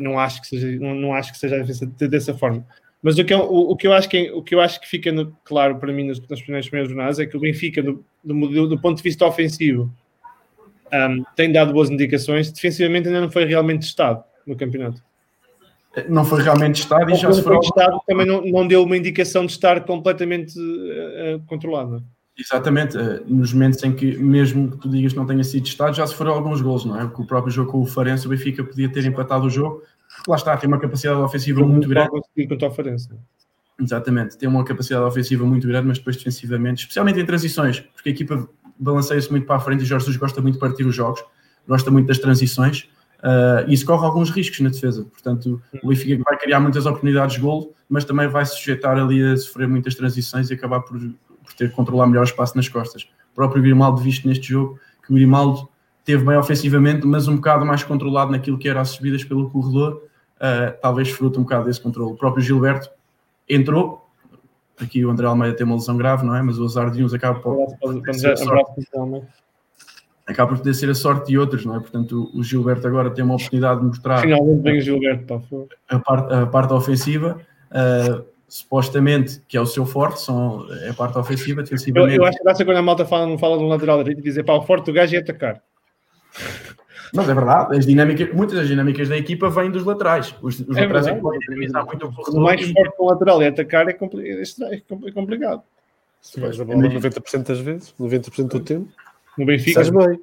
não 0.00 0.18
acho 0.18 0.40
que 0.40 0.48
seja, 0.48 0.80
não, 0.80 0.94
não 0.94 1.14
acho 1.14 1.32
que 1.32 1.38
seja 1.38 1.64
dessa 2.08 2.34
forma. 2.34 2.66
Mas 3.02 3.18
o 3.18 3.24
que, 3.24 3.34
eu, 3.34 3.40
o, 3.40 3.72
o, 3.72 3.76
que 3.76 3.86
eu 3.86 3.92
acho 3.92 4.08
que, 4.08 4.30
o 4.30 4.42
que 4.42 4.54
eu 4.54 4.60
acho 4.60 4.80
que 4.80 4.88
fica 4.88 5.12
no, 5.12 5.36
claro 5.44 5.76
para 5.76 5.92
mim 5.92 6.08
nas, 6.08 6.20
nas 6.28 6.40
primeiras, 6.40 6.66
primeiras 6.66 6.88
jornadas 6.88 7.18
é 7.18 7.26
que 7.26 7.36
o 7.36 7.40
Benfica, 7.40 7.82
do, 7.82 8.04
do, 8.24 8.68
do 8.68 8.80
ponto 8.80 8.96
de 8.96 9.02
vista 9.02 9.26
ofensivo, 9.26 9.92
um, 10.92 11.24
tem 11.36 11.52
dado 11.52 11.72
boas 11.72 11.90
indicações. 11.90 12.50
Defensivamente 12.50 13.08
ainda 13.08 13.20
não 13.20 13.30
foi 13.30 13.44
realmente 13.44 13.82
testado 13.82 14.24
no 14.46 14.56
campeonato 14.56 15.02
não 16.08 16.24
foi 16.24 16.42
realmente 16.42 16.82
testado 16.82 17.10
e 17.10 17.14
já 17.14 17.32
se 17.32 17.42
foi 17.42 17.58
testado, 17.58 18.00
também 18.06 18.26
não, 18.26 18.42
não 18.42 18.66
deu 18.66 18.82
uma 18.82 18.96
indicação 18.96 19.46
de 19.46 19.52
estar 19.52 19.80
completamente 19.84 20.58
uh, 20.58 21.40
controlado. 21.46 22.04
Exatamente, 22.38 22.96
uh, 22.98 23.24
nos 23.26 23.52
momentos 23.52 23.82
em 23.82 23.94
que, 23.94 24.16
mesmo 24.18 24.70
que 24.72 24.78
tu 24.78 24.88
digas 24.90 25.12
que 25.12 25.18
não 25.18 25.26
tenha 25.26 25.42
sido 25.42 25.64
testado, 25.64 25.96
já 25.96 26.06
se 26.06 26.14
foram 26.14 26.32
alguns 26.32 26.60
gols, 26.60 26.84
não 26.84 27.00
é? 27.00 27.04
Porque 27.04 27.22
o 27.22 27.26
próprio 27.26 27.52
jogo 27.52 27.72
com 27.72 27.80
o 27.80 27.86
Farense, 27.86 28.26
o 28.26 28.30
Benfica 28.30 28.62
podia 28.62 28.90
ter 28.90 29.04
empatado 29.06 29.46
o 29.46 29.50
jogo, 29.50 29.82
porque 30.16 30.30
lá 30.30 30.36
está, 30.36 30.56
tem 30.56 30.68
uma 30.68 30.78
capacidade 30.78 31.18
ofensiva 31.18 31.60
muito, 31.60 31.72
muito 31.72 31.88
grande. 31.88 32.10
Contra 32.48 32.68
o 32.68 32.70
Farense. 32.70 33.08
Exatamente, 33.80 34.36
tem 34.36 34.48
uma 34.48 34.64
capacidade 34.64 35.04
ofensiva 35.04 35.44
muito 35.46 35.66
grande, 35.66 35.88
mas 35.88 35.98
depois 35.98 36.16
defensivamente, 36.16 36.80
especialmente 36.80 37.20
em 37.20 37.26
transições, 37.26 37.80
porque 37.80 38.10
a 38.10 38.12
equipa 38.12 38.48
balanceia-se 38.78 39.30
muito 39.30 39.46
para 39.46 39.56
a 39.56 39.60
frente 39.60 39.82
e 39.82 39.86
Jorge 39.86 40.04
Jesus 40.04 40.18
gosta 40.18 40.40
muito 40.42 40.54
de 40.54 40.60
partir 40.60 40.84
os 40.84 40.94
jogos, 40.94 41.24
gosta 41.66 41.90
muito 41.90 42.06
das 42.06 42.18
transições 42.18 42.88
Uh, 43.26 43.66
e 43.66 43.74
isso 43.74 43.86
corre 43.86 44.04
alguns 44.04 44.30
riscos 44.30 44.60
na 44.60 44.68
defesa. 44.68 45.04
Portanto, 45.04 45.60
o 45.82 45.88
Benfica 45.88 46.22
vai 46.24 46.38
criar 46.38 46.60
muitas 46.60 46.86
oportunidades 46.86 47.36
de 47.36 47.40
golo, 47.40 47.74
mas 47.88 48.04
também 48.04 48.28
vai 48.28 48.44
sujeitar 48.44 48.96
ali 48.98 49.22
a 49.22 49.36
sofrer 49.36 49.66
muitas 49.66 49.94
transições 49.94 50.50
e 50.50 50.54
acabar 50.54 50.80
por 50.80 50.96
ter 51.56 51.70
que 51.70 51.74
controlar 51.74 52.06
melhor 52.06 52.22
o 52.22 52.24
espaço 52.24 52.56
nas 52.56 52.68
costas. 52.68 53.02
O 53.32 53.34
próprio 53.34 53.62
Grimaldo, 53.62 54.00
visto 54.00 54.26
neste 54.26 54.48
jogo, 54.48 54.78
que 55.04 55.12
o 55.12 55.14
Grimaldo 55.14 55.68
teve 56.04 56.24
bem 56.24 56.36
ofensivamente, 56.36 57.06
mas 57.06 57.26
um 57.26 57.36
bocado 57.36 57.66
mais 57.66 57.82
controlado 57.82 58.30
naquilo 58.30 58.56
que 58.56 58.68
era 58.68 58.80
as 58.80 58.90
subidas 58.90 59.24
pelo 59.24 59.50
corredor, 59.50 60.02
uh, 60.36 60.78
talvez 60.80 61.10
fruto 61.10 61.40
um 61.40 61.42
bocado 61.42 61.64
desse 61.64 61.80
controle. 61.80 62.12
O 62.12 62.16
próprio 62.16 62.42
Gilberto 62.42 62.90
entrou, 63.48 64.08
aqui 64.80 65.04
o 65.04 65.10
André 65.10 65.26
Almeida 65.26 65.56
tem 65.56 65.66
uma 65.66 65.74
lesão 65.74 65.96
grave, 65.96 66.24
não 66.24 66.34
é? 66.34 66.42
Mas 66.42 66.58
o 66.58 66.64
azar 66.64 66.90
de 66.90 67.02
uns 67.02 67.12
acaba 67.12 67.40
por 67.40 67.76
acaba 70.26 70.50
por 70.50 70.58
poder 70.58 70.74
ser 70.74 70.90
a 70.90 70.94
sorte 70.94 71.28
de 71.28 71.38
outros, 71.38 71.64
não 71.64 71.76
é? 71.76 71.80
Portanto, 71.80 72.30
o 72.34 72.42
Gilberto 72.42 72.86
agora 72.86 73.10
tem 73.10 73.24
uma 73.24 73.34
oportunidade 73.34 73.80
de 73.80 73.86
mostrar. 73.86 74.20
Finalmente 74.20 74.62
vem 74.62 74.78
o 74.78 74.80
Gilberto, 74.80 75.24
pá, 75.24 75.40
a, 75.88 75.98
parte, 75.98 76.34
a 76.34 76.46
parte 76.46 76.72
ofensiva. 76.72 77.40
Uh, 77.70 78.24
supostamente 78.48 79.40
que 79.48 79.56
é 79.56 79.60
o 79.60 79.66
seu 79.66 79.84
forte, 79.84 80.20
são, 80.20 80.66
é 80.82 80.90
a 80.90 80.94
parte 80.94 81.18
ofensiva, 81.18 81.62
defensivamente. 81.62 82.16
Eu, 82.16 82.22
eu 82.22 82.28
acho 82.28 82.38
que 82.38 82.44
dá 82.44 82.54
quando 82.54 82.76
a 82.76 82.82
malta 82.82 83.04
fala, 83.04 83.26
não 83.26 83.38
fala 83.38 83.58
de 83.58 83.64
um 83.64 83.68
lateral 83.68 83.98
direito 83.98 84.20
e 84.20 84.22
dizer 84.22 84.44
pá, 84.44 84.54
o 84.54 84.62
forte 84.62 84.86
do 84.86 84.92
gajo 84.92 85.16
é 85.16 85.18
atacar. 85.18 85.62
Mas 87.14 87.28
é 87.28 87.34
verdade, 87.34 87.76
as 87.76 87.86
dinâmicas, 87.86 88.32
muitas 88.32 88.58
das 88.58 88.68
dinâmicas 88.68 89.08
da 89.08 89.16
equipa 89.16 89.48
vêm 89.48 89.70
dos 89.70 89.84
laterais. 89.84 90.34
Os, 90.42 90.60
os 90.60 90.76
é 90.76 90.82
laterais 90.82 91.06
é 91.06 91.14
podem 91.14 91.40
dinamizar 91.40 91.86
muito 91.86 92.06
o 92.06 92.40
mais 92.40 92.60
forte 92.70 92.96
do 92.96 93.04
lateral 93.04 93.42
é 93.42 93.48
atacar 93.48 93.88
é, 93.88 93.92
compli 93.92 94.28
é, 94.28 94.42
é 94.74 95.12
complicado. 95.12 95.62
Se 96.20 96.40
vais 96.40 96.60
a 96.60 96.64
bola 96.64 96.78
90% 96.78 97.46
das 97.46 97.60
vezes, 97.60 97.94
90% 97.98 98.48
do 98.48 98.60
tempo 98.60 98.88
no 99.36 99.44
Benfica. 99.44 99.82
Estás 99.82 99.90
bem. 99.90 100.20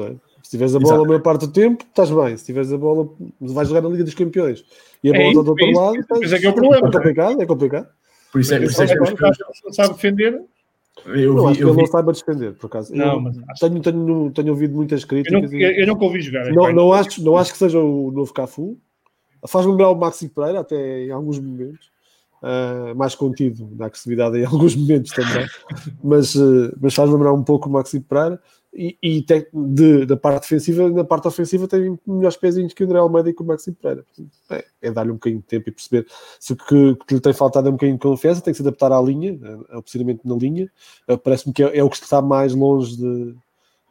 É? 0.00 0.14
Se 0.42 0.50
tiveres 0.50 0.74
a 0.74 0.78
bola 0.78 0.94
Exato. 0.94 1.04
a 1.04 1.08
maior 1.08 1.22
parte 1.22 1.46
do 1.46 1.52
tempo, 1.52 1.84
estás 1.84 2.10
bem. 2.10 2.36
Se 2.36 2.44
tiveres 2.46 2.72
a 2.72 2.78
bola, 2.78 3.08
vais 3.40 3.68
jogar 3.68 3.82
na 3.82 3.88
Liga 3.88 4.04
dos 4.04 4.14
Campeões 4.14 4.64
e 5.02 5.10
a 5.10 5.12
bola 5.12 5.24
é 5.24 5.28
está 5.28 5.42
do 5.42 5.50
outro 5.50 5.72
lado, 5.72 5.96
estás... 5.96 6.32
é 6.32 6.38
que 6.38 6.46
é 6.46 6.50
o 6.50 6.54
problema. 6.54 6.88
É 6.88 6.92
complicado, 6.92 7.42
é 7.42 7.46
complicado. 7.46 7.88
Por 8.32 8.40
isso 8.40 8.54
é, 8.54 8.58
que 8.58 9.64
não 9.64 9.72
sabe 9.72 9.94
defender. 9.94 10.42
Eu 11.06 11.34
não, 11.34 11.46
vi, 11.46 11.50
acho 11.50 11.58
que 11.58 11.64
ele 11.64 11.72
não 11.72 11.86
saiba 11.86 12.12
defender, 12.12 12.52
por 12.54 12.66
acaso. 12.66 12.94
Não, 12.94 13.14
eu 13.14 13.20
mas 13.20 13.58
tenho, 13.58 13.80
tenho, 13.80 14.30
tenho 14.30 14.50
ouvido 14.50 14.74
muitas 14.74 15.04
críticas. 15.04 15.50
Eu, 15.52 15.58
não, 15.58 15.58
eu, 15.58 15.70
eu 15.72 15.86
nunca 15.86 16.04
ouvi 16.04 16.20
jogar. 16.20 16.52
Não, 16.52 16.72
não, 16.72 16.92
acho, 16.92 17.22
não 17.22 17.36
acho 17.36 17.52
que 17.52 17.58
seja 17.58 17.78
o 17.78 18.10
novo 18.10 18.32
Cafu, 18.32 18.78
faz 19.48 19.64
lembrar 19.66 19.90
o 19.90 19.94
Maxi 19.94 20.28
Pereira, 20.28 20.60
até 20.60 21.04
em 21.04 21.10
alguns 21.10 21.38
momentos. 21.38 21.90
Uh, 22.42 22.96
mais 22.96 23.14
contido 23.14 23.68
na 23.76 23.84
agressividade 23.84 24.38
em 24.38 24.44
alguns 24.46 24.74
momentos 24.74 25.12
também, 25.12 25.46
mas, 26.02 26.34
uh, 26.34 26.74
mas 26.80 26.94
faz 26.94 27.10
lembrar 27.10 27.34
um 27.34 27.44
pouco 27.44 27.68
o 27.68 27.72
Maxi 27.72 28.00
Pereira 28.00 28.40
e, 28.72 28.96
e 29.02 29.22
tem, 29.22 29.46
de, 29.52 30.06
da 30.06 30.16
parte 30.16 30.42
defensiva, 30.42 30.88
na 30.88 31.04
parte 31.04 31.26
ofensiva 31.26 31.66
tem 31.66 31.98
melhores 32.06 32.36
pezinhos 32.36 32.72
que 32.72 32.84
o 32.84 32.86
André 32.86 32.98
Almeida 32.98 33.30
e 33.30 33.34
que 33.34 33.42
o 33.42 33.44
Maxi 33.44 33.72
Pereira. 33.72 34.04
É, 34.48 34.64
é 34.82 34.90
dar-lhe 34.92 35.10
um 35.10 35.14
bocadinho 35.14 35.40
de 35.40 35.46
tempo 35.46 35.68
e 35.68 35.72
perceber 35.72 36.06
se 36.38 36.52
o 36.52 36.56
que, 36.56 36.96
que, 37.06 37.14
lhe 37.14 37.20
tem 37.20 37.32
faltado 37.32 37.66
é 37.66 37.70
um 37.70 37.74
bocadinho 37.74 37.98
de 37.98 38.02
confiança, 38.02 38.40
tem 38.40 38.52
que 38.52 38.56
se 38.56 38.62
adaptar 38.62 38.92
à 38.92 39.00
linha, 39.00 39.38
ao 39.70 39.82
procedimento 39.82 40.26
na 40.26 40.36
linha. 40.36 40.70
Uh, 41.08 41.18
Parece-me 41.18 41.52
que 41.52 41.64
é, 41.64 41.78
é, 41.78 41.84
o 41.84 41.90
que 41.90 41.96
está 41.96 42.22
mais 42.22 42.54
longe 42.54 42.96
de, 42.96 43.34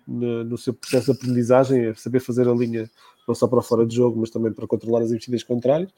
no, 0.07 0.43
no 0.45 0.57
seu 0.57 0.73
processo 0.73 1.11
de 1.11 1.17
aprendizagem, 1.17 1.85
é 1.85 1.93
saber 1.93 2.21
fazer 2.21 2.47
a 2.47 2.53
linha 2.53 2.89
não 3.27 3.35
só 3.35 3.47
para 3.47 3.61
fora 3.61 3.85
de 3.85 3.95
jogo, 3.95 4.19
mas 4.19 4.31
também 4.31 4.51
para 4.51 4.65
controlar 4.65 5.01
as 5.03 5.11
investidas 5.11 5.43
contrárias. 5.43 5.91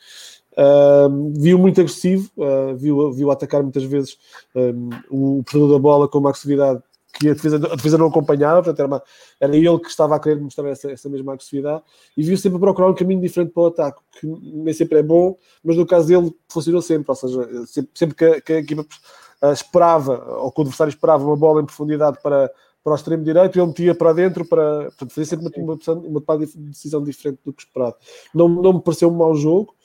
Uh, 0.51 1.31
viu 1.39 1.57
muito 1.57 1.79
agressivo, 1.79 2.29
uh, 2.35 2.75
viu, 2.75 3.09
viu 3.13 3.31
atacar 3.31 3.63
muitas 3.63 3.83
vezes 3.83 4.17
um, 4.53 4.89
o 5.09 5.43
portador 5.43 5.71
da 5.71 5.79
bola 5.79 6.09
com 6.09 6.17
uma 6.17 6.29
agressividade 6.29 6.83
que 7.13 7.29
a 7.29 7.33
defesa, 7.33 7.57
a 7.57 7.75
defesa 7.75 7.97
não 7.97 8.07
acompanhava, 8.07 8.63
portanto 8.63 8.79
era, 8.79 8.87
uma, 8.87 9.03
era, 9.39 9.55
ele 9.55 9.79
que 9.79 9.89
estava 9.89 10.15
a 10.15 10.19
querer 10.19 10.39
mostrar 10.39 10.69
essa, 10.69 10.91
essa 10.91 11.09
mesma 11.09 11.33
agressividade 11.33 11.83
e 12.15 12.23
viu 12.23 12.37
sempre 12.37 12.59
procurar 12.59 12.89
um 12.89 12.95
caminho 12.95 13.21
diferente 13.21 13.51
para 13.51 13.63
o 13.63 13.65
ataque, 13.67 14.01
que 14.19 14.27
nem 14.27 14.73
sempre 14.73 14.99
é 14.99 15.03
bom, 15.03 15.37
mas 15.63 15.77
no 15.77 15.85
caso 15.85 16.07
dele 16.07 16.33
funcionou 16.49 16.81
sempre, 16.81 17.05
ou 17.09 17.15
seja, 17.15 17.65
sempre, 17.65 17.91
sempre 17.93 18.15
que, 18.15 18.25
a, 18.25 18.41
que 18.41 18.53
a 18.53 18.59
equipa 18.59 18.81
uh, 18.81 19.51
esperava, 19.51 20.23
ou 20.37 20.51
que 20.51 20.59
o 20.59 20.63
adversário 20.63 20.91
esperava 20.91 21.23
uma 21.23 21.37
bola 21.37 21.61
em 21.61 21.65
profundidade 21.65 22.17
para, 22.21 22.51
para 22.83 22.93
o 22.93 22.95
extremo 22.95 23.23
direito, 23.23 23.59
ele 23.59 23.67
metia 23.67 23.95
para 23.95 24.13
dentro 24.13 24.45
para, 24.45 24.89
fazer 24.97 25.25
sempre 25.25 25.47
uma, 25.61 25.77
uma, 25.87 26.23
uma, 26.27 26.37
decisão 26.37 27.03
diferente 27.03 27.39
do 27.45 27.53
que 27.53 27.63
esperado. 27.63 27.95
Não, 28.33 28.47
não 28.49 28.73
me 28.73 28.81
pareceu 28.81 29.09
um 29.09 29.15
mau 29.15 29.35
jogo. 29.35 29.75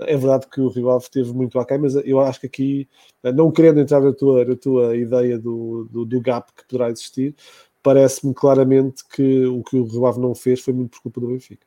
É 0.00 0.16
verdade 0.16 0.46
que 0.48 0.60
o 0.60 0.68
Rio 0.68 0.90
Ave 0.90 1.08
teve 1.10 1.32
muito 1.32 1.58
aquém, 1.58 1.78
mas 1.78 1.94
eu 1.96 2.20
acho 2.20 2.40
que 2.40 2.46
aqui, 2.46 2.88
não 3.22 3.50
querendo 3.50 3.80
entrar 3.80 4.00
na 4.00 4.12
tua, 4.12 4.44
na 4.44 4.56
tua 4.56 4.96
ideia 4.96 5.38
do, 5.38 5.88
do, 5.90 6.04
do 6.04 6.20
gap 6.20 6.52
que 6.52 6.66
poderá 6.66 6.90
existir, 6.90 7.34
parece-me 7.82 8.34
claramente 8.34 9.04
que 9.08 9.46
o 9.46 9.62
que 9.62 9.76
o 9.76 9.84
Rio 9.84 10.06
Ave 10.06 10.20
não 10.20 10.34
fez 10.34 10.60
foi 10.60 10.74
muito 10.74 10.90
por 10.90 11.02
culpa 11.02 11.20
do 11.20 11.28
Benfica. 11.28 11.66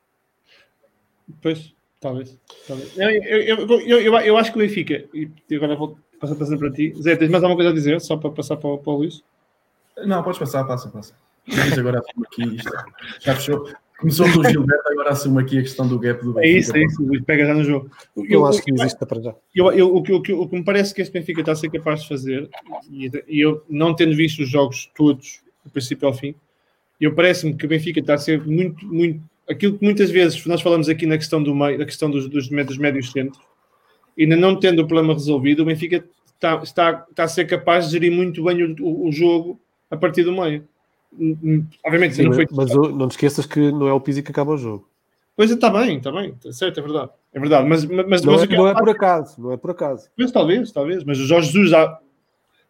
Pois, 1.40 1.74
talvez. 2.00 2.38
talvez. 2.66 2.96
Eu, 2.96 3.10
eu, 3.10 3.66
eu, 3.80 4.00
eu, 4.00 4.16
eu 4.18 4.36
acho 4.36 4.52
que 4.52 4.58
o 4.58 4.60
Benfica, 4.60 5.04
e 5.14 5.30
agora 5.54 5.76
vou 5.76 5.98
passar 6.20 6.58
para 6.58 6.70
ti. 6.70 6.92
Zé, 7.00 7.16
tens 7.16 7.30
mais 7.30 7.42
alguma 7.42 7.56
coisa 7.56 7.70
a 7.70 7.74
dizer, 7.74 8.00
só 8.00 8.16
para 8.16 8.30
passar 8.30 8.56
para, 8.56 8.76
para 8.76 8.92
o 8.92 8.96
Luís? 8.96 9.24
Não, 10.04 10.22
podes 10.22 10.38
passar, 10.38 10.64
passa, 10.64 10.88
passa. 10.88 11.14
Mas 11.46 11.78
agora 11.78 12.02
aqui 12.24 12.56
isto. 12.56 12.70
Já 13.20 13.34
fechou. 13.34 13.68
Começou 14.00 14.26
com 14.32 14.40
o 14.40 14.48
Gilberto, 14.48 14.88
agora 14.90 15.10
assumo 15.10 15.38
aqui 15.38 15.58
a 15.58 15.62
questão 15.62 15.86
do 15.86 15.98
gap 15.98 16.24
do 16.24 16.32
Benfica. 16.32 16.46
É 16.46 16.58
isso, 16.58 16.76
é 16.76 16.82
isso. 16.82 17.02
O 17.02 17.22
pega 17.22 17.46
já 17.46 17.54
no 17.54 17.62
jogo. 17.62 17.90
Eu, 18.16 18.24
eu 18.26 18.46
acho 18.46 18.62
que 18.62 18.72
existe 18.72 19.04
para 19.04 19.20
já. 19.20 19.34
Eu, 19.54 19.70
eu, 19.72 19.94
o, 19.94 20.02
que, 20.02 20.12
o, 20.12 20.22
que, 20.22 20.32
o 20.32 20.48
que 20.48 20.56
me 20.56 20.64
parece 20.64 20.94
que 20.94 21.02
este 21.02 21.12
Benfica 21.12 21.40
está 21.40 21.52
a 21.52 21.56
ser 21.56 21.70
capaz 21.70 22.02
de 22.02 22.08
fazer, 22.08 22.48
e, 22.90 23.10
e 23.28 23.40
eu 23.40 23.62
não 23.68 23.94
tendo 23.94 24.16
visto 24.16 24.40
os 24.40 24.48
jogos 24.48 24.90
todos, 24.96 25.42
do 25.62 25.70
princípio 25.70 26.08
ao 26.08 26.14
fim, 26.14 26.34
eu 26.98 27.14
parece-me 27.14 27.54
que 27.54 27.66
o 27.66 27.68
Benfica 27.68 28.00
está 28.00 28.14
a 28.14 28.18
ser 28.18 28.44
muito, 28.46 28.86
muito. 28.86 29.22
Aquilo 29.46 29.76
que 29.76 29.84
muitas 29.84 30.10
vezes 30.10 30.46
nós 30.46 30.62
falamos 30.62 30.88
aqui 30.88 31.04
na 31.04 31.18
questão 31.18 31.42
do 31.42 31.54
meio, 31.54 31.78
na 31.78 31.84
questão 31.84 32.10
dos, 32.10 32.26
dos, 32.26 32.48
dos 32.48 32.78
médios 32.78 33.12
centros, 33.12 33.42
ainda 34.18 34.36
não 34.36 34.58
tendo 34.58 34.80
o 34.80 34.86
problema 34.86 35.12
resolvido, 35.12 35.62
o 35.62 35.66
Benfica 35.66 36.02
está, 36.34 36.56
está, 36.62 37.06
está 37.10 37.24
a 37.24 37.28
ser 37.28 37.46
capaz 37.46 37.86
de 37.86 37.92
gerir 37.92 38.12
muito 38.12 38.42
bem 38.44 38.62
o, 38.80 39.08
o 39.08 39.12
jogo 39.12 39.60
a 39.90 39.96
partir 39.96 40.22
do 40.22 40.32
meio. 40.32 40.66
Obviamente, 41.84 42.14
Sim, 42.14 42.24
não 42.24 42.32
foi. 42.32 42.46
Mas 42.52 42.74
não 42.74 43.08
te 43.08 43.12
esqueças 43.12 43.46
que 43.46 43.72
não 43.72 43.88
é 43.88 43.92
o 43.92 44.00
Pizzi 44.00 44.22
que 44.22 44.30
acaba 44.30 44.52
o 44.52 44.58
jogo. 44.58 44.88
Pois 45.36 45.50
está 45.50 45.70
bem, 45.70 45.96
está 45.96 46.12
bem, 46.12 46.34
tá 46.34 46.52
certo, 46.52 46.80
é 46.80 46.82
verdade. 46.82 47.10
É 47.32 47.40
verdade, 47.40 47.68
mas, 47.68 47.84
mas, 47.84 48.22
não, 48.22 48.32
mas 48.34 48.42
é, 48.42 48.46
não 48.46 48.68
é 48.68 48.74
por 48.74 48.88
acaso, 48.90 49.40
não 49.40 49.52
é 49.52 49.56
por 49.56 49.70
acaso. 49.70 50.08
Mas 50.16 50.30
talvez, 50.30 50.70
talvez, 50.70 51.04
mas 51.04 51.18
o 51.18 51.24
Jorge 51.24 51.50
Jesus 51.50 51.70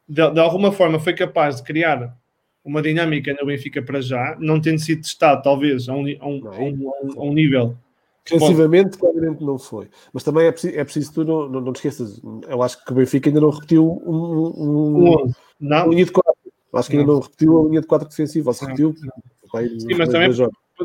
de, 0.09 0.31
de, 0.31 0.41
alguma 0.41 0.71
forma 0.71 0.99
foi 1.01 1.15
capaz 1.15 1.57
de 1.57 1.63
criar 1.63 2.17
uma 2.65 2.83
dinâmica 2.83 3.35
no 3.41 3.47
Benfica 3.47 3.83
para 3.83 4.01
já, 4.01 4.37
não 4.39 4.61
tendo 4.61 4.79
sido 4.79 5.03
testado, 5.03 5.43
talvez, 5.43 5.89
a 5.89 5.95
um, 5.95 6.05
a 6.21 6.27
um, 6.27 6.49
a 6.49 6.61
um, 6.61 6.93
a 7.17 7.25
um 7.25 7.33
nível. 7.33 7.77
Defensivamente, 8.25 8.99
claramente 8.99 9.43
não 9.43 9.59
foi. 9.59 9.89
Mas 10.13 10.23
também 10.23 10.47
é 10.47 10.53
preciso, 10.53 10.79
é 10.79 10.85
preciso 10.85 11.13
tu 11.13 11.25
não, 11.25 11.49
não, 11.49 11.61
não 11.61 11.73
te 11.73 11.77
esqueças. 11.77 12.21
Eu 12.49 12.63
acho 12.63 12.85
que 12.85 12.93
o 12.93 12.95
Benfica 12.95 13.31
ainda 13.31 13.41
não 13.41 13.51
repetiu 13.51 13.85
um, 13.85 14.15
um, 14.15 15.17
um, 15.17 15.33
não. 15.59 15.89
um 15.89 16.07
quatro. 16.07 16.30
Acho 16.73 16.91
que 16.91 16.97
ainda 16.97 17.13
não 17.13 17.21
repetiu 17.21 17.61
a 17.61 17.69
linha 17.69 17.81
de 17.81 17.87
4 17.87 18.09
defensiva, 18.09 18.51
ou 18.51 18.55
se 18.55 18.65
repetiu. 18.65 18.95
Sim, 18.95 19.95
mas 19.99 20.09
também 20.09 20.31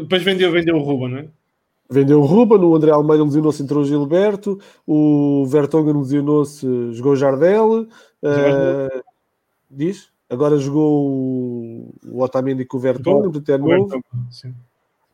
depois 0.02 0.24
vendeu, 0.24 0.52
vendeu 0.52 0.76
o 0.76 0.84
Ruba, 0.84 1.08
não 1.08 1.18
é? 1.20 1.28
Vendeu 1.90 2.20
o 2.20 2.26
Ruba, 2.26 2.58
o 2.58 2.76
André 2.76 2.92
Almeida 2.92 3.24
lesionou-se, 3.24 3.62
entrou 3.62 3.84
o 3.84 3.86
Gilberto, 3.86 4.60
o 4.88 5.46
Vertonghen 5.46 5.96
lesionou-se, 5.96 6.66
jogou 6.94 7.14
o 7.14 7.16
Jardel, 7.16 7.82
uh, 7.82 9.04
diz? 9.70 10.10
Agora 10.28 10.58
jogou 10.58 11.08
o, 11.08 11.94
o 12.04 12.24
Otamendi 12.24 12.66
com 12.66 12.78
o 12.78 12.80
Vertonghen, 12.80 13.32
portanto 13.32 13.50
é 13.50 13.58
novo. 13.58 14.04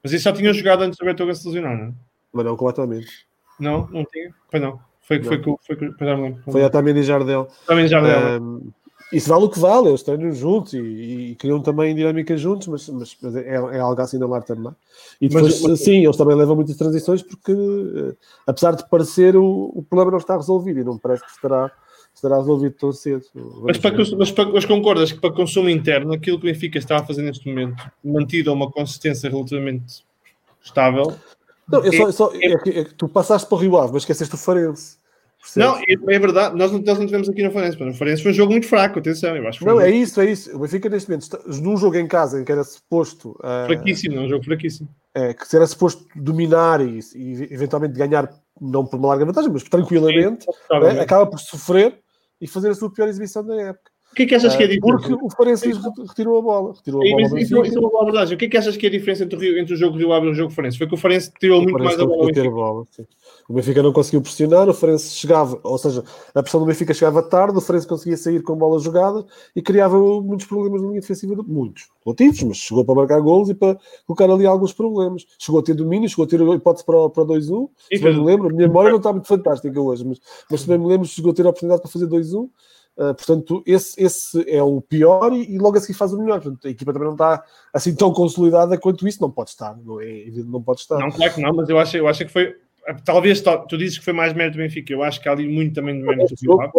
Mas 0.02 0.14
isso 0.14 0.24
já 0.24 0.34
tinha 0.34 0.54
jogado 0.54 0.84
antes 0.84 0.98
do 0.98 1.06
Vertonghen 1.06 1.36
se 1.36 1.46
lesionar, 1.46 1.78
não 1.78 1.86
é? 1.88 1.94
Mas 2.32 2.46
não 2.46 2.56
completamente. 2.56 3.28
Não, 3.60 3.88
não 3.88 4.06
tinha? 4.06 4.34
Pois 4.50 4.64
não. 4.64 4.80
Foi, 5.02 5.20
que 5.20 5.26
foi, 5.26 5.44
foi, 5.44 5.58
foi, 5.76 5.92
foi, 5.92 6.36
foi 6.52 6.64
Otamendi 6.64 7.02
e 7.02 7.04
Jardel. 7.04 7.50
Otamendi 7.66 7.88
e 7.88 7.90
Jardel. 7.90 8.42
Um, 8.42 8.72
isso 9.12 9.30
vale 9.30 9.46
o 9.46 9.50
que 9.50 9.60
vale, 9.60 9.90
eles 9.90 10.04
treinam 10.04 10.32
juntos 10.32 10.74
e, 10.74 10.80
e 10.80 11.36
criam 11.36 11.62
também 11.62 11.94
dinâmica 11.94 12.38
juntos, 12.38 12.68
mas, 12.68 12.88
mas, 12.88 13.18
mas 13.22 13.36
é, 13.36 13.56
é, 13.56 13.80
algo 13.80 14.02
assim 14.02 14.18
na 14.18 14.28
mar 14.28 14.44
também. 14.44 14.74
E 15.20 15.28
depois, 15.28 15.62
mas, 15.62 15.80
sim, 15.82 16.04
eles 16.04 16.16
também 16.16 16.36
levam 16.36 16.56
muitas 16.56 16.78
transições 16.78 17.22
porque, 17.22 17.52
uh, 17.52 18.16
apesar 18.48 18.76
de 18.76 18.88
parecer, 18.90 19.36
o, 19.36 19.72
o, 19.76 19.84
problema 19.84 20.12
não 20.12 20.18
está 20.18 20.38
resolvido 20.38 20.80
e 20.80 20.84
não 20.84 20.98
parece 20.98 21.26
que 21.26 21.32
estará, 21.32 21.70
estará 22.16 22.38
resolvido 22.38 22.76
tão 22.80 22.94
cedo. 22.94 23.26
Mas, 23.64 23.78
para, 23.78 23.98
mas, 24.18 24.32
para, 24.32 24.50
mas, 24.50 24.66
concordas 24.66 25.12
que 25.12 25.20
para 25.20 25.34
consumo 25.34 25.70
interno, 25.70 26.14
aquilo 26.14 26.40
que 26.40 26.48
o 26.48 26.52
Benfica 26.52 26.78
está 26.78 26.98
a 26.98 27.06
fazer 27.06 27.22
neste 27.22 27.48
momento, 27.50 27.84
mantido 28.04 28.50
a 28.50 28.54
uma 28.54 28.72
consistência 28.72 29.30
relativamente 29.30 30.06
estável. 30.64 31.16
Não, 31.68 31.84
eu 31.84 32.12
só, 32.14 32.32
é, 32.34 32.48
é, 32.48 32.80
é, 32.80 32.84
tu 32.84 33.10
passaste 33.10 33.48
para 33.48 33.56
o 33.58 33.60
Rio 33.60 33.78
Ave, 33.78 33.94
mas 33.94 34.04
esqueceste 34.04 34.36
o 34.36 34.38
Farense. 34.38 35.01
Não, 35.56 35.78
é 35.78 36.20
verdade, 36.20 36.56
nós 36.56 36.72
não, 36.72 36.80
nós 36.80 37.00
não 37.00 37.06
tivemos 37.06 37.28
aqui 37.28 37.44
no 37.44 37.52
Farense, 37.52 37.78
mas 37.80 37.96
o 37.96 37.98
Farense 37.98 38.22
foi 38.22 38.32
um 38.32 38.36
jogo 38.36 38.52
muito 38.52 38.68
fraco, 38.68 39.00
atenção, 39.00 39.36
eu 39.36 39.48
acho. 39.48 39.66
Não, 39.66 39.78
um 39.78 39.82
é 39.82 39.90
isso, 39.90 40.22
é 40.22 40.26
isso. 40.30 40.56
O 40.56 40.60
Benfica 40.60 40.88
neste 40.88 41.10
momento, 41.10 41.24
está, 41.24 41.40
num 41.62 41.76
jogo 41.78 41.98
em 41.98 42.08
casa 42.08 42.40
em 42.40 42.46
que 42.46 42.52
era 42.52 42.64
suposto. 42.64 43.32
Uh, 43.40 43.66
fraquíssimo, 43.66 44.16
não, 44.16 44.26
um 44.26 44.30
jogo 44.30 44.44
fraquíssimo. 44.46 44.88
É, 45.14 45.34
que 45.34 45.56
era 45.56 45.66
suposto 45.68 46.06
dominar 46.16 46.80
e, 46.80 47.00
e 47.16 47.54
eventualmente 47.54 47.98
ganhar, 47.98 48.30
não 48.62 48.86
por 48.86 48.98
uma 48.98 49.10
larga 49.10 49.26
vantagem, 49.26 49.52
mas 49.52 49.64
tranquilamente, 49.64 50.46
Sim, 50.46 50.98
é, 50.98 51.02
acaba 51.02 51.26
por 51.26 51.40
sofrer 51.40 52.00
e 52.40 52.48
fazer 52.48 52.70
a 52.70 52.76
sua 52.76 52.92
pior 52.92 53.08
exibição 53.08 53.46
da 53.46 53.56
época. 53.56 53.91
O 54.12 54.16
que 54.16 54.24
é 54.24 54.26
que 54.26 54.36
achas 54.36 54.56
que 54.58 54.64
é 54.64 54.66
a 54.66 54.70
diferença? 54.70 55.08
Porque 55.08 55.26
o 55.26 55.30
Farense 55.30 55.72
retirou 56.08 56.38
a 56.38 56.42
bola. 56.42 56.74
Retirou 56.74 57.02
a 57.02 57.10
bola 57.10 57.22
isso, 57.22 57.38
isso, 57.38 57.64
isso 57.64 57.78
é 57.78 57.82
uma 57.82 58.04
verdade. 58.04 58.34
O 58.34 58.38
que 58.38 58.46
é 58.46 58.50
que 58.50 58.58
achas 58.58 58.76
que 58.76 58.86
é 58.86 58.90
a 58.90 58.92
diferença 58.92 59.24
entre 59.24 59.38
o, 59.38 59.40
Rio, 59.40 59.58
entre 59.58 59.74
o 59.74 59.78
jogo 59.78 59.98
Rio 59.98 60.12
Ave 60.12 60.28
e 60.28 60.30
o 60.32 60.34
jogo 60.34 60.52
Farense? 60.52 60.78
Foi 60.78 60.86
que 60.86 60.96
o 60.96 60.98
Farense 60.98 61.32
tirou 61.40 61.62
muito 61.62 61.82
mais 61.82 61.98
a 61.98 62.06
bola. 62.06 62.30
A 62.30 62.50
bola 62.50 62.86
o 63.48 63.54
Benfica 63.54 63.82
não 63.82 63.94
conseguiu 63.94 64.22
pressionar, 64.22 64.70
o 64.70 64.74
Farense 64.74 65.16
chegava, 65.16 65.60
ou 65.64 65.78
seja, 65.78 66.04
a 66.34 66.42
pressão 66.42 66.60
do 66.60 66.66
Benfica 66.66 66.94
chegava 66.94 67.24
tarde, 67.24 67.58
o 67.58 67.62
Farense 67.62 67.88
conseguia 67.88 68.18
sair 68.18 68.42
com 68.44 68.56
bola 68.56 68.80
jogada 68.80 69.26
e 69.56 69.62
criava 69.62 69.98
muitos 70.22 70.46
problemas 70.46 70.82
na 70.82 70.90
linha 70.90 71.02
defensiva. 71.02 71.42
Muitos, 71.48 71.90
relativos, 72.06 72.44
mas 72.44 72.58
chegou 72.58 72.84
para 72.84 72.96
marcar 72.96 73.20
golos 73.22 73.50
e 73.50 73.54
para 73.54 73.78
colocar 74.06 74.30
ali 74.30 74.46
alguns 74.46 74.74
problemas. 74.74 75.26
Chegou 75.40 75.62
a 75.62 75.64
ter 75.64 75.74
domínio, 75.74 76.10
chegou 76.10 76.26
a 76.26 76.28
ter 76.28 76.42
hipótese 76.42 76.86
para, 76.86 77.10
para 77.10 77.24
2-1. 77.24 77.70
Se 77.94 78.02
bem 78.02 78.14
me 78.14 78.26
lembro, 78.26 78.50
a 78.50 78.54
minha 78.54 78.68
memória 78.68 78.90
não 78.90 78.98
está 78.98 79.12
muito 79.12 79.28
fantástica 79.28 79.80
hoje, 79.80 80.06
mas, 80.06 80.20
mas 80.50 80.62
se 80.62 80.68
bem 80.68 80.78
me 80.78 80.88
lembro, 80.88 81.08
chegou 81.08 81.32
a 81.32 81.36
ter 81.36 81.46
a 81.46 81.50
oportunidade 81.50 81.82
para 81.82 81.92
fazer 81.92 82.08
2-1. 82.08 82.50
Uh, 82.98 83.16
portanto, 83.16 83.64
esse, 83.66 84.02
esse 84.02 84.50
é 84.50 84.62
o 84.62 84.82
pior 84.82 85.32
e, 85.32 85.54
e, 85.54 85.58
logo 85.58 85.78
a 85.78 85.82
seguir 85.82 85.98
faz 85.98 86.14
o 86.14 86.20
melhor. 86.20 86.42
Portanto, 86.42 86.68
a 86.68 86.70
equipa 86.70 86.92
também 86.92 87.08
não 87.08 87.16
está 87.16 87.44
assim 87.74 87.96
tão 87.96 88.12
consolidada 88.12 88.78
quanto 88.78 89.08
isso, 89.08 89.22
não 89.22 89.32
pode 89.32 89.52
estar, 89.52 89.78
não 89.84 90.02
é? 90.02 90.26
Não 90.46 90.62
pode 90.62 90.82
estar. 90.82 91.00
Não, 91.00 91.10
claro 91.10 91.34
que 91.34 91.42
não, 91.42 91.54
mas 91.54 91.70
eu 91.70 91.80
acho, 91.80 91.98
eu 91.98 92.08
acho 92.08 92.26
que 92.26 92.32
foi. 92.32 92.56
Talvez 93.06 93.42
tu 93.42 93.78
dizes 93.78 93.98
que 93.98 94.04
foi 94.04 94.14
mais 94.14 94.34
mérito 94.34 94.58
do 94.58 94.62
Benfica, 94.62 94.92
eu 94.92 95.04
acho 95.04 95.22
que 95.22 95.30
há 95.30 95.32
ali 95.32 95.48
muito 95.48 95.76
também 95.76 95.98
de 95.98 96.04
mérito 96.04 96.36
do 96.36 96.42
Rio 96.42 96.62
Ave. 96.62 96.72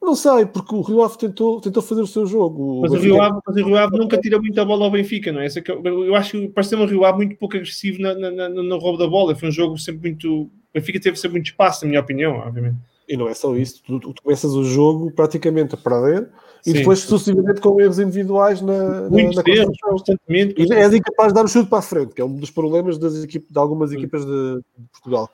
Não 0.00 0.14
sei, 0.16 0.46
porque 0.46 0.74
o 0.74 0.82
Rio 0.82 1.02
Ave 1.02 1.16
tentou, 1.16 1.60
tentou 1.60 1.82
fazer 1.82 2.02
o 2.02 2.06
seu 2.06 2.26
jogo. 2.26 2.80
Mas 2.82 2.92
o, 2.92 2.96
Rio 2.96 3.22
Ave, 3.22 3.38
mas 3.46 3.56
o 3.56 3.64
Rio 3.64 3.76
Ave 3.76 3.96
nunca 3.96 4.18
tira 4.18 4.38
muita 4.38 4.64
bola 4.64 4.84
ao 4.84 4.90
Benfica, 4.90 5.32
não 5.32 5.40
é? 5.40 5.48
Que 5.48 5.70
eu, 5.70 6.04
eu 6.04 6.14
acho 6.16 6.32
que 6.32 6.48
pareceu-me 6.48 6.84
o 6.84 6.88
Rio 6.88 7.04
Ave 7.04 7.18
muito 7.18 7.36
pouco 7.36 7.56
agressivo 7.56 8.02
na, 8.02 8.12
na, 8.14 8.30
na, 8.30 8.48
no 8.48 8.78
roubo 8.78 8.98
da 8.98 9.06
bola. 9.06 9.34
Foi 9.34 9.48
um 9.48 9.52
jogo 9.52 9.78
sempre 9.78 10.10
muito. 10.10 10.42
O 10.42 10.50
Benfica 10.74 11.00
teve 11.00 11.16
sempre 11.16 11.36
muito 11.38 11.46
espaço, 11.46 11.84
na 11.84 11.88
minha 11.88 12.00
opinião, 12.00 12.34
obviamente. 12.34 12.76
E 13.12 13.16
não 13.16 13.28
é 13.28 13.34
só 13.34 13.54
isso, 13.54 13.82
tu, 13.82 14.00
tu 14.00 14.14
começas 14.22 14.54
o 14.54 14.64
jogo 14.64 15.12
praticamente 15.12 15.74
a 15.74 15.76
perder 15.76 16.30
Sim. 16.62 16.70
e 16.70 16.72
depois 16.72 17.00
sucessivamente 17.00 17.60
com 17.60 17.78
erros 17.78 17.98
individuais 17.98 18.62
na, 18.62 19.02
Muitos 19.10 19.36
na, 19.36 19.42
na 19.42 19.54
erros, 19.54 19.76
constantemente. 19.82 20.54
E 20.56 20.72
és 20.72 20.94
incapaz 20.94 21.28
de 21.28 21.34
dar 21.34 21.42
o 21.42 21.44
um 21.44 21.48
chute 21.48 21.68
para 21.68 21.80
a 21.80 21.82
frente, 21.82 22.14
que 22.14 22.22
é 22.22 22.24
um 22.24 22.34
dos 22.34 22.50
problemas 22.50 22.96
das 22.96 23.22
equipes, 23.22 23.52
de 23.52 23.58
algumas 23.58 23.92
equipas 23.92 24.24
de, 24.24 24.62
de 24.78 24.88
Portugal. 24.92 25.28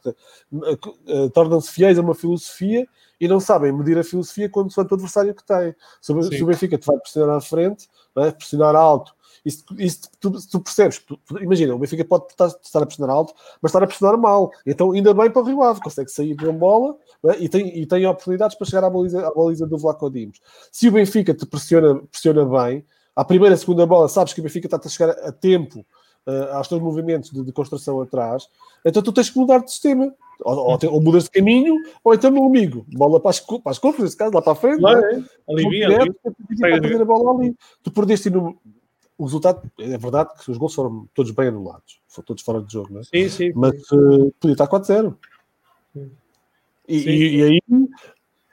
Uh, 0.50 1.30
Tornam-se 1.30 1.70
fiéis 1.70 1.96
a 2.00 2.02
uma 2.02 2.16
filosofia 2.16 2.84
e 3.20 3.28
não 3.28 3.38
sabem 3.38 3.70
medir 3.70 3.96
a 3.96 4.02
filosofia 4.02 4.48
quando 4.48 4.72
são 4.72 4.82
o 4.82 4.94
adversário 4.94 5.32
que 5.32 5.46
tem. 5.46 5.72
Se, 6.02 6.12
se 6.36 6.42
o 6.42 6.46
Benfica 6.46 6.76
te 6.76 6.84
vai 6.84 6.98
pressionar 6.98 7.36
à 7.36 7.40
frente, 7.40 7.88
é? 8.16 8.32
pressionar 8.32 8.74
alto 8.74 9.14
Isso, 9.48 9.64
isso 9.78 10.00
tu, 10.20 10.30
tu 10.30 10.60
percebes, 10.60 10.98
tu, 10.98 11.18
imagina, 11.40 11.74
o 11.74 11.78
Benfica 11.78 12.04
pode 12.04 12.26
estar, 12.26 12.48
estar, 12.62 12.82
a 12.82 12.86
pressionar 12.86 13.16
alto, 13.16 13.32
mas 13.62 13.70
estar 13.70 13.82
a 13.82 13.86
pressionar 13.86 14.18
mal. 14.18 14.50
Então, 14.66 14.92
ainda 14.92 15.14
bem 15.14 15.30
para 15.30 15.40
o 15.40 15.44
Rio 15.44 15.62
Ave, 15.62 15.80
consegue 15.80 16.10
sair 16.10 16.36
com 16.36 16.52
bola 16.52 16.94
é? 17.30 17.38
e, 17.38 17.48
tem, 17.48 17.78
e 17.78 17.86
tem 17.86 18.06
oportunidades 18.06 18.58
para 18.58 18.66
chegar 18.66 18.84
à 18.84 18.90
baliza, 18.90 19.26
à 19.26 19.32
baliza 19.32 19.66
do 19.66 19.78
Vlaco 19.78 20.10
Dimos. 20.10 20.38
Se 20.70 20.86
o 20.86 20.92
Benfica 20.92 21.32
te 21.32 21.46
pressiona, 21.46 21.94
pressiona 22.10 22.44
bem, 22.44 22.84
à 23.16 23.24
primeira, 23.24 23.56
segunda 23.56 23.86
bola, 23.86 24.06
sabes 24.06 24.34
que 24.34 24.40
o 24.40 24.42
Benfica 24.42 24.66
está 24.66 24.76
a 24.76 24.88
chegar 24.88 25.10
a 25.26 25.32
tempo 25.32 25.80
uh, 26.26 26.52
aos 26.52 26.68
teus 26.68 26.82
movimentos 26.82 27.30
de, 27.30 27.42
de, 27.42 27.50
construção 27.50 28.02
atrás, 28.02 28.48
então 28.84 29.02
tu 29.02 29.12
tens 29.12 29.30
que 29.30 29.38
mudar 29.38 29.58
de 29.58 29.70
sistema. 29.70 30.14
Ou, 30.44 30.56
ou, 30.56 30.78
ou 30.92 31.00
mudas 31.00 31.24
de 31.24 31.30
caminho, 31.30 31.74
ou 32.04 32.14
então, 32.14 32.30
meu 32.30 32.44
amigo, 32.44 32.86
bola 32.92 33.18
para 33.18 33.30
as, 33.30 33.40
para 33.40 33.72
as 33.72 33.76
cofres, 33.76 34.04
nesse 34.04 34.16
caso, 34.16 34.32
lá 34.32 34.40
para 34.40 34.52
a 34.52 34.54
frente. 34.54 34.78
Claro, 34.78 35.04
é? 35.04 35.24
Alivia, 35.50 35.86
alivia. 35.88 37.04
ali. 37.40 37.56
Tu 37.82 37.90
perdeste 37.90 38.30
no, 38.30 38.56
o 39.18 39.24
resultado, 39.24 39.68
é 39.78 39.98
verdade 39.98 40.30
que 40.38 40.48
os 40.48 40.56
gols 40.56 40.74
foram 40.74 41.08
todos 41.12 41.32
bem 41.32 41.48
anulados, 41.48 42.00
foram 42.06 42.24
todos 42.24 42.42
fora 42.44 42.62
de 42.62 42.72
jogo, 42.72 42.92
não 42.92 43.00
é? 43.00 43.02
Sim, 43.02 43.28
sim. 43.28 43.52
Mas 43.54 43.74
uh, 43.90 44.32
podia 44.40 44.54
estar 44.54 44.68
4-0. 44.68 45.16
E, 46.86 46.96
e, 46.96 47.36
e, 47.36 47.42
aí. 47.42 47.60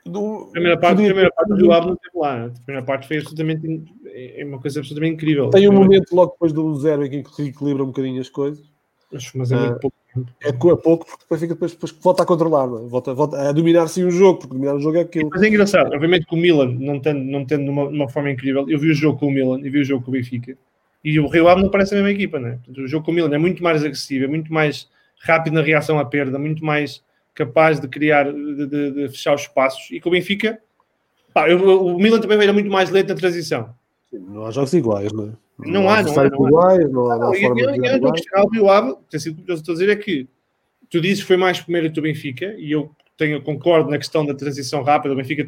Do, 0.04 0.48
a 0.50 0.52
primeira 0.52 0.80
parte, 0.80 0.96
podia... 0.96 1.14
primeira 1.14 1.32
parte 1.32 1.54
do 1.56 1.72
Ave 1.72 1.88
não 1.88 1.96
teve 1.96 2.18
lá. 2.18 2.46
A 2.46 2.50
primeira 2.50 2.86
parte 2.86 3.08
foi 3.08 3.18
absolutamente. 3.18 3.86
É 4.08 4.44
uma 4.44 4.60
coisa 4.60 4.80
absolutamente 4.80 5.14
incrível. 5.14 5.50
Tem 5.52 5.70
um 5.70 5.74
momento 5.74 6.14
logo 6.14 6.32
depois 6.32 6.52
do 6.52 6.76
0 6.76 7.06
em 7.06 7.24
que 7.24 7.44
equilibra 7.44 7.84
um 7.84 7.88
bocadinho 7.88 8.20
as 8.20 8.30
coisas. 8.30 8.66
Mas 9.12 9.52
é 9.52 9.56
muito 9.56 9.76
uh, 9.76 9.80
pouco. 9.80 9.98
É, 10.42 10.50
é 10.50 10.54
pouco, 10.54 11.06
porque 11.06 11.24
depois, 11.24 11.42
fica, 11.42 11.54
depois, 11.54 11.72
depois 11.74 11.92
volta 12.02 12.24
a 12.24 12.26
controlar, 12.26 12.66
é? 12.66 12.88
volta, 12.88 13.14
volta 13.14 13.50
a 13.50 13.52
dominar 13.52 13.88
sim 13.88 14.04
o 14.04 14.12
jogo, 14.12 14.40
porque 14.40 14.54
dominar 14.54 14.76
o 14.76 14.80
jogo 14.80 14.98
é 14.98 15.02
aquilo. 15.02 15.30
Mas 15.32 15.42
é 15.42 15.48
engraçado, 15.48 15.94
obviamente 15.94 16.26
que 16.26 16.34
o 16.34 16.38
Milan, 16.38 16.74
não 16.80 17.00
tendo, 17.00 17.20
não 17.20 17.46
tendo 17.46 17.70
uma, 17.70 17.84
uma 17.84 18.10
forma 18.10 18.32
incrível, 18.32 18.70
eu 18.70 18.80
vi 18.80 18.90
o 18.90 18.94
jogo 18.94 19.20
com 19.20 19.28
o 19.28 19.32
Milan 19.32 19.60
e 19.60 19.70
vi 19.70 19.80
o 19.80 19.84
jogo 19.84 20.04
com 20.04 20.12
o 20.12 20.14
Benfica, 20.14 20.58
e 21.04 21.20
o 21.20 21.28
Rio 21.28 21.48
Ave 21.48 21.62
não 21.62 21.70
parece 21.70 21.94
a 21.94 21.98
mesma 21.98 22.12
equipa, 22.12 22.40
né? 22.40 22.60
O 22.78 22.88
jogo 22.88 23.06
com 23.06 23.12
o 23.12 23.14
Milan 23.14 23.34
é 23.34 23.38
muito 23.38 23.62
mais 23.62 23.84
agressivo, 23.84 24.26
é 24.26 24.28
muito 24.28 24.52
mais 24.52 24.90
rápido 25.20 25.54
na 25.54 25.62
reação 25.62 26.00
à 26.00 26.06
perda, 26.06 26.40
muito 26.40 26.64
mais 26.64 27.04
capaz 27.34 27.80
de 27.80 27.88
criar, 27.88 28.32
de, 28.32 28.66
de, 28.66 28.92
de 28.92 29.10
fechar 29.10 29.36
os 29.36 29.42
espaços, 29.42 29.92
e 29.92 30.00
com 30.00 30.10
o 30.10 30.12
Benfica, 30.14 30.60
pá, 31.34 31.50
eu, 31.50 31.86
o 31.86 32.00
Milan 32.00 32.22
também 32.22 32.42
era 32.42 32.54
muito 32.54 32.72
mais 32.72 32.90
lento 32.90 33.10
na 33.10 33.16
transição. 33.16 33.76
Não 34.14 34.46
há 34.46 34.52
jogos 34.52 34.74
iguais, 34.74 35.12
não 35.12 35.26
é? 35.26 35.45
Não, 35.58 35.84
não 35.84 35.90
há, 35.90 36.04
não 36.04 36.12
há. 36.12 36.30
Não 36.30 36.48
iguais, 36.48 36.92
não 36.92 37.12
há, 37.12 37.18
não 37.18 37.34
eu, 37.34 38.64
o 38.64 38.70
Ave, 38.70 38.96
tem 39.10 39.20
sido 39.20 39.42
que 39.42 39.50
eu 39.50 39.56
estou 39.56 39.74
a 39.74 39.78
dizer 39.78 39.90
é 39.90 39.96
que 39.96 40.28
tu 40.90 41.00
dizes 41.00 41.22
que 41.22 41.28
foi 41.28 41.38
mais 41.38 41.62
primeiro 41.62 41.90
do 41.92 42.02
Benfica, 42.02 42.54
e 42.58 42.72
eu 42.72 42.92
tenho, 43.18 43.42
concordo 43.42 43.90
na 43.90 43.98
questão 43.98 44.26
da 44.26 44.34
transição 44.34 44.84
rápida, 44.84 45.14
o 45.14 45.18
Benfica 45.18 45.46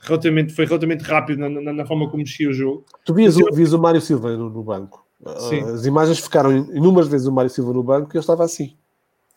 relativamente, 0.00 0.52
foi 0.52 0.66
relativamente 0.66 1.02
rápido 1.02 1.38
na, 1.38 1.48
na, 1.48 1.72
na 1.72 1.86
forma 1.86 2.06
como 2.06 2.18
mexia 2.18 2.48
o 2.48 2.52
jogo. 2.52 2.84
Tu 3.04 3.14
vias, 3.14 3.38
eu... 3.38 3.52
vias 3.52 3.72
o 3.72 3.78
Mário 3.78 4.00
Silva 4.00 4.36
no, 4.36 4.50
no 4.50 4.62
banco. 4.62 5.06
Sim. 5.48 5.60
As 5.62 5.86
imagens 5.86 6.18
ficaram 6.18 6.52
inúmeras 6.52 7.08
vezes 7.08 7.26
o 7.26 7.32
Mário 7.32 7.50
Silva 7.50 7.72
no 7.72 7.82
banco 7.82 8.10
e 8.10 8.16
ele 8.16 8.20
estava 8.20 8.44
assim. 8.44 8.76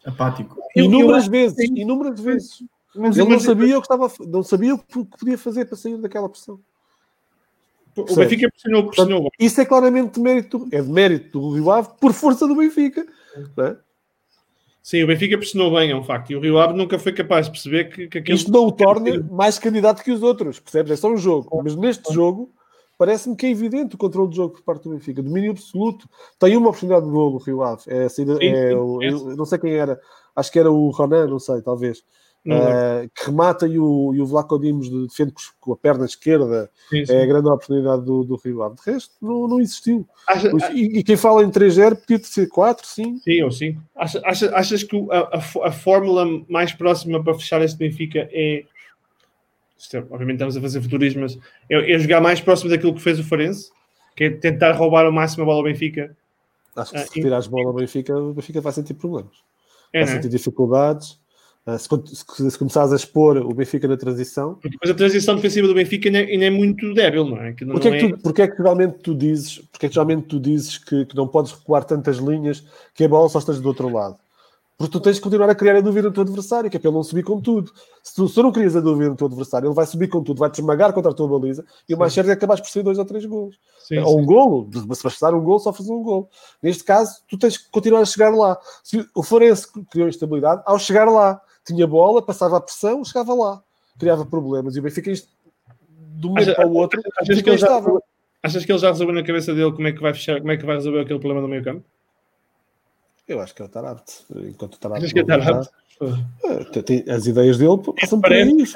Apático. 0.05 0.57
Inúmeras 0.75 1.25
eu, 1.25 1.31
vezes, 1.31 1.57
sim. 1.57 1.73
inúmeras 1.75 2.19
vezes. 2.19 2.63
Mas, 2.95 3.17
ele 3.17 3.29
não 3.29 3.39
sabia 3.39 3.77
o 3.77 3.81
que 3.81 3.85
estava, 3.85 4.11
não 4.27 4.43
sabia 4.43 4.75
o 4.75 4.79
que 4.79 5.05
podia 5.05 5.37
fazer 5.37 5.65
para 5.65 5.77
sair 5.77 5.97
daquela 5.97 6.27
pressão. 6.27 6.59
O 8.07 8.15
Benfica 8.15 8.49
pressionou, 8.49 8.87
pressionou. 8.87 9.21
Portanto, 9.23 9.35
isso 9.39 9.61
é 9.61 9.65
claramente 9.65 10.13
de 10.15 10.19
mérito, 10.19 10.67
é 10.71 10.81
de 10.81 10.89
mérito 10.89 11.39
do 11.39 11.53
Rio 11.53 11.71
Ave 11.71 11.89
por 11.99 12.13
força 12.13 12.47
do 12.47 12.55
Benfica. 12.55 13.05
É? 13.57 13.75
Sim, 14.81 15.03
o 15.03 15.07
Benfica 15.07 15.37
pressionou 15.37 15.73
bem, 15.75 15.91
é 15.91 15.95
um 15.95 16.03
facto. 16.03 16.31
E 16.31 16.35
o 16.35 16.39
Rio 16.39 16.57
Ave 16.57 16.73
nunca 16.73 16.97
foi 16.97 17.11
capaz 17.11 17.45
de 17.45 17.51
perceber 17.51 17.85
que, 17.85 18.07
que 18.07 18.17
aquele... 18.17 18.37
Isto 18.37 18.51
não 18.51 18.65
o 18.65 18.71
torna 18.71 19.21
mais 19.31 19.59
candidato 19.59 20.03
que 20.03 20.11
os 20.11 20.23
outros, 20.23 20.59
percebes? 20.59 20.91
É 20.91 20.95
só 20.95 21.11
um 21.11 21.17
jogo. 21.17 21.61
Mas 21.63 21.75
neste 21.75 22.13
jogo, 22.13 22.51
parece-me 22.97 23.35
que 23.35 23.45
é 23.45 23.51
evidente 23.51 23.95
o 23.95 23.97
controle 23.97 24.29
do 24.29 24.35
jogo 24.35 24.53
por 24.55 24.63
parte 24.63 24.83
do 24.83 24.91
Benfica. 24.91 25.21
Domínio 25.21 25.51
absoluto. 25.51 26.09
Tem 26.39 26.55
uma 26.57 26.69
oportunidade 26.69 27.05
de 27.05 27.11
gol 27.11 27.33
o 27.33 27.37
Rio 27.37 27.61
Ave. 27.61 27.83
É, 27.87 28.05
é, 28.05 28.09
sim, 28.09 28.25
é, 28.41 28.69
sim, 28.71 29.35
não 29.35 29.45
sei 29.45 29.59
quem 29.59 29.73
era. 29.73 29.99
Acho 30.35 30.51
que 30.51 30.59
era 30.59 30.71
o 30.71 30.89
Ronan, 30.89 31.27
não 31.27 31.39
sei, 31.39 31.61
talvez 31.61 32.03
uh, 32.45 33.09
que 33.13 33.25
remata 33.25 33.67
e 33.67 33.77
o, 33.77 34.13
e 34.13 34.21
o 34.21 34.25
Vlaco 34.25 34.59
Dimos 34.59 34.89
defende 35.07 35.33
com 35.59 35.73
a 35.73 35.77
perna 35.77 36.05
esquerda. 36.05 36.69
Sim, 36.89 37.05
sim. 37.05 37.13
É 37.13 37.23
a 37.23 37.25
grande 37.25 37.47
oportunidade 37.47 38.03
do, 38.05 38.23
do 38.23 38.35
Rio 38.35 38.63
Ave. 38.63 38.75
De 38.75 38.91
resto, 38.91 39.13
não, 39.21 39.47
não 39.47 39.59
existiu. 39.59 40.07
Acha, 40.27 40.51
e, 40.73 40.99
e, 40.99 41.03
quem 41.03 41.17
fala 41.17 41.43
em 41.43 41.49
3-0 41.49 41.97
podia 41.97 42.23
ser 42.23 42.47
4, 42.47 42.87
5. 42.87 43.19
Sim, 43.19 43.41
ou 43.43 43.51
5. 43.51 43.81
Achas, 43.95 44.23
achas, 44.23 44.53
achas 44.53 44.83
que 44.83 45.07
a, 45.11 45.19
a, 45.19 45.67
a, 45.67 45.71
fórmula 45.71 46.25
mais 46.47 46.73
próxima 46.73 47.23
para 47.23 47.33
fechar 47.33 47.61
este 47.61 47.77
Benfica 47.77 48.27
é. 48.31 48.63
é 49.93 49.97
obviamente 50.09 50.35
estamos 50.35 50.57
a 50.57 50.61
fazer 50.61 50.81
futurismo, 50.81 51.21
mas 51.21 51.37
é, 51.69 51.93
é, 51.93 51.99
jogar 51.99 52.21
mais 52.21 52.41
próximo 52.41 52.69
daquilo 52.69 52.93
que 52.93 53.01
fez 53.01 53.19
o 53.19 53.23
Farense, 53.23 53.71
que 54.15 54.25
é 54.25 54.29
tentar 54.29 54.73
roubar 54.73 55.07
o 55.07 55.11
máximo 55.11 55.43
a 55.43 55.45
bola 55.45 55.59
ao 55.59 55.63
Benfica. 55.63 56.15
Acho 56.75 56.91
que 56.91 56.97
ah, 56.97 57.05
se 57.05 57.15
retirares 57.15 57.47
a 57.47 57.49
bola 57.49 57.67
ao 57.67 57.73
Benfica, 57.73 58.15
o 58.15 58.33
Benfica 58.33 58.61
vai 58.61 58.73
sentir 58.73 58.93
problemas. 58.93 59.37
É, 59.91 60.03
vai 60.03 60.09
é? 60.09 60.15
sentir 60.15 60.29
dificuldades 60.29 61.13
ah, 61.13 61.28
se, 61.77 62.49
se, 62.49 62.57
começares 62.57 62.91
a 62.91 62.95
expor 62.95 63.37
o 63.37 63.53
Benfica 63.53 63.87
na 63.87 63.97
transição. 63.97 64.57
Mas 64.81 64.91
a 64.91 64.93
transição 64.93 65.35
defensiva 65.35 65.67
do 65.67 65.73
Benfica 65.73 66.07
ainda, 66.07 66.19
ainda 66.19 66.45
é 66.45 66.49
muito 66.49 66.93
débil, 66.93 67.25
não 67.25 67.37
é? 67.37 67.53
Que 67.53 67.65
não 67.65 67.73
porquê, 67.73 67.89
é 67.89 67.99
que 67.99 68.13
tu, 68.13 68.19
porquê 68.21 68.41
é 68.43 68.47
que 68.47 68.57
geralmente 68.57 68.97
tu 68.99 69.13
dizes, 69.13 69.59
porquê 69.71 69.85
é 69.85 69.89
que 69.89 69.95
geralmente 69.95 70.27
tu 70.27 70.39
dizes 70.39 70.77
que, 70.77 71.05
que, 71.05 71.15
não 71.15 71.27
podes 71.27 71.51
recuar 71.51 71.83
tantas 71.83 72.17
linhas 72.17 72.63
que 72.93 73.03
a 73.03 73.07
bola 73.07 73.29
só 73.29 73.39
esteja 73.39 73.59
do 73.59 73.67
outro 73.67 73.89
lado? 73.89 74.17
Porque 74.77 74.93
tu 74.93 75.01
tens 75.01 75.17
de 75.17 75.21
continuar 75.21 75.49
a 75.49 75.55
criar 75.55 75.75
a 75.75 75.81
dúvida 75.81 76.07
no 76.07 76.13
teu 76.13 76.23
adversário, 76.23 76.69
que 76.69 76.77
é 76.77 76.79
para 76.79 76.89
ele 76.89 76.95
não 76.95 77.03
subir 77.03 77.21
com 77.21 77.41
tudo. 77.41 77.69
Se 78.01 78.15
tu, 78.15 78.29
se 78.29 78.33
tu 78.33 78.41
não 78.41 78.49
crias 78.49 78.77
a 78.77 78.79
dúvida 78.79 79.09
no 79.09 79.15
teu 79.17 79.27
adversário, 79.27 79.67
ele 79.67 79.75
vai 79.75 79.85
subir 79.85 80.07
com 80.07 80.23
tudo, 80.23 80.39
vai-te 80.39 80.61
esmagar 80.61 80.93
contra 80.93 81.11
a 81.11 81.13
tua 81.13 81.27
baliza 81.27 81.65
e 81.87 81.93
o 81.93 81.97
mais 81.97 82.13
certo 82.13 82.27
é 82.27 82.29
que 82.31 82.37
acabas 82.37 82.61
por 82.61 82.69
sair 82.69 82.83
dois 82.83 82.97
ou 82.97 83.03
três 83.03 83.25
golos. 83.25 83.59
Sim, 83.85 83.97
ou 83.97 84.17
um 84.17 84.25
golo, 84.25 84.69
se 84.95 85.03
passar 85.03 85.33
um 85.33 85.43
golo, 85.43 85.59
só 85.59 85.73
fazer 85.73 85.91
um 85.91 86.01
golo. 86.01 86.29
Neste 86.63 86.85
caso, 86.85 87.19
tu 87.27 87.37
tens 87.37 87.57
que 87.57 87.69
continuar 87.69 87.99
a 87.99 88.05
chegar 88.05 88.29
lá. 88.29 88.57
Se 88.81 89.05
o 89.13 89.21
Forense 89.21 89.67
criou 89.91 90.07
instabilidade, 90.07 90.61
ao 90.65 90.79
chegar 90.79 91.09
lá, 91.11 91.41
tinha 91.73 91.87
bola, 91.87 92.21
passava 92.21 92.57
a 92.57 92.61
pressão, 92.61 93.03
chegava 93.03 93.33
lá, 93.33 93.61
criava 93.97 94.25
problemas. 94.25 94.75
E 94.75 94.79
o 94.79 94.81
Benfica, 94.83 95.11
isto, 95.11 95.29
de 96.17 96.27
um 96.27 96.29
momento 96.31 96.55
para 96.55 96.67
o 96.67 96.73
outro, 96.75 97.01
achas 97.17 97.41
que, 97.41 97.49
ele 97.49 97.57
já, 97.57 97.81
achas 98.43 98.65
que 98.65 98.71
ele 98.71 98.79
já 98.79 98.91
resolveu 98.91 99.15
na 99.15 99.23
cabeça 99.23 99.53
dele 99.53 99.71
como 99.71 99.87
é 99.87 99.91
que 99.91 100.01
vai 100.01 100.13
fechar, 100.13 100.39
como 100.39 100.51
é 100.51 100.57
que 100.57 100.65
vai 100.65 100.75
resolver 100.75 101.01
aquele 101.01 101.19
problema 101.19 101.41
do 101.41 101.47
meio 101.47 101.63
campo? 101.63 101.83
Eu 103.27 103.39
acho 103.39 103.53
que 103.53 103.61
é 103.61 103.65
o 103.65 103.69
Tarapte. 103.69 104.25
Enquanto 104.35 104.75
o 104.75 104.79
Tarapte. 104.79 105.05
Acho 105.05 105.13
que 105.13 105.19
é 105.19 105.23
Tarapte. 105.23 105.69
É, 106.43 107.11
as 107.13 107.27
ideias 107.27 107.57
dele 107.57 107.77
passam 107.99 108.21
por 108.21 108.31
isso. 108.31 108.73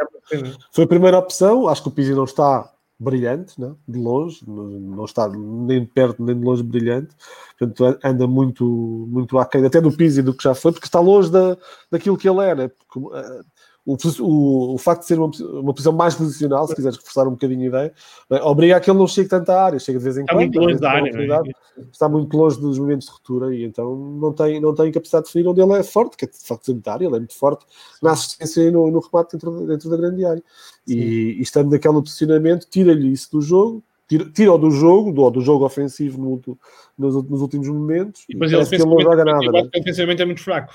Foi 0.71 0.83
a 0.83 0.87
primeira 0.87 1.17
opção. 1.17 1.67
Acho 1.67 1.81
que 1.81 1.87
o 1.87 1.91
Pizzi 1.91 2.13
não 2.13 2.25
está 2.25 2.71
brilhante, 3.03 3.59
não? 3.59 3.77
de 3.87 3.99
longe, 3.99 4.39
não 4.47 5.05
está 5.05 5.27
nem 5.29 5.81
de 5.81 5.87
perto 5.87 6.23
nem 6.23 6.37
de 6.37 6.45
longe 6.45 6.63
brilhante, 6.63 7.15
portanto 7.57 7.99
anda 8.03 8.27
muito, 8.27 8.65
muito 9.09 9.37
aquém, 9.37 9.65
até 9.65 9.81
do 9.81 9.91
Pizzi 9.91 10.21
do 10.21 10.33
que 10.33 10.43
já 10.43 10.55
foi, 10.55 10.71
porque 10.71 10.87
está 10.87 10.99
longe 10.99 11.31
da, 11.31 11.57
daquilo 11.91 12.17
que 12.17 12.27
ele 12.27 12.43
era, 12.43 12.69
porque, 12.69 12.99
uh, 12.99 13.43
o, 13.85 13.97
o, 14.21 14.75
o, 14.75 14.77
facto 14.77 15.01
de 15.01 15.07
ser 15.07 15.19
uma, 15.19 15.29
uma 15.59 15.73
posição 15.73 15.91
mais 15.91 16.15
posicional, 16.15 16.65
se 16.67 16.75
quiseres 16.75 16.97
reforçar 16.97 17.27
um 17.27 17.31
bocadinho 17.31 17.63
a 17.63 17.65
ideia, 17.65 17.93
é? 18.31 18.41
obriga 18.41 18.77
a 18.77 18.79
que 18.79 18.89
ele 18.89 18.97
não 18.97 19.07
chegue 19.07 19.27
tanto 19.27 19.49
à 19.49 19.61
área, 19.61 19.79
chega 19.79 19.97
de 19.97 20.03
vez 20.03 20.17
em 20.17 20.25
quando. 20.25 20.41
Está 20.41 20.59
muito 20.59 20.59
longe 20.59 20.79
da 20.79 20.91
área, 20.91 21.09
é? 21.09 21.81
está 21.91 22.09
muito 22.09 22.37
longe 22.37 22.59
dos 22.61 22.79
momentos 22.79 23.07
de 23.07 23.13
ruptura 23.13 23.53
e 23.53 23.63
então 23.63 23.93
não 23.95 24.31
tem, 24.31 24.61
não 24.61 24.73
tem 24.73 24.91
capacidade 24.91 25.25
de 25.25 25.29
definir 25.29 25.49
onde 25.49 25.61
ele 25.61 25.73
é 25.73 25.83
forte, 25.83 26.15
que 26.15 26.23
é 26.23 26.27
de 26.29 26.37
facto 26.37 26.65
sanitário, 26.65 27.07
ele 27.07 27.15
é 27.15 27.19
muito 27.19 27.35
forte 27.35 27.65
na 28.01 28.11
assistência 28.11 28.61
e 28.61 28.71
no, 28.71 28.89
no 28.89 28.99
remate 28.99 29.33
dentro, 29.33 29.67
dentro 29.67 29.89
da 29.89 29.97
grande 29.97 30.25
área. 30.25 30.43
E, 30.87 30.95
e, 30.95 31.41
estando 31.41 31.69
naquele 31.69 32.01
posicionamento, 32.01 32.67
tira-lhe 32.69 33.11
isso 33.11 33.31
do 33.31 33.41
jogo, 33.41 33.83
tira-o 34.07 34.57
do 34.57 34.71
jogo, 34.71 35.11
do, 35.11 35.29
do 35.29 35.41
jogo 35.41 35.65
ofensivo 35.65 36.21
no, 36.21 36.57
nos, 36.97 37.15
nos, 37.29 37.41
últimos 37.41 37.67
momentos. 37.67 38.23
E 38.29 38.33
depois 38.33 38.51
ele, 38.51 38.65
que 38.65 38.75
ele 38.75 38.85
não 38.85 38.99
joga 38.99 39.25
nada. 39.25 39.51
Né? 39.51 39.69
Ofensivamente 39.75 40.21
é 40.21 40.25
muito 40.25 40.41
fraco. 40.41 40.73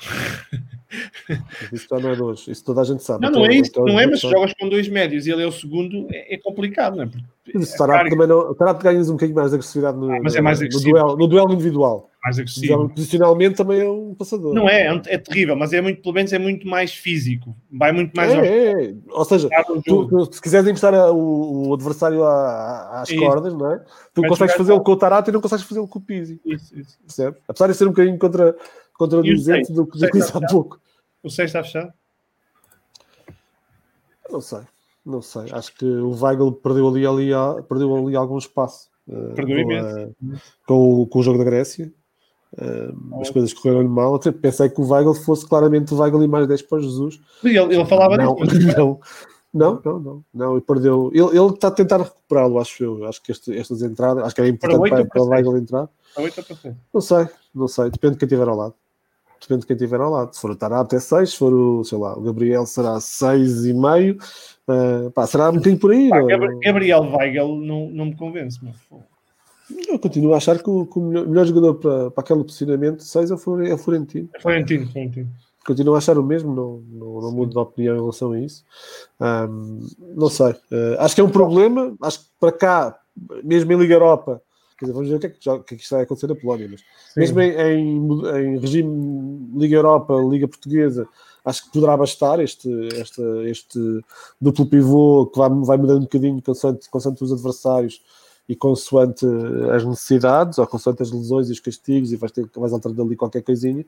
Isso 1.70 1.86
já 1.90 1.98
não 1.98 2.10
é 2.12 2.16
dois, 2.16 2.48
isso 2.48 2.64
toda 2.64 2.80
a 2.80 2.84
gente 2.84 3.02
sabe. 3.02 3.26
Não, 3.26 3.30
não 3.30 3.46
é 3.46 3.54
isso, 3.54 3.70
então, 3.70 3.84
não 3.84 4.00
é, 4.00 4.06
mas 4.06 4.20
se 4.20 4.28
jogas 4.30 4.54
com 4.54 4.70
dois 4.70 4.88
médios 4.88 5.26
e 5.26 5.30
ele 5.30 5.42
é 5.42 5.46
o 5.46 5.52
segundo, 5.52 6.06
é, 6.10 6.34
é 6.34 6.38
complicado, 6.38 6.96
não 6.96 7.04
é? 7.04 7.06
Porque 7.06 7.22
mas 7.54 7.74
o 7.74 7.78
Tarap 7.78 8.08
também 8.08 8.26
não. 8.26 8.38
O 8.38 8.54
Tarap 8.54 8.82
ganhas 8.82 9.08
um 9.08 9.12
bocadinho 9.12 9.36
mais 9.36 9.50
de 9.50 9.56
agressividade 9.56 9.98
no, 9.98 10.10
ah, 10.10 10.18
mas 10.22 10.34
é 10.34 10.40
mais 10.40 10.60
no, 10.60 10.68
duelo, 10.68 11.16
no 11.16 11.26
duelo 11.26 11.52
individual. 11.52 12.10
Mais 12.22 12.38
agressivo. 12.38 12.88
Posicionalmente 12.88 13.56
também 13.56 13.80
é 13.80 13.88
um 13.88 14.14
passador. 14.14 14.52
Não 14.52 14.68
é, 14.68 14.88
é, 14.88 15.02
é, 15.06 15.18
terrível, 15.18 15.54
mas 15.56 15.72
é 15.72 15.80
muito, 15.80 16.02
pelo 16.02 16.14
menos 16.14 16.32
é 16.32 16.38
muito 16.38 16.66
mais 16.66 16.92
físico. 16.92 17.54
Vai 17.72 17.92
muito 17.92 18.12
mais. 18.14 18.32
É, 18.32 18.72
é. 18.72 18.94
Ou 19.10 19.24
seja, 19.24 19.48
tu, 19.86 20.06
tu, 20.06 20.32
se 20.32 20.42
quiseres 20.42 20.66
encostar 20.66 20.92
o, 21.12 21.68
o, 21.68 21.74
adversário 21.74 22.24
às 22.24 23.08
isso. 23.08 23.20
cordas, 23.20 23.54
não 23.54 23.72
é? 23.72 23.78
Tu 24.12 24.20
Vai 24.20 24.30
consegues 24.30 24.56
fazê-lo 24.56 24.82
com 24.82 24.92
o 24.92 24.96
Tarap 24.96 25.28
e 25.28 25.32
não 25.32 25.40
consegues 25.40 25.64
fazê-lo 25.64 25.86
com 25.86 25.98
o 25.98 26.02
Pizzi. 26.08 26.40
Isso, 26.44 26.76
isso. 26.76 26.98
Percebe? 27.00 27.36
Apesar 27.46 27.66
de 27.68 27.74
ser 27.74 27.84
um 27.84 27.90
bocadinho 27.90 28.18
contra, 28.18 28.56
contradizente 28.94 29.72
do 29.72 29.86
que 29.86 29.98
disse 30.10 30.34
há 30.34 30.40
pouco. 30.40 30.80
O 31.22 31.28
6 31.28 31.48
está 31.48 31.62
fechado? 31.62 31.92
Não 34.30 34.40
sei. 34.40 34.60
Não 35.04 35.22
sei, 35.22 35.44
acho 35.52 35.74
que 35.74 35.86
o 35.86 36.10
Weigl 36.10 36.52
perdeu 36.52 36.86
ali, 36.86 37.06
ali, 37.06 37.30
perdeu 37.66 37.96
ali 37.96 38.14
algum 38.14 38.36
espaço 38.36 38.90
uh, 39.08 39.32
perdeu 39.34 39.64
com, 39.64 39.72
a, 39.72 40.36
com, 40.66 41.02
o, 41.02 41.06
com, 41.06 41.18
o, 41.18 41.22
jogo 41.22 41.38
da 41.38 41.44
Grécia. 41.44 41.90
Uh, 42.52 43.20
as 43.22 43.30
coisas 43.30 43.54
correram-lhe 43.54 43.88
mal. 43.88 44.14
Até 44.14 44.30
pensei 44.30 44.68
que 44.68 44.82
o 44.82 44.86
Weigl 44.86 45.14
fosse 45.14 45.48
claramente 45.48 45.94
o 45.94 45.98
Weigl 45.98 46.22
e 46.22 46.28
mais 46.28 46.46
10 46.46 46.60
para 46.62 46.80
Jesus. 46.80 47.18
Ele, 47.42 47.58
ele 47.58 47.86
falava 47.86 48.18
não, 48.18 48.34
disso. 48.34 48.66
Não, 48.76 49.00
Não, 49.58 49.80
não, 49.84 50.00
não. 50.00 50.24
não 50.32 50.52
ele 50.52 50.60
perdeu. 50.60 51.10
Ele, 51.12 51.38
ele 51.38 51.54
está 51.54 51.68
a 51.68 51.72
tentar 51.72 51.98
recuperá-lo, 51.98 52.58
acho 52.58 52.82
eu. 52.82 53.04
Acho 53.06 53.22
que 53.22 53.32
este, 53.32 53.56
estas 53.56 53.82
entradas, 53.82 54.24
acho 54.24 54.34
que 54.34 54.40
era 54.40 54.50
importante 54.50 54.88
para, 54.88 55.04
para, 55.04 55.06
para 55.06 55.22
Weigl 55.22 55.56
entrar. 55.56 55.88
Não 56.92 57.00
sei, 57.00 57.28
não 57.54 57.68
sei. 57.68 57.90
Depende 57.90 58.14
de 58.14 58.18
quem 58.18 58.26
estiver 58.26 58.48
ao 58.48 58.56
lado. 58.56 58.74
Depende 59.40 59.60
de 59.60 59.66
quem 59.66 59.76
estiver 59.76 60.00
ao 60.00 60.10
lado. 60.10 60.34
Se 60.34 60.40
for 60.40 60.50
o 60.50 60.56
Tarab 60.56 60.86
até 60.86 60.98
6, 60.98 61.30
se 61.30 61.36
for 61.36 61.52
o, 61.52 61.84
sei 61.84 61.98
lá, 61.98 62.16
o 62.18 62.22
Gabriel 62.22 62.66
será 62.66 62.96
6,5. 62.96 64.16
Uh, 64.68 65.10
pá, 65.12 65.26
será 65.26 65.50
um 65.50 65.54
bocadinho 65.54 65.78
por 65.78 65.92
aí. 65.92 66.08
Pá, 66.08 66.20
Gabriel 66.62 67.02
Weigel 67.02 67.48
não, 67.56 67.88
não 67.90 68.04
me 68.06 68.16
convence, 68.16 68.58
mas 68.62 68.76
eu 69.88 69.98
continuo 69.98 70.32
a 70.34 70.38
achar 70.38 70.62
que 70.62 70.68
o, 70.68 70.86
que 70.86 70.98
o 70.98 71.02
melhor, 71.02 71.26
melhor, 71.26 71.46
jogador 71.46 71.74
para, 71.74 72.10
para 72.10 72.24
aquele 72.24 72.42
posicionamento 72.42 73.02
6 73.02 73.30
é 73.30 73.34
o 73.34 73.38
Florentino. 73.38 74.28
É 74.34 74.40
Florentino, 74.40 74.86
Florentino. 74.90 75.28
Continuo 75.68 75.94
a 75.94 75.98
achar 75.98 76.16
o 76.16 76.22
mesmo, 76.22 76.54
não, 76.54 76.82
não, 76.90 77.20
não 77.20 77.30
mudo 77.30 77.52
de 77.52 77.58
opinião 77.58 77.94
em 77.94 78.00
relação 78.00 78.32
a 78.32 78.40
isso. 78.40 78.64
Um, 79.20 79.86
não 80.16 80.30
sei. 80.30 80.52
Uh, 80.52 80.96
acho 80.98 81.14
que 81.14 81.20
é 81.20 81.24
um 81.24 81.28
problema. 81.28 81.94
Acho 82.00 82.20
que 82.20 82.26
para 82.40 82.52
cá, 82.52 82.98
mesmo 83.44 83.70
em 83.70 83.76
Liga 83.76 83.92
Europa, 83.92 84.40
quer 84.78 84.86
dizer, 84.86 84.94
vamos 84.94 85.10
ver 85.10 85.16
o 85.16 85.20
que 85.20 85.26
é 85.26 85.28
que, 85.28 85.36
já, 85.38 85.52
o 85.52 85.62
que, 85.62 85.74
é 85.74 85.76
que 85.76 85.82
está 85.82 85.98
a 85.98 86.02
acontecer 86.04 86.26
na 86.26 86.34
Polónia, 86.36 86.68
mas 86.70 86.80
Sim. 86.80 87.20
mesmo 87.20 87.38
em, 87.42 87.50
em, 87.50 88.54
em, 88.54 88.58
regime 88.58 89.50
Liga 89.56 89.76
Europa, 89.76 90.14
Liga 90.14 90.48
Portuguesa, 90.48 91.06
acho 91.44 91.66
que 91.66 91.72
poderá 91.72 91.98
bastar 91.98 92.40
este, 92.40 92.70
este, 92.94 93.20
este 93.44 93.78
duplo 94.40 94.64
pivô 94.64 95.26
que 95.26 95.38
vai, 95.38 95.50
vai 95.50 95.76
mudando 95.76 95.98
um 95.98 96.04
bocadinho 96.04 96.40
consoante, 96.40 96.88
consoante 96.88 97.22
os 97.22 97.30
adversários 97.30 98.00
e 98.48 98.56
consoante 98.56 99.26
as 99.74 99.84
necessidades, 99.84 100.56
ou 100.56 100.66
consoante 100.66 101.02
as 101.02 101.12
lesões 101.12 101.50
e 101.50 101.52
os 101.52 101.60
castigos, 101.60 102.10
e 102.10 102.16
vais 102.16 102.32
ter 102.32 102.48
vais 102.56 102.72
alterando 102.72 103.02
ali 103.02 103.16
qualquer 103.16 103.42
coisinha, 103.42 103.84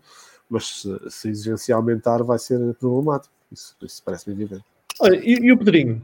mas 0.50 0.80
se, 0.80 1.10
se 1.10 1.28
a 1.28 1.30
exigência 1.30 1.74
aumentar 1.74 2.22
vai 2.24 2.38
ser 2.38 2.58
problemático. 2.74 3.32
Isso, 3.52 3.76
isso 3.82 4.02
parece-me 4.04 4.34
evidente. 4.34 4.64
Olha, 4.98 5.16
e, 5.16 5.34
e, 5.34 5.52
o 5.52 5.56
Pedrinho? 5.56 6.02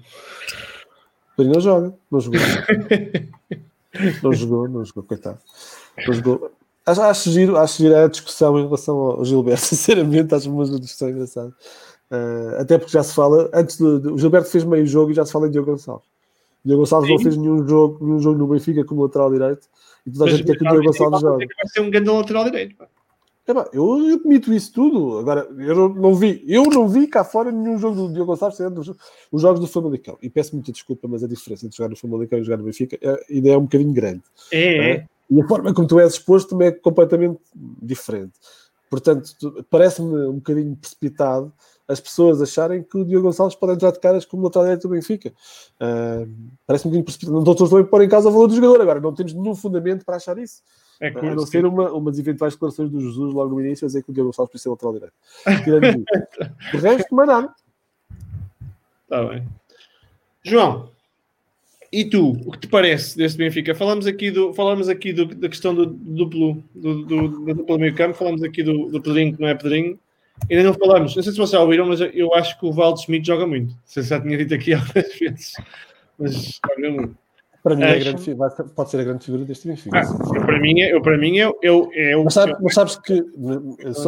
O 1.32 1.36
Pedrinho 1.36 1.54
não 1.54 1.60
joga, 1.60 1.94
não 2.10 2.20
jogou. 2.20 2.40
não 4.22 4.32
jogou, 4.32 4.68
não 4.68 4.84
jogou, 4.84 5.02
coitado. 5.02 5.38
Não 6.06 6.14
jogou. 6.14 6.52
Acho, 6.86 7.02
acho, 7.02 7.30
giro, 7.30 7.56
acho 7.56 7.78
giro 7.78 7.96
a 7.96 8.06
discussão 8.06 8.58
em 8.58 8.64
relação 8.64 8.96
ao 8.96 9.24
Gilberto, 9.24 9.60
sinceramente, 9.66 10.34
acho 10.34 10.50
uma 10.50 10.64
discussão 10.64 11.10
engraçada. 11.10 11.52
Uh, 12.08 12.60
até 12.60 12.78
porque 12.78 12.92
já 12.92 13.02
se 13.02 13.12
fala, 13.12 13.50
antes 13.52 13.76
de, 13.76 14.00
de, 14.00 14.08
o 14.08 14.16
Gilberto 14.16 14.48
fez 14.48 14.62
meio 14.62 14.86
jogo 14.86 15.10
e 15.10 15.14
já 15.14 15.26
se 15.26 15.32
fala 15.32 15.48
em 15.48 15.50
Diogo 15.50 15.72
Gonçalves. 15.72 16.06
Diogo 16.64 16.82
Gonçalves 16.82 17.08
Sim. 17.08 17.14
não 17.14 17.22
fez 17.22 17.36
nenhum 17.36 17.68
jogo, 17.68 18.04
nenhum 18.04 18.20
jogo 18.20 18.38
no 18.38 18.46
Benfica 18.46 18.84
como 18.84 19.02
lateral 19.02 19.32
direito 19.32 19.66
e 20.06 20.12
toda 20.12 20.26
a 20.26 20.28
gente 20.28 20.44
quer 20.44 20.56
que 20.56 20.64
o 20.64 20.70
Diogo 20.70 20.84
Gonçalves 20.84 21.20
jogue. 21.20 21.46
Vai 21.46 21.68
ser 21.68 21.80
um 21.80 21.90
grande 21.90 22.08
lateral 22.08 22.44
direito. 22.44 22.76
Pá. 22.76 22.86
É, 23.46 23.52
eu, 23.72 24.14
admito 24.14 24.52
isso 24.52 24.72
tudo. 24.72 25.18
Agora, 25.18 25.48
eu 25.58 25.88
não, 25.90 26.14
vi, 26.14 26.42
eu 26.46 26.64
não 26.64 26.88
vi 26.88 27.06
cá 27.06 27.24
fora 27.24 27.52
nenhum 27.52 27.78
jogo 27.78 27.94
do 27.94 28.12
Diogo 28.12 28.32
Gonçalves 28.32 28.56
sendo 28.56 28.80
os, 28.80 28.92
os 29.30 29.42
jogos 29.42 29.60
do 29.60 29.66
Famalicão. 29.66 30.18
E 30.20 30.28
peço 30.28 30.54
muita 30.54 30.72
desculpa, 30.72 31.06
mas 31.06 31.22
a 31.22 31.28
diferença 31.28 31.64
entre 31.64 31.76
jogar 31.76 31.88
no 31.88 31.96
Famalicão 31.96 32.38
e 32.38 32.42
jogar 32.42 32.56
no 32.56 32.64
Benfica 32.64 32.98
é, 33.00 33.24
ainda 33.30 33.50
é 33.50 33.56
um 33.56 33.62
bocadinho 33.62 33.92
grande. 33.92 34.22
É, 34.52 34.90
é. 34.90 35.06
E 35.30 35.40
a 35.40 35.46
forma 35.46 35.72
como 35.72 35.86
tu 35.86 36.00
és 36.00 36.14
exposto 36.14 36.50
também 36.50 36.68
é 36.68 36.72
completamente 36.72 37.38
diferente. 37.54 38.32
Portanto, 38.90 39.30
parece-me 39.70 40.28
um 40.28 40.34
bocadinho 40.34 40.76
precipitado 40.76 41.52
as 41.88 42.00
pessoas 42.00 42.42
acharem 42.42 42.82
que 42.82 42.98
o 42.98 43.04
Diogo 43.04 43.26
Gonçalves 43.26 43.54
pode 43.54 43.74
entrar 43.74 43.92
de 43.92 44.00
caras 44.00 44.24
como 44.24 44.42
lateral 44.42 44.64
direito 44.64 44.88
do 44.88 44.94
Benfica. 44.94 45.32
Uh, 45.80 46.28
Parece-me 46.66 46.90
um 46.90 47.02
bocadinho 47.02 47.04
precipitado. 47.04 47.44
Não 47.44 47.52
estou 47.52 47.78
a 47.78 47.84
pôr 47.84 48.02
em 48.02 48.08
causa 48.08 48.28
o 48.28 48.32
valor 48.32 48.48
do 48.48 48.56
jogador 48.56 48.80
agora. 48.80 49.00
Não 49.00 49.14
temos 49.14 49.32
nenhum 49.32 49.54
fundamento 49.54 50.04
para 50.04 50.16
achar 50.16 50.36
isso. 50.38 50.62
É 51.00 51.10
curto, 51.10 51.26
a 51.26 51.34
não 51.34 51.46
ser 51.46 51.66
uma, 51.66 51.92
umas 51.92 52.18
eventuais 52.18 52.54
declarações 52.54 52.90
do 52.90 53.00
Jesus 53.00 53.32
logo 53.32 53.54
no 53.54 53.60
início 53.60 53.84
a 53.84 53.88
dizer 53.88 54.02
que 54.02 54.10
o 54.10 54.14
Diogo 54.14 54.30
Gonçalves 54.30 54.50
precisa 54.50 54.74
ser 54.76 54.86
lateral 54.86 55.12
direito. 55.62 56.04
o 56.74 56.78
resto, 56.78 57.14
mais 57.14 57.28
nada. 57.28 57.54
Está 59.04 59.24
bem. 59.24 59.46
João, 60.42 60.90
e 61.92 62.04
tu, 62.04 62.32
o 62.46 62.52
que 62.52 62.60
te 62.60 62.68
parece 62.68 63.16
deste 63.16 63.38
Benfica? 63.38 63.74
Falamos 63.74 64.06
aqui, 64.06 64.30
do, 64.30 64.52
falamos 64.52 64.88
aqui 64.88 65.12
do, 65.12 65.26
da 65.26 65.48
questão 65.48 65.74
do 65.74 65.86
duplo, 65.86 66.62
do, 66.74 67.04
do, 67.04 67.28
do 67.28 67.54
duplo 67.54 67.78
meio 67.78 67.94
campo, 67.94 68.14
falamos 68.14 68.42
aqui 68.42 68.62
do, 68.62 68.88
do 68.88 69.00
Pedrinho, 69.00 69.34
que 69.34 69.40
não 69.40 69.48
é 69.48 69.54
Pedrinho. 69.54 69.98
Ainda 70.50 70.64
não 70.64 70.74
falamos, 70.74 71.16
não 71.16 71.22
sei 71.22 71.32
se 71.32 71.38
vocês 71.38 71.60
ouviram, 71.60 71.86
mas 71.86 72.00
eu 72.00 72.34
acho 72.34 72.58
que 72.58 72.66
o 72.66 72.72
Valdo 72.72 73.00
Schmidt 73.00 73.26
joga 73.26 73.46
muito. 73.46 73.70
Não 73.70 73.80
sei 73.84 74.02
se 74.02 74.10
já 74.10 74.20
tinha 74.20 74.36
dito 74.36 74.54
aqui 74.54 74.72
algumas 74.74 75.18
vezes, 75.18 75.52
mas 76.18 76.60
joga 76.64 76.90
muito. 76.90 77.25
Para 77.66 77.74
mim, 77.74 77.82
é 77.82 77.98
grande, 77.98 78.36
pode 78.76 78.90
ser 78.90 79.00
a 79.00 79.02
grande 79.02 79.24
figura 79.24 79.44
deste 79.44 79.66
Benfica. 79.66 79.98
Ah, 79.98 80.40
para 80.46 80.60
mim, 80.60 80.78
eu, 80.78 81.02
para 81.02 81.18
mim 81.18 81.36
eu, 81.36 81.58
eu, 81.60 81.90
eu 81.92 82.22
mas, 82.22 82.34
sabe, 82.34 82.54
mas 82.60 82.74
sabes 82.74 82.94
que, 82.94 83.20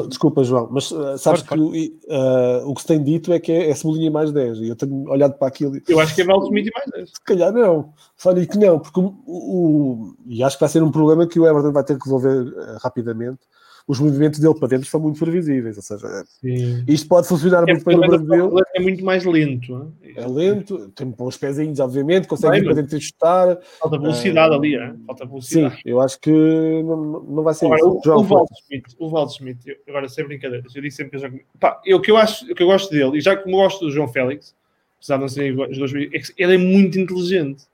desculpa, 0.06 0.44
João, 0.44 0.68
mas 0.70 0.92
uh, 0.92 1.18
sabes 1.18 1.42
que 1.42 1.58
uh, 1.58 2.70
o 2.70 2.72
que 2.72 2.82
se 2.82 2.86
tem 2.86 3.02
dito 3.02 3.32
é 3.32 3.40
que 3.40 3.50
é, 3.50 3.68
é 3.68 3.74
Cebolinha 3.74 4.12
mais 4.12 4.30
10. 4.30 4.58
E 4.58 4.68
eu 4.68 4.76
tenho 4.76 5.10
olhado 5.10 5.34
para 5.34 5.48
aquilo. 5.48 5.76
Eu 5.88 5.98
acho 5.98 6.14
que 6.14 6.22
é 6.22 6.24
Valsmith 6.24 6.70
mais 6.72 6.88
10. 6.92 7.10
Se 7.10 7.24
calhar 7.24 7.52
não. 7.52 7.92
Falei 8.16 8.46
que 8.46 8.56
não, 8.56 8.78
porque 8.78 9.00
o, 9.00 9.16
o, 9.26 10.14
e 10.28 10.40
acho 10.44 10.56
que 10.56 10.60
vai 10.60 10.68
ser 10.68 10.84
um 10.84 10.92
problema 10.92 11.26
que 11.26 11.40
o 11.40 11.44
Everton 11.44 11.72
vai 11.72 11.82
ter 11.82 11.98
que 11.98 12.04
resolver 12.04 12.42
uh, 12.42 12.78
rapidamente 12.80 13.40
os 13.88 13.98
movimentos 13.98 14.38
dele 14.38 14.54
para 14.54 14.68
dentro 14.68 14.86
são 14.86 15.00
muito 15.00 15.18
previsíveis. 15.18 15.78
Ou 15.78 15.82
seja, 15.82 16.06
Sim. 16.26 16.84
isto 16.86 17.08
pode 17.08 17.26
funcionar 17.26 17.66
é 17.66 17.72
muito 17.72 17.84
bem 17.86 17.96
no 17.96 18.06
Brasil. 18.06 18.52
É 18.74 18.80
muito 18.80 19.02
mais 19.02 19.24
lento. 19.24 19.90
É, 20.02 20.20
é 20.20 20.26
lento, 20.26 20.90
tem 20.90 21.14
uns 21.18 21.38
pezinhos, 21.38 21.80
obviamente, 21.80 22.28
consegue 22.28 22.58
ir 22.58 22.64
para 22.64 22.74
dentro 22.74 22.98
e 22.98 23.00
chutar. 23.00 23.58
Falta 23.80 23.98
velocidade 23.98 24.54
ali, 24.54 24.76
é? 24.76 24.94
falta 25.06 25.24
velocidade. 25.24 25.76
Sim, 25.76 25.80
eu 25.86 26.00
acho 26.02 26.20
que 26.20 26.30
não, 26.30 27.22
não 27.22 27.42
vai 27.42 27.54
ser 27.54 27.64
agora, 27.64 27.80
isso. 27.80 27.88
O, 27.88 28.00
João, 28.04 28.20
o 28.20 28.24
Valdo 28.24 28.50
Smith, 28.62 28.94
o 28.98 29.08
Valdo 29.08 29.32
Smith, 29.32 29.66
eu, 29.66 29.76
agora 29.88 30.08
sem 30.08 30.26
brincadeiras, 30.26 30.76
eu 30.76 30.82
disse 30.82 30.98
sempre 30.98 31.18
que 31.18 31.24
eu 31.24 31.30
jogo. 31.30 31.42
Pá, 31.58 31.80
eu, 31.86 31.98
que 31.98 32.10
eu 32.10 32.18
acho, 32.18 32.44
o 32.44 32.54
que 32.54 32.62
eu 32.62 32.66
gosto 32.66 32.90
dele, 32.90 33.16
e 33.16 33.20
já 33.22 33.34
como 33.36 33.56
gosto 33.56 33.86
do 33.86 33.90
João 33.90 34.06
Félix, 34.06 34.54
apesar 34.98 35.16
de 35.16 35.20
não 35.22 35.28
serem 35.28 35.52
os 35.52 35.78
dois, 35.78 35.94
é 35.94 36.20
ele 36.36 36.54
é 36.54 36.58
muito 36.58 36.98
inteligente. 36.98 37.64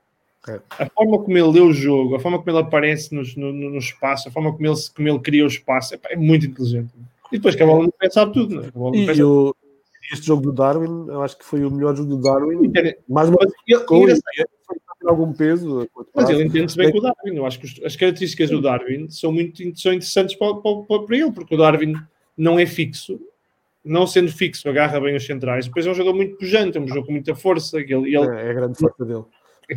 É. 0.48 0.60
A 0.78 0.90
forma 0.90 1.18
como 1.18 1.36
ele 1.36 1.52
lê 1.52 1.60
o 1.60 1.72
jogo, 1.72 2.16
a 2.16 2.20
forma 2.20 2.38
como 2.38 2.50
ele 2.50 2.58
aparece 2.66 3.14
no, 3.14 3.22
no, 3.36 3.70
no 3.70 3.78
espaço, 3.78 4.28
a 4.28 4.32
forma 4.32 4.52
como 4.52 4.66
ele, 4.66 4.76
como 4.94 5.08
ele 5.08 5.18
cria 5.20 5.44
o 5.44 5.48
espaço, 5.48 5.94
é, 5.94 5.98
é 6.10 6.16
muito 6.16 6.46
inteligente. 6.46 6.90
E 7.32 7.36
depois 7.36 7.54
que 7.54 7.62
a 7.62 7.66
bola 7.66 7.84
não 7.84 7.92
pensa 7.98 8.14
sabe 8.14 8.32
tudo, 8.32 8.70
não 8.74 8.94
é? 8.94 9.14
E 10.10 10.14
este 10.14 10.26
jogo 10.26 10.42
do 10.42 10.52
Darwin, 10.52 11.06
eu 11.08 11.22
acho 11.22 11.38
que 11.38 11.44
foi 11.44 11.64
o 11.64 11.70
melhor 11.70 11.96
jogo 11.96 12.10
do 12.10 12.20
Darwin. 12.20 12.70
Mais 13.08 13.28
uma 13.28 13.38
vez, 13.38 13.52
ele, 13.66 14.44
algum 15.06 15.32
peso. 15.32 15.88
Mas 16.14 16.28
ele 16.28 16.44
entende-se 16.44 16.76
bem 16.76 16.92
com 16.92 16.98
o 16.98 17.00
Darwin. 17.00 17.36
Eu 17.36 17.46
acho 17.46 17.58
que 17.58 17.84
as 17.84 17.96
características 17.96 18.50
do 18.50 18.60
Darwin 18.60 19.08
são 19.08 19.32
muito 19.32 19.62
são 19.78 19.92
interessantes 19.92 20.36
para, 20.36 20.54
para, 20.56 20.98
para 21.06 21.16
ele, 21.16 21.32
porque 21.32 21.54
o 21.54 21.58
Darwin 21.58 21.94
não 22.36 22.58
é 22.58 22.66
fixo, 22.66 23.18
não 23.84 24.06
sendo 24.06 24.30
fixo, 24.30 24.68
agarra 24.68 25.00
bem 25.00 25.16
os 25.16 25.24
centrais. 25.24 25.66
Depois 25.66 25.86
é 25.86 25.90
um 25.90 25.94
jogador 25.94 26.16
muito 26.16 26.36
pujante, 26.36 26.76
é 26.76 26.80
um 26.80 26.88
jogo 26.88 27.06
com 27.06 27.12
muita 27.12 27.34
força. 27.34 27.80
Ele, 27.80 27.94
ele, 27.94 28.16
é, 28.16 28.46
é 28.46 28.50
a 28.50 28.54
grande 28.54 28.78
força 28.78 29.04
dele. 29.04 29.24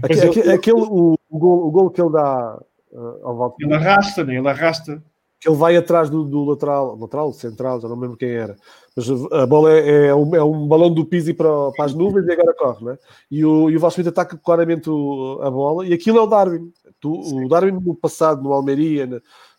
Aquele, 0.04 0.40
ele, 0.40 0.52
aquele, 0.52 0.82
o, 0.82 1.18
o, 1.30 1.40
gol, 1.40 1.68
o 1.68 1.72
gol 1.72 1.90
que 1.90 2.02
ele 2.02 2.12
dá 2.12 2.60
uh, 2.92 3.20
ao 3.26 3.38
Valtteri. 3.38 3.70
Ele 3.70 3.76
arrasta, 3.76 4.24
né? 4.24 4.36
Ele 4.36 4.48
arrasta. 4.48 5.04
Ele 5.46 5.56
vai 5.56 5.78
atrás 5.78 6.10
do, 6.10 6.24
do 6.24 6.44
lateral, 6.44 6.98
lateral, 6.98 7.32
central, 7.32 7.80
já 7.80 7.88
não 7.88 8.00
lembro 8.00 8.18
quem 8.18 8.32
era. 8.32 8.56
Mas 8.96 9.08
a 9.32 9.46
bola 9.46 9.72
é, 9.72 10.08
é, 10.08 10.16
um, 10.16 10.36
é 10.36 10.44
um 10.44 10.68
balão 10.68 10.92
do 10.92 11.06
Pizzi 11.06 11.34
para, 11.34 11.72
para 11.72 11.86
as 11.86 11.94
nuvens 11.94 12.26
e 12.26 12.32
agora 12.32 12.56
corre, 12.56 12.86
né? 12.86 12.98
E 13.30 13.46
o, 13.46 13.70
e 13.70 13.78
o 13.78 13.80
Valtteri 13.80 14.10
ataca 14.10 14.38
claramente 14.38 14.90
o, 14.90 15.40
a 15.44 15.52
bola 15.52 15.86
e 15.86 15.94
aquilo 15.94 16.18
é 16.18 16.22
o 16.22 16.28
Darwin. 16.28 16.72
Tu, 17.00 17.12
o 17.12 17.48
Darwin 17.48 17.74
no 17.74 17.94
passado, 17.94 18.42
no 18.42 18.52
Almeria, 18.52 19.06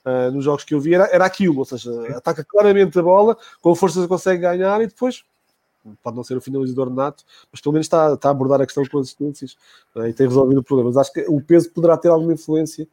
uh, 0.05 0.31
nos 0.33 0.45
jogos 0.45 0.65
que 0.65 0.75
eu 0.75 0.81
vi, 0.81 0.95
era, 0.95 1.09
era 1.13 1.25
aquilo, 1.25 1.59
ou 1.61 1.65
seja, 1.65 1.91
ataca 2.17 2.45
claramente 2.45 2.99
a 2.99 3.03
bola, 3.03 3.37
com 3.61 3.75
força 3.77 4.09
consegue 4.09 4.43
ganhar 4.43 4.81
e 4.83 4.89
depois 4.89 5.23
pode 6.03 6.17
não 6.17 6.25
ser 6.25 6.37
o 6.37 6.41
finalizador 6.41 6.91
nato, 6.91 7.25
mas 7.53 7.61
pelo 7.61 7.73
menos 7.73 7.87
está, 7.87 8.15
está 8.15 8.29
a 8.29 8.33
abordar 8.33 8.61
a 8.61 8.67
questão 8.67 8.85
com 8.85 8.99
assistências 8.99 9.57
é? 9.97 10.09
e 10.09 10.13
tem 10.13 10.27
resolvido 10.27 10.59
o 10.59 10.65
problema. 10.65 10.91
Mas 10.91 10.97
acho 10.97 11.13
que 11.13 11.25
o 11.29 11.41
peso 11.41 11.71
poderá 11.73 11.97
ter 11.97 12.09
alguma 12.09 12.33
influência 12.33 12.87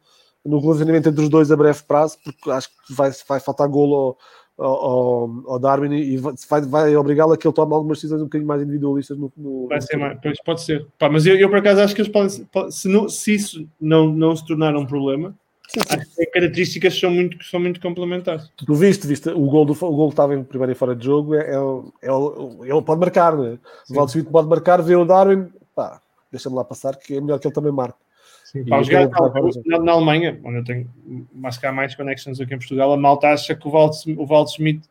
no 0.44 0.60
relacionamento 0.60 1.08
entre 1.08 1.22
os 1.22 1.28
dois 1.28 1.50
a 1.50 1.56
breve 1.56 1.82
prazo, 1.82 2.18
porque 2.22 2.50
acho 2.50 2.68
que 2.68 2.92
vai, 2.92 3.10
vai 3.28 3.40
faltar 3.40 3.68
golo 3.68 4.16
ao, 4.56 4.66
ao, 4.66 5.30
ao 5.46 5.58
Darwin 5.58 5.92
e 5.94 6.16
vai, 6.16 6.60
vai 6.62 6.96
obrigá-lo 6.96 7.32
a 7.32 7.36
que 7.36 7.46
ele 7.46 7.54
tome 7.54 7.74
algumas 7.74 7.98
decisões 7.98 8.20
um 8.20 8.24
bocadinho 8.24 8.48
mais 8.48 8.62
individualistas 8.62 9.18
no, 9.18 9.32
no 9.36 9.66
vai 9.68 9.80
ser 9.80 9.96
mais, 9.96 10.18
pois 10.22 10.42
pode 10.42 10.62
ser 10.62 10.86
Pá, 10.98 11.10
mas 11.10 11.26
eu, 11.26 11.36
eu, 11.36 11.48
por 11.48 11.58
acaso 11.58 11.80
acho 11.80 11.94
que 11.94 12.00
eles 12.00 12.12
podem 12.12 12.30
se, 12.70 12.88
não, 12.88 13.08
se 13.08 13.34
isso 13.34 13.68
não, 13.80 14.08
não 14.08 14.34
se 14.34 14.46
tornar 14.46 14.74
um 14.76 14.86
problema. 14.86 15.36
Acho 15.66 16.14
que 16.14 16.22
as 16.22 16.30
características 16.32 16.98
são 16.98 17.10
muito, 17.10 17.42
são 17.44 17.60
muito 17.60 17.80
complementares. 17.80 18.50
Tu 18.56 18.74
viste, 18.74 19.06
viste, 19.06 19.28
o 19.28 19.46
gol, 19.46 19.64
do, 19.64 19.72
o 19.72 19.96
gol 19.96 20.08
que 20.08 20.12
estava 20.12 20.34
em 20.34 20.42
primeiro 20.42 20.72
e 20.72 20.74
fora 20.74 20.94
de 20.94 21.04
jogo, 21.04 21.34
é, 21.34 21.50
é, 21.50 21.54
é, 21.54 22.70
ele 22.70 22.82
pode 22.82 23.00
marcar, 23.00 23.36
né? 23.36 23.58
o 23.90 23.94
Valdo 23.94 24.24
pode 24.24 24.48
marcar, 24.48 24.80
vê 24.82 24.94
o 24.94 25.04
Darwin, 25.04 25.48
pá, 25.74 26.00
deixa-me 26.30 26.56
lá 26.56 26.64
passar, 26.64 26.96
que 26.96 27.16
é 27.16 27.20
melhor 27.20 27.38
que 27.38 27.46
ele 27.46 27.54
também 27.54 27.72
marque. 27.72 27.98
Sim, 28.44 28.64
pá, 28.64 28.82
jogar, 28.82 29.08
na, 29.66 29.78
na, 29.80 29.92
Alemanha, 29.92 30.40
onde 30.44 30.58
eu 30.58 30.64
tenho 30.64 30.90
mais 31.32 31.58
cá 31.58 31.72
mais 31.72 31.94
connections 31.94 32.40
aqui 32.40 32.54
em 32.54 32.58
Portugal, 32.58 32.92
a 32.92 32.96
malta 32.96 33.28
acha 33.28 33.54
que 33.54 33.66
o 33.66 33.70
Valdo, 33.70 33.96
o 34.16 34.26
Valdo 34.26 34.50
Smith 34.50 34.82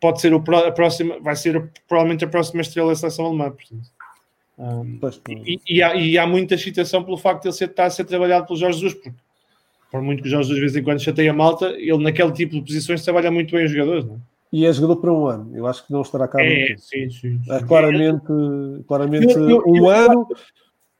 pode 0.00 0.20
ser 0.20 0.34
o, 0.34 0.38
a 0.38 0.72
próxima, 0.72 1.18
vai 1.20 1.36
ser 1.36 1.70
provavelmente 1.88 2.24
a 2.24 2.28
próxima 2.28 2.60
estrela 2.60 2.90
da 2.90 2.96
seleção 2.96 3.26
alemã, 3.26 3.50
portanto. 3.50 3.96
Um, 4.58 4.98
e, 5.28 5.60
e, 5.68 5.82
há, 5.82 5.94
e, 5.94 6.16
há, 6.16 6.26
muita 6.26 6.54
excitação 6.54 7.04
pelo 7.04 7.18
facto 7.18 7.42
de 7.42 7.48
ele 7.48 7.54
ser, 7.54 7.68
estar 7.68 7.84
a 7.84 7.90
ser 7.90 8.04
trabalhado 8.04 8.46
pelo 8.46 8.58
Jorge 8.58 8.78
Jesus, 8.78 8.94
porque 8.94 9.12
por 9.90 10.02
muito 10.02 10.22
que 10.22 10.28
o 10.28 10.30
Jorge 10.30 10.52
de 10.54 10.60
vez 10.60 10.76
em 10.76 10.82
quando 10.82 11.00
chateia 11.02 11.30
a 11.30 11.34
malta, 11.34 11.68
ele 11.78 12.02
naquele 12.02 12.32
tipo 12.32 12.54
de 12.54 12.62
posições 12.62 13.02
trabalha 13.04 13.30
muito 13.30 13.52
bem 13.54 13.64
os 13.64 13.70
jogadores, 13.70 14.04
não 14.04 14.14
é? 14.16 14.18
E 14.52 14.64
é 14.64 14.72
jogador 14.72 14.96
para 14.96 15.12
um 15.12 15.26
ano. 15.26 15.56
Eu 15.56 15.66
acho 15.66 15.84
que 15.86 15.92
não 15.92 16.02
estará 16.02 16.26
cá 16.28 16.40
É, 16.40 16.66
muito. 16.68 16.80
sim, 16.80 17.10
sim. 17.10 17.40
sim. 17.42 17.52
É 17.52 17.60
claramente, 17.62 18.24
claramente 18.86 19.34
Eu- 19.36 19.48
eu- 19.50 19.62
um 19.66 19.76
eu- 19.76 19.88
ano 19.90 20.28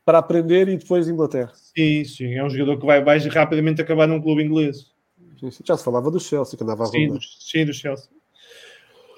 para 0.04 0.18
aprender 0.18 0.68
e 0.68 0.76
depois 0.76 1.08
Inglaterra. 1.08 1.52
Sim, 1.54 2.04
sim. 2.04 2.34
É 2.34 2.44
um 2.44 2.50
jogador 2.50 2.78
que 2.78 2.86
vai, 2.86 3.02
vai 3.02 3.18
rapidamente 3.18 3.80
acabar 3.80 4.06
num 4.08 4.20
clube 4.20 4.42
inglês. 4.42 4.86
Sim, 5.38 5.50
sim. 5.50 5.64
Já 5.66 5.76
se 5.76 5.84
falava 5.84 6.10
do 6.10 6.18
Chelsea, 6.20 6.56
que 6.56 6.64
andava 6.64 6.82
a 6.82 6.86
Sim, 6.86 7.08
do, 7.08 7.18
sim, 7.22 7.64
do 7.64 7.72
Chelsea. 7.72 8.08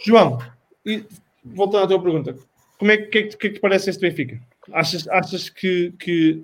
João, 0.04 0.38
e 0.84 1.04
voltando 1.44 1.84
à 1.84 1.86
tua 1.88 2.00
pergunta, 2.02 2.36
como 2.78 2.90
é 2.90 2.96
que, 2.96 3.06
que, 3.06 3.18
é 3.18 3.22
que- 3.22 3.36
que 3.36 3.46
é 3.46 3.50
que 3.50 3.54
te 3.56 3.60
parece 3.60 3.90
este 3.90 4.00
Benfica? 4.00 4.40
Achas, 4.72 5.08
achas 5.08 5.48
que, 5.48 5.92
que, 5.98 6.42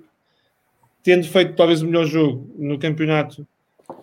tendo 1.05 1.23
feito 1.27 1.55
talvez 1.55 1.83
o 1.83 1.85
melhor 1.85 2.07
jogo 2.07 2.51
no 2.57 2.79
campeonato, 2.79 3.47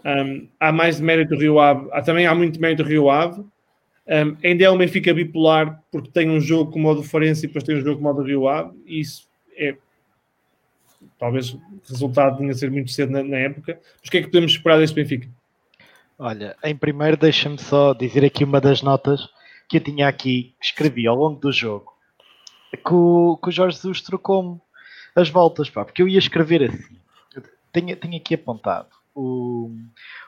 hum, 0.07 0.49
há 0.61 0.71
mais 0.71 0.99
de 0.99 1.03
mérito 1.03 1.35
do 1.35 1.41
Rio 1.41 1.59
Ave, 1.59 1.89
há, 1.91 2.01
também 2.01 2.27
há 2.27 2.35
muito 2.35 2.61
mérito 2.61 2.85
do 2.85 2.89
Rio 2.89 3.11
Ave, 3.11 3.41
hum, 3.41 4.37
ainda 4.43 4.65
é 4.65 4.71
um 4.71 4.79
Benfica 4.79 5.13
bipolar 5.13 5.83
porque 5.91 6.13
tem 6.13 6.31
um 6.31 6.41
jogo 6.41 6.71
como 6.71 6.89
o 6.89 6.95
do 6.95 7.03
Farense 7.03 7.45
e 7.45 7.49
depois 7.49 7.65
tem 7.65 7.77
um 7.77 7.81
jogo 7.81 7.97
como 7.97 8.09
o 8.09 8.13
do 8.13 8.23
Rio 8.23 8.47
Ave, 8.47 8.71
e 8.87 9.01
isso 9.01 9.29
é 9.57 9.75
talvez 11.19 11.57
resultado 11.89 12.37
tinha 12.37 12.51
de 12.51 12.59
ser 12.59 12.71
muito 12.71 12.93
cedo 12.93 13.11
na, 13.11 13.25
na 13.25 13.37
época, 13.37 13.81
mas 14.01 14.09
o 14.09 14.11
que 14.11 14.19
é 14.19 14.21
que 14.21 14.29
podemos 14.29 14.53
esperar 14.53 14.79
deste 14.79 14.95
Benfica? 14.95 15.29
Olha, 16.17 16.55
em 16.63 16.77
primeiro 16.77 17.17
deixa-me 17.17 17.59
só 17.59 17.93
dizer 17.93 18.25
aqui 18.25 18.45
uma 18.45 18.61
das 18.61 18.81
notas 18.81 19.29
que 19.69 19.79
eu 19.79 19.81
tinha 19.81 20.07
aqui, 20.07 20.55
que 20.61 20.67
escrevi 20.67 21.09
ao 21.09 21.17
longo 21.17 21.41
do 21.41 21.51
jogo, 21.51 21.93
que 22.71 22.95
o, 22.95 23.37
que 23.43 23.49
o 23.49 23.53
Jorge 23.53 23.77
Jesus 23.77 24.03
trocou-me 24.03 24.61
as 25.15 25.29
voltas, 25.29 25.69
pá, 25.71 25.85
porque 25.85 26.03
eu 26.03 26.09
ia 26.09 26.19
escrever 26.19 26.63
assim. 26.65 26.97
Tenho, 27.73 27.97
tenho 27.97 28.17
aqui 28.17 28.35
apontado 28.35 28.89
o, 29.15 29.71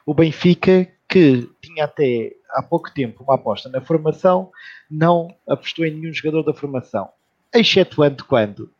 o 0.04 0.14
Benfica, 0.14 0.88
que 1.08 1.48
tinha 1.60 1.84
até 1.84 2.32
há 2.50 2.62
pouco 2.62 2.92
tempo 2.92 3.22
uma 3.22 3.34
aposta 3.34 3.68
na 3.68 3.80
formação, 3.80 4.50
não 4.90 5.34
apostou 5.48 5.84
em 5.84 5.92
nenhum 5.92 6.12
jogador 6.12 6.42
da 6.42 6.54
formação, 6.54 7.08
excetuando 7.52 8.24
quando 8.24 8.70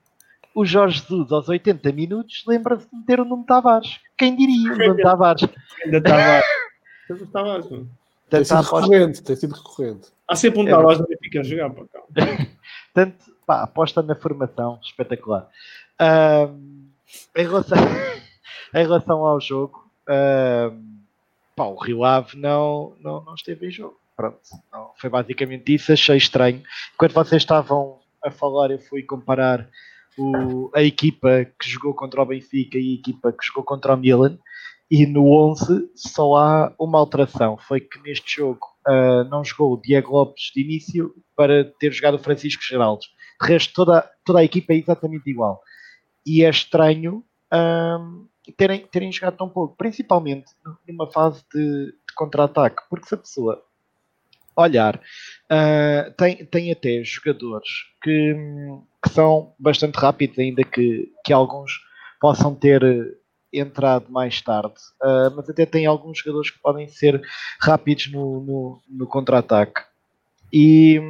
o 0.54 0.64
Jorge 0.64 1.00
Jesus, 1.00 1.32
aos 1.32 1.48
80 1.48 1.90
minutos, 1.92 2.44
lembra-se 2.46 2.88
de 2.88 2.96
meter 2.96 3.20
o 3.20 3.24
Nuno 3.24 3.44
Tavares. 3.44 3.98
Quem 4.16 4.36
diria, 4.36 4.72
o 4.72 4.78
Nuno 4.78 5.02
Tavares? 5.02 5.48
Ainda 5.84 5.98
estava. 5.98 6.42
Ainda 7.10 7.24
estava. 7.24 7.62
Tem 7.62 8.42
Portanto, 8.42 8.44
sido 8.44 8.62
recorrente, 8.62 9.22
tem 9.22 9.36
sido 9.36 9.54
recorrente. 9.54 10.08
Há 10.28 10.36
sempre 10.36 10.60
um 10.60 10.68
É 10.68 10.70
Tavares 10.70 11.00
no 11.00 11.06
Benfica 11.06 11.40
a 11.40 11.42
jogar 11.42 11.70
para 11.70 11.86
cá. 11.86 12.02
Portanto, 12.94 13.36
pá, 13.44 13.62
aposta 13.62 14.02
na 14.02 14.14
formação, 14.14 14.78
espetacular. 14.82 15.48
Em, 16.00 17.42
relação, 17.42 17.76
em 18.74 18.82
relação 18.82 19.24
ao 19.24 19.40
jogo, 19.40 19.90
ahm, 20.08 20.80
pá, 21.56 21.64
o 21.64 21.76
Rio 21.76 22.04
Ave 22.04 22.36
não, 22.36 22.94
não, 23.00 23.22
não 23.24 23.34
esteve 23.34 23.66
em 23.68 23.70
jogo. 23.70 23.96
Pronto, 24.16 24.38
não, 24.72 24.90
foi 24.96 25.10
basicamente 25.10 25.74
isso, 25.74 25.92
achei 25.92 26.16
estranho. 26.16 26.62
Enquanto 26.94 27.14
vocês 27.14 27.42
estavam 27.42 27.98
a 28.22 28.30
falar, 28.30 28.70
eu 28.70 28.78
fui 28.78 29.02
comparar 29.02 29.68
o- 30.16 30.70
a 30.74 30.82
equipa 30.82 31.44
que 31.60 31.68
jogou 31.68 31.92
contra 31.94 32.22
o 32.22 32.26
Benfica 32.26 32.78
e 32.78 32.92
a 32.92 32.94
equipa 33.00 33.32
que 33.32 33.44
jogou 33.44 33.64
contra 33.64 33.94
o 33.94 33.96
Milan. 33.96 34.38
E 34.90 35.06
no 35.06 35.26
11 35.32 35.90
só 35.96 36.36
há 36.36 36.72
uma 36.78 36.98
alteração. 36.98 37.56
Foi 37.56 37.80
que 37.80 38.00
neste 38.02 38.36
jogo 38.36 38.60
ah, 38.86 39.24
não 39.24 39.42
jogou 39.42 39.72
o 39.72 39.80
Diego 39.80 40.12
Lopes 40.12 40.52
de 40.54 40.62
início 40.62 41.12
para 41.34 41.64
ter 41.80 41.90
jogado 41.92 42.14
o 42.14 42.18
Francisco 42.22 42.62
Geraldo. 42.62 43.00
De 43.42 43.48
resto, 43.48 43.72
toda, 43.74 44.08
toda 44.24 44.38
a 44.40 44.44
equipa 44.44 44.72
é 44.72 44.76
exatamente 44.76 45.28
igual. 45.28 45.60
E 46.26 46.44
é 46.44 46.50
estranho 46.50 47.24
ahm, 47.50 48.26
terem, 48.56 48.86
terem 48.86 49.12
jogado 49.12 49.36
tão 49.36 49.48
pouco, 49.48 49.76
principalmente 49.76 50.46
numa 50.86 51.10
fase 51.10 51.44
de, 51.52 51.86
de 51.86 52.14
contra-ataque, 52.14 52.82
porque 52.88 53.06
se 53.06 53.14
a 53.14 53.18
pessoa 53.18 53.62
olhar, 54.56 55.00
ah, 55.50 56.12
tem, 56.16 56.44
tem 56.46 56.70
até 56.70 57.02
jogadores 57.04 57.68
que, 58.02 58.34
que 59.02 59.10
são 59.10 59.54
bastante 59.58 59.96
rápidos, 59.96 60.38
ainda 60.38 60.62
que, 60.64 61.12
que 61.24 61.32
alguns 61.32 61.80
possam 62.20 62.54
ter 62.54 62.82
entrado 63.52 64.10
mais 64.10 64.40
tarde, 64.40 64.74
Ah, 65.02 65.30
mas 65.34 65.48
até 65.48 65.64
tem 65.66 65.86
alguns 65.86 66.18
jogadores 66.18 66.50
que 66.50 66.58
podem 66.60 66.88
ser 66.88 67.22
rápidos 67.60 68.10
no, 68.10 68.40
no, 68.40 68.82
no 68.88 69.06
contra-ataque. 69.06 69.80
E, 70.52 71.00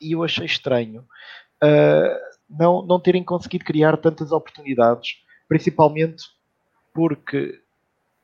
e 0.00 0.12
eu 0.12 0.22
achei 0.22 0.46
estranho 0.46 1.04
ah, 1.62 2.29
não, 2.50 2.84
não 2.84 3.00
terem 3.00 3.22
conseguido 3.22 3.64
criar 3.64 3.96
tantas 3.96 4.32
oportunidades, 4.32 5.22
principalmente 5.48 6.24
porque 6.92 7.60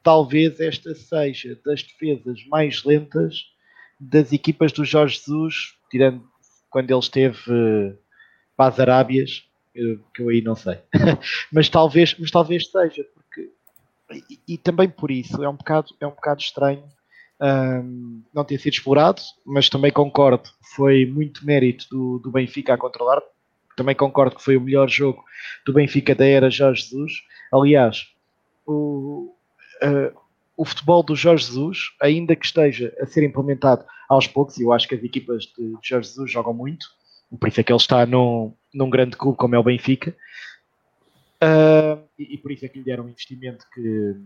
talvez 0.03 0.61
esta 0.61 0.95
seja 0.95 1.59
das 1.64 1.83
defesas 1.83 2.45
mais 2.47 2.85
lentas 2.85 3.45
das 3.99 4.33
equipas 4.33 4.72
do 4.72 4.85
Jorge 4.85 5.16
Jesus, 5.16 5.74
tirando 5.91 6.22
quando 6.70 6.91
ele 6.91 7.01
esteve 7.01 7.39
eh, 7.49 7.97
para 8.57 8.68
as 8.68 8.81
Arábias, 8.81 9.49
eh, 9.74 9.99
que 10.14 10.22
eu 10.22 10.29
aí 10.29 10.43
não 10.43 10.55
sei. 10.55 10.79
mas 11.53 11.68
talvez, 11.68 12.14
mas 12.18 12.31
talvez 12.31 12.70
seja, 12.70 13.05
porque 13.14 13.51
e, 14.31 14.55
e 14.55 14.59
também 14.59 14.89
por 14.89 15.11
isso 15.11 15.43
é 15.43 15.49
um 15.49 15.57
bocado, 15.57 15.95
é 16.01 16.07
um 16.07 16.11
bocado 16.11 16.41
estranho 16.41 16.85
ahm, 17.41 18.22
não 18.33 18.45
ter 18.45 18.59
sido 18.59 18.74
explorado, 18.74 19.22
mas 19.45 19.68
também 19.68 19.91
concordo, 19.91 20.49
foi 20.74 21.07
muito 21.07 21.45
mérito 21.45 21.87
do, 21.91 22.18
do 22.18 22.31
Benfica 22.31 22.74
a 22.74 22.79
controlar. 22.79 23.22
Também 23.77 23.95
concordo 23.95 24.37
que 24.37 24.43
foi 24.43 24.57
o 24.57 24.61
melhor 24.61 24.89
jogo 24.89 25.22
do 25.64 25.72
Benfica 25.72 26.14
da 26.14 26.27
era 26.27 26.51
Jorge 26.51 26.83
Jesus. 26.83 27.12
Aliás, 27.53 28.09
o, 28.66 29.35
eh, 29.83 30.12
o 30.57 30.64
futebol 30.64 31.03
do 31.03 31.14
Jorge 31.14 31.45
Jesus, 31.45 31.91
ainda 32.01 32.35
que 32.35 32.47
esteja 32.47 32.93
a 33.01 33.07
ser 33.07 33.22
implementado 33.22 33.85
aos 34.09 34.27
poucos, 34.27 34.57
e 34.57 34.62
eu 34.62 34.72
acho 34.72 34.89
que 34.89 34.95
as 34.95 35.05
equipas 35.05 35.45
de 35.45 35.77
Jorge 35.83 36.09
Jesus 36.09 36.31
jogam 36.31 36.55
muito, 36.55 36.87
por 37.39 37.49
isso 37.49 37.61
é 37.61 37.62
que 37.62 37.72
ele 37.72 37.77
está 37.79 38.07
num, 38.07 38.55
num 38.72 38.89
grande 38.89 39.16
clube 39.16 39.37
como 39.37 39.55
é 39.55 39.59
o 39.59 39.62
Benfica, 39.62 40.16
Ah, 41.41 41.99
e, 42.18 42.35
e 42.35 42.39
por 42.39 42.51
isso 42.51 42.64
é 42.64 42.68
que 42.68 42.79
lhe 42.79 42.85
deram 42.85 43.05
um 43.05 43.09
investimento 43.09 43.64
que, 43.74 44.16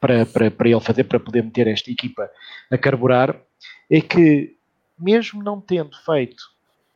para, 0.00 0.24
para, 0.24 0.50
para 0.50 0.68
ele 0.68 0.80
fazer, 0.80 1.04
para 1.04 1.18
poder 1.18 1.42
meter 1.42 1.66
esta 1.66 1.90
equipa 1.90 2.30
a 2.70 2.78
carburar, 2.78 3.40
é 3.90 4.00
que, 4.00 4.56
mesmo 4.98 5.42
não 5.42 5.60
tendo 5.60 5.96
feito 6.04 6.42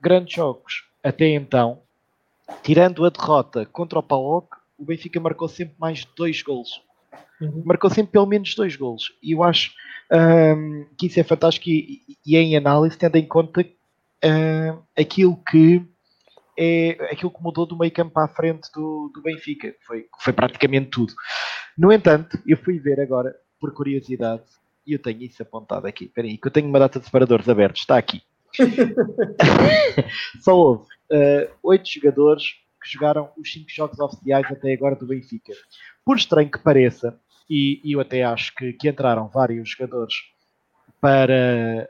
grandes 0.01 0.35
jogos 0.35 0.85
até 1.03 1.29
então, 1.29 1.83
tirando 2.63 3.05
a 3.05 3.11
derrota 3.11 3.67
contra 3.67 3.99
o 3.99 4.03
PAOK, 4.03 4.57
o 4.79 4.85
Benfica 4.85 5.21
marcou 5.21 5.49
sempre 5.49 5.75
mais 5.79 5.99
de 5.99 6.09
dois 6.17 6.43
golos. 6.43 6.83
Marcou 7.65 7.91
sempre 7.91 8.13
pelo 8.13 8.27
menos 8.27 8.55
dois 8.55 8.77
golos. 8.77 9.13
E 9.23 9.33
eu 9.33 9.43
acho 9.43 9.73
ahm, 10.11 10.85
que 10.97 11.07
isso 11.07 11.19
é 11.19 11.25
fantástico 11.25 11.69
e, 11.69 12.03
e 12.25 12.37
em 12.37 12.57
análise, 12.57 12.97
tendo 12.97 13.17
em 13.17 13.27
conta 13.27 13.67
ahm, 14.23 14.79
aquilo 14.97 15.37
que 15.49 15.85
é 16.57 17.11
aquilo 17.11 17.31
que 17.31 17.43
mudou 17.43 17.65
do 17.65 17.79
meio 17.79 17.91
campo 17.91 18.19
a 18.21 18.29
frente 18.29 18.71
do, 18.75 19.11
do 19.15 19.23
Benfica. 19.23 19.75
Foi, 19.87 20.07
foi 20.21 20.33
praticamente 20.33 20.91
tudo. 20.91 21.13
No 21.77 21.93
entanto, 21.93 22.39
eu 22.47 22.57
fui 22.57 22.79
ver 22.79 23.01
agora, 23.01 23.35
por 23.59 23.73
curiosidade, 23.73 24.43
e 24.87 24.93
eu 24.93 24.99
tenho 24.99 25.23
isso 25.23 25.43
apontado 25.43 25.87
aqui. 25.87 26.05
Espera 26.05 26.27
aí, 26.27 26.37
que 26.37 26.47
eu 26.47 26.53
tenho 26.53 26.69
uma 26.69 26.79
data 26.79 26.99
de 26.99 27.07
separadores 27.07 27.49
abertos. 27.49 27.83
Está 27.83 27.97
aqui. 27.97 28.23
Só 30.41 30.55
houve 30.57 30.87
eh, 31.11 31.51
oito 31.63 31.89
jogadores 31.89 32.45
que 32.83 32.91
jogaram 32.91 33.31
os 33.39 33.53
cinco 33.53 33.71
jogos 33.71 33.99
oficiais 34.01 34.47
até 34.51 34.73
agora 34.73 34.97
do 34.97 35.07
Benfica. 35.07 35.53
Por 36.05 36.17
estranho 36.17 36.51
que 36.51 36.59
pareça, 36.59 37.19
e, 37.49 37.81
e 37.85 37.93
eu 37.93 38.01
até 38.01 38.25
acho 38.25 38.55
que, 38.55 38.73
que 38.73 38.89
entraram 38.89 39.29
vários 39.29 39.69
jogadores 39.71 40.15
para 41.01 41.89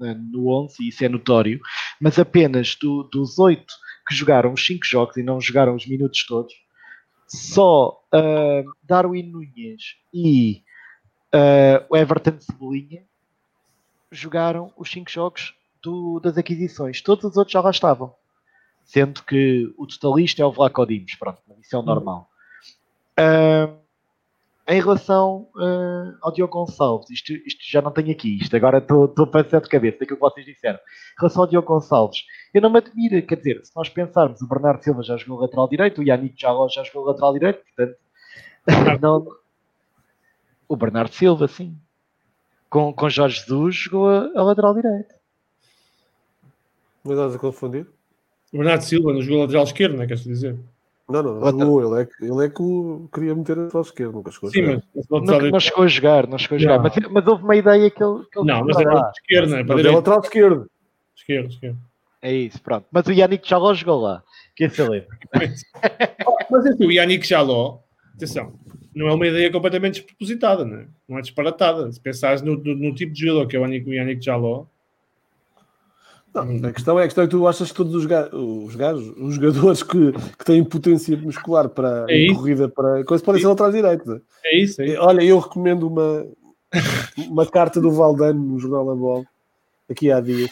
na- 0.00 0.14
no 0.14 0.48
11, 0.48 0.82
e 0.82 0.88
isso 0.88 1.04
é 1.04 1.08
notório, 1.08 1.60
mas 2.00 2.18
apenas 2.18 2.74
do- 2.80 3.04
dos 3.04 3.38
oito 3.38 3.72
que 4.08 4.14
jogaram 4.14 4.52
os 4.52 4.64
cinco 4.64 4.84
jogos 4.84 5.16
e 5.16 5.22
não 5.22 5.40
jogaram 5.40 5.74
os 5.74 5.86
minutos 5.86 6.24
todos, 6.26 6.52
só 7.26 8.00
eh, 8.12 8.64
Darwin 8.82 9.24
Nunes 9.30 9.96
e 10.12 10.62
o 11.90 11.96
Everton 11.96 12.38
Cebolinha 12.40 13.02
jogaram 14.10 14.72
os 14.76 14.90
cinco 14.90 15.10
jogos 15.10 15.54
do- 15.84 16.20
das 16.20 16.36
aquisições. 16.38 17.00
Todos 17.02 17.24
os 17.24 17.36
outros 17.36 17.52
já 17.52 17.60
lá 17.60 17.70
estavam. 17.70 18.14
Sendo 18.84 19.22
que 19.22 19.72
o 19.78 19.86
totalista 19.86 20.42
é 20.42 20.44
o 20.44 20.52
Vlaco 20.52 20.84
Dimos. 20.86 21.14
Pronto, 21.14 21.38
isso 21.60 21.74
é 21.74 21.78
o 21.78 21.82
normal. 21.82 22.28
Ah, 23.16 23.70
em 24.68 24.80
relação 24.80 25.48
ah, 25.56 26.14
ao 26.22 26.32
Diogo 26.32 26.52
Gonçalves, 26.52 27.10
isto, 27.10 27.32
isto 27.32 27.60
já 27.62 27.80
não 27.80 27.90
tenho 27.90 28.10
aqui. 28.10 28.38
Isto 28.38 28.56
agora 28.56 28.78
estou 28.78 29.06
estou 29.06 29.24
a 29.24 29.28
pensar 29.28 29.60
de 29.60 29.68
cabeça 29.68 29.98
daquilo 30.00 30.16
que 30.16 30.22
vocês 30.22 30.46
disseram. 30.46 30.78
Em 30.78 31.20
relação 31.20 31.42
ao 31.42 31.48
Diogo 31.48 31.68
Gonçalves, 31.68 32.24
eu 32.52 32.60
não 32.60 32.70
me 32.70 32.78
admiro. 32.78 33.22
Quer 33.26 33.36
dizer, 33.36 33.64
se 33.64 33.72
nós 33.76 33.88
pensarmos, 33.88 34.42
o 34.42 34.48
Bernardo 34.48 34.82
Silva 34.82 35.02
já 35.02 35.16
jogou 35.16 35.40
lateral 35.40 35.68
direito, 35.68 36.00
o 36.00 36.04
Yannick 36.04 36.40
já, 36.40 36.50
já 36.70 36.82
jogou 36.84 37.04
lateral 37.04 37.32
direito, 37.32 37.62
portanto... 37.64 37.98
não... 39.00 39.26
O 40.66 40.76
Bernardo 40.76 41.12
Silva, 41.12 41.46
sim 41.46 41.78
com, 42.74 42.92
com 42.92 43.08
Jorge 43.08 43.38
Jesus 43.38 43.76
jogou 43.76 44.08
a, 44.08 44.32
a 44.34 44.42
lateral 44.42 44.74
direito. 44.74 45.14
Mas 47.04 47.12
estás 47.18 47.34
a 47.34 47.38
confundir? 47.38 47.86
O 48.52 48.58
Bernardo 48.58 48.82
Silva 48.82 49.12
no 49.12 49.20
jogo 49.22 49.42
lateral 49.42 49.64
esquerdo, 49.64 49.96
não 49.96 50.02
é? 50.02 50.06
Queres 50.06 50.24
dizer? 50.24 50.58
Não, 51.08 51.22
não, 51.22 51.34
Outra- 51.34 51.50
jogou. 51.50 51.92
Ele 51.94 52.02
é, 52.02 52.06
que- 52.06 52.24
ele 52.24 52.46
é 52.46 52.48
que 52.48 52.62
o 52.62 53.08
queria 53.12 53.34
meter 53.34 53.58
a 53.58 53.62
lateral 53.62 53.82
esquerdo, 53.82 54.12
nunca 54.12 54.30
chegou 54.30 54.48
a 54.48 54.52
Sim, 54.52 54.62
jogar. 54.62 54.82
mas 54.94 55.06
Não, 55.10 55.50
não 55.50 55.60
chegou 55.60 55.84
a 55.84 55.88
jogar, 55.88 56.26
não 56.26 56.38
chegou 56.38 56.56
a 56.56 56.58
jogar. 56.58 56.76
Não. 56.76 56.82
Mas, 56.84 56.94
mas 57.12 57.26
houve 57.26 57.44
uma 57.44 57.56
ideia 57.56 57.90
que 57.90 58.02
ele, 58.02 58.24
que 58.32 58.38
ele 58.38 58.46
Não, 58.46 58.64
mas 58.64 58.74
foi 58.76 58.84
era 58.84 59.10
esquerda, 59.14 59.46
não 59.50 59.58
é? 59.58 59.64
Para 59.64 59.76
Mas 59.76 59.84
é 59.86 59.90
lateral 59.90 60.20
esquerdo. 60.20 60.70
Esquerda, 61.16 61.48
esquerda. 61.48 61.78
É 62.22 62.32
isso, 62.32 62.62
pronto. 62.62 62.86
Mas 62.90 63.06
o 63.06 63.12
Yannick 63.12 63.46
já 63.46 63.58
lá 63.58 63.74
jogou 63.74 64.00
lá. 64.00 64.22
Quem 64.56 64.70
se 64.70 64.82
lembra? 64.82 65.08
Mas 66.50 66.66
assim, 66.66 66.86
o 66.86 66.90
Yannick 66.92 67.26
Jaló, 67.26 67.80
atenção, 68.14 68.54
não 68.94 69.08
é 69.08 69.12
uma 69.14 69.26
ideia 69.26 69.50
completamente 69.52 69.94
despropositada, 70.00 70.64
não 70.64 70.78
é? 70.78 70.86
Não 71.08 71.18
é 71.18 71.20
disparatada. 71.20 71.90
Se 71.92 72.00
pensares 72.00 72.40
no, 72.40 72.56
no- 72.56 72.74
no 72.74 72.94
tipo 72.94 73.12
de 73.12 73.20
jogador 73.26 73.46
que 73.46 73.56
é 73.56 73.58
o 73.58 73.62
Yannick, 73.62 73.88
o 73.90 73.92
Yannick 73.92 74.24
Jaló, 74.24 74.64
Não, 76.34 76.68
a, 76.68 76.72
questão 76.72 76.98
é, 76.98 77.02
a 77.02 77.06
questão 77.06 77.22
é 77.24 77.26
que 77.28 77.30
tu 77.30 77.46
achas 77.46 77.70
que 77.70 77.76
todos 77.76 77.94
os, 77.94 78.06
ga- 78.06 78.28
os 78.34 78.74
gajos, 78.74 79.14
os 79.16 79.36
jogadores 79.36 79.82
que, 79.84 80.10
que 80.36 80.44
têm 80.44 80.64
potência 80.64 81.16
muscular 81.16 81.68
para 81.68 82.04
É 82.08 82.26
corrida, 82.34 82.68
para 82.68 83.04
coisa, 83.04 83.22
podem 83.22 83.40
ser 83.40 83.46
laterais 83.46 83.74
direitos. 83.74 84.20
é 84.44 84.56
isso, 84.58 84.82
é 84.82 84.86
isso. 84.86 85.00
Olha, 85.00 85.22
eu 85.22 85.38
recomendo 85.38 85.86
uma, 85.86 86.26
uma 87.28 87.46
carta 87.46 87.80
do 87.80 87.90
Valdano 87.92 88.40
no 88.40 88.58
Jornal 88.58 88.84
da 88.86 88.94
Bola, 88.94 89.24
aqui 89.88 90.10
há 90.10 90.20
dias, 90.20 90.50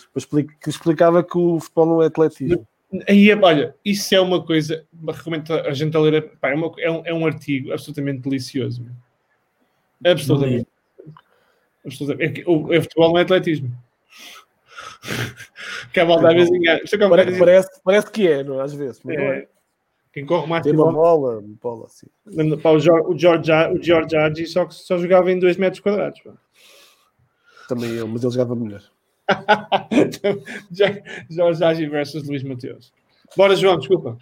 que 0.60 0.70
explicava 0.70 1.22
que 1.24 1.36
o 1.36 1.58
futebol 1.58 1.86
não 1.86 2.02
é 2.02 2.06
atletismo. 2.06 2.64
Aí, 3.08 3.30
é- 3.30 3.36
olha, 3.36 3.74
isso 3.84 4.14
é 4.14 4.20
uma 4.20 4.40
coisa, 4.40 4.84
recomendo 5.08 5.52
a 5.52 5.72
gente 5.72 5.96
a 5.96 6.00
ler, 6.00 6.30
pá, 6.40 6.50
é, 6.50 6.54
uma- 6.54 6.72
é 6.78 6.90
um, 6.90 7.02
é 7.06 7.12
um 7.14 7.26
artigo 7.26 7.72
absolutamente 7.72 8.20
delicioso. 8.20 8.84
meu. 8.84 10.12
Absolutamente. 10.12 10.66
absolutamente. 11.84 12.24
É 12.24 12.32
que 12.32 12.48
o, 12.48 12.66
o 12.68 12.82
futebol 12.82 13.10
não 13.10 13.18
é 13.18 13.22
atletismo. 13.22 13.70
Que 15.92 16.00
a 16.00 16.04
é 16.04 16.06
como- 16.06 16.20
Parece, 16.22 17.38
parece, 17.38 17.82
parece 17.82 18.10
que 18.10 18.28
é, 18.28 18.42
não 18.44 18.60
é? 18.60 18.64
às 18.64 18.72
vezes. 18.74 19.00
Mas 19.04 19.16
não 19.16 19.24
é. 19.24 19.38
é, 19.38 19.48
quem 20.12 20.24
corre 20.26 20.46
mais 20.46 20.62
Tem 20.62 20.72
uma 20.74 20.92
bola. 20.92 21.42
bola, 21.62 21.86
assim. 21.86 22.06
Pá, 22.62 22.70
o 22.70 22.78
George, 22.78 23.06
o 23.08 23.18
George, 23.18 23.50
George 23.82 24.16
Agi 24.16 24.46
só, 24.46 24.68
só 24.70 24.98
jogava 24.98 25.30
em 25.32 25.38
2 25.38 25.56
metros 25.56 25.80
quadrados. 25.80 26.20
pá. 26.20 26.32
Também 27.68 27.90
eu, 27.94 28.06
mas 28.06 28.22
ele 28.22 28.32
jogava 28.32 28.54
melhor. 28.54 28.82
Já- 30.70 31.02
Jorge 31.30 31.64
Agi 31.64 31.86
versus 31.86 32.26
Luís 32.28 32.42
Mateus. 32.42 32.92
Bora, 33.36 33.56
João, 33.56 33.78
desculpa. 33.78 34.18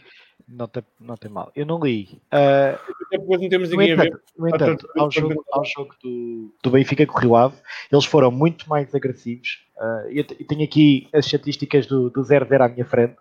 Não 0.49 0.67
tem, 0.67 0.83
não 1.01 1.17
tem 1.17 1.31
mal. 1.31 1.53
Eu 1.55 1.65
não 1.65 1.79
li. 1.81 2.21
Até 2.31 2.79
depois 3.13 3.41
não 3.41 3.49
temos 3.49 3.71
ninguém 3.71 3.93
a 3.93 3.97
ver. 3.97 4.07
entanto, 4.09 4.23
no 4.37 4.49
entanto 4.49 4.89
ao 4.97 5.11
jogo, 5.11 5.45
ao 5.53 5.65
jogo 5.65 5.95
do, 6.03 6.53
do 6.63 6.71
Benfica 6.71 7.07
com 7.07 7.17
o 7.17 7.21
Rio 7.21 7.37
Ave, 7.37 7.57
eles 7.91 8.05
foram 8.05 8.31
muito 8.33 8.69
mais 8.69 8.93
agressivos. 8.95 9.65
Ah, 9.81 10.05
eu, 10.11 10.25
te- 10.25 10.37
eu 10.39 10.47
tenho 10.47 10.63
aqui 10.65 11.09
as 11.13 11.25
estatísticas 11.25 11.87
do, 11.87 12.11
do 12.11 12.21
0-0 12.23 12.61
à 12.61 12.69
minha 12.69 12.85
frente. 12.85 13.17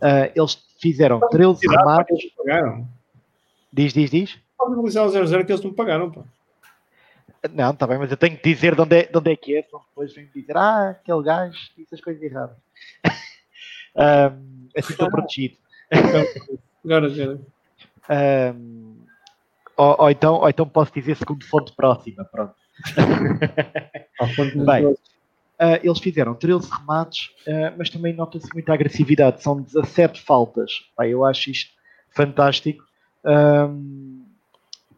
Ah, 0.00 0.30
eles 0.34 0.54
fizeram 0.80 1.20
13 1.28 1.66
remates. 1.68 2.18
Eles 2.18 2.34
pagaram. 2.34 2.88
Diz, 3.72 3.92
diz, 3.92 4.10
diz. 4.10 4.38
Pode 4.56 4.74
mobilizar 4.74 5.06
o 5.06 5.10
0-0 5.10 5.44
que 5.46 5.52
eles 5.52 5.64
não 5.64 5.72
pagaram. 5.72 6.10
Pá. 6.10 6.22
Não, 7.52 7.70
está 7.70 7.86
bem, 7.86 7.98
mas 7.98 8.10
eu 8.10 8.16
tenho 8.16 8.36
que 8.36 8.42
dizer 8.54 8.74
de 8.74 8.80
onde 8.82 8.96
é, 8.96 9.02
de 9.04 9.16
onde 9.16 9.32
é 9.32 9.36
que 9.36 9.56
é, 9.56 9.62
senão 9.62 9.82
depois 9.88 10.12
vem 10.14 10.26
dizer, 10.34 10.56
ah, 10.56 10.90
aquele 10.90 11.22
gajo 11.22 11.58
disse 11.76 11.94
as 11.94 12.00
coisas 12.00 12.22
erradas. 12.22 12.56
Ahm, 13.96 14.68
assim 14.76 14.92
estou 14.92 15.10
protegido. 15.10 15.56
Agora, 16.84 17.08
já. 17.08 17.36
Ahm, 18.08 18.96
ou, 19.76 19.96
ou 20.00 20.10
então, 20.10 20.34
ou 20.34 20.48
então 20.48 20.68
posso 20.68 20.92
dizer 20.92 21.16
segundo 21.16 21.44
fonte 21.46 21.72
próxima, 21.74 22.24
pronto. 22.26 22.54
Bem. 24.66 24.94
Ah, 25.62 25.78
eles 25.82 25.98
fizeram 25.98 26.34
13 26.34 26.70
remates, 26.70 27.30
ah, 27.46 27.74
mas 27.76 27.90
também 27.90 28.14
nota-se 28.14 28.48
muita 28.54 28.72
agressividade. 28.72 29.42
São 29.42 29.60
17 29.60 30.20
faltas. 30.22 30.70
Pá, 30.96 31.06
eu 31.06 31.22
acho 31.24 31.50
isto 31.50 31.70
fantástico 32.10 32.82
ahm, 33.24 34.22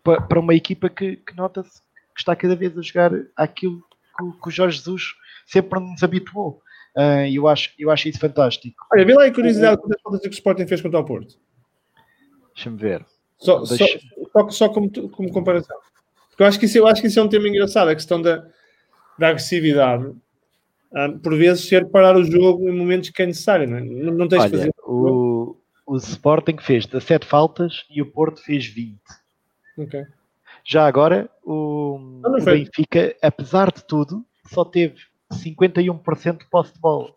pa- 0.05 0.21
para 0.21 0.39
uma 0.39 0.55
equipa 0.55 0.89
que, 0.89 1.17
que 1.17 1.35
nota-se 1.37 1.81
que 2.15 2.21
está 2.21 2.37
cada 2.37 2.55
vez 2.55 2.77
a 2.79 2.83
jogar 2.83 3.11
aquilo 3.37 3.83
que, 4.17 4.25
o- 4.25 4.33
que 4.35 4.49
o 4.49 4.51
Jorge 4.53 4.77
Jesus 4.79 5.15
sempre 5.47 5.81
nos 5.81 6.03
habituou. 6.03 6.63
Ah, 6.97 7.27
E 7.27 7.35
eu, 7.37 7.49
acho, 7.49 7.71
eu 7.79 7.91
acho 7.91 8.09
isso 8.09 8.21
fantástico. 8.21 8.87
Olha, 8.93 9.05
vê 9.05 9.15
lá 9.15 9.25
aí 9.25 9.33
curiosidade 9.33 9.81
quantas 9.81 10.01
faltas 10.01 10.21
é 10.21 10.23
que 10.25 10.29
o 10.29 10.39
Sporting 10.39 10.67
fez 10.69 10.81
contra 10.81 11.01
o 11.01 11.05
Porto. 11.05 11.35
Deixa-me 12.55 12.77
ver. 12.77 13.05
Só, 13.39 13.65
só, 13.65 13.75
Deixa- 13.77 13.99
só, 14.33 14.51
só 14.51 14.69
como, 14.69 14.89
tu- 14.91 15.09
como 15.09 15.33
comparação. 15.33 15.77
Porque 16.29 16.43
eu 16.43 16.47
acho 16.47 16.59
que 16.59 16.67
isso, 16.67 16.79
eu 16.79 16.87
acho 16.87 17.01
que 17.01 17.09
isso 17.09 17.19
é 17.19 17.23
um 17.23 17.29
tema 17.29 17.49
engraçado, 17.49 17.89
a 17.89 17.95
questão 17.95 18.23
da, 18.23 18.47
da 19.19 19.29
agressividade. 19.29 20.13
Ah, 20.95 21.09
por 21.23 21.37
vezes 21.37 21.67
ser 21.69 21.89
parar 21.91 22.17
o 22.17 22.25
jogo 22.25 22.69
em 22.69 22.77
momentos 22.77 23.11
que 23.11 23.23
é 23.23 23.27
necessário, 23.27 23.69
não 23.69 23.79
é? 23.79 23.81
Não, 23.81 24.13
não 24.13 24.29
tens 24.29 24.43
de 24.45 24.57
Olha, 24.57 24.59
fazer. 24.59 24.75
o, 24.87 25.57
o 25.87 25.97
Sporting 25.97 26.59
fez 26.61 26.85
17 26.87 27.27
faltas 27.27 27.85
e 27.91 28.03
o 28.03 28.11
Porto 28.11 28.43
fez 28.43 28.67
20. 28.67 28.99
Ok. 29.79 30.05
Já 30.65 30.87
agora, 30.87 31.31
o, 31.45 32.21
Ah, 32.25 32.29
não 32.29 32.39
o. 32.39 32.45
Benfica, 32.45 33.17
apesar 33.23 33.73
de 33.73 33.85
tudo, 33.85 34.25
só 34.47 34.65
teve 34.65 34.97
51% 35.33 36.39
de 36.39 36.51
posse 36.51 36.75
de 36.75 36.81
bola. 36.81 37.15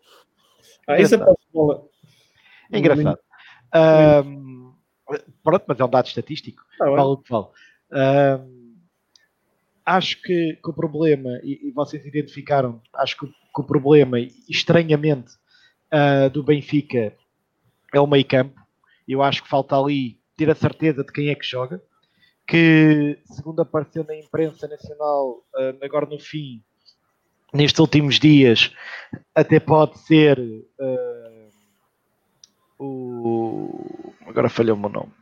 Ah, 0.88 0.98
isso 1.00 1.14
é 1.14 1.18
para 1.18 1.32
a 1.32 1.36
bola. 1.52 1.84
É 2.72 2.78
engraçado. 2.78 3.18
Ahm, 3.72 4.72
pronto, 5.42 5.64
mas 5.68 5.78
é 5.78 5.84
um 5.84 5.88
dado 5.90 6.06
estatístico. 6.06 6.62
Bem. 6.80 6.90
Vale 6.96 7.08
o 7.08 7.16
que 7.18 7.30
vale. 7.30 7.46
Ahm, 7.92 8.74
acho 9.84 10.20
que, 10.22 10.58
que 10.62 10.70
o 10.70 10.72
problema, 10.72 11.38
e, 11.44 11.68
e 11.68 11.70
vocês 11.72 12.04
identificaram, 12.06 12.80
acho 12.94 13.16
que, 13.18 13.26
o- 13.26 13.32
que 13.56 13.62
o 13.62 13.64
problema, 13.64 14.20
estranhamente, 14.46 15.32
ah, 15.90 16.28
do 16.28 16.42
Benfica 16.42 17.16
é 17.94 17.98
o 17.98 18.06
meio 18.06 18.26
campo. 18.26 18.60
Eu 19.08 19.22
acho 19.22 19.42
que 19.42 19.48
falta 19.48 19.74
ali 19.74 20.20
ter 20.36 20.50
a 20.50 20.54
certeza 20.54 21.02
de 21.02 21.10
quem 21.10 21.30
é 21.30 21.34
que 21.34 21.46
joga. 21.46 21.82
Que, 22.46 23.18
segundo 23.24 23.62
apareceu 23.62 24.04
na 24.04 24.14
imprensa 24.14 24.68
nacional, 24.68 25.42
ah, 25.54 25.74
agora 25.82 26.04
no 26.04 26.18
fim, 26.18 26.62
nestes 27.54 27.78
últimos 27.80 28.20
dias, 28.20 28.70
até 29.34 29.58
pode 29.58 29.98
ser 30.00 30.38
ah, 30.78 31.48
o. 32.78 34.14
Agora 34.26 34.50
falhou-me 34.50 34.84
o 34.84 34.90
nome. 34.90 35.12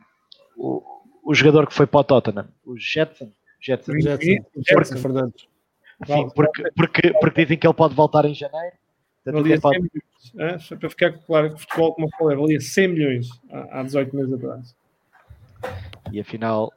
O, 0.57 0.83
o 1.23 1.33
jogador 1.33 1.67
que 1.67 1.73
foi 1.73 1.87
para 1.87 2.01
o 2.01 2.03
Tottenham, 2.03 2.49
o 2.65 2.77
Jetson. 2.77 3.31
Jetson. 3.61 3.93
Jetson, 3.93 4.45
Jetson 4.57 4.97
Fernandes. 4.97 5.47
Sim, 6.05 6.29
porque, 6.35 6.63
porque, 6.75 7.13
porque 7.19 7.41
dizem 7.43 7.57
que 7.57 7.65
ele 7.67 7.73
pode 7.73 7.93
voltar 7.95 8.25
em 8.25 8.33
janeiro. 8.33 8.75
Valia 9.25 9.53
até 9.55 9.61
pode- 9.61 9.77
100 9.77 9.89
milhões. 10.35 10.53
ah, 10.55 10.59
só 10.59 10.75
para 10.75 10.89
ficar 10.89 11.11
claro 11.13 11.49
que 11.49 11.55
o 11.55 11.57
futebol, 11.59 11.93
como 11.95 12.07
eu 12.07 12.11
falei, 12.17 12.37
valia 12.37 12.59
100 12.61 12.87
milhões 12.89 13.27
há, 13.51 13.79
há 13.79 13.83
18 13.83 14.15
meses 14.15 14.33
atrás. 14.33 14.75
E 16.11 16.19
afinal 16.19 16.71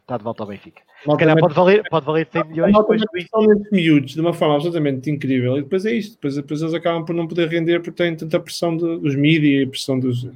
está 0.00 0.16
de 0.16 0.24
volta 0.24 0.42
ao 0.42 0.48
Benfica. 0.48 0.82
Se 1.04 1.16
calhar 1.18 1.38
pode 1.38 1.54
valer, 1.54 1.82
pode 1.90 2.06
valer 2.06 2.26
100 2.32 2.44
milhões 2.44 2.74
depois 2.74 3.00
do 3.02 3.66
miúdos 3.70 4.14
de 4.14 4.20
uma 4.20 4.32
forma 4.32 4.54
absolutamente 4.54 5.10
incrível 5.10 5.58
e 5.58 5.62
depois 5.62 5.84
é 5.84 5.92
isto. 5.92 6.14
Depois, 6.14 6.34
depois 6.36 6.62
eles 6.62 6.74
acabam 6.74 7.04
por 7.04 7.14
não 7.14 7.28
poder 7.28 7.48
render 7.48 7.80
porque 7.80 8.02
têm 8.02 8.16
tanta 8.16 8.40
pressão 8.40 8.74
do- 8.76 8.98
dos 8.98 9.14
mídias 9.14 9.64
e 9.64 9.66
pressão 9.70 10.00
dos. 10.00 10.26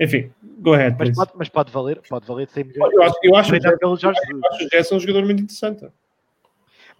Enfim, 0.00 0.30
go 0.58 0.72
ahead. 0.72 0.96
Mas 0.98 1.14
pode, 1.14 1.30
mas 1.36 1.48
pode 1.50 1.70
valer, 1.70 2.00
pode 2.08 2.26
valer 2.26 2.48
100 2.48 2.64
milhões. 2.64 2.92
Eu 2.94 3.02
acho, 3.02 3.14
eu 3.22 3.36
acho, 3.36 3.78
pelo 3.78 3.96
Jorge 3.96 4.18
eu 4.30 4.40
acho 4.48 4.58
que 4.58 4.64
o 4.64 4.68
Gerson 4.70 4.94
é 4.94 4.96
um 4.96 5.00
jogador 5.00 5.24
muito 5.26 5.42
interessante. 5.42 5.86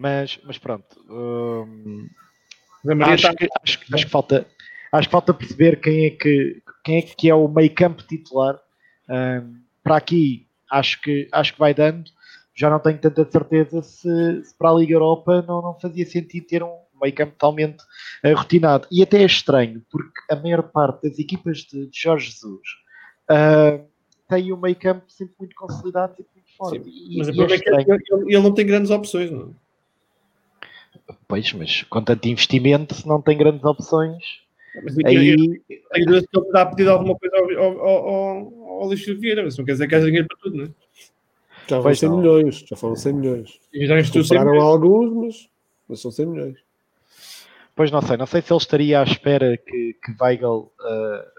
Mas, 0.02 0.38
mas 0.44 0.58
pronto. 0.58 0.84
hum, 1.08 2.08
Maria 2.84 3.14
acho, 3.14 3.32
que, 3.36 3.48
acho, 3.62 3.78
que- 3.78 3.94
acho 3.94 4.04
que 4.06 4.10
falta 4.10 4.46
acho 4.90 5.08
que 5.08 5.12
falta 5.12 5.32
perceber 5.32 5.80
quem 5.80 6.06
é 6.06 6.10
que 6.10 6.60
quem 6.84 6.98
é 6.98 7.02
que 7.02 7.30
é 7.30 7.34
o 7.34 7.46
meio 7.48 7.72
campo 7.72 8.02
titular 8.02 8.58
Ahm, 9.08 9.60
para 9.82 9.96
aqui 9.96 10.46
acho 10.70 11.00
que 11.00 11.28
acho 11.32 11.52
que 11.52 11.58
vai 11.60 11.72
dando 11.74 12.10
já 12.54 12.68
não 12.68 12.78
tenho 12.80 12.98
tanta 12.98 13.24
certeza 13.30 13.80
se, 13.82 14.42
se 14.44 14.54
para 14.58 14.70
a 14.70 14.74
Liga 14.74 14.94
Europa 14.94 15.42
não, 15.46 15.62
não 15.62 15.74
fazia 15.78 16.04
sentido 16.06 16.46
ter 16.46 16.62
um 16.64 16.76
meio 17.00 17.14
campo 17.14 17.32
totalmente 17.32 17.82
eh, 18.24 18.32
rotinado 18.32 18.86
e 18.90 19.02
até 19.02 19.22
é 19.22 19.24
estranho 19.26 19.82
porque 19.90 20.20
a 20.30 20.34
maior 20.36 20.62
parte 20.64 21.08
das 21.08 21.18
equipas 21.18 21.58
de, 21.58 21.86
de 21.86 22.00
Jorge 22.00 22.26
Jesus 22.30 22.60
ah, 23.28 23.78
tem 24.28 24.52
um 24.52 24.56
meio 24.56 24.76
campo 24.76 25.04
sempre 25.08 25.34
muito 25.38 25.54
consolidado 25.54 26.16
sempre 26.16 26.32
muito 26.34 26.56
forte 26.56 26.88
E- 26.88 27.18
Mas 27.18 27.28
o 27.28 27.30
e 27.32 27.34
problema 27.36 27.54
é 27.54 27.58
que 27.58 27.70
estranho. 27.70 27.86
ele, 27.94 28.04
ele- 28.10 28.34
ele 28.36 28.42
não 28.42 28.54
tem 28.54 28.66
grandes 28.66 28.90
opções. 28.90 29.30
Não? 29.30 29.54
Pois, 31.28 31.52
mas 31.52 31.82
com 31.84 32.02
tanto 32.02 32.28
investimento 32.28 32.94
se 32.94 33.06
não 33.06 33.20
tem 33.20 33.36
grandes 33.36 33.64
opções 33.64 34.24
Mas 34.82 34.98
aqui, 34.98 35.06
aí 35.06 35.36
tenho 35.93 36.06
dúvidas 36.06 36.26
que 36.26 36.39
ele 36.39 36.47
terá 36.47 36.66
pedido 36.66 36.90
alguma 36.90 37.16
coisa 37.16 37.36
ao, 37.36 37.62
ao, 37.62 37.89
ao, 37.89 38.70
ao 38.80 38.86
Luís 38.86 39.05
Vieira, 39.05 39.43
mas 39.43 39.56
não 39.56 39.64
quer 39.64 39.72
dizer 39.72 39.89
que 39.89 39.94
haja 39.94 40.06
dinheiro 40.06 40.28
para 40.28 40.39
tudo, 40.39 40.56
não 40.56 40.64
é? 40.64 40.68
Já 41.68 41.76
foram 41.76 41.82
Pois 41.82 41.98
100 41.98 42.09
não. 42.09 42.18
milhões. 42.18 42.64
Já 42.68 42.76
foram 42.76 42.97
100 42.97 43.12
milhões. 43.12 43.60
E 43.72 43.86
já. 43.86 44.02
Compraram 44.02 44.60
alguns, 44.60 45.14
mas, 45.14 45.48
mas 45.89 46.01
são 46.01 46.10
100 46.10 46.26
milhões. 46.26 46.59
Pois 47.74 47.90
não 47.90 48.02
sei, 48.02 48.16
não 48.16 48.26
sei 48.26 48.43
se 48.43 48.52
ele 48.52 48.59
estaria 48.59 49.01
à 49.01 49.02
espera 49.02 49.56
que, 49.56 49.94
que 49.94 50.14
Weigl 50.20 50.70
uh, 50.80 51.31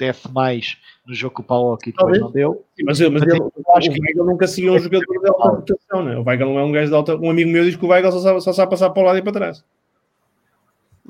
desse 0.00 0.28
mais 0.32 0.76
no 1.06 1.14
jogo 1.14 1.36
com 1.36 1.42
o 1.42 1.44
Paulo 1.44 1.74
e 1.82 1.86
depois 1.92 1.94
Talvez. 1.96 2.20
não 2.20 2.30
deu. 2.32 2.64
Sim, 2.76 2.82
mas, 2.84 3.00
eu- 3.00 3.10
mas 3.12 3.22
ele, 3.22 3.38
eu 3.38 3.74
acho 3.76 3.90
que 3.90 4.00
o 4.00 4.02
Weigl 4.02 4.24
nunca 4.24 4.46
seguiu 4.48 4.72
um 4.74 4.78
jogador 4.78 5.06
de 5.06 5.28
alta 5.28 5.48
rotação, 5.48 6.04
né? 6.04 6.16
O 6.16 6.24
Weigl 6.24 6.46
não 6.46 6.58
é 6.58 6.64
um 6.64 6.72
gajo 6.72 6.88
de 6.88 6.94
alta. 6.96 7.16
Um 7.16 7.30
amigo 7.30 7.50
meu 7.50 7.64
diz 7.64 7.76
que 7.76 7.84
o 7.84 7.88
Weigl 7.88 8.10
só 8.10 8.18
sabe, 8.18 8.40
só 8.40 8.52
sabe 8.52 8.70
passar 8.70 8.90
para 8.90 9.02
o 9.02 9.06
lado 9.06 9.18
e 9.18 9.22
para 9.22 9.32
trás. 9.32 9.64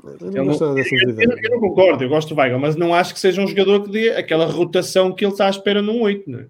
Eu 0.03 0.43
não 0.45 0.73
dessas 0.73 0.91
Eu, 0.91 1.37
eu 1.37 1.49
não 1.51 1.59
concordo, 1.59 2.03
eu 2.03 2.09
gosto 2.09 2.33
do 2.33 2.39
Weigl, 2.39 2.59
mas 2.59 2.75
não 2.75 2.93
acho 2.93 3.13
que 3.13 3.19
seja 3.19 3.41
um 3.41 3.47
jogador 3.47 3.83
que 3.83 3.91
dê 3.91 4.09
aquela 4.11 4.45
rotação 4.45 5.11
que 5.13 5.23
ele 5.23 5.31
está 5.31 5.47
à 5.47 5.49
espera 5.49 5.81
num 5.81 6.01
8, 6.01 6.29
não 6.29 6.39
é? 6.39 6.47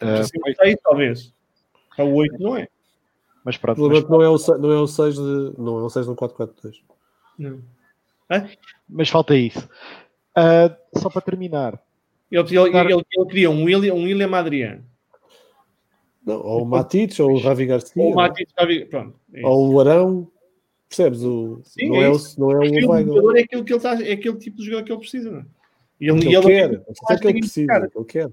Assim, 0.00 0.38
seis, 0.62 0.76
talvez. 0.82 1.32
A 1.96 2.04
8 2.04 2.38
não 2.38 2.54
é. 2.56 2.68
mas 3.42 3.56
O 3.56 3.60
pronto, 3.60 3.86
é 3.86 3.88
mas, 3.94 4.04
que 4.04 4.10
não 4.10 4.20
é 4.22 4.28
o 4.28 4.36
6, 4.36 4.60
não 4.60 4.72
é 4.72 4.78
o 4.80 4.86
6 4.86 5.14
de. 5.14 5.52
Não 5.56 5.78
é 5.78 5.82
o 5.84 5.88
6 5.88 6.06
no 6.06 6.14
4-4-2. 6.16 6.74
Não. 7.38 7.60
mas 8.88 9.08
falta 9.08 9.34
isso. 9.34 9.66
Ah, 10.36 10.76
só 10.96 11.08
para 11.08 11.22
terminar, 11.22 11.82
Ele, 12.30 12.42
ele, 12.42 12.76
ele, 12.76 12.92
ele 12.92 13.26
queria 13.26 13.50
um 13.50 13.64
William, 13.64 13.94
um 13.94 14.04
William 14.04 14.30
Adriano. 14.36 14.84
Não, 16.24 16.40
ou 16.44 16.62
o 16.62 16.66
Matic, 16.66 17.18
ou 17.20 17.30
o 17.32 17.38
Ravi 17.38 17.66
Garcia, 17.66 18.02
Ou 18.02 18.12
o 18.12 18.16
Matic, 18.16 18.48
já 18.58 18.66
vi- 18.66 18.84
pronto. 18.84 19.18
é 19.32 19.46
ou 19.46 19.72
o 19.72 19.80
Arão. 19.80 20.30
Percebes? 20.88 21.22
O, 21.22 21.60
Sim, 21.64 21.88
não, 21.88 21.96
é 21.96 22.04
é 22.04 22.10
o, 22.10 22.16
não 22.38 22.52
é 22.52 22.56
o 22.56 22.62
Aquele 22.62 22.86
Weigl. 22.86 23.14
jogador 23.14 23.36
é 23.36 23.40
aquilo 23.42 23.64
que 23.64 23.72
ele 23.72 23.76
está, 23.78 23.92
é 24.02 24.12
aquele 24.12 24.36
tipo 24.38 24.56
de 24.58 24.64
jogador 24.64 24.84
que 24.84 24.92
ele 24.92 25.00
precisa, 25.00 25.30
não 25.30 25.38
é? 25.40 25.44
E 26.00 26.08
ele, 26.10 26.20
Que 26.20 26.26
ele 26.26 26.36
ele, 26.36 26.46
quer. 26.46 26.68
Não 26.70 26.94
sei 26.94 27.16
o 27.16 27.20
que 27.20 27.26
ele 27.26 27.32
que 27.34 27.40
precisa. 27.40 27.66
cara. 27.66 27.88
que 27.90 27.98
ele 27.98 28.04
quer. 28.04 28.28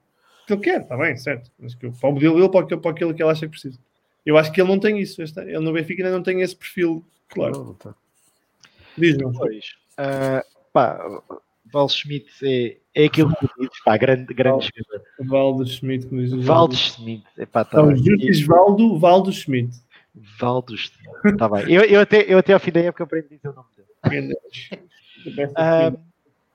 que 0.47 0.53
ele 0.53 0.61
quer, 0.61 0.81
está 0.81 0.97
bem, 0.97 1.17
certo. 1.17 1.51
Mas 1.57 1.73
que, 1.75 1.89
para 1.89 2.09
o 2.09 2.11
modelo 2.13 2.35
dele, 2.35 2.49
para 2.49 2.59
aquilo, 2.61 2.81
para 2.81 2.91
aquilo 2.91 3.13
que 3.13 3.23
ele 3.23 3.31
acha 3.31 3.45
que 3.45 3.51
precisa. 3.51 3.80
Eu 4.25 4.38
acho 4.38 4.51
que 4.51 4.61
ele 4.61 4.69
não 4.69 4.80
tem 4.80 4.99
isso. 4.99 5.21
este- 5.21 5.39
Ele 5.39 5.59
no 5.59 5.73
Benfica 5.73 6.03
ainda 6.03 6.15
não 6.15 6.23
tem 6.23 6.41
esse 6.41 6.55
perfil, 6.55 7.03
claro. 7.30 7.53
Não, 7.57 7.65
não 7.65 7.73
tá. 7.75 7.95
Diz-me. 8.97 9.31
depois, 9.31 9.75
ah, 9.97 10.43
pá, 10.71 11.21
Val 11.73 11.89
Schmidt 11.89 12.27
é, 12.43 12.77
é 12.93 13.05
aquilo 13.05 13.35
que 13.35 13.47
tu 13.47 13.53
dizes, 13.57 13.83
pá, 13.83 13.97
grande, 13.97 14.31
grande 14.31 14.69
jogador. 14.75 15.07
Valdo 15.19 15.65
Schmidt, 15.65 16.05
como 16.05 16.21
diz 16.21 16.31
o 16.31 16.41
Valdo 16.41 16.75
Schmidt, 16.75 17.25
epá, 17.35 17.65
tá 17.65 17.77
Não, 17.77 17.87
bem. 17.87 17.97
Jutis 17.97 18.45
Valdo, 18.45 18.99
Valdo 18.99 19.31
Schmidt. 19.31 19.75
Valdo 20.39 20.77
Schmidt, 20.77 21.37
tá 21.37 21.49
bem. 21.49 21.63
Eu, 21.73 21.81
eu, 21.81 22.01
até, 22.01 22.21
eu 22.31 22.37
até 22.37 22.53
ao 22.53 22.59
fim 22.59 22.71
da 22.71 22.81
época 22.81 23.03
aprendi 23.03 23.33
a 23.33 23.35
dizer 23.37 23.49
o 23.49 23.53
nome 23.53 23.69
dele. 24.05 24.37
Ah, 25.55 25.91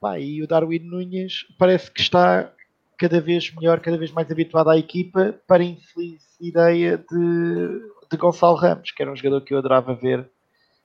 pá, 0.01 0.21
e 0.21 0.41
o 0.41 0.47
Darwin 0.47 0.79
Nunes 0.79 1.45
parece 1.59 1.91
que 1.91 2.01
está 2.01 2.53
cada 2.97 3.21
vez 3.21 3.53
melhor, 3.55 3.81
cada 3.81 3.99
vez 3.99 4.13
mais 4.13 4.31
habituado 4.31 4.71
à 4.71 4.79
equipa 4.79 5.35
para 5.49 5.63
a 5.63 5.67
infeliz 5.67 6.23
ideia 6.41 6.97
de, 6.97 7.83
de 8.11 8.17
Gonçalo 8.17 8.55
Ramos, 8.55 8.93
que 8.93 9.03
era 9.03 9.11
um 9.11 9.17
jogador 9.17 9.41
que 9.41 9.53
eu 9.53 9.59
adorava 9.59 9.95
ver 9.95 10.29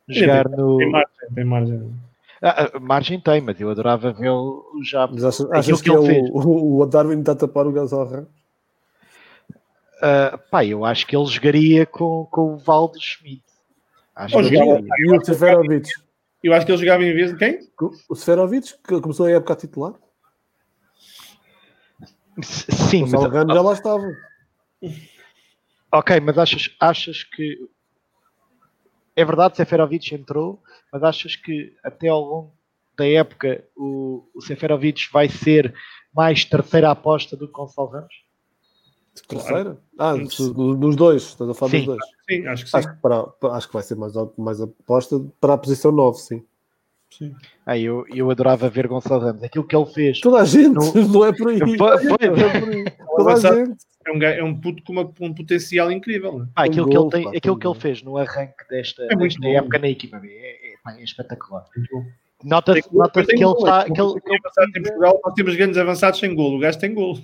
jogar 0.07 0.49
no. 0.49 0.77
Tem 0.77 0.89
margem, 0.89 1.29
tem 1.35 1.43
margem. 1.43 1.93
Ah, 2.45 2.69
ah, 2.73 2.79
margem 2.79 3.19
tem, 3.21 3.39
mas 3.39 3.57
eu 3.61 3.69
adorava 3.69 4.11
vê-lo 4.11 4.65
já. 4.83 5.07
Mas 5.07 5.23
achas, 5.23 5.49
achas 5.49 5.81
que 5.81 5.89
que, 5.89 5.95
é 5.95 5.97
ele 5.97 6.05
fez. 6.07 6.29
o, 6.33 6.81
o, 6.81 6.85
Darwin 6.85 7.19
está 7.19 7.31
a 7.31 7.35
tapar 7.35 7.65
o 7.65 7.71
Gonçalo 7.71 8.03
Ramos? 8.09 8.29
Ah, 10.01 10.37
pá, 10.51 10.65
eu 10.65 10.83
acho 10.83 11.07
que 11.07 11.15
ele 11.15 11.25
jogaria 11.25 11.85
com, 11.85 12.25
com 12.29 12.53
o 12.53 12.57
Valdo 12.57 12.99
Schmidt. 12.99 13.43
Acho 14.13 14.35
Oh, 14.37 14.41
que 14.41 14.45
ele 14.47 14.57
jogava. 14.57 14.77
jogaria. 14.81 14.93
E 14.99 15.17
o 15.17 15.23
Seferovic? 15.25 15.89
Eu 16.43 16.53
acho 16.53 16.65
que 16.65 16.71
ele 16.73 16.79
jogava 16.79 17.03
em 17.05 17.13
vez 17.13 17.31
de 17.31 17.37
quem? 17.37 17.59
O 18.09 18.15
Seferovic, 18.15 18.73
que 18.85 18.99
começou 18.99 19.25
a 19.25 19.31
época 19.31 19.53
a 19.53 19.55
titular? 19.55 19.93
S- 22.41 22.65
O 22.69 22.73
Sim, 22.73 23.05
mas, 23.09 23.23
Ramos 23.23 23.55
já 23.55 23.61
lá 23.61 23.73
estava. 23.73 24.17
ok, 25.93 26.19
mas 26.19 26.37
achas, 26.37 26.75
achas 26.79 27.23
que 27.23 27.57
é 29.15 29.23
verdade 29.25 29.57
Seferovic 29.57 30.13
entrou, 30.13 30.61
mas 30.91 31.03
achas 31.03 31.35
que 31.35 31.73
até 31.83 32.07
ao 32.07 32.21
longo 32.21 32.51
da 32.97 33.07
época 33.07 33.63
o, 33.75 34.23
o 34.35 34.41
Seferovic 34.41 35.09
vai 35.11 35.27
ser 35.29 35.73
mais 36.13 36.45
terceira 36.45 36.91
aposta 36.91 37.35
do 37.35 37.47
que 37.47 37.53
Gonçalo 37.53 37.87
Ramos? 37.89 38.13
Terceira? 39.27 39.77
Ah, 39.97 40.13
do- 40.15 40.53
do- 40.53 40.75
dos 40.75 40.95
dois. 40.95 41.21
Estás 41.23 41.49
a 41.49 41.53
falar 41.53 41.71
Sim. 41.71 41.77
dos 41.77 41.85
dois. 41.85 41.99
Sim, 42.29 42.47
acho 42.47 42.63
que 42.63 42.69
sim. 42.71 42.77
Acho 42.77 42.89
que, 42.95 43.01
para, 43.01 43.25
acho 43.55 43.67
que 43.67 43.73
vai 43.73 43.83
ser 43.83 43.95
mais, 43.95 44.13
mais 44.37 44.59
aposta 44.61 45.19
para 45.39 45.53
a 45.53 45.57
posição 45.57 45.91
9, 45.91 46.17
sim. 46.17 46.43
sim. 47.11 47.35
Ah, 47.65 47.77
eu, 47.77 48.05
eu 48.09 48.29
adorava 48.31 48.69
ver 48.69 48.87
Gonçalo 48.87 49.21
Ramos. 49.21 49.43
Aquilo 49.43 49.67
que 49.67 49.75
ele 49.75 49.85
fez. 49.85 50.19
Toda 50.19 50.39
a 50.41 50.45
gente, 50.45 50.73
Não- 50.95 51.07
não, 51.07 51.25
é 51.25 51.31
por 51.31 51.49
aí. 51.49 51.59
Foi- 51.59 51.77
foi- 51.77 52.29
Não 52.29 52.85
é. 52.87 52.89
Toda 53.17 53.33
a 53.33 53.35
gente. 53.39 53.77
É 54.05 54.11
um, 54.11 54.21
é 54.23 54.43
um 54.43 54.59
puto 54.59 54.83
com 54.83 54.93
uma- 54.93 55.11
um 55.21 55.33
potencial 55.33 55.91
incrível. 55.91 56.31
é? 56.31 56.35
Um 56.35 56.47
aquilo 56.55 56.89
que 56.89 56.95
gol, 56.95 57.03
ele, 57.05 57.11
tem, 57.11 57.23
pá, 57.31 57.37
aquilo 57.37 57.57
que 57.57 57.67
ele 57.67 57.79
fez 57.79 58.03
no 58.03 58.17
arranque 58.17 58.67
desta, 58.69 59.03
É 59.09 59.15
desta 59.15 59.47
época 59.47 59.79
na 59.79 59.87
equipa 59.89 60.19
B 60.19 60.27
é, 60.29 60.73
é, 60.73 60.75
pá, 60.83 60.93
é 60.93 61.03
espetacular. 61.03 61.65
Nota-se 62.43 62.93
nota 62.93 63.23
que 63.25 63.31
ele 63.33 63.43
está. 63.45 63.81
é 63.81 63.85
Que 63.85 64.01
ele, 64.01 64.09
em 64.11 64.81
Portugal, 64.83 65.21
nós 65.23 65.33
temos 65.33 65.55
grandes 65.55 65.77
avançados 65.77 66.19
sem 66.19 66.35
golo. 66.35 66.57
O 66.57 66.59
gajo 66.59 66.77
tem 66.79 66.93
golo. 66.93 67.21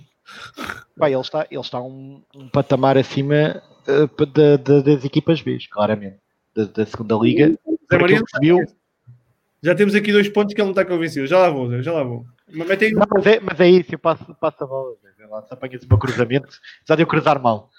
Pá, 0.98 1.10
ele 1.10 1.20
está, 1.20 1.46
ele 1.52 1.60
está 1.60 1.82
um, 1.82 2.22
um 2.36 2.48
patamar 2.50 2.98
acima 2.98 3.62
pa- 3.86 4.26
da- 4.26 4.56
da- 4.58 4.82
das 4.82 5.04
equipas 5.04 5.42
B, 5.42 5.58
claramente. 5.70 6.18
Da, 6.56 6.64
da 6.66 6.86
segunda 6.86 7.16
liga. 7.16 7.50
Zé 7.50 7.58
Por 7.90 8.02
Maria 8.02 8.22
viu. 8.42 8.60
Já 9.61 9.76
temos 9.76 9.94
aqui 9.95 10.11
dois 10.11 10.30
pontos 10.30 10.53
que 10.53 10.61
ele 10.61 10.65
não 10.68 10.72
está 10.72 10.86
convencido. 10.86 11.27
Já 11.27 11.38
lá 11.40 11.49
vou, 11.49 11.69
Zé, 11.69 11.81
já 11.81 11.91
lá 11.91 12.03
vou. 12.03 12.26
Mas 12.52 12.69
aí 12.72 12.91
Não, 12.91 13.06
mas, 13.14 13.26
é, 13.26 13.40
mas 13.40 13.60
é 13.60 13.69
isso, 13.69 13.94
eu 13.94 13.99
passo, 13.99 14.26
passo 14.40 14.64
a 14.64 14.68
bola. 14.68 14.94
Lá, 15.30 15.44
se 15.44 15.53
apanhas 15.53 15.84
o 15.84 15.88
meu 15.88 15.98
cruzamento, 15.99 16.48
já 16.88 16.95
de 16.95 17.03
eu 17.03 17.07
cruzar 17.07 17.40
mal. 17.41 17.69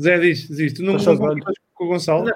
Zé, 0.00 0.18
diz, 0.18 0.46
diz. 0.48 0.72
Tu 0.74 0.82
não 0.82 0.96
concordas 0.96 1.54
com 1.74 1.84
o 1.84 1.88
Gonçalo? 1.88 2.30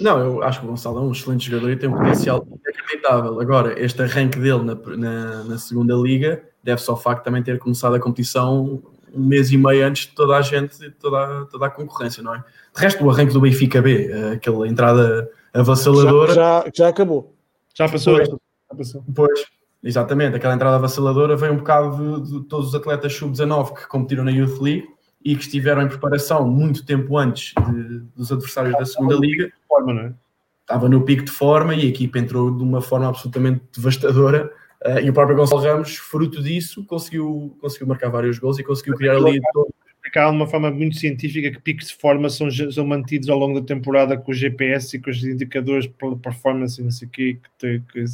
Não, 0.00 0.18
eu 0.20 0.42
acho 0.42 0.60
que 0.60 0.66
o 0.66 0.68
Gonçalo 0.68 0.98
é 0.98 1.02
um 1.02 1.10
excelente 1.12 1.46
jogador 1.50 1.70
e 1.70 1.76
tem 1.76 1.88
um 1.88 1.96
potencial 1.96 2.46
inacreditável. 2.46 3.40
Agora, 3.40 3.78
este 3.82 4.02
arranque 4.02 4.38
dele 4.38 4.62
na, 4.62 4.74
na, 4.96 5.44
na 5.44 5.58
segunda 5.58 5.94
liga 5.94 6.42
deve-se 6.62 6.88
ao 6.90 6.96
facto 6.96 7.18
de 7.20 7.24
também 7.24 7.42
ter 7.42 7.58
começado 7.58 7.94
a 7.96 8.00
competição 8.00 8.80
um 9.12 9.24
mês 9.26 9.50
e 9.50 9.58
meio 9.58 9.84
antes 9.86 10.06
de 10.06 10.14
toda 10.14 10.36
a 10.36 10.42
gente, 10.42 10.78
de 10.78 10.90
toda, 10.92 11.18
a- 11.18 11.44
toda 11.46 11.66
a 11.66 11.70
concorrência, 11.70 12.22
não 12.22 12.34
é? 12.34 12.38
De 12.74 12.80
resto, 12.80 13.04
o 13.04 13.10
arranque 13.10 13.32
do 13.32 13.40
Benfica 13.40 13.82
B, 13.82 14.10
eh, 14.10 14.30
aquela 14.34 14.66
entrada 14.68 15.28
avassaladora, 15.52 16.32
Já, 16.34 16.62
já, 16.64 16.70
já 16.74 16.88
acabou. 16.88 17.34
Já 17.74 17.88
passou? 17.88 18.16
Pois. 18.16 18.28
Já 18.28 18.76
passou. 18.76 19.04
Pois, 19.14 19.44
exatamente, 19.82 20.36
aquela 20.36 20.54
entrada 20.54 20.76
avassaladora 20.76 21.36
vem 21.36 21.50
um 21.50 21.56
bocado 21.58 22.20
de, 22.22 22.32
de 22.40 22.44
todos 22.48 22.68
os 22.68 22.74
atletas 22.74 23.14
sub-19 23.14 23.74
que 23.74 23.86
competiram 23.88 24.24
na 24.24 24.30
Youth 24.30 24.60
League 24.60 24.86
e 25.24 25.36
que 25.36 25.42
estiveram 25.42 25.82
em 25.82 25.88
preparação 25.88 26.46
muito 26.48 26.84
tempo 26.84 27.16
antes 27.16 27.54
de- 27.70 28.00
dos 28.16 28.32
adversários 28.32 28.76
da 28.76 28.84
segunda 28.84 29.14
liga 29.14 29.52
Forma, 29.68 29.94
não 29.94 30.02
é? 30.02 30.14
estava 30.60 30.88
no 30.88 31.02
pico 31.04 31.24
de 31.24 31.30
forma 31.30 31.74
e 31.74 31.82
a 31.82 31.84
equipa 31.86 32.18
entrou 32.18 32.50
de 32.50 32.62
uma 32.62 32.80
forma 32.80 33.08
absolutamente 33.08 33.62
devastadora. 33.74 34.50
eh, 34.84 35.02
e 35.04 35.10
o 35.10 35.12
próprio 35.12 35.36
Gonçalo 35.36 35.60
Ramos, 35.62 35.96
fruto 35.96 36.42
disso, 36.42 36.84
conseguiu, 36.86 37.56
conseguiu 37.60 37.86
marcar 37.86 38.10
vários 38.10 38.38
gols 38.40 38.58
e 38.58 38.64
conseguiu 38.64 38.96
criar 38.96 39.16
ali 39.16 39.40
todo- 39.52 39.71
De 40.12 40.18
uma 40.36 40.46
forma 40.46 40.70
muito 40.70 40.96
científica 40.96 41.50
que 41.50 41.60
picos 41.60 41.88
de 41.88 41.94
forma 41.94 42.28
são, 42.28 42.50
são 42.50 42.86
mantidos 42.86 43.28
ao 43.28 43.38
longo 43.38 43.60
da 43.60 43.66
temporada 43.66 44.16
com 44.16 44.30
o 44.30 44.34
GPS 44.34 44.96
e 44.96 45.00
com 45.00 45.10
os 45.10 45.24
indicadores 45.24 45.84
de 45.84 46.16
performance 46.22 46.80
e 46.80 46.84
não 46.84 46.90
sei 46.90 47.08
o 47.08 47.10
quê. 47.10 47.38
Que, 47.58 47.80
que, 47.92 48.04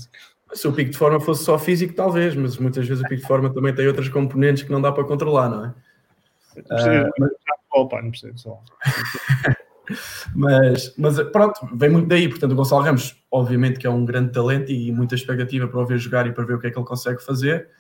Se 0.54 0.68
o 0.68 0.72
pico 0.72 0.90
de 0.90 0.96
forma 0.96 1.18
fosse 1.18 1.44
só 1.44 1.58
físico, 1.58 1.94
talvez, 1.94 2.34
mas 2.36 2.56
muitas 2.58 2.86
vezes 2.86 3.02
o 3.02 3.08
pico 3.08 3.22
de 3.22 3.26
forma 3.26 3.52
também 3.52 3.74
tem 3.74 3.86
outras 3.86 4.08
componentes 4.08 4.62
que 4.62 4.70
não 4.70 4.80
dá 4.80 4.92
para 4.92 5.04
controlar, 5.04 5.48
não 5.48 5.64
é? 5.64 5.74
não 6.56 6.64
precisa 6.64 7.04
de 7.04 7.10
futebol, 7.68 7.88
pá, 7.88 8.02
não 8.02 8.10
precisa 8.10 8.32
de 8.32 8.40
só. 8.40 8.60
Mas, 10.34 10.94
mas 10.98 11.18
pronto, 11.30 11.66
vem 11.74 11.88
muito 11.88 12.08
daí. 12.08 12.28
Portanto, 12.28 12.52
o 12.52 12.54
Gonçalo 12.54 12.82
Ramos, 12.82 13.16
obviamente, 13.30 13.78
que 13.78 13.86
é 13.86 13.90
um 13.90 14.04
grande 14.04 14.32
talento 14.32 14.70
e 14.70 14.92
muita 14.92 15.14
expectativa 15.14 15.66
para 15.66 15.80
o 15.80 15.86
ver 15.86 15.98
jogar 15.98 16.26
e 16.26 16.32
para 16.32 16.44
ver 16.44 16.54
o 16.54 16.60
que 16.60 16.66
é 16.66 16.70
que 16.70 16.78
ele 16.78 16.86
consegue 16.86 17.22
fazer. 17.22 17.70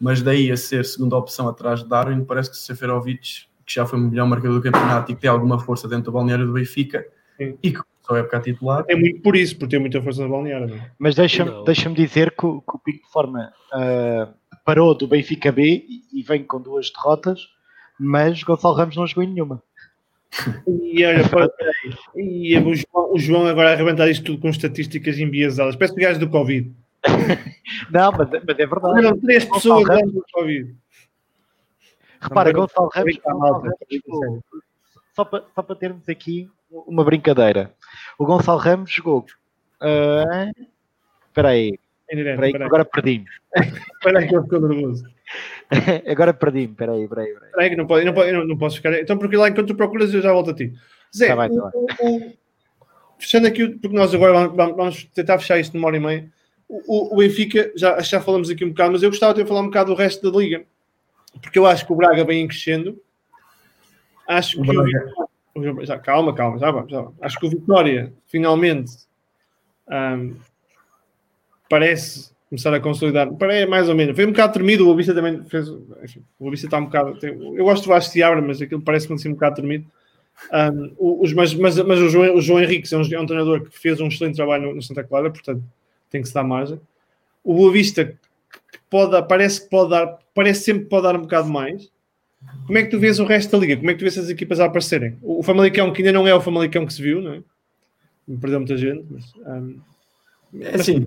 Mas 0.00 0.20
daí 0.20 0.50
a 0.50 0.56
ser 0.56 0.84
segunda 0.84 1.16
opção 1.16 1.48
atrás 1.48 1.84
de 1.84 1.88
Darwin, 1.88 2.24
parece 2.24 2.50
que 2.50 2.56
Seferovic, 2.56 3.46
que 3.66 3.74
já 3.74 3.86
foi 3.86 3.98
o 3.98 4.02
melhor 4.02 4.26
marcador 4.26 4.56
do 4.58 4.62
campeonato 4.62 5.10
e 5.10 5.14
que 5.14 5.20
tem 5.20 5.30
alguma 5.30 5.58
força 5.58 5.86
dentro 5.88 6.04
do 6.06 6.12
balneário 6.12 6.46
do 6.46 6.52
Benfica 6.52 7.04
Sim. 7.36 7.56
e 7.62 7.70
que 7.72 7.78
começou 7.78 8.16
a 8.16 8.18
época 8.18 8.36
a 8.36 8.40
titular, 8.40 8.84
É 8.88 8.94
muito 8.96 9.20
por 9.22 9.36
isso, 9.36 9.56
por 9.58 9.68
ter 9.68 9.78
muita 9.78 10.00
força 10.02 10.22
na 10.22 10.28
balneária. 10.28 10.66
Não 10.66 10.76
é? 10.76 10.90
Mas 10.98 11.14
deixa-me 11.14 11.50
Não. 11.50 11.64
deixa 11.64 11.88
dizer 11.90 12.30
que, 12.36 12.44
o- 12.46 12.60
que 12.60 12.76
o 12.76 12.78
pico 12.78 13.06
de 13.06 13.12
forma 13.12 13.52
ah, 13.72 14.28
parou 14.64 14.94
do 14.94 15.06
Benfica 15.08 15.50
B 15.52 15.84
e, 15.88 16.20
e 16.20 16.22
vem 16.22 16.42
com 16.44 16.60
duas 16.60 16.90
derrotas, 16.90 17.48
mas 17.98 18.42
Gonçalo 18.42 18.74
Ramos 18.74 18.96
não 18.96 19.06
jogou 19.06 19.24
em 19.24 19.28
nenhuma. 19.32 19.62
E 20.66 21.04
olha, 21.04 21.22
e 22.16 22.56
o, 22.58 22.74
João, 22.74 23.12
o 23.14 23.18
João 23.18 23.46
agora 23.46 23.68
a 23.70 23.72
arrebentar 23.74 24.08
isto 24.08 24.24
tudo 24.24 24.38
com 24.40 24.48
estatísticas 24.48 25.18
embiesadas. 25.18 25.76
Parece 25.76 25.92
o 25.94 25.96
gajo 26.00 26.20
do 26.20 26.28
Covid. 26.30 26.72
Não, 27.90 28.12
mas, 28.12 28.28
mas 28.30 28.58
é 28.58 28.66
verdade. 28.66 28.94
Olha, 29.06 29.16
três 29.20 29.44
pessoas 29.44 29.84
do 30.12 30.24
Covid. 30.32 30.74
Repara, 32.22 32.52
Gonçalo 32.52 32.88
Ramos, 32.92 33.14
jogou, 34.04 34.42
só 35.14 35.24
para, 35.24 35.44
só 35.54 35.62
para 35.62 35.76
termos 35.76 36.08
aqui 36.08 36.48
uma 36.70 37.04
brincadeira. 37.04 37.72
O 38.18 38.24
Gonçalo 38.24 38.58
Ramos 38.58 38.90
jogou. 38.92 39.26
ah, 39.80 40.50
Espera 41.28 41.48
aí, 41.50 41.78
espera 42.08 42.66
agora 42.66 42.84
perdi-me. 42.84 43.24
Espera 43.56 44.18
aí 44.20 44.28
que 44.28 44.36
eu 44.36 44.42
fico 44.42 44.58
nervoso. 44.58 45.04
agora 46.06 46.34
perdi-me, 46.34 46.72
espera 46.72 46.92
aí, 46.92 47.02
espera 47.02 47.22
aí. 47.22 47.28
espera 47.28 47.44
aí. 47.44 47.48
Espera 47.48 47.62
aí 47.64 47.70
que 47.70 47.76
não, 47.76 47.86
pode, 47.86 48.04
não, 48.04 48.12
pode, 48.14 48.32
não, 48.32 48.44
não 48.46 48.58
posso 48.58 48.76
ficar. 48.76 48.92
Então, 49.00 49.16
porque 49.18 49.36
lá 49.36 49.48
enquanto 49.48 49.68
tu 49.68 49.74
procuras, 49.74 50.12
eu 50.12 50.20
já 50.22 50.32
volto 50.32 50.50
a 50.50 50.54
ti. 50.54 50.72
Zé, 51.16 51.28
Tá 51.28 51.36
bem, 51.48 51.56
tá 51.56 51.70
o- 52.02 52.32
fechando 53.18 53.46
aqui, 53.46 53.66
porque 53.68 53.96
nós 53.96 54.14
agora 54.14 54.32
vamos, 54.32 54.56
vamos- 54.56 54.76
vamos 54.76 55.04
tentar 55.14 55.38
fechar 55.38 55.58
isto 55.58 55.74
numa 55.74 55.88
hora 55.88 55.96
e 55.96 56.00
meia. 56.00 56.28
O, 56.68 56.80
o- 56.86 57.14
o 57.14 57.16
Benfica, 57.18 57.72
já, 57.76 57.98
já 58.00 58.20
falamos 58.20 58.48
aqui 58.50 58.64
um 58.64 58.68
bocado, 58.70 58.92
mas 58.92 59.02
eu 59.02 59.10
gostava 59.10 59.34
de 59.34 59.44
falar 59.46 59.60
um 59.60 59.66
bocado 59.66 59.94
do 59.94 59.98
resto 59.98 60.30
da 60.30 60.38
liga, 60.38 60.64
porque 61.40 61.58
eu 61.58 61.66
acho 61.66 61.86
que 61.86 61.92
o 61.92 61.96
Braga 61.96 62.24
vem 62.24 62.44
em 62.44 62.48
crescendo. 62.48 63.00
Acho 64.26 64.60
O 64.60 64.64
que 64.64 64.76
o, 65.54 65.84
já, 65.84 65.98
calma, 65.98 66.34
calma, 66.34 66.58
já 66.58 66.70
vamos, 66.70 66.90
já 66.90 67.00
vamos. 67.00 67.16
Acho 67.20 67.38
que 67.38 67.46
o 67.46 67.50
Vitória 67.50 68.12
finalmente 68.26 68.92
ahm, 69.88 70.34
parece 71.68 72.32
começar 72.48 72.74
a 72.74 72.80
consolidar. 72.80 73.32
Parece 73.34 73.66
mais 73.66 73.88
ou 73.88 73.94
menos. 73.94 74.14
Foi 74.14 74.26
um 74.26 74.30
bocado 74.30 74.52
tremido. 74.52 74.82
O 74.82 74.86
Boa 74.86 74.96
Vista 74.96 75.14
também 75.14 75.42
fez. 75.44 75.68
Enfim, 76.02 76.20
o 76.38 76.44
Boa 76.44 76.50
Vista 76.50 76.66
está 76.66 76.78
um 76.78 76.84
bocado. 76.84 77.18
Tem, 77.18 77.30
eu 77.30 77.64
gosto 77.64 77.84
do 77.84 77.88
Vasco 77.88 78.12
de 78.12 78.22
Abra, 78.22 78.42
mas 78.42 78.60
aquilo 78.60 78.82
parece-me 78.82 79.14
assim 79.14 79.30
um 79.30 79.34
bocado 79.34 79.56
tremido. 79.56 79.86
Um, 80.52 80.94
os, 80.98 81.32
mas, 81.32 81.54
mas, 81.54 81.76
mas 81.78 82.00
o, 82.00 82.08
João, 82.08 82.34
o 82.34 82.40
João 82.40 82.60
Henrique 82.60 82.92
é 82.92 82.96
um, 82.96 83.02
é 83.02 83.20
um, 83.20 83.26
treinador 83.26 83.62
que 83.62 83.78
fez 83.78 84.00
um 84.00 84.08
excelente 84.08 84.36
trabalho 84.36 84.68
no, 84.68 84.74
no, 84.74 84.82
Santa 84.82 85.04
Clara, 85.04 85.30
portanto 85.30 85.62
tem 86.10 86.20
que 86.20 86.28
se 86.28 86.34
dar 86.34 86.42
margem. 86.42 86.80
O 87.44 87.54
Boa 87.54 87.72
Vista 87.72 88.18
pode, 88.90 89.26
parece 89.28 89.62
que 89.62 89.70
pode 89.70 89.90
dar, 89.90 90.18
parece 90.34 90.64
sempre 90.64 90.84
que 90.84 90.90
pode 90.90 91.04
dar 91.04 91.16
um 91.16 91.22
bocado 91.22 91.48
mais. 91.48 91.90
Como 92.66 92.78
é 92.78 92.82
que 92.82 92.90
tu 92.90 92.98
vês 92.98 93.18
o 93.20 93.24
resto 93.24 93.52
da 93.52 93.58
liga? 93.58 93.76
Como 93.76 93.90
é 93.90 93.92
que 93.92 93.98
tu 93.98 94.02
vês 94.02 94.18
as 94.18 94.28
equipas 94.28 94.60
a 94.60 94.66
aparecerem? 94.66 95.16
O, 95.22 95.42
Famalicão, 95.42 95.92
que 95.92 96.02
ainda 96.02 96.12
não 96.12 96.26
é 96.26 96.34
o 96.34 96.40
Famalicão 96.40 96.86
que 96.86 96.92
se 96.92 97.02
viu, 97.02 97.20
não 97.20 97.34
é? 97.34 97.42
Me 98.26 98.36
perdeu 98.36 98.60
muita 98.60 98.76
gente, 98.76 99.04
mas. 99.10 99.32
Um, 99.46 99.80
é 100.60 100.74
assim, 100.74 101.06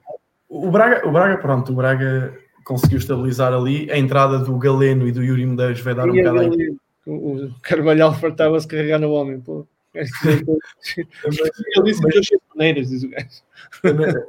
o 0.49 0.72
Braga, 0.72 1.07
o 1.07 1.11
Braga, 1.11 1.38
pronto, 1.38 1.72
o 1.72 1.76
Braga 1.76 2.38
conseguiu 2.64 2.97
estabilizar 2.97 3.53
ali. 3.53 3.89
A 3.91 3.97
entrada 3.97 4.39
do 4.39 4.57
Galeno 4.57 5.07
e 5.07 5.11
do 5.11 5.23
Yuri 5.23 5.45
Medeiros 5.45 5.81
vai 5.81 5.93
dar 5.93 6.10
um 6.10 6.15
bocado 6.15 6.39
aí. 6.39 6.76
O 7.06 7.49
Carvalhal 7.61 8.14
fartava-se 8.15 8.68
carregar 8.68 8.99
no 8.99 9.11
homem, 9.11 9.39
pô. 9.39 9.68
Ele 9.95 10.43
disse 11.85 12.02
que 12.02 12.35
eu 12.35 12.41
maneiras, 12.53 12.89
diz 12.89 13.03
o 13.03 13.10
gajo. 13.10 14.26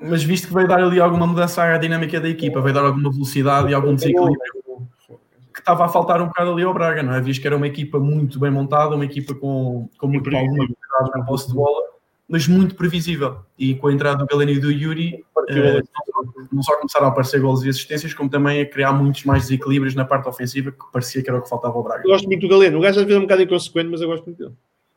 Mas 0.00 0.22
visto 0.22 0.48
que 0.48 0.54
vai 0.54 0.66
dar 0.66 0.78
ali 0.82 1.00
alguma 1.00 1.26
mudança 1.26 1.62
à 1.62 1.76
dinâmica 1.76 2.20
da 2.20 2.28
equipa, 2.28 2.60
vai 2.60 2.72
dar 2.72 2.84
alguma 2.84 3.10
velocidade 3.10 3.70
e 3.70 3.74
algum 3.74 3.94
desequilíbrio 3.94 4.38
que 5.58 5.60
estava 5.60 5.84
a 5.84 5.88
faltar 5.88 6.22
um 6.22 6.26
bocado 6.26 6.52
ali 6.52 6.62
ao 6.62 6.72
Braga, 6.72 7.02
não 7.02 7.14
é? 7.14 7.20
Visto 7.20 7.40
que 7.40 7.46
era 7.46 7.56
uma 7.56 7.66
equipa 7.66 7.98
muito 7.98 8.38
bem 8.38 8.50
montada, 8.50 8.94
uma 8.94 9.04
equipa 9.04 9.34
com, 9.34 9.88
com 9.98 10.06
muito, 10.06 10.34
alguma 10.34 10.56
qualidade 10.56 11.18
na 11.18 11.24
posse 11.24 11.48
de 11.48 11.54
bola, 11.54 11.82
mas 12.28 12.46
muito 12.46 12.76
previsível. 12.76 13.38
E 13.58 13.74
com 13.74 13.88
a 13.88 13.92
entrada 13.92 14.18
do 14.18 14.26
Galeno 14.26 14.52
e 14.52 14.60
do 14.60 14.70
Yuri, 14.70 15.24
eh, 15.48 15.82
não 16.52 16.62
só 16.62 16.76
começaram 16.76 17.06
a 17.06 17.08
aparecer 17.08 17.40
gols 17.40 17.64
e 17.64 17.68
assistências, 17.68 18.14
como 18.14 18.30
também 18.30 18.60
a 18.60 18.66
criar 18.66 18.92
muitos 18.92 19.24
mais 19.24 19.42
desequilíbrios 19.44 19.96
na 19.96 20.04
parte 20.04 20.28
ofensiva, 20.28 20.70
que 20.70 20.92
parecia 20.92 21.22
que 21.22 21.28
era 21.28 21.38
o 21.38 21.42
que 21.42 21.48
faltava 21.48 21.74
ao 21.74 21.82
Braga. 21.82 22.02
Eu 22.04 22.10
gosto 22.12 22.26
muito 22.26 22.40
do 22.40 22.48
Galeno. 22.48 22.78
O 22.78 22.80
gajo 22.80 23.00
às 23.00 23.04
vezes 23.04 23.16
é 23.16 23.18
um 23.18 23.22
bocado 23.22 23.42
inconsequente, 23.42 23.90
mas 23.90 24.00
eu 24.00 24.08
gosto 24.08 24.26
muito 24.26 24.38
dele. 24.38 24.54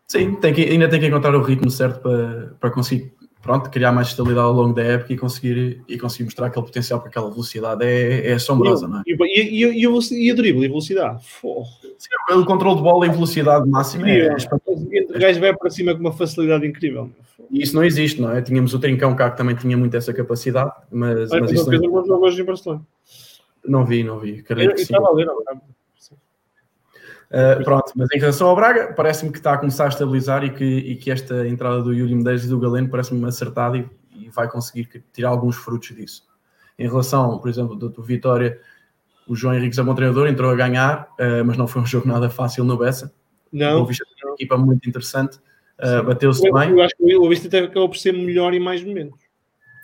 Sim, 0.08 0.36
tem 0.36 0.54
que, 0.54 0.62
ainda 0.62 0.90
tem 0.90 1.00
que 1.00 1.08
encontrar 1.08 1.34
o 1.34 1.42
ritmo 1.42 1.72
certo 1.72 2.02
para, 2.02 2.54
para 2.60 2.70
conseguir 2.70 3.14
pronto, 3.42 3.70
criar 3.70 3.92
mais 3.92 4.08
estabilidade 4.08 4.48
ao 4.48 4.54
longo 4.54 4.74
da 4.74 4.84
época 4.84 5.14
e 5.14 5.18
conseguir, 5.18 5.82
e 5.88 5.98
conseguir 5.98 6.26
mostrar 6.26 6.48
aquele 6.48 6.66
potencial 6.66 7.00
para 7.00 7.10
aquela 7.10 7.30
velocidade 7.30 7.84
é, 7.84 8.30
é 8.30 8.34
assombrosa, 8.34 8.88
não 8.88 9.00
é? 9.00 9.04
E, 9.08 9.14
e, 9.14 9.66
e, 9.66 9.86
e, 9.86 10.28
e 10.28 10.32
a 10.32 10.36
drible 10.36 10.66
e 10.66 10.68
velocidade? 10.68 11.24
Sim, 11.98 12.10
o 12.34 12.46
controle 12.46 12.78
de 12.78 12.84
bola 12.84 13.08
em 13.08 13.12
velocidade 13.12 13.70
máxima 13.70 14.10
é, 14.10 14.28
é, 14.28 14.36
O 14.36 15.20
gajo 15.20 15.40
vai 15.40 15.56
para 15.56 15.70
cima 15.70 15.94
com 15.94 16.00
uma 16.00 16.12
facilidade 16.12 16.66
incrível. 16.66 17.10
E 17.50 17.62
isso 17.62 17.76
não 17.76 17.84
existe, 17.84 18.22
não 18.22 18.32
é? 18.32 18.42
Tínhamos 18.42 18.74
o 18.74 18.80
Trincão 18.80 19.16
cá 19.16 19.30
que 19.30 19.38
também 19.38 19.56
tinha 19.56 19.78
muito 19.78 19.96
essa 19.98 20.14
capacidade, 20.14 20.72
mas, 20.92 21.30
mas 21.30 21.52
isso 21.52 21.70
não... 21.70 22.46
Barcelona. 22.46 22.82
Não 23.66 23.86
vi, 23.86 24.04
não 24.04 24.20
vi. 24.20 24.40
Acredito 24.40 24.76
que 24.76 24.86
sim. 24.86 24.94
Estava 27.32 27.46
a 27.46 27.56
ler, 27.56 27.62
Uh, 27.62 27.64
pronto, 27.64 27.94
mas 27.96 28.10
em 28.14 28.20
relação 28.20 28.50
ao 28.50 28.56
Braga, 28.58 28.94
parece-me 28.94 29.32
que 29.32 29.38
está 29.38 29.54
a 29.54 29.58
começar 29.58 29.86
a 29.86 29.88
estabilizar 29.88 30.44
e 30.44 30.50
que, 30.50 30.66
e 30.66 30.96
que 30.98 31.10
esta 31.10 31.48
entrada 31.48 31.82
do 31.82 31.94
Yuri 31.94 32.14
Medeiros 32.14 32.44
e 32.44 32.50
do 32.50 32.60
Galeno 32.60 32.90
parece-me 32.90 33.26
acertada 33.26 33.78
e, 33.78 33.88
e, 34.14 34.30
vai 34.30 34.50
conseguir 34.50 35.02
tirar 35.14 35.30
alguns 35.30 35.56
frutos 35.56 35.96
disso. 35.96 36.28
Em 36.78 36.90
relação, 36.90 37.40
por 37.40 37.50
exemplo, 37.50 37.74
do, 37.74 37.88
do 37.88 38.04
Vitória, 38.04 38.60
o 39.26 39.34
João 39.34 39.56
Henrique 39.56 39.80
é 39.80 39.84
bom 39.84 39.96
treinador, 39.96 40.28
entrou 40.28 40.52
a 40.52 40.56
ganhar, 40.56 41.08
uh, 41.18 41.46
mas 41.46 41.56
não 41.56 41.68
foi 41.68 41.82
um 41.82 41.86
jogo 41.88 42.06
nada 42.06 42.30
fácil 42.30 42.66
no 42.66 42.78
Bessa. 42.78 43.14
Não. 43.50 43.82
O 43.82 43.86
Vista 43.86 44.04
tem 44.14 44.30
uma 44.30 44.36
equipa 44.36 44.58
muito 44.58 44.90
interessante, 44.90 45.38
uh, 45.80 46.04
bateu-se 46.04 46.52
bem. 46.52 46.72
Eu 46.72 46.82
acho 46.82 46.96
que 46.98 47.16
o 47.16 47.30
Vista 47.30 47.48
teve 47.48 47.68
acabou 47.68 47.88
por 47.88 47.98
ser 47.98 48.12
melhor 48.12 48.54
em 48.54 48.60
mais 48.60 48.84
momentos. 48.84 49.18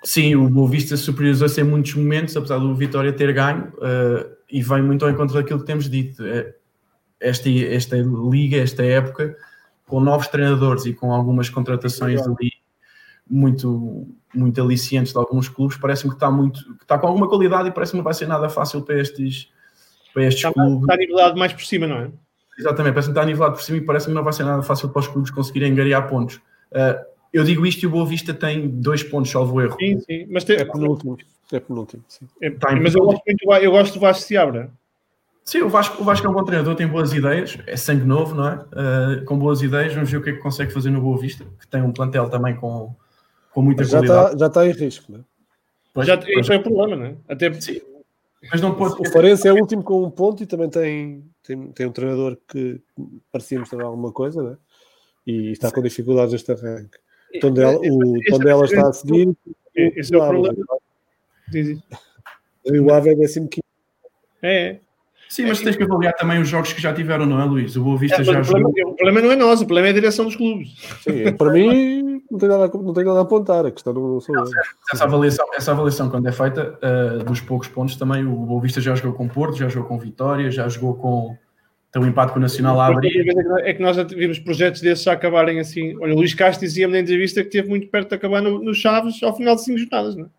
Sim, 0.04 0.36
o 0.36 0.50
Boa 0.50 0.70
Vista 0.70 0.98
superiorizou-se 0.98 1.62
em 1.62 1.64
muitos 1.64 1.94
momentos, 1.94 2.36
apesar 2.36 2.58
do 2.60 2.76
Vitória 2.76 3.14
ter 3.14 3.32
ganho, 3.32 3.72
e 4.52 4.62
vem 4.62 4.82
muito 4.82 5.06
ao 5.06 5.12
encontro 5.12 5.36
daquilo 5.36 5.60
que 5.60 5.66
temos 5.66 5.90
dito. 5.90 6.24
É, 6.24 6.54
esta, 7.20 7.50
esta 7.50 7.98
liga, 7.98 8.58
esta 8.58 8.84
época, 8.84 9.36
com 9.86 10.00
novos 10.00 10.28
treinadores 10.28 10.86
e 10.86 10.94
com 10.94 11.14
algumas 11.14 11.50
contratações 11.50 12.22
ali 12.22 12.52
muito, 13.30 14.08
muito 14.34 14.62
aliciantes 14.62 15.14
de 15.14 15.20
alguns 15.20 15.50
clubes, 15.50 15.78
parece-me 15.78 16.12
que 16.12 16.16
está 16.16 16.32
muito 16.32 16.64
que 16.76 16.84
está 16.84 16.98
com 16.98 17.08
alguma 17.08 17.28
qualidade 17.28 17.70
e 17.70 17.72
parece-me 17.72 17.94
que 17.94 17.98
não 17.98 18.04
vai 18.04 18.14
ser 18.14 18.28
nada 18.28 18.50
fácil 18.50 18.82
para 18.82 19.00
estes, 19.00 19.50
para 20.14 20.24
estes 20.26 20.44
está, 20.46 20.54
clubes. 20.54 20.82
Está 20.82 20.98
nivelado 20.98 21.38
mais 21.38 21.54
por 21.54 21.64
cima, 21.64 21.88
não 21.88 21.98
é? 21.98 22.12
Exatamente, 22.58 22.94
parece-me 22.94 23.14
que 23.14 23.20
está 23.20 23.26
nivelado 23.26 23.56
por 23.56 23.62
cima 23.62 23.78
e 23.78 23.82
parece-me 23.82 24.12
que 24.12 24.16
não 24.16 24.24
vai 24.24 24.34
ser 24.34 24.44
nada 24.44 24.64
fácil 24.64 24.90
para 24.90 25.00
os 25.00 25.08
clubes 25.08 25.32
conseguirem 25.32 25.72
angariar 25.72 26.08
pontos. 26.10 26.38
Uh, 26.72 27.06
eu 27.32 27.44
digo 27.44 27.66
isto 27.66 27.84
e 27.84 27.88
o 27.88 27.90
Boa 27.90 28.06
Vista 28.06 28.34
tem 28.34 28.68
dois 28.68 29.04
pontos, 29.04 29.32
salvo 29.32 29.62
erro. 29.62 29.78
Sim, 29.80 30.00
sim, 30.00 30.26
mas 30.30 30.44
tem... 30.44 30.58
é 30.58 30.66
penúltimo. 30.66 31.18
É 31.52 31.60
penúltimo, 31.60 32.04
sim. 32.08 32.28
É, 32.42 32.50
mas 32.82 32.96
eu 32.96 33.04
gosto, 33.04 33.22
muito, 33.26 33.64
eu 33.64 33.72
gosto 33.72 33.94
do 33.94 34.00
Vasco 34.00 34.24
Seabra. 34.24 34.72
Sim, 35.48 35.62
o 35.62 35.70
Vasco, 35.70 36.02
o 36.02 36.04
Vasco 36.04 36.28
é 36.28 36.30
um 36.30 36.34
bom 36.34 36.44
treinador, 36.44 36.76
tem 36.76 36.86
boas 36.86 37.14
ideias, 37.14 37.58
é 37.66 37.78
sangue 37.78 38.04
novo, 38.04 38.36
não 38.36 38.50
é? 38.50 38.56
Uh, 38.56 39.24
com 39.24 39.40
boas 39.40 39.62
ideias, 39.62 39.94
vamos 39.94 40.12
ver 40.12 40.18
o 40.18 40.22
que 40.22 40.32
é 40.32 40.34
que 40.34 40.40
consegue 40.40 40.74
fazer 40.74 40.90
no 40.90 41.00
Boa 41.00 41.18
Vista, 41.18 41.46
que 41.58 41.66
tem 41.66 41.82
um 41.82 41.94
plantel 41.94 42.30
também 42.30 42.54
com, 42.58 42.94
com 43.54 43.62
muita 43.62 43.86
já 43.86 44.00
qualidade. 44.00 44.26
Está, 44.34 44.38
já 44.40 44.48
está 44.48 44.68
em 44.68 44.72
risco, 44.72 45.10
não 45.10 45.20
é? 45.20 45.24
Pois, 45.94 46.06
já, 46.06 46.18
pois, 46.18 46.38
isso 46.38 46.52
é 46.52 46.58
o 46.58 46.64
problema, 46.64 46.98
não 46.98 47.06
é? 47.06 47.16
Até 47.30 47.54
sim. 47.62 47.80
Mas 48.52 48.60
não 48.60 48.76
pode... 48.76 48.96
O 49.00 49.10
Farense 49.10 49.48
é 49.48 49.54
o 49.54 49.56
último 49.56 49.84
com 49.84 50.04
um 50.04 50.12
ponto 50.12 50.44
e 50.44 50.46
também 50.46 50.70
tem, 50.70 51.24
tem, 51.42 51.72
tem 51.72 51.88
um 51.88 51.94
treinador 51.94 52.38
que 52.46 52.82
parecia 53.32 53.58
mostrar 53.58 53.86
alguma 53.86 54.12
coisa, 54.12 54.44
não 54.44 54.52
é? 54.52 54.58
E 55.26 55.52
está 55.54 55.72
com 55.72 55.82
dificuldades 55.82 56.34
este 56.34 56.52
arranque. 56.52 57.00
Tondela, 57.40 57.80
o 57.80 58.20
Tondela 58.30 58.66
está 58.66 58.90
a 58.90 58.92
seguir. 58.92 59.34
Esse 59.74 60.14
é 60.14 60.18
o 60.18 60.28
problema. 60.28 60.58
E 62.66 62.80
o 62.82 62.94
Ave 62.94 63.12
é 63.12 63.16
15. 63.16 63.62
É, 64.42 64.68
é. 64.72 64.87
Sim, 65.30 65.46
mas 65.48 65.60
é, 65.62 65.64
tens 65.66 65.76
que 65.76 65.84
avaliar 65.84 66.14
também 66.14 66.40
os 66.40 66.48
jogos 66.48 66.72
que 66.72 66.82
já 66.82 66.94
tiveram, 66.94 67.26
não 67.26 67.42
é, 67.42 67.46
Luís? 67.46 67.76
O 67.76 67.84
Boa 67.84 67.98
Vista 67.98 68.22
é, 68.22 68.24
já 68.24 68.40
o 68.40 68.44
problema, 68.44 68.72
jogou. 68.76 68.94
O 68.94 68.96
problema 68.96 69.22
não 69.22 69.32
é 69.32 69.36
nosso, 69.36 69.64
o 69.64 69.68
problema 69.68 69.88
é 69.88 69.92
a 69.92 69.94
direção 69.94 70.26
dos 70.26 70.36
clubes. 70.36 70.70
Sim, 71.02 71.32
para 71.34 71.52
mim 71.52 72.22
não 72.30 72.40
tem, 72.40 72.50
nada, 72.50 72.72
não 72.74 72.94
tem 72.94 73.06
nada 73.06 73.20
a 73.20 73.22
apontar, 73.22 73.66
a 73.66 73.72
questão 73.72 73.94
não 73.94 74.20
sou 74.20 74.36
não, 74.36 74.44
essa, 74.94 75.04
avaliação, 75.04 75.46
essa 75.54 75.72
avaliação, 75.72 76.10
quando 76.10 76.28
é 76.28 76.32
feita, 76.32 76.78
uh, 76.82 77.24
dos 77.24 77.42
poucos 77.42 77.68
pontos 77.68 77.96
também, 77.96 78.26
o 78.26 78.36
Boa 78.36 78.62
Vista 78.62 78.82
já 78.82 78.96
jogou 78.96 79.14
com 79.14 79.28
Porto, 79.28 79.58
já 79.58 79.70
jogou 79.70 79.90
com 79.90 80.00
Vitória, 80.00 80.50
já 80.52 80.68
jogou 80.68 80.96
com. 80.96 81.36
Tem 81.92 82.02
um 82.02 82.06
empate 82.08 82.34
com 82.34 82.40
o 82.40 82.42
Nacional 82.42 82.80
a 82.82 82.88
abrir. 82.88 83.26
É 83.64 83.74
que 83.74 83.82
nós 83.82 83.96
já 83.96 84.04
vimos 84.04 84.40
projetos 84.40 84.82
desses 84.82 85.06
já 85.06 85.14
acabarem 85.14 85.60
assim. 85.60 85.98
Olha, 86.02 86.14
o 86.14 86.18
Luís 86.18 86.34
Castro 86.34 86.66
dizia-me 86.66 86.94
na 86.94 87.00
entrevista 87.00 87.42
que 87.42 87.48
esteve 87.48 87.70
muito 87.70 87.88
perto 87.88 88.10
de 88.10 88.16
acabar 88.16 88.42
no, 88.42 88.62
no 88.62 88.74
Chaves 88.74 89.24
ao 89.24 89.36
final 89.36 89.56
de 89.56 89.64
cinco 89.64 89.80
jornadas, 89.80 90.16
não 90.16 90.26
é? 90.26 90.37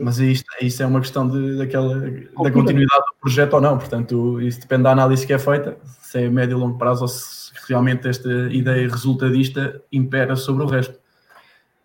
Mas 0.00 0.18
isto, 0.18 0.46
isso 0.60 0.82
é 0.82 0.86
uma 0.86 1.00
questão 1.00 1.28
de, 1.28 1.56
daquela, 1.56 1.98
da 1.98 2.50
continuidade 2.50 3.04
do 3.10 3.20
projeto 3.20 3.54
ou 3.54 3.60
não, 3.60 3.78
portanto, 3.78 4.40
isso 4.40 4.60
depende 4.60 4.84
da 4.84 4.92
análise 4.92 5.26
que 5.26 5.32
é 5.32 5.38
feita, 5.38 5.76
se 6.00 6.22
é 6.22 6.28
médio 6.28 6.56
e 6.56 6.60
longo 6.60 6.78
prazo 6.78 7.02
ou 7.02 7.08
se 7.08 7.52
realmente 7.68 8.08
esta 8.08 8.28
ideia 8.50 8.88
resultadista 8.88 9.82
impera 9.92 10.36
sobre 10.36 10.64
o 10.64 10.66
resto. 10.66 10.98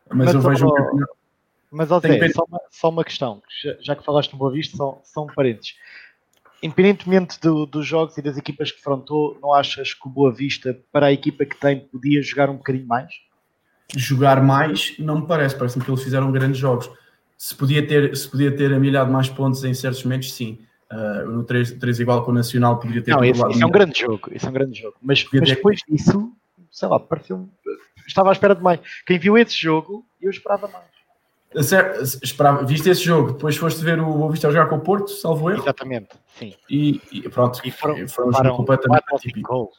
Mas, 0.10 0.34
mas 0.34 0.36
eu 0.36 0.42
vejo. 0.42 0.68
Oh, 0.68 1.06
mas, 1.72 1.90
ó, 1.92 2.00
Zé, 2.00 2.30
só, 2.30 2.44
uma, 2.48 2.62
só 2.70 2.90
uma 2.90 3.04
questão, 3.04 3.42
já, 3.64 3.76
já, 3.82 3.96
que 3.96 4.06
falaste 4.06 4.32
no 4.34 4.38
Boa 4.38 4.52
Vista, 4.52 4.78
são, 4.78 5.02
são 5.04 5.28
parentes. 5.28 5.76
Independentemente 6.62 7.40
do, 7.42 7.66
dos 7.66 7.86
jogos 7.86 8.18
e 8.18 8.22
das 8.22 8.38
equipas 8.38 8.72
que 8.72 8.82
frontou, 8.82 9.38
não 9.42 9.54
achas 9.54 9.94
que 9.94 10.08
o 10.08 10.10
Boa 10.10 10.32
Vista, 10.32 10.80
para 10.92 11.08
a 11.08 11.12
equipa 11.12 11.46
que 11.46 11.60
tem, 11.60 11.80
podia 11.80 12.22
jogar 12.22 12.50
um 12.50 12.58
bocadinho 12.58 12.86
mais? 12.86 13.12
Jogar 13.96 14.42
mais, 14.42 14.96
não 15.00 15.22
me 15.22 15.28
parece, 15.28 15.58
parece-me 15.58 15.84
que 15.84 15.90
eles 15.90 16.04
fizeram 16.04 16.32
grandes 16.32 16.58
jogos 16.60 16.90
se 17.44 17.54
podia 17.54 17.86
ter, 17.86 18.16
se 18.16 18.26
podia 18.26 18.56
ter 18.56 18.74
amilhado 18.74 19.12
mais 19.12 19.28
pontos 19.28 19.66
em 19.66 19.74
certos 19.74 20.02
momentos, 20.06 20.34
sim. 20.34 20.60
Uh, 20.90 21.30
no 21.30 21.44
3, 21.44 21.74
3 21.74 22.00
igual 22.00 22.24
com 22.24 22.32
o 22.32 22.34
Nacional 22.34 22.80
poderia 22.80 23.02
ter. 23.02 23.12
Não, 23.12 23.26
isso, 23.26 23.46
isso 23.50 23.62
é 23.62 23.66
um 23.66 23.70
grande 23.70 24.00
jogo, 24.00 24.30
isso 24.32 24.46
é 24.46 24.50
um 24.50 24.54
grande 24.54 24.80
jogo. 24.80 24.96
Mas, 25.02 25.26
mas 25.34 25.50
depois 25.50 25.82
disso, 25.86 26.32
sei 26.72 26.88
lá, 26.88 26.98
pareceu 27.02 27.50
estava 28.08 28.30
à 28.30 28.32
espera 28.32 28.56
de 28.56 28.64
mais. 28.64 28.80
Quem 29.06 29.20
viu 29.20 29.38
esse 29.38 29.58
jogo, 29.58 30.06
eu 30.22 30.30
esperava 30.30 30.70
mais. 30.70 31.66
Certo, 31.68 32.02
esperava, 32.24 32.64
viste 32.64 32.90
esse 32.90 33.04
jogo, 33.04 33.34
depois 33.34 33.58
foste 33.58 33.84
ver 33.84 34.00
o 34.00 34.06
Boa 34.06 34.32
Vista 34.32 34.50
jogar 34.50 34.68
com 34.68 34.78
o 34.78 34.82
Porto, 34.82 35.10
salvo 35.10 35.52
erro. 35.52 35.64
Exatamente, 35.64 36.12
sim. 36.40 36.54
E, 36.70 37.02
e 37.12 37.28
pronto, 37.28 37.60
e 37.66 37.72
foram, 37.72 38.08
foram 38.08 38.30
um 38.30 38.32
jogo 38.32 38.56
completamente 38.56 39.04
atípico. 39.14 39.70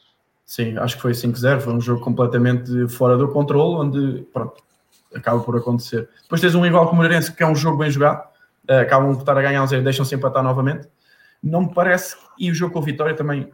Sim, 0.45 0.77
acho 0.77 0.97
que 0.97 1.01
foi 1.01 1.13
5-0, 1.13 1.61
foi 1.61 1.73
um 1.73 1.81
jogo 1.81 1.99
completamente 2.01 2.87
fora 2.89 3.17
do 3.17 3.27
controle, 3.27 3.87
onde 3.87 4.21
pronto, 4.31 4.61
acaba 5.15 5.39
por 5.39 5.55
acontecer. 5.57 6.09
Depois 6.23 6.41
tens 6.41 6.55
um 6.55 6.65
igual 6.65 6.87
com 6.87 6.93
o 6.93 6.95
Moreirense, 6.95 7.31
que 7.31 7.41
é 7.41 7.47
um 7.47 7.55
jogo 7.55 7.77
bem 7.77 7.89
jogado, 7.89 8.27
uh, 8.69 8.81
acabam 8.81 9.13
por 9.13 9.21
estar 9.21 9.37
a 9.37 9.41
ganhar 9.41 9.63
um 9.63 9.67
zero, 9.67 9.83
deixam-se 9.83 10.13
empatar 10.13 10.43
novamente. 10.43 10.87
Não 11.41 11.61
me 11.61 11.73
parece, 11.73 12.15
e 12.37 12.51
o 12.51 12.55
jogo 12.55 12.73
com 12.73 12.79
a 12.79 12.81
Vitória 12.83 13.15
também 13.15 13.51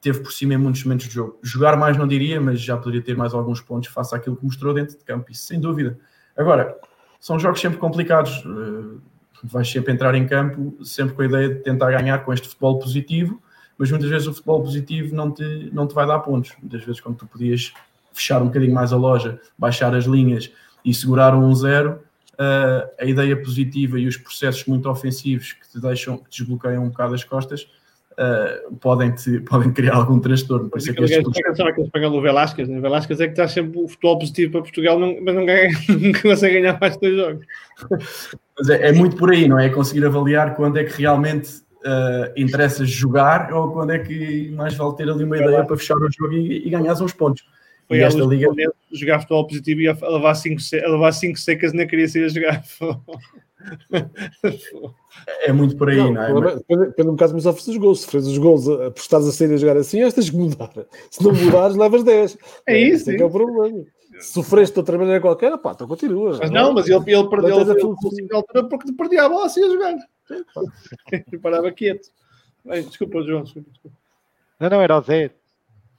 teve 0.00 0.20
por 0.20 0.32
cima 0.32 0.54
em 0.54 0.56
muitos 0.56 0.82
momentos 0.84 1.06
de 1.06 1.14
jogo. 1.14 1.38
Jogar 1.42 1.76
mais 1.76 1.96
não 1.96 2.06
diria, 2.06 2.40
mas 2.40 2.60
já 2.60 2.76
poderia 2.76 3.02
ter 3.02 3.16
mais 3.16 3.34
alguns 3.34 3.60
pontos 3.60 3.90
face 3.90 4.14
àquilo 4.14 4.36
que 4.36 4.44
mostrou 4.44 4.72
dentro 4.72 4.96
de 4.96 5.04
campo, 5.04 5.30
isso 5.30 5.46
sem 5.46 5.60
dúvida. 5.60 5.98
Agora, 6.36 6.76
são 7.20 7.38
jogos 7.38 7.60
sempre 7.60 7.78
complicados, 7.78 8.44
uh, 8.44 9.00
vais 9.44 9.70
sempre 9.70 9.92
entrar 9.92 10.14
em 10.14 10.26
campo, 10.26 10.76
sempre 10.84 11.14
com 11.14 11.22
a 11.22 11.26
ideia 11.26 11.48
de 11.48 11.56
tentar 11.56 11.90
ganhar 11.90 12.18
com 12.24 12.32
este 12.32 12.48
futebol 12.48 12.78
positivo, 12.78 13.42
mas 13.76 13.90
muitas 13.90 14.08
vezes 14.08 14.28
o 14.28 14.32
futebol 14.32 14.62
positivo 14.62 15.14
não 15.14 15.30
te, 15.30 15.70
não 15.72 15.86
te 15.86 15.94
vai 15.94 16.06
dar 16.06 16.20
pontos. 16.20 16.52
Muitas 16.60 16.84
vezes, 16.84 17.00
quando 17.00 17.16
tu 17.16 17.26
podias 17.26 17.72
fechar 18.12 18.40
um 18.42 18.46
bocadinho 18.46 18.74
mais 18.74 18.92
a 18.92 18.96
loja, 18.96 19.40
baixar 19.58 19.94
as 19.94 20.04
linhas 20.04 20.52
e 20.84 20.92
segurar 20.92 21.34
um 21.34 21.54
zero, 21.54 22.00
uh, 22.34 22.88
a 22.98 23.04
ideia 23.04 23.36
positiva 23.36 23.98
e 23.98 24.06
os 24.06 24.16
processos 24.16 24.64
muito 24.66 24.88
ofensivos 24.88 25.52
que 25.52 25.68
te 25.70 25.80
deixam, 25.80 26.16
que 26.16 26.30
desbloqueiam 26.30 26.84
um 26.84 26.88
bocado 26.88 27.14
as 27.14 27.24
costas, 27.24 27.68
uh, 28.12 28.74
podem, 28.76 29.12
te, 29.12 29.40
podem 29.48 29.72
criar 29.72 29.94
algum 29.94 30.18
transtorno. 30.18 30.68
Por 30.68 30.78
isso 30.78 30.90
é 30.90 30.94
que 30.94 31.04
estes 31.04 31.18
eles 31.18 31.90
pegam 31.90 32.14
o 32.14 32.20
Velasquez? 32.20 32.68
O 32.68 32.80
Velasquez 32.80 33.20
é 33.20 33.26
que 33.26 33.32
está 33.32 33.48
sempre 33.48 33.78
o 33.78 33.88
futebol 33.88 34.18
positivo 34.18 34.52
para 34.52 34.62
Portugal, 34.62 34.98
não, 34.98 35.16
mas 35.22 35.34
não, 35.34 35.46
ganha, 35.46 35.70
não 35.88 36.20
consegue 36.20 36.60
ganhar 36.60 36.78
mais 36.80 36.96
dois 36.96 37.16
jogos. 37.16 37.46
Mas 38.58 38.68
é, 38.68 38.88
é, 38.88 38.92
muito 38.92 39.16
por 39.16 39.30
aí, 39.30 39.48
não 39.48 39.58
é? 39.58 39.68
Conseguir 39.68 40.04
avaliar 40.04 40.54
quando 40.54 40.78
é 40.78 40.84
que 40.84 41.00
realmente 41.00 41.62
Uh, 41.84 42.30
interessa 42.36 42.84
jogar 42.84 43.52
ou 43.52 43.72
quando 43.72 43.90
é 43.90 43.98
que 43.98 44.52
mais 44.52 44.72
vale 44.72 44.94
ter 44.94 45.10
ali 45.10 45.24
uma 45.24 45.36
ideia 45.36 45.64
para 45.64 45.76
fechar 45.76 45.96
o 45.96 46.08
jogo 46.12 46.32
e, 46.32 46.64
e 46.64 46.70
ganhar 46.70 46.92
uns 46.92 47.12
pontos. 47.12 47.42
Foi 47.92 47.98
e 47.98 48.02
esta 48.02 48.24
liga 48.24 48.48
jogar 48.90 49.20
futebol 49.20 49.46
positivo 49.46 49.82
e 49.82 49.88
a 49.88 49.92
levar 49.92 50.34
5 50.34 50.58
cinco 51.12 51.38
secas 51.38 51.74
nem 51.74 51.86
queria 51.86 52.08
sair 52.08 52.24
a 52.24 52.28
jogar. 52.28 52.64
é 55.42 55.52
muito 55.52 55.76
por 55.76 55.90
aí, 55.90 55.98
não, 55.98 56.12
não 56.12 56.48
é? 56.48 56.56
Depende, 56.56 56.86
depende 56.86 57.08
um 57.10 57.12
bocado 57.12 57.34
dos 57.34 57.76
gols. 57.76 58.00
Se 58.00 58.10
fazes 58.10 58.28
os 58.28 58.38
gols 58.38 58.64
por 58.64 58.96
estás 58.96 59.28
a 59.28 59.32
sair 59.32 59.52
a 59.52 59.58
jogar 59.58 59.76
assim, 59.76 60.00
és 60.00 60.14
tens 60.14 60.30
que 60.30 60.36
mudar. 60.36 60.72
Se 61.10 61.22
não 61.22 61.34
mudares, 61.34 61.76
levas 61.76 62.02
10. 62.02 62.38
É, 62.66 62.72
é 62.80 62.80
isso. 62.80 63.10
é 63.10 63.14
que 63.14 63.22
é 63.22 63.26
o 63.26 63.30
problema. 63.30 63.84
Se 64.18 64.32
sofreste 64.32 64.72
de 64.72 64.80
outra 64.80 64.96
maneira 64.96 65.20
qualquer, 65.20 65.58
pá, 65.58 65.72
então 65.72 65.86
continuas. 65.86 66.38
Mas 66.38 66.50
não, 66.50 66.72
mas 66.72 66.88
ele, 66.88 67.12
ele 67.12 67.28
perdeu 67.28 67.58
a 67.58 68.36
altura 68.36 68.68
porque 68.70 68.90
perdia 68.92 69.24
a 69.24 69.28
bola 69.28 69.44
assim 69.46 69.62
a 69.62 69.68
jogar. 69.68 69.96
E 71.30 71.36
parava 71.36 71.70
quieto. 71.70 72.08
Bem, 72.64 72.84
desculpa, 72.84 73.20
João. 73.22 73.42
Desculpa, 73.42 73.70
desculpa. 73.70 73.96
Não, 74.58 74.70
não, 74.70 74.80
era 74.80 74.96
o 74.96 75.02
Zé. 75.02 75.30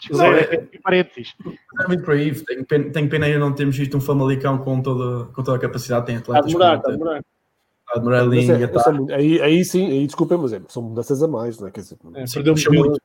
Desculpa, 0.07 0.25
é, 0.25 0.57
parênteses. 0.83 1.33
É 1.81 1.87
muito 1.87 2.03
por 2.03 2.13
aí. 2.13 2.33
Tenho 2.33 2.65
pena, 2.65 2.89
tenho 2.91 3.09
pena 3.09 3.25
ainda 3.25 3.39
não 3.39 3.53
termos 3.53 3.77
visto 3.77 3.97
um 3.97 4.01
Famalicão 4.01 4.57
com 4.57 4.81
toda, 4.81 5.25
com 5.31 5.43
toda 5.43 5.57
a 5.57 5.59
capacidade. 5.59 6.05
Tem 6.05 6.17
atletas. 6.17 6.51
Está 6.51 6.73
a 6.73 6.77
demorar, 6.77 6.77
está 6.77 6.89
a 6.89 6.91
demorar. 6.91 7.17
Está 7.19 7.93
a 7.95 8.91
demorar. 8.91 9.11
É, 9.11 9.15
aí, 9.15 9.41
aí 9.41 9.65
sim, 9.65 9.91
aí 9.91 10.05
desculpem, 10.05 10.37
mas 10.37 10.53
é, 10.53 10.61
são 10.67 10.83
mudanças 10.83 11.23
a 11.23 11.27
mais, 11.27 11.59
não 11.59 11.67
é? 11.67 11.71
Quer 11.71 11.81
dizer, 11.81 11.97
é, 12.15 12.25
perdeu 12.33 12.55
muito. 12.71 13.01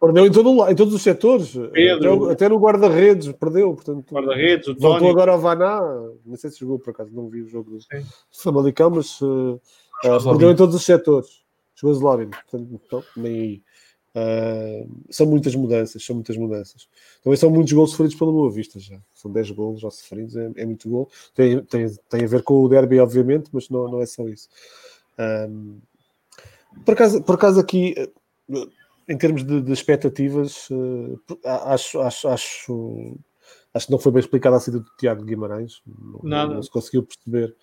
Perdeu 0.00 0.24
em, 0.24 0.32
todo, 0.32 0.70
em 0.70 0.74
todos 0.74 0.94
os 0.94 1.02
setores, 1.02 1.54
até, 1.58 2.32
até, 2.32 2.48
no 2.48 2.58
guarda-redes, 2.58 3.30
perdeu. 3.32 3.74
Portanto, 3.74 4.10
guarda-redes, 4.10 4.68
o 4.68 4.74
Voltou 4.74 5.00
Tony. 5.00 5.10
agora 5.10 5.32
ao 5.32 5.38
Vaná, 5.38 5.78
não 6.24 6.36
sei 6.36 6.48
se 6.48 6.60
jogou 6.60 6.78
por 6.78 6.92
acaso, 6.92 7.10
não 7.12 7.28
vi 7.28 7.42
o 7.42 7.46
jogo 7.46 7.72
do 7.72 7.78
Famalicão, 8.32 8.88
mas 8.88 9.20
uh, 9.20 9.60
perdeu 10.02 10.50
em 10.50 10.56
todos 10.56 10.74
os 10.74 10.86
setores. 10.86 11.44
Chegou 11.74 11.94
a 11.94 11.98
Zlorin, 11.98 12.30
portanto, 12.30 13.04
nem 13.14 13.40
aí. 13.40 13.62
Uh, 14.12 14.90
são 15.08 15.24
muitas 15.24 15.54
mudanças, 15.54 16.04
são 16.04 16.16
muitas 16.16 16.36
mudanças. 16.36 16.88
Também 17.22 17.36
são 17.36 17.48
muitos 17.48 17.72
gols 17.72 17.90
sofridos 17.90 18.16
pela 18.16 18.32
Boa 18.32 18.50
Vista 18.50 18.80
já. 18.80 19.00
São 19.14 19.30
10 19.30 19.52
gols 19.52 19.80
já 19.80 19.90
sofridos, 19.90 20.36
é, 20.36 20.50
é 20.56 20.66
muito 20.66 20.88
gol. 20.88 21.08
Tem, 21.34 21.62
tem, 21.64 21.88
tem 22.08 22.24
a 22.24 22.26
ver 22.26 22.42
com 22.42 22.60
o 22.60 22.68
derby, 22.68 22.98
obviamente, 22.98 23.50
mas 23.52 23.68
não, 23.68 23.88
não 23.88 24.02
é 24.02 24.06
só 24.06 24.28
isso. 24.28 24.48
Um, 25.18 25.78
por, 26.84 26.94
acaso, 26.94 27.22
por 27.22 27.36
acaso 27.36 27.60
aqui, 27.60 27.94
em 29.08 29.16
termos 29.16 29.44
de, 29.44 29.60
de 29.60 29.72
expectativas, 29.72 30.68
uh, 30.70 31.20
acho, 31.44 32.00
acho, 32.00 32.28
acho, 32.28 33.16
acho 33.72 33.86
que 33.86 33.92
não 33.92 33.98
foi 33.98 34.10
bem 34.10 34.20
explicada 34.20 34.56
a 34.56 34.60
saída 34.60 34.80
do 34.80 34.90
Tiago 34.98 35.24
Guimarães. 35.24 35.82
Não, 36.22 36.48
não, 36.48 36.62
se 36.62 36.70
conseguiu 36.70 37.04
perceber 37.04 37.54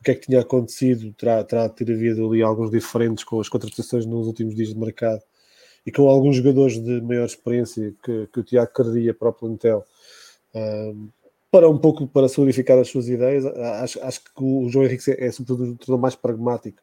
o 0.00 0.04
que 0.04 0.10
é 0.10 0.14
que 0.14 0.26
tinha 0.26 0.40
acontecido. 0.40 1.12
Terá, 1.12 1.44
terá 1.44 1.68
ter 1.68 1.92
havido 1.92 2.26
ali 2.26 2.40
alguns 2.40 2.70
diferentes 2.70 3.24
com 3.24 3.38
as 3.38 3.48
contratações 3.50 4.06
nos 4.06 4.26
últimos 4.26 4.54
dias 4.54 4.70
de 4.70 4.78
mercado 4.78 5.22
e 5.84 5.90
com 5.90 6.08
alguns 6.08 6.36
jogadores 6.36 6.78
de 6.78 7.00
maior 7.00 7.26
experiência 7.26 7.94
que, 8.02 8.26
que 8.28 8.40
o 8.40 8.42
Tiago 8.42 8.72
quereria 8.72 9.12
para 9.12 9.28
o 9.28 9.32
plantel, 9.32 9.84
um, 10.54 11.08
para 11.50 11.68
um 11.68 11.76
pouco 11.76 12.06
para 12.06 12.28
solidificar 12.28 12.78
as 12.78 12.88
suas 12.88 13.08
ideias. 13.08 13.44
Acho, 13.44 14.02
acho 14.02 14.20
que 14.24 14.42
o 14.42 14.68
João 14.68 14.86
Henrique 14.86 15.10
é, 15.10 15.26
é 15.26 15.30
sobretudo 15.30 15.64
um 15.64 15.76
treinador 15.76 15.98
mais 15.98 16.14
pragmático 16.14 16.78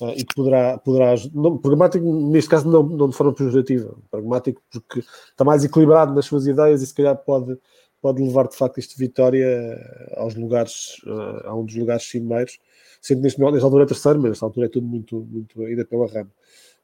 uh, 0.00 0.10
e 0.10 0.24
que 0.24 0.34
poderá, 0.34 0.78
poderá 0.78 1.14
não, 1.34 1.58
pragmático 1.58 2.04
neste 2.30 2.50
caso 2.50 2.70
não, 2.70 2.82
não 2.82 3.08
de 3.08 3.16
forma 3.16 3.34
pejorativa, 3.34 3.96
pragmático 4.10 4.62
porque 4.70 5.00
está 5.00 5.44
mais 5.44 5.64
equilibrado 5.64 6.14
nas 6.14 6.26
suas 6.26 6.46
ideias 6.46 6.82
e 6.82 6.86
se 6.86 6.94
calhar 6.94 7.16
pode, 7.16 7.58
pode 8.00 8.22
levar 8.22 8.46
de 8.46 8.56
facto 8.56 8.78
este 8.78 8.96
Vitória 8.98 9.76
aos 10.16 10.34
lugares, 10.34 10.98
uh, 11.06 11.48
a 11.48 11.54
um 11.54 11.64
dos 11.64 11.74
lugares 11.74 12.08
cimeiros, 12.08 12.58
sendo 13.00 13.22
neste, 13.22 13.40
nesta 13.40 13.64
altura 13.64 13.84
é 13.84 13.86
terceiro, 13.86 14.20
mas 14.20 14.30
nesta 14.30 14.46
altura 14.46 14.66
é 14.66 14.68
tudo 14.68 14.86
muito, 14.86 15.26
muito 15.28 15.62
ainda 15.62 15.84
pela 15.84 16.06
rama. 16.06 16.30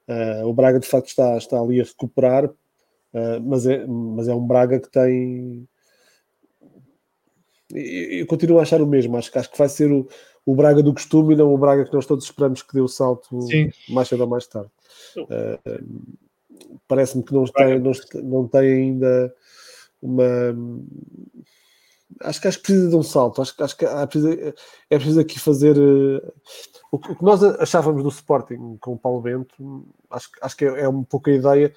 Uh, 0.08 0.46
o 0.46 0.52
Braga 0.52 0.80
de 0.80 0.86
facto 0.86 1.08
está, 1.08 1.36
está 1.36 1.60
ali 1.60 1.80
a 1.80 1.84
recuperar, 1.84 2.46
uh, 2.46 3.40
mas, 3.42 3.66
é, 3.66 3.86
mas 3.86 4.28
é 4.28 4.34
um 4.34 4.46
Braga 4.46 4.80
que 4.80 4.90
tem. 4.90 5.68
Eu 7.70 8.26
continuo 8.26 8.58
a 8.58 8.62
achar 8.62 8.82
o 8.82 8.86
mesmo, 8.86 9.16
acho, 9.16 9.30
acho 9.38 9.50
que 9.50 9.56
vai 9.56 9.68
ser 9.68 9.90
o, 9.90 10.06
o 10.44 10.54
Braga 10.54 10.82
do 10.82 10.92
costume 10.92 11.32
e 11.32 11.36
não 11.36 11.54
o 11.54 11.58
Braga 11.58 11.84
que 11.84 11.94
nós 11.94 12.04
todos 12.04 12.24
esperamos 12.24 12.62
que 12.62 12.74
dê 12.74 12.80
o 12.80 12.88
salto 12.88 13.40
Sim. 13.42 13.70
mais 13.88 14.08
cedo 14.08 14.22
ou 14.22 14.28
mais 14.28 14.46
tarde. 14.46 14.70
Uh, 15.16 16.22
Parece-me 16.86 17.22
que 17.22 17.32
não 17.32 17.44
tem, 17.44 17.78
não, 17.78 17.92
não 18.22 18.48
tem 18.48 18.72
ainda 18.72 19.34
uma. 20.00 20.24
Acho 22.20 22.40
que, 22.40 22.48
acho 22.48 22.59
que 22.59 22.64
precisa 22.64 22.89
de 22.89 22.97
um 22.97 23.02
salto. 23.02 23.43
Acho, 23.43 23.55
acho 23.62 23.76
que 23.76 23.84
é 23.84 24.06
preciso, 24.06 24.32
é 24.90 24.97
preciso 24.97 25.20
aqui 25.20 25.39
fazer 25.39 25.76
o 26.93 26.98
que 26.98 27.22
nós 27.22 27.43
achávamos 27.43 28.02
do 28.02 28.10
Sporting 28.10 28.76
com 28.78 28.93
o 28.93 28.98
Paulo 28.98 29.22
Bento, 29.22 29.86
acho, 30.10 30.28
acho 30.43 30.56
que 30.56 30.66
é, 30.66 30.82
é 30.82 30.89
um 30.89 31.02
pouco 31.02 31.30
a 31.30 31.32
ideia 31.32 31.72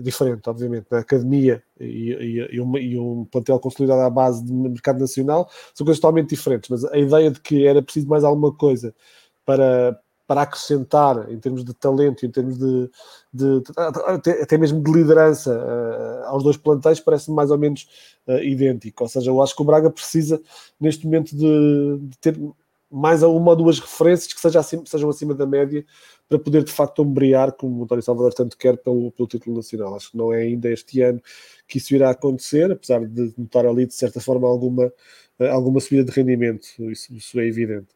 diferente, 0.00 0.48
obviamente, 0.48 0.86
da 0.90 1.00
academia 1.00 1.62
e, 1.78 2.12
e, 2.12 2.56
e, 2.56 2.60
um, 2.60 2.78
e, 2.78 2.98
um, 2.98 3.26
plantel 3.26 3.60
consolidado 3.60 4.00
à 4.00 4.08
base 4.08 4.42
de 4.42 4.50
mercado 4.52 5.00
nacional 5.00 5.50
são 5.74 5.84
coisas 5.84 6.00
totalmente 6.00 6.30
diferentes, 6.30 6.70
mas 6.70 6.82
a 6.86 6.96
ideia 6.96 7.30
de 7.30 7.40
que 7.40 7.66
era 7.66 7.82
preciso 7.82 8.08
mais 8.08 8.24
alguma 8.24 8.54
coisa 8.54 8.94
para, 9.44 10.00
para 10.26 10.42
acrescentar 10.42 11.30
em 11.30 11.38
termos 11.38 11.64
de 11.64 11.74
talento, 11.74 12.24
em 12.24 12.30
termos 12.30 12.58
de, 12.58 12.90
de, 13.32 13.60
de 13.60 13.72
até, 14.42 14.56
mesmo 14.56 14.82
de 14.82 14.92
liderança 14.92 15.54
uh, 15.54 16.28
aos 16.28 16.42
dois 16.42 16.56
plantéis, 16.56 17.00
parece 17.00 17.30
mais 17.30 17.50
ou 17.50 17.58
menos 17.58 17.86
uh, 18.26 18.38
idêntico. 18.38 19.02
Ou 19.02 19.08
seja, 19.08 19.30
eu 19.30 19.42
acho 19.42 19.54
que 19.54 19.62
o 19.62 19.64
Braga 19.64 19.90
precisa 19.90 20.40
neste 20.80 21.04
momento 21.04 21.36
de, 21.36 21.98
de 22.00 22.18
ter 22.18 22.38
mais 22.90 23.22
uma 23.24 23.50
ou 23.50 23.56
duas 23.56 23.80
referências 23.80 24.32
que 24.32 24.40
seja 24.40 24.60
acima, 24.60 24.84
sejam 24.86 25.10
acima 25.10 25.34
da 25.34 25.44
média 25.44 25.84
para 26.28 26.38
poder 26.38 26.62
de 26.62 26.72
facto 26.72 27.02
ombrear, 27.02 27.52
como 27.52 27.80
o 27.80 27.84
António 27.84 28.02
Salvador 28.02 28.32
tanto 28.32 28.56
quer, 28.56 28.76
pelo, 28.78 29.10
pelo 29.10 29.28
título 29.28 29.56
nacional. 29.56 29.96
Acho 29.96 30.12
que 30.12 30.16
não 30.16 30.32
é 30.32 30.42
ainda 30.42 30.70
este 30.70 31.02
ano 31.02 31.20
que 31.66 31.78
isso 31.78 31.94
irá 31.94 32.10
acontecer, 32.10 32.70
apesar 32.70 33.04
de 33.04 33.34
notar 33.36 33.66
ali 33.66 33.84
de 33.84 33.94
certa 33.94 34.20
forma 34.20 34.46
alguma, 34.46 34.92
eh, 35.38 35.50
alguma 35.50 35.80
subida 35.80 36.04
de 36.04 36.12
rendimento, 36.12 36.66
isso, 36.90 37.12
isso 37.12 37.40
é 37.40 37.46
evidente. 37.46 37.88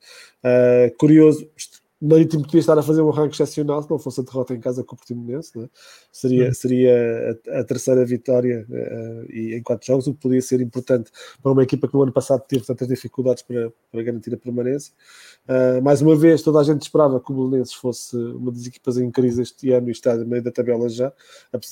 Uh, 0.43 0.95
curioso, 0.99 1.49
Marítimo 2.01 2.43
podia 2.43 2.61
estar 2.61 2.79
a 2.79 2.83
fazer 2.83 3.03
um 3.03 3.11
arranque 3.11 3.35
excepcional 3.35 3.83
se 3.83 3.91
não 3.91 3.99
fosse 3.99 4.21
a 4.21 4.25
derrota 4.25 4.55
em 4.55 4.61
casa 4.61 4.85
com 4.85 4.95
o 4.95 4.97
Portimonense, 4.97 5.59
é? 5.59 5.69
seria, 6.13 6.55
seria 6.55 7.41
a, 7.49 7.61
a 7.61 7.65
terceira 7.65 8.05
vitória 8.07 8.65
uh, 8.71 9.33
e 9.33 9.55
em 9.57 9.63
quatro 9.63 9.85
jogos, 9.85 10.07
o 10.07 10.15
que 10.15 10.21
podia 10.21 10.41
ser 10.41 10.61
importante 10.61 11.11
para 11.43 11.51
uma 11.51 11.63
equipa 11.63 11.89
que 11.89 11.95
no 11.95 12.03
ano 12.03 12.13
passado 12.13 12.45
teve 12.47 12.65
tantas 12.65 12.87
dificuldades 12.87 13.43
para, 13.43 13.73
para 13.91 14.03
garantir 14.03 14.33
a 14.33 14.37
permanência. 14.37 14.95
Uh, 15.49 15.83
mais 15.83 16.01
uma 16.01 16.15
vez, 16.15 16.41
toda 16.41 16.61
a 16.61 16.63
gente 16.63 16.83
esperava 16.83 17.19
que 17.21 17.33
o 17.33 17.35
Belenenses 17.35 17.75
fosse 17.75 18.17
uma 18.17 18.53
das 18.53 18.65
equipas 18.67 18.97
em 18.97 19.11
crise 19.11 19.43
este 19.43 19.73
ano 19.73 19.89
e 19.89 19.93
está 19.93 20.15
no 20.15 20.25
meio 20.25 20.43
da 20.43 20.53
tabela 20.53 20.89
já, 20.89 21.13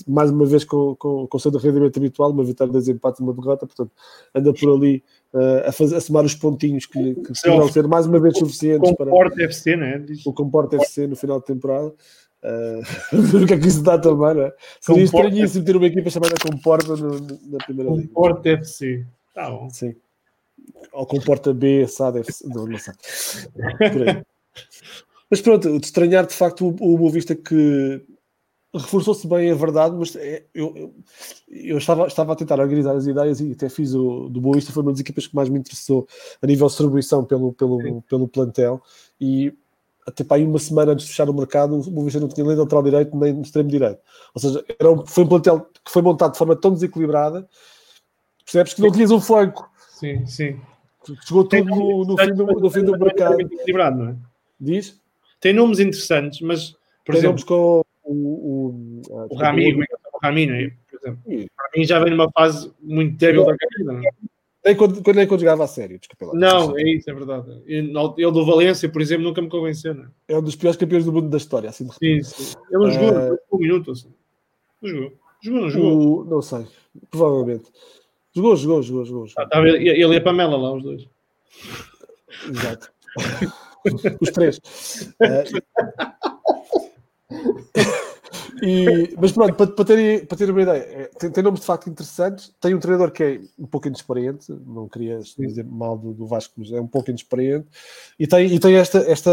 mais 0.09 0.31
uma 0.33 0.45
vez 0.45 0.65
com, 0.65 0.97
com, 0.97 1.29
com 1.29 1.37
o 1.37 1.41
seu 1.41 1.53
rendimento 1.53 1.99
habitual, 1.99 2.33
uma 2.33 2.43
vitória, 2.43 2.73
dois 2.73 2.89
empates 2.89 3.21
uma 3.21 3.33
derrota, 3.33 3.65
portanto 3.65 3.93
anda 4.35 4.53
por 4.53 4.75
ali 4.75 5.05
uh, 5.37 5.69
a, 5.69 5.73
fazer, 5.73 5.97
a 5.97 6.01
somar 6.01 6.25
os 6.25 6.35
pontinhos 6.35 6.87
que, 6.87 7.15
que 7.15 7.33
poderão 7.43 7.69
ser 7.69 7.87
mais 7.87 8.07
uma 8.07 8.19
vez 8.19 8.39
suficientes 8.39 8.93
para 8.93 9.13
o 9.13 9.41
FC, 9.41 9.77
né? 9.77 10.05
o 10.25 10.33
Comporta 10.33 10.77
FC 10.77 11.07
no 11.07 11.17
final 11.17 11.39
de 11.41 11.47
temporada. 11.47 11.93
Uh, 12.45 13.43
o 13.43 13.47
que 13.47 13.55
é 13.55 13.59
que 13.59 13.67
isso 13.67 13.83
dá 13.83 13.99
também, 13.99 14.35
não 14.35 14.43
é? 14.43 14.53
Seria 14.81 15.03
estranhíssimo 15.03 15.65
ter 15.65 15.75
uma 15.75 15.87
equipa 15.87 16.11
chamada 16.11 16.35
Comporta 16.41 16.95
no, 16.95 17.19
na 17.19 17.59
primeira 17.65 17.91
liga. 17.91 18.09
Comporta 18.09 18.51
FC, 18.51 19.05
tá 19.35 19.51
bom. 19.51 19.69
Sim. 19.69 19.97
Ou 20.93 21.07
Comporta 21.07 21.53
B, 21.53 21.89
SAD 21.89 22.21
FC, 22.21 22.47
não, 22.47 22.67
não 22.67 22.79
sei. 22.79 22.95
Mas 25.29 25.41
pronto, 25.41 25.81
de 25.81 25.87
estranhar 25.87 26.25
de 26.25 26.35
facto 26.35 26.67
o, 26.67 26.95
o 26.95 26.99
Boa 26.99 27.11
Vista 27.11 27.35
que 27.35 28.05
reforçou-se 28.75 29.27
bem 29.27 29.51
a 29.51 29.55
verdade, 29.55 29.97
mas 29.97 30.15
é, 30.17 30.45
eu, 30.55 30.73
eu, 30.77 30.95
eu, 31.49 31.79
estava, 31.79 32.07
estava 32.07 32.33
a 32.33 32.37
tentar 32.37 32.61
organizar 32.61 32.95
as 32.95 33.07
ideias 33.07 33.41
e 33.41 33.53
até 33.53 33.69
fiz 33.69 33.95
o 33.95 34.29
do 34.29 34.41
Boa 34.41 34.57
Vista, 34.57 34.73
foi 34.73 34.83
uma 34.83 34.93
das 34.93 35.01
equipas 35.01 35.27
que 35.27 35.35
mais 35.35 35.49
me 35.49 35.59
interessou 35.59 36.07
a 36.43 36.47
nível 36.47 36.67
de 36.67 36.73
distribuição 36.73 37.25
pelo, 37.25 37.53
pelo, 37.53 38.03
pelo 38.03 38.29
plantel 38.29 38.83
e 39.21 39.53
até 40.07 40.23
para 40.23 40.37
aí 40.37 40.45
uma 40.45 40.59
semana 40.59 40.93
antes 40.93 41.05
de 41.05 41.11
fechar 41.11 41.29
o 41.29 41.35
mercado, 41.35 41.79
o 41.79 41.91
Boa 41.91 42.05
Vista 42.05 42.21
não 42.21 42.29
tinha 42.29 42.47
nem 42.47 42.57
lateral 42.57 42.83
direito 42.83 43.17
nem 43.17 43.41
extremo 43.41 43.69
direito. 43.69 44.01
Ou 44.35 44.41
seja, 44.41 44.65
era 44.79 44.91
um, 44.91 45.07
foi 45.07 45.25
um 45.25 45.29
plantel 45.29 45.61
que 45.85 45.91
foi 45.91 46.03
montado 46.03 46.33
de 46.33 46.39
forma 46.39 46.55
tão 46.55 46.73
desequilibrada, 46.73 47.49
percebes 48.45 48.75
que 48.75 48.83
não 48.83 48.93
tinhas 48.93 49.11
um 49.11 49.21
flanco. 49.21 49.69
Sim, 49.91 50.27
sim. 50.27 50.61
Chegou 51.25 51.45
tudo 51.45 51.65
no, 51.65 52.05
no, 52.05 52.19
fim 52.19 52.35
do, 52.35 52.47
no 52.47 52.71
fim 52.71 52.85
do 52.85 52.99
mercado. 52.99 53.41
Equilibrado, 53.41 53.99
não 53.99 54.11
é? 54.11 54.17
Diz? 54.61 55.01
Tem 55.41 55.53
nomes 55.53 55.79
interessantes, 55.79 56.41
mas 56.41 56.71
por 57.05 57.13
Tem 57.13 57.19
exemplo, 57.19 57.29
nomes 57.29 57.45
com 57.45 57.86
o, 58.07 59.03
o, 59.09 59.27
o 59.31 59.35
Rami, 59.37 59.75
o 59.75 60.19
Rami, 60.23 60.71
por 60.89 60.99
exemplo. 61.01 61.49
Para 61.57 61.71
mim 61.77 61.85
já 61.85 61.99
vem 61.99 62.11
numa 62.11 62.31
fase 62.31 62.73
muito 62.81 63.17
débil 63.17 63.45
da 63.45 63.57
carreira. 63.57 63.93
Não 63.93 63.99
é? 64.01 64.11
Nem 64.65 64.75
quando, 64.75 65.01
quando, 65.01 65.17
nem 65.17 65.29
quando 65.29 65.41
jogava 65.41 65.63
a 65.63 65.69
sério, 65.69 65.99
desculpa 65.99 66.27
lá. 66.27 66.35
Não, 66.35 66.77
é 66.77 66.83
isso, 66.83 67.09
é 67.09 67.15
verdade. 67.15 67.63
Ele 67.67 67.93
do 67.93 68.45
Valência, 68.45 68.89
por 68.89 69.01
exemplo, 69.01 69.25
nunca 69.25 69.41
me 69.41 69.49
convenceu. 69.49 69.95
Não? 69.95 70.05
É? 70.27 70.33
é 70.33 70.39
um 70.39 70.43
dos 70.43 70.57
piores 70.57 70.77
campeões 70.77 71.05
do 71.05 71.13
mundo 71.13 71.29
da 71.29 71.37
história, 71.37 71.71
assim 71.71 71.87
de 71.87 71.95
sim, 71.95 72.23
sim. 72.23 72.57
Ele 72.71 72.85
não 72.85 72.91
jogou 72.91 73.35
uh... 73.35 73.39
um 73.53 73.59
minuto, 73.59 73.93
assim. 73.93 74.13
Não 74.83 74.91
jogou. 74.91 75.13
Jogou, 75.41 75.61
não 75.61 75.71
jogou? 75.71 76.21
O... 76.21 76.25
Não 76.25 76.43
sei, 76.43 76.67
provavelmente. 77.11 77.71
Jogou, 78.35 78.57
jogou, 78.57 78.83
jogou, 78.83 79.05
jogou. 79.05 79.27
jogou. 79.29 79.49
Ah, 79.53 79.61
ele 79.61 80.15
e 80.15 80.17
a 80.17 80.21
Pamela 80.21 80.57
lá, 80.57 80.73
os 80.73 80.83
dois. 80.83 81.09
Exato. 82.49 82.93
os 84.21 84.31
três. 84.33 84.59
Uh... 85.21 86.27
E, 88.63 89.15
mas 89.21 89.33
pronto, 89.33 89.55
para, 89.55 89.67
para, 89.67 89.85
ter, 89.85 90.27
para 90.27 90.39
ter 90.39 90.51
uma 90.51 90.63
ideia, 90.63 90.79
é, 90.79 91.11
tem, 91.19 91.31
tem, 91.31 91.43
nomes 91.43 91.61
de 91.61 91.67
facto 91.67 91.91
interessantes. 91.91 92.53
Tem 92.61 92.75
um 92.75 92.79
treinador 92.79 93.11
que 93.11 93.23
é 93.23 93.41
um 93.59 93.67
pouco 93.67 93.87
inexperiente, 93.87 94.53
não 94.67 94.89
queria 94.89 95.19
dizer 95.19 95.65
mal 95.65 95.99
do, 95.99 96.15
do 96.15 96.27
Vasco, 96.27 96.55
mas 96.57 96.73
é 96.73 96.81
um 96.81 96.87
pouco 96.87 97.11
inexperiente. 97.11 97.67
E 98.19 98.27
tem, 98.27 98.47
e 98.47 98.59
tem 98.59 98.75
esta, 98.77 98.99
esta 98.99 99.31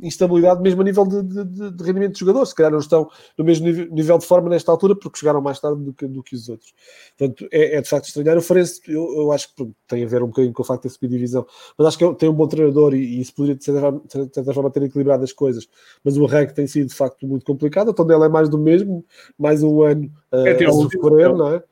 instabilidade 0.00 0.62
mesmo 0.62 0.80
a 0.80 0.84
nível 0.84 1.06
de, 1.06 1.22
de, 1.22 1.70
de 1.72 1.84
rendimento 1.84 2.14
de 2.14 2.20
jogadores. 2.20 2.50
Se 2.50 2.54
calhar 2.54 2.72
não 2.72 2.78
estão 2.78 3.10
no 3.36 3.44
mesmo 3.44 3.66
nível, 3.66 3.88
nível, 3.90 4.18
de 4.18 4.26
forma 4.26 4.48
nesta 4.48 4.72
altura 4.72 4.96
porque 4.96 5.18
chegaram 5.18 5.40
mais 5.40 5.60
tarde 5.60 5.82
do 5.82 5.92
que, 5.92 6.06
do 6.06 6.22
que 6.22 6.34
os 6.34 6.48
outros. 6.48 6.72
Portanto, 7.18 7.46
é, 7.52 7.76
é 7.76 7.82
de 7.82 7.88
facto 7.88 8.06
estranhar. 8.06 8.38
O 8.38 8.42
Farense, 8.42 8.80
eu, 8.88 9.04
eu 9.16 9.32
acho 9.32 9.54
que 9.54 9.70
tem 9.86 10.04
a 10.04 10.06
ver 10.06 10.22
um 10.22 10.28
bocadinho 10.28 10.54
com 10.54 10.62
o 10.62 10.66
facto 10.66 10.84
de 10.84 10.90
subir 10.90 11.08
divisão, 11.08 11.46
mas 11.76 11.88
acho 11.88 11.98
que 11.98 12.04
é 12.04 12.14
tem 12.14 12.28
um 12.28 12.34
bom 12.34 12.46
treinador 12.46 12.94
e, 12.94 12.98
e 12.98 13.20
isso 13.20 13.34
poderia 13.34 13.56
de 13.56 13.64
certa 13.64 14.54
forma 14.54 14.70
ter 14.70 14.82
equilibrado 14.84 15.22
as 15.22 15.32
coisas. 15.32 15.68
Mas 16.02 16.16
o 16.16 16.24
arranque 16.24 16.54
tem 16.54 16.66
sido 16.66 16.88
de 16.88 16.94
facto 16.94 17.26
muito 17.26 17.44
complicado. 17.44 17.90
Então, 17.90 18.06
é 18.22 18.28
mais 18.32 18.48
do 18.48 18.58
mesmo, 18.58 19.04
mais 19.38 19.62
um 19.62 19.82
ano 19.82 20.10
uh, 20.32 20.46
é, 20.46 20.64
a 20.64 20.72
sofrer, 20.72 21.32
não 21.34 21.54
é? 21.54 21.62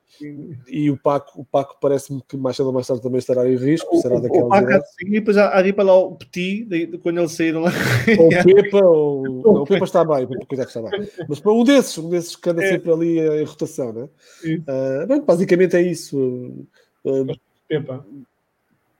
E 0.68 0.90
o 0.90 0.98
Paco, 0.98 1.40
o 1.40 1.44
Paco 1.44 1.78
parece-me 1.80 2.22
que 2.28 2.36
mais 2.36 2.56
cedo 2.56 2.66
ou 2.66 2.72
mais 2.72 2.86
tarde 2.86 3.02
também 3.02 3.18
estará 3.18 3.48
em 3.48 3.56
risco. 3.56 3.96
O, 3.96 4.00
será 4.00 4.16
o, 4.16 4.20
daquela 4.20 4.44
o 4.44 4.48
Paco 4.48 4.72
há 4.72 4.82
seguir, 4.82 5.20
depois 5.20 5.36
há, 5.36 5.62
de 5.62 5.68
ir 5.68 5.72
para 5.72 5.84
lá 5.84 5.96
o 5.96 6.14
Petit, 6.14 6.64
de, 6.64 6.86
de, 6.86 6.98
quando 6.98 7.18
eles 7.18 7.32
saíram 7.32 7.62
lá. 7.62 7.72
Ou 8.18 8.26
o 8.26 8.44
Pepa, 8.44 8.78
ou, 8.84 9.22
não, 9.22 9.62
o 9.62 9.66
Pepa 9.66 9.84
está 9.84 10.04
bem, 10.04 10.24
o 10.24 10.46
Pepa 10.46 10.62
está 10.62 10.82
bem. 10.82 11.08
Mas 11.28 11.40
para 11.40 11.52
um 11.52 11.64
desses, 11.64 11.96
um 11.96 12.10
desses 12.10 12.36
que 12.36 12.50
anda 12.50 12.62
é. 12.62 12.68
sempre 12.68 12.92
ali 12.92 13.18
em 13.18 13.44
rotação, 13.44 13.92
não 13.92 14.02
é? 14.02 14.04
Uh, 14.04 15.06
bem, 15.06 15.22
basicamente 15.22 15.76
é 15.76 15.82
isso. 15.82 16.18
Uh, 17.04 17.26
Pepa. 17.66 18.04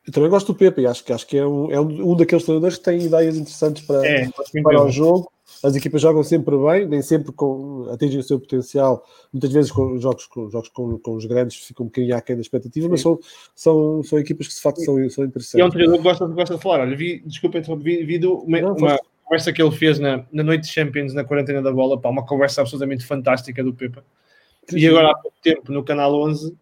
Eu 0.07 0.13
também 0.13 0.31
gosto 0.31 0.53
do 0.53 0.59
Pepa 0.59 0.81
e 0.81 0.87
acho, 0.87 1.05
acho 1.13 1.27
que 1.27 1.37
é, 1.37 1.47
um, 1.47 1.71
é 1.71 1.79
um, 1.79 2.13
um 2.13 2.17
daqueles 2.17 2.45
treinadores 2.45 2.79
que 2.79 2.85
tem 2.85 3.03
ideias 3.03 3.37
interessantes 3.37 3.85
para, 3.87 4.07
é, 4.07 4.29
para 4.63 4.83
o 4.83 4.91
jogo 4.91 5.31
as 5.63 5.77
equipas 5.77 6.01
jogam 6.01 6.23
sempre 6.23 6.57
bem, 6.57 6.87
nem 6.87 7.03
sempre 7.03 7.33
com, 7.33 7.89
atingem 7.91 8.21
o 8.21 8.23
seu 8.23 8.39
potencial. 8.41 9.05
Muitas 9.33 9.53
vezes 9.53 9.71
com 9.71 9.99
jogos, 9.99 10.27
com, 10.27 10.51
jogos 10.51 10.69
com, 10.69 10.99
com 10.99 11.15
os 11.15 11.25
grandes 11.27 11.57
ficam 11.57 11.85
um 11.85 11.89
bocadinho 11.89 12.17
aquém 12.17 12.37
da 12.37 12.43
expectativa, 12.43 12.87
Sim. 12.87 12.91
mas 12.91 13.01
são, 13.01 13.19
são, 13.55 14.03
são 14.03 14.19
equipas 14.19 14.49
que 14.49 14.55
de 14.55 14.61
facto 14.61 14.81
são, 14.83 15.11
são 15.11 15.25
interessantes. 15.25 15.55
E 15.55 15.61
é 15.61 15.65
um 15.65 15.71
treinador 15.71 15.99
que 15.99 16.05
gosta, 16.05 16.27
gosta 16.27 16.57
de 16.57 16.63
falar. 16.63 16.81
Olha, 16.81 16.97
vi, 16.97 17.23
desculpa, 17.27 17.61
vi, 17.79 18.05
vi 18.05 18.27
uma, 18.27 18.61
Não, 18.61 18.75
uma 18.75 18.99
conversa 19.25 19.53
que 19.53 19.63
ele 19.63 19.71
fez 19.73 19.99
na, 19.99 20.25
na 20.33 20.43
noite 20.43 20.63
de 20.63 20.73
Champions, 20.73 21.15
na 21.15 21.25
quarentena 21.25 21.63
da 21.63 21.73
bola, 21.73 22.01
pá, 22.01 22.09
uma 22.09 22.25
conversa 22.25 22.61
absolutamente 22.61 23.05
fantástica 23.05 23.63
do 23.63 23.75
Pepa. 23.75 24.05
E 24.73 24.87
agora 24.87 25.11
há 25.11 25.15
pouco 25.15 25.37
tempo 25.43 25.73
no 25.73 25.83
canal 25.83 26.15
11 26.15 26.57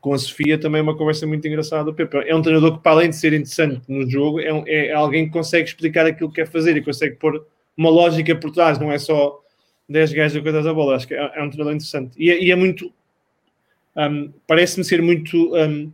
com 0.00 0.14
a 0.14 0.18
Sofia 0.18 0.58
também 0.58 0.78
é 0.78 0.82
uma 0.82 0.96
conversa 0.96 1.26
muito 1.26 1.46
engraçada 1.46 1.84
do 1.84 1.94
Pepa. 1.94 2.18
É 2.18 2.34
um 2.34 2.42
treinador 2.42 2.76
que, 2.76 2.82
para 2.82 2.92
além 2.92 3.10
de 3.10 3.16
ser 3.16 3.32
interessante 3.32 3.82
no 3.88 4.08
jogo, 4.08 4.40
é, 4.40 4.52
um, 4.52 4.64
é 4.66 4.92
alguém 4.92 5.26
que 5.26 5.32
consegue 5.32 5.68
explicar 5.68 6.06
aquilo 6.06 6.30
que 6.30 6.36
quer 6.36 6.46
fazer 6.46 6.76
e 6.76 6.82
consegue 6.82 7.16
pôr 7.16 7.44
uma 7.80 7.88
lógica 7.88 8.36
por 8.36 8.50
trás, 8.50 8.78
não 8.78 8.92
é 8.92 8.98
só 8.98 9.40
10 9.88 10.12
gajos 10.12 10.36
a 10.36 10.42
coisar 10.42 10.62
da 10.62 10.74
bola. 10.74 10.96
Acho 10.96 11.08
que 11.08 11.14
é, 11.14 11.18
é 11.18 11.42
um 11.42 11.48
treinador 11.48 11.72
interessante. 11.72 12.12
E, 12.18 12.30
é, 12.30 12.44
e 12.44 12.50
é 12.50 12.54
muito. 12.54 12.92
Um, 13.96 14.30
Parece-me 14.46 14.84
ser 14.84 15.00
muito. 15.00 15.54
Um, 15.56 15.90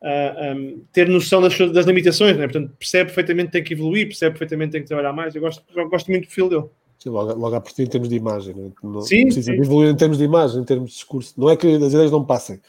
uh, 0.00 0.56
um, 0.56 0.82
ter 0.92 1.08
noção 1.08 1.42
das, 1.42 1.58
das 1.58 1.86
limitações, 1.86 2.36
né? 2.36 2.44
portanto, 2.44 2.72
percebe 2.78 3.06
perfeitamente 3.06 3.46
que 3.46 3.52
tem 3.52 3.64
que 3.64 3.74
evoluir, 3.74 4.06
percebe 4.06 4.38
perfeitamente 4.38 4.68
que 4.68 4.72
tem 4.74 4.82
que 4.82 4.88
trabalhar 4.88 5.12
mais. 5.12 5.34
Eu 5.34 5.40
gosto, 5.40 5.64
eu 5.74 5.88
gosto 5.88 6.08
muito 6.08 6.22
do 6.22 6.28
perfil 6.28 6.48
dele. 6.48 6.64
Sim, 7.00 7.10
logo, 7.10 7.34
logo 7.34 7.56
a 7.56 7.60
partir 7.60 7.82
em 7.82 7.86
termos 7.86 8.08
de 8.08 8.14
imagem, 8.14 8.54
né? 8.54 8.70
não, 8.82 9.00
sim, 9.00 9.24
precisa 9.24 9.52
sim. 9.52 9.58
evoluir 9.58 9.90
em 9.90 9.96
termos 9.96 10.18
de 10.18 10.24
imagem, 10.24 10.60
em 10.60 10.64
termos 10.64 10.90
de 10.90 10.96
discurso. 10.96 11.34
Não 11.36 11.50
é 11.50 11.56
que 11.56 11.66
as 11.66 11.92
ideias 11.92 12.12
não 12.12 12.24
passem, 12.24 12.60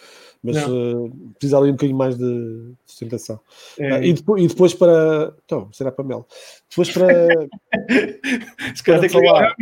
mas 0.46 0.68
uh, 0.68 1.12
precisa 1.40 1.58
ali 1.58 1.70
um 1.70 1.74
bocadinho 1.74 1.98
mais 1.98 2.16
de 2.16 2.72
sustentação. 2.86 3.40
É. 3.80 3.98
Uh, 3.98 4.04
e, 4.04 4.14
depois, 4.14 4.44
e, 4.44 4.48
depois, 4.48 4.74
para. 4.76 5.34
Então, 5.44 5.70
será 5.72 5.92
para 5.92 6.06
Mel. 6.06 6.28
Depois 6.70 6.92
para. 6.92 7.08
Se 8.76 8.84
calhar 8.84 9.02
tem 9.02 9.10
que 9.10 9.26
falar. 9.26 9.56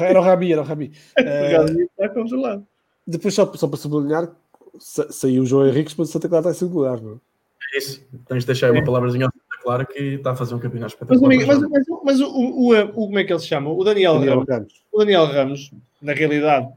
Era 0.00 0.20
o 0.20 0.22
Rabi, 0.22 0.52
era 0.52 0.62
o 0.62 0.64
Rabi. 0.64 0.92
Uh, 1.18 2.64
depois, 3.06 3.32
só, 3.32 3.50
só 3.54 3.68
para 3.68 3.76
sublinhar, 3.76 4.30
sa 4.78 5.10
saiu 5.12 5.44
o 5.44 5.46
João 5.46 5.68
Henrique, 5.68 5.94
mas 5.96 6.08
o 6.08 6.12
Santa 6.12 6.28
Clara 6.28 6.42
está 6.42 6.50
em 6.50 6.58
segundo 6.58 6.78
lugar, 6.78 7.00
não 7.00 7.12
é? 7.12 7.16
É 7.74 7.78
isso. 7.78 8.04
Tens 8.26 8.40
de 8.40 8.46
deixar 8.46 8.72
uma 8.72 8.84
palavrazinha 8.84 9.26
ao 9.26 9.32
Santa 9.32 9.62
Clara 9.62 9.84
que 9.86 9.98
está 9.98 10.32
a 10.32 10.36
fazer 10.36 10.54
um 10.54 10.58
campeonato 10.58 10.94
espetacular. 10.94 11.36
Mas, 11.36 11.46
mas, 11.46 11.70
mas, 11.70 11.86
mas 12.04 12.20
o, 12.20 12.26
o, 12.28 12.74
o, 12.74 12.92
como 12.92 13.18
é 13.18 13.24
que 13.24 13.32
ele 13.32 13.40
se 13.40 13.46
chama? 13.46 13.70
O 13.70 13.84
Daniel, 13.84 14.14
Daniel 14.14 14.34
Ramos. 14.34 14.48
Ramos. 14.48 14.82
O 14.92 14.98
Daniel 14.98 15.26
Ramos, 15.26 15.70
na 16.02 16.12
realidade 16.12 16.68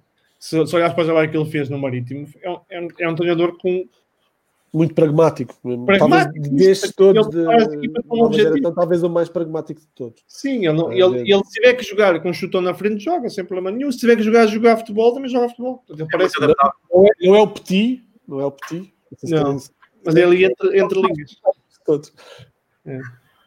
se, 0.43 0.67
se 0.67 0.75
olhares 0.75 0.93
para 0.93 1.03
o 1.03 1.05
trabalho 1.05 1.31
que 1.31 1.37
ele 1.37 1.49
fez 1.49 1.69
no 1.69 1.79
Marítimo, 1.79 2.27
é 2.41 2.49
um, 2.49 2.59
é 2.69 2.81
um, 2.81 2.87
é 2.99 3.09
um 3.09 3.15
treinador 3.15 3.57
com. 3.57 3.87
Muito 4.73 4.93
pragmático. 4.93 5.55
pragmático 5.85 6.33
talvez 6.33 6.49
destes 6.49 6.93
todos, 6.93 7.29
de, 7.29 8.51
de, 8.51 8.61
talvez 8.73 9.03
o 9.03 9.09
mais 9.09 9.29
pragmático 9.29 9.79
de 9.79 9.87
todos. 9.95 10.21
Sim, 10.27 10.65
ele, 10.65 10.73
não, 10.73 10.91
é, 10.91 10.97
ele, 10.97 11.31
ele, 11.31 11.43
se 11.45 11.51
tiver 11.51 11.73
que 11.75 11.83
jogar 11.83 12.19
com 12.21 12.29
um 12.29 12.33
chutão 12.33 12.59
na 12.59 12.73
frente, 12.73 13.01
joga 13.01 13.29
sem 13.29 13.45
problema 13.45 13.71
nenhum. 13.71 13.89
Se 13.89 13.99
tiver 13.99 14.17
que 14.17 14.23
jogar, 14.23 14.47
jogar 14.47 14.77
futebol, 14.77 15.13
também 15.13 15.29
joga 15.29 15.47
futebol. 15.47 15.81
Ele 15.89 16.07
parece 16.11 16.37
não, 16.41 16.49
é, 16.49 17.09
não 17.21 17.35
é 17.35 17.41
o 17.41 17.47
Petit, 17.47 18.03
não 18.27 18.41
é 18.41 18.45
o 18.45 18.51
Petit. 18.51 18.91
Não, 19.23 19.57
mas 20.03 20.15
é 20.15 20.23
ali 20.23 20.43
entre, 20.43 20.77
entre 20.77 21.01
linhas. 21.01 21.37
Todos. 21.85 22.11
É. 22.85 22.99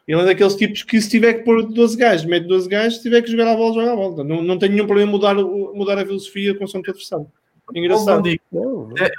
Ele 0.07 0.21
é 0.21 0.25
daqueles 0.25 0.55
tipos 0.55 0.83
que 0.83 1.01
se 1.01 1.09
tiver 1.09 1.33
que 1.33 1.43
pôr 1.43 1.63
12 1.63 1.97
gajos, 1.97 2.25
mete 2.25 2.47
12 2.47 2.69
gajos, 2.69 2.97
se 2.97 3.03
tiver 3.03 3.21
que 3.21 3.29
jogar 3.29 3.51
a 3.51 3.55
bola, 3.55 3.73
joga 3.73 3.91
a 3.91 3.95
bola. 3.95 4.23
Não, 4.23 4.41
não 4.41 4.57
tem 4.57 4.69
nenhum 4.69 4.87
problema 4.87 5.11
mudar, 5.11 5.35
mudar 5.35 5.97
a 5.97 6.05
filosofia 6.05 6.57
com 6.57 6.65
som 6.65 6.81
de 6.81 6.89
adversário. 6.89 7.27
Engraçado. 7.75 8.23
Não, 8.49 8.87
não. 8.87 8.97
É, 8.97 9.11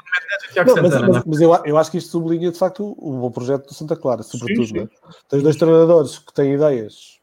não, 0.65 0.75
mas, 0.77 1.01
mas, 1.03 1.25
mas 1.27 1.41
eu, 1.41 1.55
eu, 1.67 1.77
acho 1.77 1.91
que 1.91 1.99
isto 1.99 2.11
sublinha 2.11 2.51
de 2.51 2.59
facto 2.59 2.97
o 2.99 3.13
bom 3.19 3.31
projeto 3.31 3.67
do 3.67 3.75
Santa 3.75 3.95
Clara, 3.95 4.23
sobretudo. 4.23 4.67
Sim, 4.67 4.75
sim. 4.75 4.81
Né? 4.81 4.89
Tens 5.29 5.43
dois 5.43 5.57
treinadores 5.57 6.19
que 6.19 6.33
têm 6.33 6.55
ideias 6.55 7.18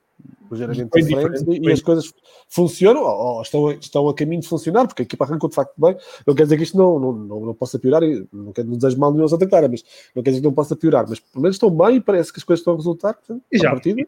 ligeiramente 0.51 0.89
diferentes 1.01 1.41
e, 1.47 1.59
e 1.59 1.71
as 1.71 1.81
coisas 1.81 2.13
funcionam 2.47 3.03
ou, 3.03 3.41
estão, 3.41 3.71
estão 3.71 4.09
a 4.09 4.13
caminho 4.13 4.41
de 4.41 4.47
funcionar, 4.47 4.87
porque 4.87 5.01
a 5.01 5.05
equipa 5.05 5.25
arrancou 5.25 5.49
de 5.49 5.55
facto 5.55 5.73
bem. 5.77 5.95
Não 6.25 6.35
quer 6.35 6.43
dizer 6.43 6.57
que 6.57 6.63
isto 6.63 6.77
não, 6.77 6.99
não, 6.99 7.13
não, 7.13 7.39
não 7.47 7.53
possa 7.53 7.79
piorar, 7.79 8.01
não 8.31 8.51
quero 8.51 8.67
não 8.67 8.77
desejo 8.77 8.99
mal 8.99 9.13
nenhum 9.13 9.27
Santa 9.27 9.47
Clara, 9.47 9.67
mas 9.67 9.83
não 10.15 10.23
quer 10.23 10.31
dizer 10.31 10.41
que 10.41 10.47
não 10.47 10.53
possa 10.53 10.75
piorar, 10.75 11.05
mas 11.07 11.19
pelo 11.19 11.41
menos 11.41 11.55
estão 11.55 11.69
bem 11.69 11.97
e 11.97 12.01
parece 12.01 12.31
que 12.31 12.39
as 12.39 12.43
coisas 12.43 12.61
estão 12.61 12.73
a 12.73 12.77
resultar. 12.77 13.13
Portanto, 13.13 13.43
e 13.51 13.57
já, 13.57 13.71
partida. 13.71 14.01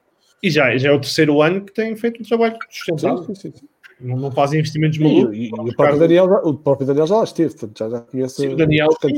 E, 0.44 0.50
já, 0.50 0.78
já 0.78 0.90
é 0.90 0.92
o 0.92 1.00
terceiro 1.00 1.42
ano 1.42 1.62
que 1.62 1.74
tem 1.74 1.96
feito 1.96 2.22
um 2.22 2.26
trabalho 2.26 2.58
sustentável. 2.70 3.24
Sim, 3.26 3.36
sim, 3.36 3.54
sim. 3.56 3.68
Não, 4.00 4.16
não 4.16 4.32
fazem 4.32 4.60
investimentos 4.60 4.98
malucos. 5.00 5.36
E, 5.36 5.40
e, 5.40 5.48
e 5.48 5.52
o, 5.52 5.76
próprio 5.76 6.00
Daniel, 6.00 6.26
o 6.44 6.54
próprio 6.54 6.88
Daniel 6.88 7.08
já 7.08 7.18
lá 7.18 7.24
esteve, 7.24 7.50
portanto 7.52 7.80
já, 7.80 7.90
já 7.90 8.02
conhece 8.02 8.36
sim, 8.36 8.48
o 8.50 8.56
Daniel. 8.56 8.90
Sim, 9.02 9.14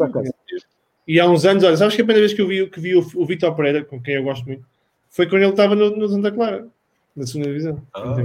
e 1.05 1.19
há 1.19 1.27
uns 1.27 1.43
anos, 1.43 1.63
olha, 1.63 1.75
sabes 1.75 1.95
que 1.95 2.01
a 2.01 2.05
primeira 2.05 2.21
vez 2.21 2.33
que 2.33 2.41
eu 2.41 2.47
vi, 2.47 2.69
que 2.69 2.79
vi 2.79 2.95
o, 2.95 2.99
o 3.15 3.25
Vitor 3.25 3.55
Pereira, 3.55 3.83
com 3.83 3.99
quem 3.99 4.15
eu 4.15 4.23
gosto 4.23 4.45
muito, 4.45 4.63
foi 5.09 5.27
quando 5.27 5.41
ele 5.41 5.51
estava 5.51 5.75
no, 5.75 5.89
no 5.95 6.07
Santa 6.07 6.31
Clara 6.31 6.67
na 7.15 7.25
segunda 7.25 7.49
divisão. 7.49 7.81
Ah. 7.93 8.15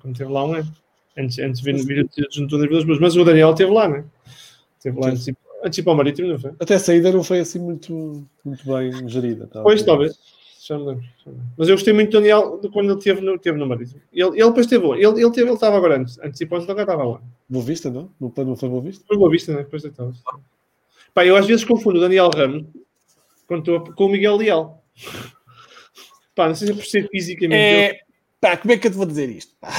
Quando 0.00 0.16
teve 0.16 0.30
lá 0.30 0.44
um 0.44 0.54
ano. 0.54 0.72
Antes, 1.16 1.38
antes 1.38 1.60
de 1.60 1.72
vir 1.72 2.08
junto 2.32 2.58
das 2.58 2.68
Vilas 2.68 2.84
Boas. 2.84 2.98
Mas 2.98 3.16
o 3.16 3.24
Daniel 3.24 3.50
esteve 3.50 3.72
lá, 3.72 3.88
né? 3.88 4.04
Esteve 4.76 5.00
lá 5.00 5.08
antes, 5.08 5.32
antes 5.64 5.84
para 5.84 5.92
o 5.92 5.96
Marítimo, 5.96 6.28
não 6.28 6.38
foi? 6.38 6.52
Até 6.58 6.74
a 6.74 6.78
saída 6.78 7.12
não 7.12 7.22
foi 7.22 7.38
assim 7.38 7.60
muito, 7.60 8.26
muito 8.44 8.64
bem 8.66 9.08
gerida. 9.08 9.48
Pois, 9.62 9.82
talvez. 9.82 10.18
Já 10.66 10.78
me 10.78 10.86
lembro. 10.86 11.04
Mas 11.58 11.68
eu 11.68 11.74
gostei 11.74 11.92
muito 11.92 12.10
do 12.10 12.18
Daniel 12.18 12.58
de 12.58 12.70
quando 12.70 12.90
ele 12.90 12.98
esteve 12.98 13.20
no, 13.20 13.38
teve 13.38 13.58
no 13.58 13.66
Marítimo. 13.66 14.00
Ele, 14.12 14.28
ele 14.28 14.48
depois 14.48 14.66
teve 14.66 14.86
Ele, 14.86 15.06
ele, 15.06 15.30
teve, 15.30 15.42
ele 15.42 15.52
estava 15.54 15.76
agora 15.76 15.98
antes. 15.98 16.18
Antes 16.20 16.40
ir 16.40 16.46
para 16.46 16.58
o 16.58 16.62
estava 16.62 17.04
lá. 17.04 17.20
Boa 17.48 17.64
Vista, 17.64 17.90
não? 17.90 18.10
Não, 18.18 18.32
não 18.44 18.56
foi 18.56 18.68
Boa 18.68 18.80
Vista? 18.80 19.04
Foi 19.06 19.16
Boa 19.18 19.30
Vista, 19.30 19.52
né? 19.52 19.58
Depois 19.58 19.84
estava. 19.84 20.12
Pá, 21.12 21.24
eu 21.24 21.36
às 21.36 21.46
vezes 21.46 21.64
confundo 21.64 21.98
o 21.98 22.00
Daniel 22.00 22.30
Ramos 22.34 22.64
com 23.46 24.04
o 24.04 24.08
Miguel 24.08 24.36
Leal. 24.36 24.82
Pá, 26.34 26.48
não 26.48 26.54
sei 26.54 26.68
se 26.68 26.72
é 26.72 26.76
por 26.76 26.84
ser 26.84 27.08
fisicamente. 27.08 27.54
É... 27.54 28.00
Pá, 28.40 28.56
como 28.56 28.72
é 28.72 28.76
que 28.76 28.86
eu 28.86 28.90
te 28.90 28.96
vou 28.96 29.06
dizer 29.06 29.28
isto? 29.28 29.54
Pá. 29.60 29.70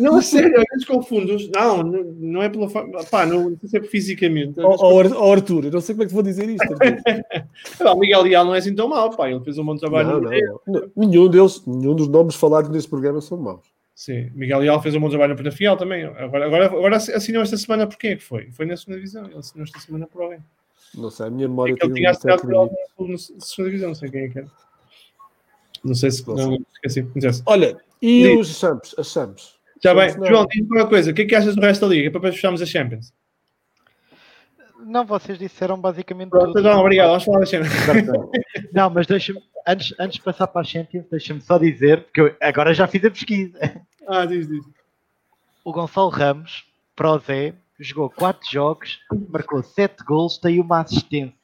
Não, 0.00 0.16
a 0.16 0.22
sério, 0.22 0.58
às 0.58 0.64
vezes 0.72 0.86
confundo. 0.86 1.36
Não, 1.54 1.82
não 1.82 2.42
é 2.42 2.48
pela. 2.48 2.68
Pá, 3.10 3.26
não, 3.26 3.56
sei 3.58 3.68
se 3.68 3.76
é 3.78 3.82
fisicamente. 3.82 4.58
Ó 4.58 4.76
oh, 4.78 5.02
oh, 5.14 5.32
Arthur, 5.32 5.66
eu 5.66 5.70
não 5.70 5.80
sei 5.80 5.94
como 5.94 6.04
é 6.04 6.06
que 6.06 6.10
te 6.10 6.14
vou 6.14 6.22
dizer 6.22 6.48
isto. 6.48 6.66
o 7.84 7.98
Miguel 7.98 8.22
Leal 8.22 8.44
não 8.46 8.54
é 8.54 8.58
assim 8.58 8.74
tão 8.74 8.88
mau, 8.88 9.10
pá. 9.10 9.30
Ele 9.30 9.44
fez 9.44 9.58
um 9.58 9.64
bom 9.64 9.76
trabalho. 9.76 10.20
Não, 10.20 10.20
não, 10.20 10.30
não. 10.66 10.90
Nenhum, 10.96 11.28
deles, 11.28 11.62
nenhum 11.66 11.94
dos 11.94 12.08
nomes 12.08 12.34
falados 12.34 12.70
neste 12.70 12.88
programa 12.88 13.20
são 13.20 13.36
maus. 13.36 13.66
Sim, 13.94 14.30
Miguel 14.34 14.60
Leal 14.60 14.82
fez 14.82 14.94
um 14.94 15.00
bom 15.00 15.10
trabalho 15.10 15.32
no 15.32 15.36
Penafiel 15.36 15.76
também. 15.76 16.04
Agora, 16.04 16.46
agora, 16.46 16.66
agora 16.66 16.96
assinou 16.96 17.42
esta 17.42 17.58
semana 17.58 17.86
por 17.86 17.98
quem 17.98 18.12
é 18.12 18.16
que 18.16 18.24
foi? 18.24 18.50
Foi 18.52 18.64
na 18.64 18.76
segunda 18.76 18.96
divisão. 18.96 19.26
Ele 19.26 19.36
assinou 19.38 19.64
esta 19.64 19.78
semana 19.78 20.06
por 20.06 20.22
alguém. 20.22 20.38
Não 20.94 21.10
sei, 21.10 21.26
a 21.26 21.30
minha 21.30 21.46
memória. 21.46 21.74
É 21.74 21.76
que 21.76 21.84
ele 21.84 21.94
tinha 21.94 22.10
assinado 22.10 22.40
por 22.40 22.54
alguém 22.54 22.76
na 23.00 23.18
segunda 23.18 23.70
divisão, 23.70 23.88
não 23.88 23.94
sei 23.94 24.10
quem 24.10 24.22
é 24.22 24.28
que 24.28 24.38
era. 24.38 24.48
Não 25.82 25.94
sei 25.94 26.10
se. 26.10 26.26
Não. 26.28 26.58
Olha, 27.46 27.76
e 28.00 28.22
Diz. 28.24 28.50
os 28.50 28.58
Champs? 28.58 28.94
As 28.98 29.10
Champs? 29.10 29.54
Já 29.82 29.94
bem, 29.94 30.16
não. 30.16 30.26
João, 30.26 30.46
diz-me 30.46 30.76
uma 30.76 30.86
coisa: 30.86 31.10
o 31.10 31.14
que 31.14 31.22
é 31.22 31.24
que 31.24 31.34
achas 31.34 31.54
do 31.54 31.62
resto 31.62 31.80
da 31.82 31.94
liga? 31.94 32.10
Para 32.10 32.20
depois 32.20 32.34
fecharmos 32.34 32.60
a 32.60 32.66
Champions. 32.66 33.12
Não, 34.84 35.04
vocês 35.04 35.38
disseram 35.38 35.78
basicamente 35.78 36.30
Pronto, 36.30 36.54
tudo. 36.54 36.62
não, 36.62 36.80
obrigado. 36.80 37.08
Vamos 37.08 37.24
falar 37.24 37.40
da 37.40 37.46
cena. 37.46 37.66
Não, 38.72 38.88
mas 38.88 39.06
deixa-me, 39.06 39.42
antes, 39.66 39.94
antes 39.98 40.16
de 40.16 40.22
passar 40.22 40.46
para 40.46 40.62
a 40.62 40.64
Champions, 40.64 41.04
deixa-me 41.10 41.40
só 41.40 41.58
dizer, 41.58 42.04
porque 42.04 42.20
eu 42.20 42.34
agora 42.40 42.72
já 42.72 42.86
fiz 42.86 43.04
a 43.04 43.10
pesquisa. 43.10 43.58
Ah, 44.08 44.24
diz, 44.24 44.48
diz. 44.48 44.64
O 45.62 45.72
Gonçalo 45.72 46.08
Ramos, 46.08 46.64
para 46.96 47.12
o 47.12 47.18
Zé, 47.18 47.54
jogou 47.78 48.08
4 48.10 48.50
jogos, 48.50 48.98
marcou 49.28 49.62
7 49.62 50.02
gols, 50.02 50.38
tem 50.38 50.58
uma 50.58 50.80
assistência. 50.80 51.34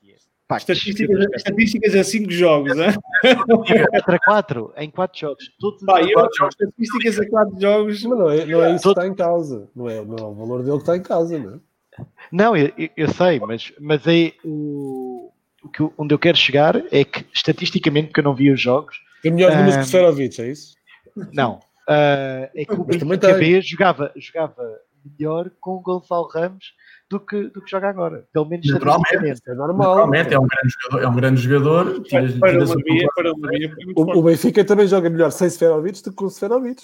Pá, 0.49 0.57
que 0.61 0.71
Estatísticas, 0.73 1.27
estatísticas 1.35 1.95
a 1.97 2.05
5 2.05 2.31
jogos, 2.31 2.73
hein? 2.79 2.93
4 3.91 4.15
a 4.15 4.19
4 4.21 4.73
em 4.77 4.91
4 4.91 5.19
jogos. 5.19 5.45
Todos 5.59 5.81
os 5.83 5.87
Pá, 5.87 6.01
eu, 6.01 6.13
quatro 6.13 6.37
jogos. 6.39 6.55
estatísticas 6.61 7.19
a 7.21 7.29
4 7.29 7.61
jogos. 7.61 8.03
Mas 8.05 8.19
não 8.19 8.31
é, 8.31 8.47
não 8.47 8.63
é 8.65 8.69
isso 8.71 8.77
que 8.77 8.83
Todo- 8.85 8.93
está 9.01 9.07
em 9.09 9.15
causa. 9.15 9.69
Não 9.75 9.89
é, 9.89 10.05
não 10.05 10.17
é 10.17 10.23
o 10.23 10.35
valor 10.35 10.63
dele 10.63 10.77
que 10.77 10.83
está 10.83 10.97
em 10.97 11.03
causa, 11.03 11.39
não 11.39 11.55
é? 11.55 11.59
Não, 12.31 12.57
eu, 12.57 12.71
eu- 12.97 13.09
sei, 13.13 13.41
mas, 13.41 13.73
mas 13.81 14.07
é 14.07 14.33
o, 14.45 15.33
o 15.65 15.69
que, 15.69 15.83
onde 15.99 16.15
eu 16.15 16.19
quero 16.19 16.37
chegar 16.37 16.77
é 16.93 17.05
que, 17.05 17.25
estatisticamente, 17.35 18.09
porque 18.09 18.21
eu 18.21 18.25
não 18.25 18.35
vi 18.35 18.51
os 18.53 18.61
jogos, 18.61 19.01
Tem 19.23 19.33
melhores 19.33 19.57
números 19.57 19.75
Ah, 19.77 19.79
que 19.81 19.85
o 19.85 19.89
Seferovic, 19.89 20.41
é 20.43 20.49
isso? 20.51 20.75
não. 21.33 21.59
ah, 21.89 22.51
é 22.55 22.65
que 22.65 22.73
o 22.73 22.85
Mas 22.87 22.99
também 22.99 23.19
Benfica 23.19 23.39
tem. 23.39 23.55
B 23.55 23.61
jogava, 23.63 24.13
jogava 24.15 24.63
melhor 25.19 25.51
com 25.61 25.73
o 25.77 25.81
Gonçalo 25.81 26.29
Ramos 26.29 26.73
do 27.11 27.21
que, 27.21 27.45
do 27.49 27.63
que 27.63 27.71
joga 27.71 27.89
agora. 27.89 28.27
Pelo 28.33 28.47
menos 28.47 28.67
Naturalmente. 28.67 29.43
é 29.47 29.55
normal. 29.55 29.89
Naturalmente, 30.09 30.35
é 30.35 30.39
um 30.39 30.47
grande 30.47 30.75
jogador. 30.81 31.03
É 31.05 31.09
um 31.09 31.15
grande 31.17 31.41
jogador 31.41 32.03
tiras- 32.03 32.39
Para 32.39 32.51
tiras 32.53 32.71
uma 32.71 32.81
o 32.81 32.83
via, 32.85 33.09
para 33.15 33.33
uma 33.33 33.49
via. 33.49 33.75
O, 33.97 34.19
o. 34.19 34.23
Benfica 34.23 34.65
também 34.65 34.87
joga 34.89 35.09
melhor 35.11 35.31
sem 35.31 35.49
Seferovic 35.49 36.03
do 36.03 36.11
que 36.11 36.17
com 36.17 36.29
Seferovic. 36.29 36.83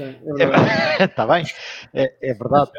É 0.00 0.34
verdade. 0.34 1.04
Está 1.04 1.26
bem, 1.26 1.44
é, 1.92 2.30
é 2.30 2.34
verdade. 2.34 2.70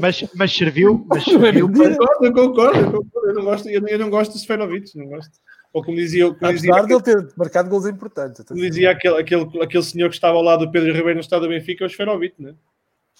Mas, 0.00 0.24
mas 0.34 0.56
serviu, 0.56 1.04
mas 1.06 1.26
é 1.28 1.30
serviu 1.32 1.70
para, 1.70 1.90
Concordo, 1.90 2.24
eu 2.26 2.32
concordo, 2.32 2.78
eu 2.78 2.92
concordo. 2.92 3.28
Eu 3.28 3.34
não 3.34 3.44
gosto, 3.44 3.68
eu, 3.68 3.86
eu 3.86 3.98
não 3.98 4.08
gosto 4.10 4.32
de 4.32 4.38
Seferovic, 4.40 4.96
não 4.96 5.06
gosto. 5.06 5.32
Ou 5.72 5.84
como 5.84 5.96
dizia, 5.98 6.32
como 6.34 6.52
dizia, 6.52 6.70
Apesar 6.72 6.86
de 6.86 6.94
ele 6.94 7.02
ter 7.02 7.28
marcado 7.36 7.68
gols 7.68 7.86
importantes. 7.86 8.42
como 8.44 8.58
dizia 8.60 8.90
aquele, 8.90 9.18
aquele, 9.20 9.62
aquele 9.62 9.82
senhor 9.84 10.08
que 10.08 10.14
estava 10.14 10.36
ao 10.36 10.42
lado 10.42 10.64
do 10.66 10.72
Pedro 10.72 10.92
Ribeiro 10.92 11.14
no 11.16 11.20
estado 11.20 11.42
do 11.42 11.48
Benfica, 11.48 11.84
é 11.84 11.86
o 11.86 11.90
Seferovic, 11.90 12.42
né? 12.42 12.54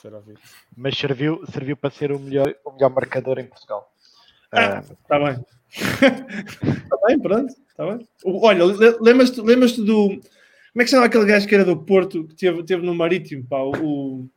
Seferovic. 0.01 0.40
mas 0.77 0.97
serviu, 0.97 1.44
serviu 1.52 1.77
para 1.77 1.90
ser 1.90 2.12
o 2.12 2.18
melhor, 2.18 2.55
o 2.64 2.72
melhor 2.72 2.90
marcador 2.90 3.39
em 3.39 3.47
Portugal. 3.47 3.93
Ah, 4.52 4.78
Ah, 4.78 4.81
Está 4.81 5.18
bem. 5.18 5.44
Está 5.70 6.97
bem, 7.06 7.18
pronto. 7.20 7.52
Está 7.68 7.86
bem. 7.97 8.09
O- 8.24 8.47
Olha, 8.47 8.64
le- 8.64 8.98
lembras-te 9.01 9.40
lembras 9.40 9.77
do. 9.77 10.09
Como 10.09 10.82
é 10.82 10.85
que 10.85 10.86
se 10.86 10.90
chama 10.97 11.06
aquele 11.06 11.24
gajo 11.27 11.47
que 11.48 11.55
era 11.55 11.64
do 11.64 11.77
Porto, 11.77 12.24
que 12.27 12.35
teve, 12.35 12.62
teve 12.64 12.85
no 12.85 12.94
Marítimo, 12.94 13.44
pá? 13.47 13.59
O, 13.59 13.70
o- 13.72 14.31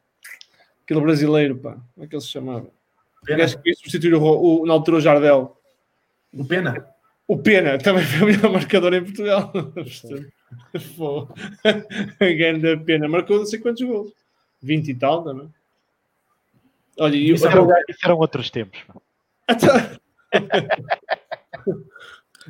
aquele 0.84 1.02
brasileiro, 1.02 1.57
pá. 1.57 1.77
Como 1.94 2.06
é 2.06 2.07
que 2.07 2.15
ele 2.15 2.22
se 2.22 2.30
chamava? 2.30 2.68
O 3.22 3.26
Pena. 3.26 3.38
gajo 3.40 3.61
que 3.61 3.73
substituir 3.76 4.14
o, 4.15 4.22
o, 4.23 4.65
na 4.65 4.73
altura 4.73 4.98
o 4.98 5.02
Jardel. 5.02 5.57
O 6.34 6.44
Pena. 6.45 6.88
O 7.27 7.38
Pena 7.38 7.77
também 7.77 8.03
foi 8.03 8.22
o 8.22 8.26
melhor 8.26 8.52
marcador 8.52 8.94
em 8.94 9.03
Portugal. 9.03 9.52
Pô. 10.98 11.27
Ganda 12.38 12.77
Pena. 12.77 13.07
Marcou 13.07 13.38
não 13.40 13.45
sei 13.45 13.60
quantos 13.60 13.81
gols. 13.88 14.11
20 14.64 14.88
e 14.88 14.95
tal 14.95 15.23
também. 15.23 15.49
Olha, 16.99 17.15
e 17.15 17.31
o. 17.31 17.35
isso, 17.35 17.48
eram, 17.48 17.68
isso 17.90 17.99
eram 18.03 18.18
outros 18.18 18.49
tempos. 18.49 18.80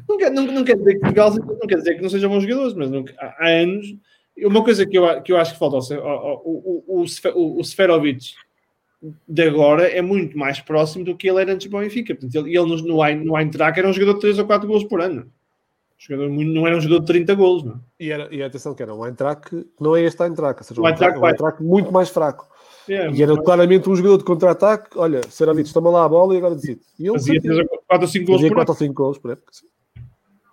Não 0.10 0.18
quer, 0.18 0.32
não, 0.32 0.44
não 0.48 0.64
quer 0.64 0.76
dizer 0.76 0.96
que 0.96 1.00
Portugal 1.02 1.32
não 1.36 1.68
quer 1.68 1.78
dizer 1.78 1.96
que 1.96 2.02
não 2.02 2.10
sejam 2.10 2.30
bons 2.30 2.42
jogadores, 2.42 2.74
mas 2.74 2.92
há, 3.20 3.36
há 3.38 3.48
anos. 3.48 3.96
Uma 4.40 4.64
coisa 4.64 4.88
que 4.88 4.98
eu, 4.98 5.22
que 5.22 5.32
eu 5.32 5.38
acho 5.38 5.54
que 5.54 5.60
falta 5.60 5.78
ao, 5.96 6.42
o, 6.44 6.84
o, 6.88 7.02
o, 7.02 7.60
o, 7.60 7.64
Seferovic 7.64 8.34
de 9.28 9.44
agora 9.44 9.88
é 9.88 10.02
muito 10.02 10.36
mais 10.36 10.60
próximo 10.60 11.06
do 11.06 11.16
que 11.16 11.30
ele 11.30 11.42
era 11.42 11.54
antes 11.54 11.70
do 11.70 11.78
Benfica. 11.78 12.16
Portanto, 12.16 12.36
ele, 12.36 12.58
ele 12.58 12.66
no, 12.66 12.78
no, 12.78 13.24
no 13.24 13.38
Eintracht 13.38 13.78
era 13.78 13.88
um 13.88 13.94
jogador 13.94 14.16
de 14.16 14.22
3 14.22 14.40
ou 14.40 14.48
4 14.48 14.68
gols 14.68 14.84
por 14.86 15.00
ano. 15.00 15.32
Jogador 16.06 16.30
muito- 16.30 16.52
não 16.52 16.68
era 16.68 16.76
um 16.76 16.82
jogador 16.82 17.00
de 17.02 17.06
30 17.08 17.34
gols, 17.34 17.64
não. 17.64 17.80
E, 17.98 18.12
era, 18.12 18.28
e 18.34 18.44
atenção 18.44 18.74
que 18.76 18.84
era 18.84 18.94
um 18.94 19.06
Eintracht 19.06 19.50
que 19.50 19.66
não 19.80 19.96
é 19.96 20.02
este 20.02 20.22
Eintracht, 20.22 20.60
ou 20.60 20.64
seja, 20.66 20.82
um 20.82 20.88
Eintracht 20.88 21.18
um. 21.18 21.26
Eintracht 21.26 21.64
muito 21.64 21.92
mais 21.94 22.10
fraco. 22.10 22.48
É, 22.90 23.10
E 23.12 23.24
era 23.24 23.42
claramente 23.42 23.90
um 23.90 23.96
jogador 23.96 24.18
de 24.18 24.26
contra-ataque. 24.26 24.98
Olha, 24.98 25.22
Seferovic, 25.30 25.72
toma 25.74 25.90
lá 25.90 26.04
a 26.04 26.10
bola 26.10 26.34
e 26.34 26.38
agora 26.38 26.56
decide. 26.56 26.82
E 27.00 27.04
ele 27.08 27.14
fazia 27.14 27.42
fazia, 27.42 27.66
4 27.88 28.02
ou 28.06 28.08
5 28.12 28.26
gols 28.26 28.42
fazia 28.42 28.50
por 28.50 28.58
ano. 28.60 28.66
4 28.66 28.72
ou 28.72 28.78
5 28.78 28.94
gols 28.94 29.18
por 29.18 29.32
época. 29.32 29.52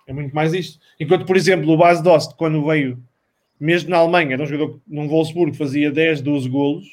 É 0.07 0.13
muito 0.13 0.33
mais 0.33 0.55
isto. 0.55 0.79
Enquanto, 1.01 1.27
por 1.27 1.37
exemplo, 1.37 1.69
o 1.73 1.77
Bas 1.77 2.01
Dost, 2.01 2.37
quando 2.37 2.65
veio, 2.65 3.03
mesmo 3.59 3.91
na 3.91 3.99
Alemanha, 3.99 4.35
era 4.35 4.43
um 4.45 4.47
jogador 4.47 4.75
que 4.75 4.81
num 4.87 5.09
Wolfsburgo 5.09 5.57
fazia 5.57 5.91
10, 5.91 6.21
12 6.23 6.49
golos. 6.49 6.87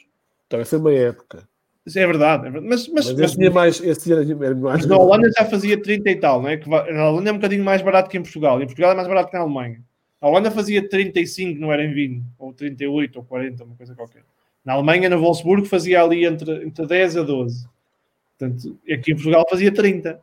Também 0.50 0.66
foi 0.66 0.80
uma 0.80 0.92
época. 0.94 1.48
É 1.96 2.06
verdade. 2.06 2.48
é 2.48 2.50
verdade. 2.50 2.68
Mas, 2.68 2.88
mas, 2.88 3.06
Mas, 3.06 3.14
mas- 3.14 3.20
esse 3.20 3.38
tinha 3.38 3.52
mais. 3.52 3.82
Esse 3.82 4.12
era 4.12 4.26
mais 4.36 4.60
mas 4.60 4.86
na 4.86 4.98
Holanda 4.98 5.32
já 5.38 5.46
fazia 5.46 5.82
30 5.82 6.10
e 6.10 6.16
tal, 6.16 6.42
não 6.42 6.50
é? 6.50 6.58
Que 6.58 6.70
na 6.70 7.10
Holanda 7.10 7.30
é 7.30 7.34
um 7.34 7.38
bocadinho 7.38 7.64
mais 7.64 7.82
barato 7.82 8.10
que 8.10 8.18
em 8.18 8.22
Portugal. 8.22 8.62
Em 8.62 8.66
Portugal 8.66 8.92
é 8.92 8.96
mais 8.96 9.08
barato 9.08 9.30
que 9.30 9.38
na 9.38 9.44
Alemanha. 9.44 9.82
A 10.20 10.28
Holanda 10.28 10.50
fazia 10.50 10.88
35, 10.88 11.60
não 11.60 11.72
era 11.72 11.84
em 11.84 11.94
vinho, 11.94 12.26
ou 12.40 12.52
38 12.52 13.18
ou 13.18 13.24
40, 13.24 13.64
uma 13.64 13.76
coisa 13.76 13.94
qualquer. 13.94 14.24
Na 14.66 14.74
Alemanha, 14.74 15.10
no 15.10 15.20
Wolfsburgo, 15.20 15.66
fazia 15.66 16.02
ali 16.02 16.26
entre, 16.26 16.66
entre 16.66 16.86
10 16.86 17.18
a 17.18 17.24
12. 17.24 17.68
Portanto, 18.38 18.78
aqui 18.92 19.12
em 19.12 19.16
Portugal 19.16 19.46
fazia 19.50 19.72
30. 19.72 20.20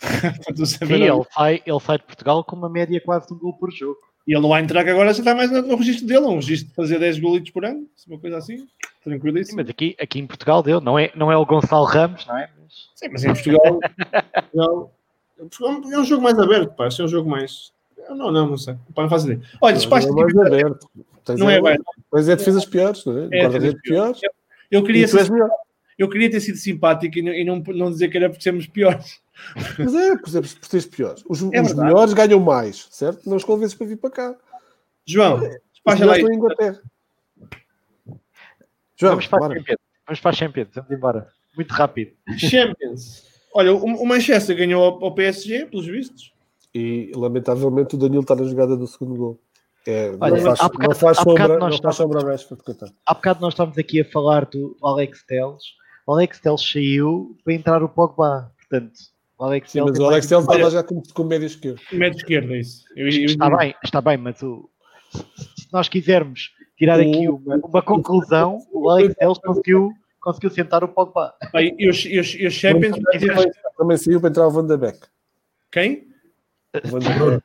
Portanto, 0.00 0.58
você 0.58 0.84
vê 0.84 0.96
Sim, 0.96 1.02
ele 1.02 1.24
sai, 1.30 1.62
ele 1.66 1.80
sai 1.80 1.98
de 1.98 2.04
Portugal 2.04 2.44
com 2.44 2.56
uma 2.56 2.68
média 2.68 3.00
quase 3.00 3.26
de 3.26 3.34
um 3.34 3.38
gol 3.38 3.52
por 3.54 3.70
jogo. 3.70 3.98
E 4.26 4.32
ele 4.32 4.40
não 4.40 4.48
vai 4.48 4.62
entrar 4.62 4.84
que 4.84 4.90
agora 4.90 5.12
já 5.12 5.18
está 5.18 5.34
mais 5.34 5.50
no, 5.50 5.62
no 5.62 5.76
registro 5.76 6.06
dele, 6.06 6.26
um 6.26 6.36
registro 6.36 6.68
de 6.68 6.74
fazer 6.74 6.98
10 6.98 7.18
golitos 7.18 7.50
por 7.50 7.64
ano, 7.64 7.86
uma 8.06 8.18
coisa 8.18 8.38
assim, 8.38 8.66
Sim, 9.02 9.10
tranquilíssimo. 9.10 9.56
mas 9.58 9.68
aqui, 9.68 9.96
aqui 10.00 10.18
em 10.20 10.26
Portugal 10.26 10.62
deu, 10.62 10.80
não 10.80 10.98
é, 10.98 11.10
não 11.14 11.30
é 11.32 11.36
o 11.36 11.44
Gonçalo 11.46 11.84
Ramos, 11.84 12.26
não 12.26 12.36
é? 12.38 12.48
Mas- 12.60 12.90
Sim, 12.94 13.08
mas 13.10 13.24
em 13.24 13.32
Portugal, 13.32 13.80
Portugal 15.38 15.80
é 15.92 15.98
um 15.98 16.04
jogo 16.04 16.22
mais 16.22 16.38
aberto, 16.38 16.72
pá, 16.74 16.84
é 16.86 17.02
um 17.02 17.08
jogo 17.08 17.28
mais. 17.28 17.72
Não, 18.08 18.30
não, 18.30 18.48
não 18.50 18.56
sei. 18.56 18.74
Pá, 18.94 19.02
não 19.02 19.10
faço 19.10 19.26
ideia. 19.30 19.40
Olha, 19.60 19.74
despacho 19.76 20.08
Não 20.08 20.20
é 20.20 20.24
mais 20.32 20.46
aberto. 20.46 20.90
Tens 21.24 21.38
não 21.38 21.48
é 21.50 21.56
é, 21.58 21.62
bem. 21.62 21.78
Mas 22.12 22.28
é 22.28 22.36
defesas 22.36 22.64
piores, 22.64 23.04
não 23.04 23.16
é? 23.18 23.24
É, 23.24 23.42
Guarda-redes 23.42 23.74
defesas 23.74 23.80
piores. 23.82 24.20
piores. 24.20 24.36
Eu 24.70 24.82
queria, 24.84 25.06
ser- 25.08 25.28
eu 25.98 26.08
queria 26.08 26.30
ter 26.30 26.40
sido 26.40 26.58
simpático 26.58 27.18
e 27.18 27.22
não, 27.22 27.32
e 27.32 27.44
não, 27.44 27.62
não 27.74 27.90
dizer 27.90 28.08
que 28.08 28.16
era 28.16 28.28
porque 28.28 28.42
sermos 28.42 28.66
piores. 28.66 29.20
Mas 29.78 29.94
é, 29.94 30.16
por 30.16 30.28
exemplo, 30.28 30.50
por 30.60 30.68
teres 30.68 30.86
piores. 30.86 31.22
Os, 31.28 31.42
É 31.52 31.60
os 31.60 31.74
melhores 31.74 32.12
ganham 32.12 32.40
mais, 32.40 32.86
certo? 32.90 33.28
Não 33.28 33.36
os 33.36 33.44
convences 33.44 33.74
para 33.74 33.86
vir 33.86 33.96
para 33.96 34.10
cá. 34.10 34.34
João, 35.06 35.40
despacha 35.72 36.04
lá 36.06 36.12
isso. 36.18 36.20
estão 36.22 36.32
em 36.32 36.36
Inglaterra. 36.36 36.80
João, 39.02 39.12
vamos, 39.12 39.26
para 39.26 39.46
a. 39.46 39.48
Champions. 39.54 39.78
vamos 40.06 40.20
para 40.20 40.30
a 40.30 40.34
Champions, 40.34 40.68
vamos 40.74 40.90
embora. 40.90 41.28
Muito 41.56 41.70
rápido. 41.72 42.12
Champions. 42.38 43.24
Olha, 43.54 43.74
o, 43.74 44.06
Manchester 44.06 44.56
ganhou 44.56 44.82
ao, 44.82 45.14
PSG, 45.14 45.66
pelos 45.66 45.86
vistos. 45.86 46.32
E 46.74 47.12
lamentavelmente 47.14 47.94
o 47.94 47.98
Danilo 47.98 48.22
está 48.22 48.34
na 48.34 48.44
jogada 48.44 48.76
do 48.76 48.86
segundo 48.86 49.14
gol. 49.14 49.40
É, 49.86 50.12
Olha, 50.20 50.36
não 50.36 50.42
faz, 50.42 50.60
há 50.60 50.68
bocado- 50.68 50.88
não 50.88 50.94
faz 50.94 51.16
sombra, 51.18 51.78
faz 51.82 51.96
sombra 51.96 52.24
Rashford, 52.24 52.62
coitado. 52.64 52.92
Há 53.04 53.14
bocado 53.14 53.40
nós 53.40 53.52
estávamos 53.52 53.76
aqui 53.76 54.00
a 54.00 54.04
falar 54.04 54.46
do, 54.46 54.76
do 54.80 54.86
Alex 54.86 55.22
Telles. 55.26 55.62
O 56.06 56.12
Alex 56.14 56.40
Telles 56.40 56.62
saiu 56.72 57.36
para 57.44 57.52
entrar 57.52 57.82
o 57.82 57.88
Pogba. 57.88 58.50
Portanto, 58.56 58.92
o 59.38 59.44
Alex 59.44 59.70
Sim, 59.70 59.80
Telles 59.80 59.90
mas 59.90 59.98
o 59.98 60.06
Alex 60.06 60.26
Telles 60.28 60.44
estava 60.44 60.70
já 60.70 60.82
como, 60.82 61.02
como 61.12 61.28
médio 61.28 61.46
esquerdo. 61.46 61.80
Médio 61.92 62.16
esquerdo, 62.16 62.54
é 62.54 62.58
isso. 62.60 62.84
Eu- 62.96 63.08
eu- 63.08 63.24
Está 63.26 63.56
bem, 63.56 63.74
está 63.84 64.00
bem, 64.00 64.16
mas 64.16 64.40
o, 64.42 64.70
se 65.12 65.68
nós 65.72 65.88
quisermos 65.88 66.52
tirar 66.76 66.98
O- 66.98 67.02
aqui 67.02 67.28
uma, 67.28 67.56
uma 67.56 67.82
conclusão, 67.82 68.58
o 68.72 68.88
Alex 68.90 69.14
Telles 69.14 69.38
conseguiu, 69.38 69.92
conseguiu 70.20 70.50
sentar 70.50 70.82
o 70.84 70.88
Pogba. 70.88 71.34
Bem, 71.52 71.74
E 71.78 71.88
os, 71.88 72.04
e 72.04 72.18
os, 72.18 72.34
e 72.34 72.46
os 72.46 72.54
Champions. 72.54 72.96
Também 73.76 73.96
saiu 73.96 74.20
para 74.20 74.30
entrar 74.30 74.46
o 74.46 74.50
Van 74.50 74.66
de 74.66 74.76
Beek. 74.76 74.98
Quem? 75.70 76.08
O 76.84 76.88
Van 76.88 76.98
de 77.00 77.08
Beek, 77.08 77.42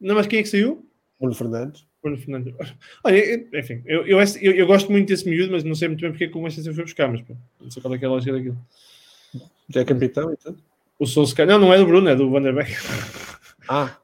Não, 0.00 0.14
mas 0.14 0.26
quem 0.26 0.40
é 0.40 0.42
que 0.42 0.48
saiu? 0.48 0.84
Bruno 1.20 1.34
Fernandes. 1.34 1.86
Bruno 2.02 2.18
Fernandes. 2.18 2.52
Olha, 3.04 3.48
enfim, 3.58 3.80
eu, 3.86 4.04
eu, 4.06 4.18
eu, 4.40 4.52
eu 4.52 4.66
gosto 4.66 4.90
muito 4.90 5.06
desse 5.08 5.28
miúdo, 5.28 5.52
mas 5.52 5.62
não 5.62 5.74
sei 5.74 5.86
muito 5.88 6.00
bem 6.00 6.10
porque 6.10 6.24
é 6.24 6.28
que 6.28 6.36
o 6.36 6.42
Manchester 6.42 6.74
foi 6.74 6.82
buscar, 6.84 7.08
mas 7.08 7.20
pô, 7.22 7.34
não 7.60 7.70
sei 7.70 7.80
qual 7.80 7.94
é 7.94 7.98
que 7.98 8.04
é 8.04 8.08
a 8.08 8.10
lógica 8.10 8.32
daquilo. 8.32 8.58
Já 9.68 9.80
é 9.82 9.84
capitão 9.84 10.32
e 10.32 10.36
tudo. 10.36 10.58
O 10.98 11.06
Solskjaer, 11.06 11.48
não, 11.48 11.58
não 11.60 11.72
é 11.72 11.78
do 11.78 11.86
Bruno, 11.86 12.08
é 12.08 12.16
do 12.16 12.28
Van 12.30 12.42
der 12.42 12.52
Beek. 12.54 12.72
Ah, 13.68 13.96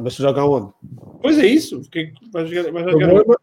mas 0.00 0.14
tu 0.14 0.22
joga 0.22 0.44
onde? 0.44 0.72
Pois 1.20 1.36
é 1.38 1.46
isso, 1.46 1.80
porque 1.80 2.12
vai 2.32 2.46
jogar, 2.46 2.70
vai 2.70 2.84
jogar 2.84 2.94
o 2.94 2.98
problema 3.24 3.36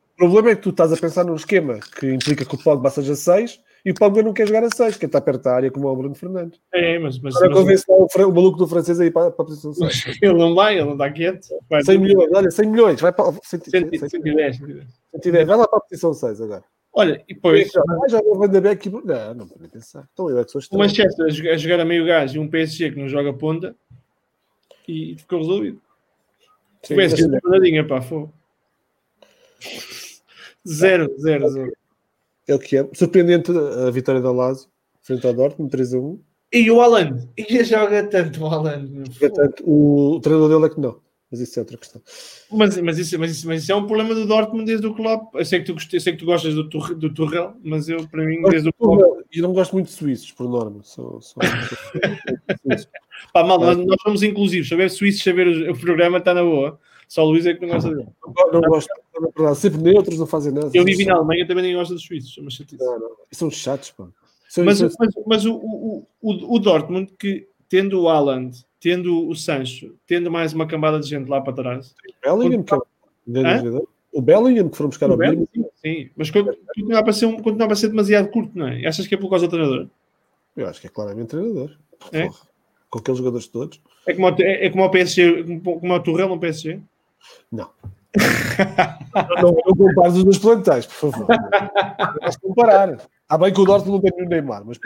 é 0.50 0.56
que 0.56 0.62
tu 0.62 0.70
estás 0.70 0.91
a 0.91 0.98
pensar 0.98 1.24
num 1.24 1.36
esquema 1.36 1.80
que 2.00 2.12
implica 2.12 2.46
que 2.46 2.56
o 2.56 2.58
Pogba 2.64 2.90
seja 2.90 3.16
6 3.16 3.60
e 3.86 3.91
o 3.91 3.94
Pogba 3.94 4.22
não 4.22 4.34
quer 4.34 4.46
jogar 4.48 4.64
a 4.64 4.70
6, 4.70 4.98
quer 4.98 5.06
estar 5.06 5.22
perto 5.22 5.44
da 5.44 5.56
área 5.56 5.72
como 5.72 5.88
é 5.88 5.91
o 5.91 5.96
Bruno 5.96 6.16
Fernandes. 6.16 6.60
É, 6.74 7.00
mas, 7.00 7.20
mas, 7.20 7.36
Agora 7.38 7.52
mas 7.52 7.60
convence 7.60 7.86
lá 7.88 7.96
o, 8.26 8.30
o 8.30 8.36
maluco 8.36 8.58
do 8.58 8.68
francês 8.68 9.00
aí 9.00 9.10
para, 9.10 9.32
para 9.32 9.44
a 9.44 9.48
posição 9.48 9.74
6. 9.74 10.18
ele 10.22 10.34
não 10.34 10.54
vai, 10.54 10.76
ele 10.76 10.86
não 10.86 10.94
está 10.94 11.10
quieto. 11.12 11.48
Vai, 11.70 11.84
100 11.84 11.98
milhões, 11.98 12.30
olha, 12.34 12.52
100 12.52 12.70
milhões, 12.70 13.02
vai 13.02 13.14
para 13.14 13.32
100, 13.32 13.41
110, 13.41 14.00
100, 14.00 14.10
110, 14.10 14.58
110. 14.58 14.88
110, 15.16 15.48
vai 15.48 15.58
lá 15.58 15.68
para 15.68 15.78
a 15.78 15.82
posição 15.82 16.14
6 16.14 16.41
agora. 16.41 16.64
Olha, 16.91 17.24
e 17.28 17.34
depois 17.34 17.72
Ah, 17.76 17.82
Van 18.36 18.50
de 18.50 18.60
Beek 18.60 18.88
e... 18.88 18.91
Não, 18.91 19.34
não 19.34 19.48
pode 19.48 19.70
pensar. 19.70 20.08
Então 20.12 20.30
eu 20.30 20.40
é 20.40 20.44
que 20.44 20.52
sou 20.52 20.62
o. 20.72 20.78
Manchester 20.78 21.26
a 21.26 21.56
jogar, 21.58 21.80
a 21.80 21.86
meio 21.86 22.06
gás 22.06 22.34
e 22.34 22.40
um 22.40 22.48
PSG 22.48 22.91
que 22.91 23.00
não 23.00 23.08
joga 23.08 23.32
ponta 23.32 23.76
e 24.88 25.16
ficou 25.18 25.40
resolvido. 25.40 25.80
Sim, 26.84 26.94
O 26.94 26.98
PSG 26.98 27.28
mas- 27.28 27.72
uma 27.72 27.88
pá, 27.88 28.02
fogo. 28.02 28.34
Zero, 30.68 31.14
zero, 31.19 31.49
zero. 31.49 31.73
É 32.48 32.56
o 32.56 32.60
que 32.60 32.77
é. 32.77 32.90
Surpreendente 32.94 33.52
a 33.52 33.90
vitória 33.91 34.22
da 34.22 34.31
Lazio 34.31 34.68
frente 35.02 35.26
ao 35.26 35.34
Dortmund, 35.34 35.72
3 35.72 35.94
a 35.95 35.98
1. 35.99 36.19
E 36.52 36.72
o 36.72 36.81
Alan? 36.81 37.27
E 37.38 37.64
joga 37.64 38.03
tanto 38.03 38.44
o 38.44 38.48
Alan. 38.48 38.88
Portanto, 39.19 39.64
o, 39.65 40.15
o 40.15 40.19
treinador 40.19 40.49
dele 40.49 40.65
é 40.65 40.76
que 40.76 40.81
não. 40.81 40.99
Mas 41.31 41.41
isso 41.41 41.60
é 41.60 41.61
outra 41.61 41.77
questão. 41.77 42.02
Mas, 42.52 42.76
mas, 42.81 42.98
isso, 42.98 43.19
mas, 43.19 43.31
isso, 43.31 43.48
mas 43.48 43.61
isso 43.61 43.72
é 43.72 43.76
um 43.76 43.86
problema 43.86 44.15
do 44.15 44.26
Dortmund 44.26 44.65
desde 44.65 44.88
o 44.88 44.95
Klopp. 44.95 45.36
Eu 45.36 45.45
sei 45.45 45.60
que 45.60 45.72
tu, 45.72 45.95
eu 45.95 46.02
sei 46.02 46.14
que 46.14 46.19
tu 46.19 46.26
gostas 46.26 46.56
do, 46.56 46.68
Tur- 46.68 46.95
do 46.95 47.14
Tuchel, 47.14 47.56
mas 47.64 47.88
eu, 47.88 48.07
para 48.07 48.26
mim, 48.26 48.41
desde 48.49 48.69
o 48.69 48.73
Klopp... 48.73 49.22
E 49.31 49.41
não 49.41 49.53
gosto 49.53 49.73
muito 49.73 49.88
de 49.88 49.94
suíços, 49.94 50.31
por 50.31 50.49
norma. 50.49 50.81
Sou, 50.84 51.22
sou... 51.22 51.40
Pá, 53.31 53.44
mal, 53.44 53.60
nós, 53.60 53.77
nós 53.77 54.02
somos 54.02 54.23
inclusivos. 54.23 54.68
Saber 54.69 54.90
suíços, 54.90 55.23
saber 55.23 55.48
o, 55.48 55.72
o 55.72 55.80
programa 55.80 56.18
está 56.18 56.34
na 56.34 56.41
boa. 56.41 56.80
Só 57.10 57.26
o 57.26 57.31
Luís 57.31 57.45
é 57.45 57.53
que 57.56 57.61
não 57.65 57.73
gosta 57.73 57.90
dele. 57.90 58.07
não 58.53 58.61
gosto, 58.61 58.88
na 59.19 59.27
verdade. 59.36 59.57
Sempre 59.57 59.81
neutros, 59.81 60.18
não 60.19 60.27
fazem 60.27 60.53
nada. 60.53 60.69
Eu 60.73 60.86
vivi 60.86 61.06
na 61.06 61.15
Alemanha 61.15 61.45
também 61.48 61.64
nem 61.64 61.76
gosto 61.76 61.94
dos 61.95 62.03
suíços. 62.03 62.38
É 62.38 62.41
uma 62.41 62.52
chatice. 62.52 62.77
Não, 62.81 62.99
não. 62.99 63.10
São 63.31 63.49
chatos, 63.49 63.90
pá. 63.91 64.07
São, 64.48 64.64
Mas, 64.64 64.80
mas, 64.80 64.95
mas 65.27 65.45
o, 65.45 65.56
o, 65.56 66.07
o, 66.22 66.56
o 66.56 66.60
Dortmund, 66.60 67.11
que 67.19 67.48
tendo 67.68 67.99
o 68.02 68.07
Haaland, 68.10 68.64
tendo 68.80 69.27
o 69.27 69.36
Sancho, 69.36 69.95
tendo 70.07 70.30
mais 70.31 70.53
uma 70.53 70.68
cambada 70.68 70.99
de 70.99 71.10
gente 71.10 71.27
lá 71.27 71.41
para 71.41 71.53
trás, 71.53 71.94
o 72.23 72.38
Bellingham, 72.38 72.64
que 72.64 72.73
é. 72.76 73.81
O 74.11 74.22
Bellingham, 74.22 74.69
que 74.69 74.77
foram 74.77 74.90
buscar 74.90 75.10
ao 75.10 75.18
Birmingham. 75.18 75.48
sim, 75.53 75.65
sim, 75.76 76.10
mas 76.15 76.31
quando- 76.31 76.56
continuava 76.76 77.10
a, 77.10 77.14
ser 77.14 77.26
um, 77.27 77.38
continuava 77.38 77.73
a 77.73 77.76
ser 77.76 77.90
demasiado 77.90 78.30
curto, 78.30 78.52
não 78.57 78.68
é? 78.68 78.86
Achas 78.88 79.06
que 79.07 79.14
é 79.15 79.18
por 79.18 79.30
causa 79.30 79.48
do 79.48 79.52
treinador? 79.52 79.88
Eu 80.56 80.68
acho 80.68 80.80
que 80.81 80.88
é 80.88 80.90
claramente 80.90 81.27
treinador. 81.30 81.72
É? 82.11 82.26
Porra. 82.26 82.40
Com 82.90 82.99
aqueles 82.99 83.18
jogadores 83.19 83.48
todos. 83.48 83.80
É 84.07 84.14
como, 84.15 84.27
o- 84.31 84.41
é, 84.41 84.65
é 84.65 84.69
como 84.72 84.84
o 84.84 84.90
PSG, 84.90 85.44
como, 85.44 85.80
como 85.80 85.94
o 85.94 85.99
Torrel 85.99 86.27
no 86.30 86.40
PSG? 86.40 86.80
Não. 87.52 87.70
não, 89.41 89.56
não 89.66 89.76
compares 89.76 90.16
os 90.16 90.24
dois 90.24 90.38
plantéis, 90.38 90.86
por 90.86 91.12
favor. 91.12 91.28
Não 91.28 92.14
vais 92.22 92.38
comparar. 92.38 92.90
Está 92.94 93.38
bem 93.38 93.54
que 93.54 93.62
o 93.62 93.66
Dortmund 93.66 93.91
não 93.91 94.02
tem 94.02 94.12
nenhum 94.18 94.30
Neymar, 94.30 94.64
mas. 94.66 94.80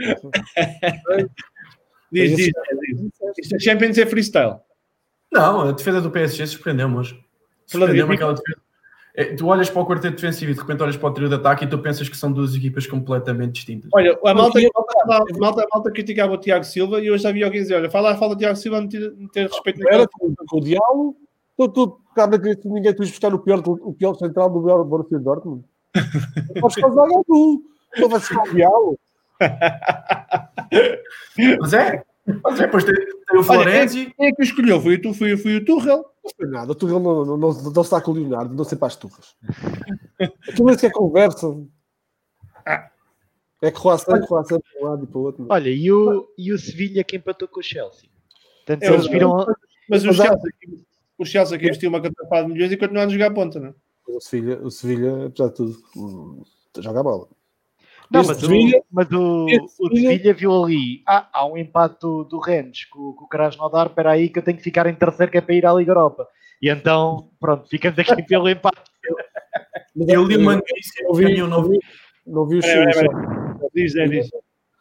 Diz, 2.12 2.36
diz. 2.36 2.52
Isto 3.40 3.56
é 3.56 3.60
Champions 3.60 3.98
é 3.98 4.06
freestyle. 4.06 4.58
Não, 5.32 5.62
a 5.62 5.72
defesa 5.72 6.02
do 6.02 6.12
PSG 6.12 6.46
surpreendeu-me 6.48 6.98
hoje. 6.98 7.20
Surpreendeu-me 7.66 8.16
aquela 8.16 8.34
defesa. 8.34 8.62
É, 9.16 9.36
tu 9.36 9.46
olhas 9.48 9.70
para 9.70 9.82
o 9.82 9.86
quarteto 9.86 10.16
defensivo 10.16 10.52
e 10.52 10.56
de 10.56 10.60
repente 10.60 10.82
olhas 10.82 10.98
para 10.98 11.08
o 11.08 11.14
trio 11.14 11.30
de 11.30 11.36
ataque 11.36 11.66
e 11.66 11.68
tu 11.68 11.78
pensas 11.78 12.10
que 12.10 12.18
são 12.18 12.32
duas 12.32 12.56
equipas 12.56 12.88
completamente 12.88 13.54
distintas. 13.54 13.90
Olha, 13.94 14.18
a 14.26 14.34
malta, 14.34 14.58
a 14.60 14.62
malta, 14.64 15.34
a 15.34 15.38
malta, 15.38 15.62
a 15.62 15.68
malta 15.72 15.92
criticava 15.92 16.34
o 16.34 16.38
Tiago 16.38 16.64
Silva 16.66 17.00
e 17.00 17.16
já 17.18 17.32
vi 17.32 17.44
alguém 17.44 17.62
dizer: 17.62 17.76
olha, 17.76 17.92
fala, 17.92 18.18
fala 18.18 18.36
Tiago 18.36 18.56
Silva, 18.56 18.82
não 18.82 18.90
ter, 18.90 19.14
não 19.16 19.28
ter 19.28 19.48
respeito 19.48 19.88
Era 19.88 20.00
naquela. 20.00 20.08
com, 20.12 20.34
com 20.48 20.58
o 20.58 20.62
diálogo. 20.62 21.18
Estou 21.52 21.70
tudo 21.70 22.03
na 22.16 22.38
cabeça 22.38 22.62
de 22.62 22.70
ninguém. 22.70 22.94
Tu 22.94 22.98
vais 23.00 23.10
buscar 23.10 23.34
o 23.34 23.40
pior, 23.40 23.62
o 23.68 23.94
pior 23.94 24.16
central 24.16 24.50
do 24.50 24.62
Bor- 24.62 24.86
Borussia 24.86 25.20
Dortmund. 25.20 25.64
Não 26.56 26.62
podes 26.62 26.76
causar 26.78 27.04
a 27.06 27.24
tu. 27.26 27.64
Não 27.98 28.10
vais 28.10 28.22
buscar 28.24 28.44
o 28.48 28.54
diálogo. 28.56 29.00
Mas 31.60 31.74
é, 31.74 32.04
mas 32.44 32.60
é, 32.60 32.68
pois 32.68 32.84
tem, 32.84 32.96
tem 32.96 33.40
o 33.40 33.44
Florenzi. 33.44 34.14
Quem 34.18 34.28
é 34.28 34.32
que 34.32 34.42
o 34.42 34.44
escolheu? 34.44 34.82
Foi 34.82 34.96
o, 34.96 35.02
Tu- 35.02 35.14
foi, 35.14 35.38
foi 35.38 35.56
o 35.58 35.66
Tuchel. 35.66 35.98
Não 36.24 36.32
foi 36.36 36.48
nada. 36.48 36.72
O 36.72 36.76
Tuchel 36.76 37.00
não, 37.00 37.26
não, 37.26 37.38
não, 37.38 37.54
não 37.54 37.82
está 37.82 38.00
com 38.02 38.12
o 38.12 38.14
Leonardo, 38.14 38.54
não 38.56 38.64
sei 38.64 38.78
para 38.78 38.88
as 38.88 38.96
turras. 38.96 39.36
Aquilo 40.48 40.68
nem 40.68 40.76
sequer 40.76 40.92
conversa. 40.92 41.48
É 43.62 43.72
croissant, 43.72 44.26
croissant 44.26 44.60
para 44.60 44.82
um 44.82 44.90
lado 44.90 45.04
e 45.04 45.08
para 45.08 45.18
o 45.18 45.22
outro. 45.22 45.46
Olha, 45.50 45.70
e 45.70 45.92
o, 45.92 46.28
e 46.38 46.52
o 46.52 46.58
Sevilha 46.58 47.04
que 47.04 47.16
empatou 47.18 47.48
com 47.48 47.60
o 47.60 47.64
Chelsea. 47.64 48.10
Portanto, 48.66 48.84
É, 48.84 48.94
eles 48.94 49.06
o- 49.06 49.10
viram. 49.10 49.46
Mas 49.90 50.04
o 50.04 50.08
Mas 50.08 50.20
há- 50.20 50.26
Chelsea, 50.26 50.52
o 51.18 51.26
Chelsea 51.26 51.58
que 51.58 51.66
investiu 51.66 51.90
uma 51.90 52.02
catrafada 52.02 52.48
de 52.48 52.54
milhões 52.54 52.72
e 52.72 52.78
continuaram 52.78 53.10
a 53.10 53.14
jogar 53.14 53.28
a 53.28 53.34
ponta, 53.34 53.60
não 53.60 53.68
é? 53.70 53.74
O 54.08 54.20
Sevilha, 54.20 54.60
o 54.62 54.70
Sevilha, 54.72 55.26
apesar 55.28 55.48
de 55.50 55.56
tudo, 55.56 56.44
joga 56.80 57.00
a 57.00 57.04
bola. 57.04 57.28
Não, 58.12 58.24
mas, 58.24 58.38
Sevilha- 58.38 58.80
o, 58.80 58.84
mas 58.92 59.12
o, 59.12 59.46
o 59.80 59.96
Sevilha- 59.96 60.34
viu 60.34 60.64
ali. 60.64 61.02
Ah, 61.08 61.30
há 61.34 61.46
um 61.48 61.58
empate 61.58 62.00
do, 62.02 62.24
do 62.26 62.40
Rennes 62.40 62.86
com, 62.86 63.14
com 63.14 63.26
o 63.26 63.28
Krasnodar. 63.28 63.88
Espera 63.88 64.12
aí 64.12 64.30
que 64.30 64.38
eu 64.40 64.44
tenho 64.44 64.58
que 64.58 64.64
ficar 64.64 64.86
em 64.88 64.94
terceiro 64.94 65.32
que 65.32 65.38
é 65.38 65.42
para 65.42 65.56
ir 65.56 65.66
à 65.66 65.74
Liga 65.74 65.92
Europa. 65.92 66.28
E 66.62 66.70
então, 66.70 67.30
pronto, 67.40 67.68
ficamos 67.70 67.98
aqui 67.98 68.22
pelo 68.28 68.50
empate. 68.50 68.82
Eu 69.96 70.24
li 70.26 70.38
uma 70.38 70.56
notícia 70.56 71.04
Não 71.08 71.14
vi, 71.14 71.24
ganhou 71.26 71.48
um 71.48 71.50
não 71.50 71.58
novo. 71.58 71.70
vi, 71.72 71.80
não 72.28 72.46
vi 72.48 72.58
o 72.58 72.62
Diz, 73.74 73.96
é, 73.96 74.06
diz. 74.08 74.30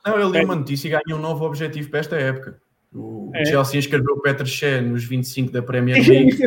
Não, 0.04 0.18
eu 0.18 0.28
li 0.28 0.44
uma 0.44 0.56
notícia 0.56 0.88
e 0.88 0.90
ganhou 0.90 1.18
um 1.18 1.22
novo 1.22 1.44
objetivo 1.44 1.90
para 1.90 2.00
esta 2.00 2.16
época. 2.16 2.60
O 2.94 3.30
É. 3.34 3.44
Chelsea 3.44 3.78
inscreveu 3.78 4.14
o 4.16 4.20
Petr 4.20 4.44
Shea 4.46 4.80
nos 4.82 5.04
25 5.04 5.50
da 5.52 5.62
Premier 5.62 5.96
League. 6.06 6.38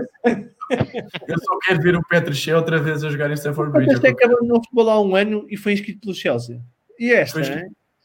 Eu 1.27 1.39
só 1.39 1.57
quero 1.59 1.81
ver 1.81 1.95
o 1.95 2.03
Petr 2.07 2.33
Shea 2.33 2.55
outra 2.55 2.79
vez 2.79 3.03
a 3.03 3.09
jogar 3.09 3.29
em 3.29 3.33
Stamford 3.33 3.71
Mas 3.73 3.85
Bridge. 3.85 3.95
este 3.95 4.07
acabou 4.07 4.43
no 4.47 4.55
futebol 4.55 4.89
há 4.89 5.01
um 5.01 5.15
ano 5.15 5.45
e 5.49 5.57
foi 5.57 5.73
inscrito 5.73 6.01
pelo 6.01 6.13
Chelsea. 6.13 6.61
E 6.99 7.11
esta? 7.11 7.41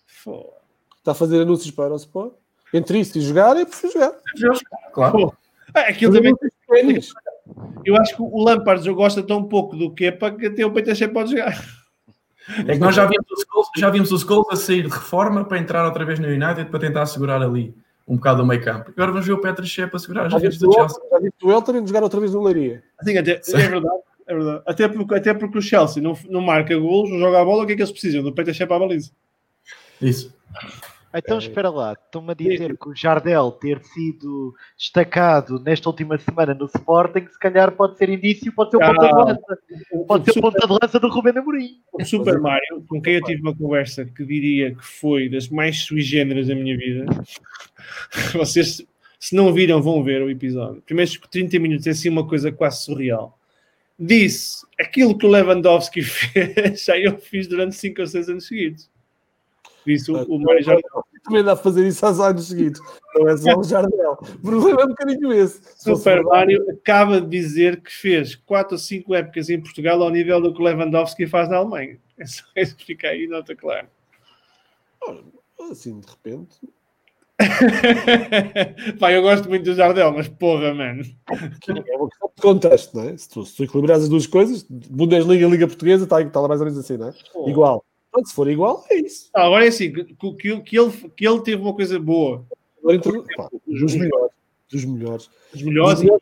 Foda. 0.06 0.48
Está 0.98 1.12
a 1.12 1.14
fazer 1.14 1.40
anúncios 1.40 1.70
para 1.70 1.92
o 1.92 1.96
Sport. 1.96 2.34
Entre 2.72 2.98
isso 3.00 3.18
e 3.18 3.20
jogar, 3.20 3.56
é 3.56 3.64
preciso 3.64 3.92
jogar. 3.94 4.12
Claro. 4.92 5.32
Ah, 5.74 5.80
aquilo 5.88 6.12
também, 6.12 6.32
eu 7.84 7.96
acho 7.96 8.16
que 8.16 8.22
o 8.22 8.44
Lampard 8.44 8.84
já 8.84 8.92
gosta 8.92 9.22
tão 9.22 9.44
pouco 9.44 9.76
do 9.76 9.92
Kepa 9.92 10.30
que 10.32 10.46
até 10.46 10.64
o 10.64 10.72
PTC 10.72 11.08
pode 11.08 11.30
jogar. 11.30 11.58
É 12.66 12.72
que 12.72 12.78
nós 12.78 12.94
já 12.94 13.06
vimos, 13.06 13.26
o 13.30 13.36
Scholes, 13.40 13.68
já 13.76 13.90
vimos 13.90 14.12
o 14.12 14.18
Scholes 14.18 14.46
a 14.50 14.56
sair 14.56 14.82
de 14.82 14.88
reforma 14.88 15.44
para 15.44 15.58
entrar 15.58 15.84
outra 15.84 16.04
vez 16.04 16.18
no 16.18 16.26
United 16.28 16.66
para 16.66 16.80
tentar 16.80 17.06
segurar 17.06 17.40
ali 17.42 17.74
um 18.10 18.16
bocado 18.16 18.42
o 18.42 18.46
meio 18.46 18.62
campo. 18.62 18.90
Agora 18.90 19.12
vamos 19.12 19.26
ver 19.26 19.32
o 19.32 19.40
Petr 19.40 19.64
Shea 19.64 19.86
para 19.86 19.98
segurar 20.00 20.26
as 20.26 20.32
Já 20.32 20.38
redes 20.38 20.58
do 20.58 20.68
o 20.68 20.72
Chelsea. 20.72 20.96
Elton- 20.98 21.08
já 21.10 21.18
viste 21.20 21.46
o 21.46 21.50
Elton 21.52 21.86
jogar 21.86 22.02
outra 22.02 22.18
vez 22.20 22.34
no 22.34 22.42
Leiria. 22.42 22.82
Assim, 22.98 23.16
até, 23.16 23.40
é 23.48 23.56
verdade, 23.68 24.00
é 24.26 24.34
verdade. 24.34 24.62
Até 24.66 24.88
porque, 24.88 25.14
até 25.14 25.32
porque 25.32 25.58
o 25.58 25.62
Chelsea 25.62 26.02
não, 26.02 26.18
não 26.28 26.40
marca 26.40 26.76
golos, 26.76 27.08
não 27.10 27.20
joga 27.20 27.40
a 27.40 27.44
bola, 27.44 27.62
o 27.62 27.66
que 27.66 27.72
é 27.72 27.76
que 27.76 27.82
eles 27.82 27.92
precisam? 27.92 28.22
Do 28.22 28.34
PTC 28.34 28.66
para 28.66 28.76
a 28.76 28.80
baliza. 28.80 29.12
Isso. 30.02 30.34
Então 31.12 31.38
espera 31.38 31.68
lá, 31.70 31.94
estão-me 31.94 32.30
a 32.30 32.34
dizer 32.34 32.78
que 32.78 32.88
o 32.88 32.94
Jardel 32.94 33.50
ter 33.52 33.82
sido 33.82 34.54
destacado 34.78 35.58
nesta 35.58 35.88
última 35.88 36.16
semana 36.18 36.54
no 36.54 36.66
Sporting, 36.66 37.26
se 37.26 37.38
calhar 37.38 37.72
pode 37.72 37.98
ser 37.98 38.08
indício, 38.08 38.52
pode 38.52 38.70
ser 38.70 38.76
o 38.76 38.82
Ah, 38.82 38.94
ponta 38.94 39.06
de 39.08 39.12
lança. 39.14 39.58
O, 39.92 40.04
Pode 40.06 40.24
ser 40.24 40.30
o 40.30 40.34
Super, 40.34 40.52
ponta 40.52 40.66
de 40.68 40.78
lança 40.80 41.00
do 41.00 41.08
Rubén 41.08 41.36
Amorim. 41.36 41.80
o 41.92 42.04
Super 42.04 42.38
Mario, 42.38 42.84
com 42.88 43.02
quem 43.02 43.14
eu 43.14 43.22
tive 43.24 43.42
uma 43.42 43.56
conversa 43.56 44.04
que 44.04 44.24
diria 44.24 44.72
que 44.72 44.84
foi 44.84 45.28
das 45.28 45.48
mais 45.48 45.80
sui 45.80 46.00
generis 46.00 46.46
da 46.46 46.54
minha 46.54 46.76
vida. 46.76 47.04
Vocês, 48.32 48.80
se 49.18 49.34
não 49.34 49.52
viram, 49.52 49.82
vão 49.82 50.04
ver 50.04 50.22
o 50.22 50.30
episódio. 50.30 50.80
Primeiros 50.82 51.18
30 51.30 51.58
minutos 51.58 51.86
é 51.88 51.90
assim 51.90 52.08
uma 52.08 52.26
coisa 52.26 52.52
quase 52.52 52.84
surreal. 52.84 53.36
Disse 53.98 54.64
aquilo 54.78 55.18
que 55.18 55.26
o 55.26 55.28
Lewandowski 55.28 56.02
fez, 56.02 56.84
já 56.84 56.96
eu 56.96 57.18
fiz 57.18 57.48
durante 57.48 57.74
5 57.74 58.00
ou 58.00 58.06
6 58.06 58.28
anos 58.28 58.46
seguidos. 58.46 58.88
Disse 59.90 60.12
o, 60.12 60.22
o 60.22 60.38
Mário 60.38 60.62
Jardel. 60.62 61.04
Também 61.24 61.42
dá 61.42 61.52
a 61.52 61.56
fazer 61.56 61.86
isso 61.86 62.06
aos 62.06 62.20
anos 62.20 62.46
seguidos. 62.46 62.80
Não 63.14 63.28
é 63.28 63.36
só 63.36 63.58
o 63.58 63.64
Jardel. 63.64 64.12
O 64.12 64.38
problema 64.38 64.82
é 64.82 64.84
um 64.84 64.88
bocadinho 64.88 65.32
esse. 65.32 65.60
Se 65.62 65.84
Super 65.84 66.22
Mario 66.22 66.64
acaba 66.70 67.20
de 67.20 67.28
dizer 67.28 67.80
que 67.80 67.92
fez 67.92 68.36
4 68.36 68.74
ou 68.74 68.78
5 68.78 69.14
épocas 69.14 69.50
em 69.50 69.60
Portugal 69.60 70.00
ao 70.00 70.10
nível 70.10 70.40
do 70.40 70.54
que 70.54 70.60
o 70.60 70.64
Lewandowski 70.64 71.26
faz 71.26 71.48
na 71.48 71.56
Alemanha. 71.56 71.98
É 72.16 72.24
só 72.24 72.44
isso 72.56 72.76
que 72.76 72.84
fica 72.84 73.08
aí, 73.08 73.26
nota 73.26 73.56
clara. 73.56 73.90
Assim, 75.70 75.98
de 75.98 76.06
repente. 76.06 76.56
Pá, 79.00 79.12
eu 79.12 79.22
gosto 79.22 79.48
muito 79.48 79.64
do 79.64 79.74
Jardel, 79.74 80.12
mas 80.12 80.28
porra, 80.28 80.72
mano. 80.74 81.02
É 81.30 81.96
uma 81.96 82.08
questão 82.08 82.30
de 82.36 82.42
contexto, 82.42 82.96
não 82.96 83.08
é? 83.08 83.16
Se 83.16 83.28
tu, 83.28 83.44
se 83.44 83.56
tu 83.56 83.64
equilibrares 83.64 84.04
as 84.04 84.08
duas 84.08 84.26
coisas, 84.26 84.62
Bundesliga 84.68 85.46
e 85.46 85.50
Liga 85.50 85.66
Portuguesa, 85.66 86.04
está, 86.04 86.20
está 86.20 86.40
lá 86.40 86.48
mais 86.48 86.60
ou 86.60 86.66
menos 86.66 86.78
assim, 86.78 86.96
não 86.96 87.08
é? 87.08 87.14
Igual. 87.48 87.84
Se 88.24 88.34
for 88.34 88.48
igual, 88.48 88.84
é 88.90 88.96
isso. 88.96 89.30
Ah, 89.34 89.46
agora 89.46 89.64
é 89.64 89.68
assim, 89.68 89.92
que, 89.92 90.04
que, 90.04 90.60
que 90.60 90.78
ele, 90.78 90.90
que 91.16 91.26
ele 91.26 91.40
teve 91.42 91.62
uma 91.62 91.74
coisa 91.74 91.98
boa, 91.98 92.44
Agora, 92.78 92.96
então, 92.96 93.24
pá, 93.36 93.48
dos 93.66 93.94
melhores. 93.94 94.32
Dos 94.70 94.84
melhores. 94.84 95.30
os 95.54 95.62
melhores, 95.62 96.00
Dos 96.00 96.12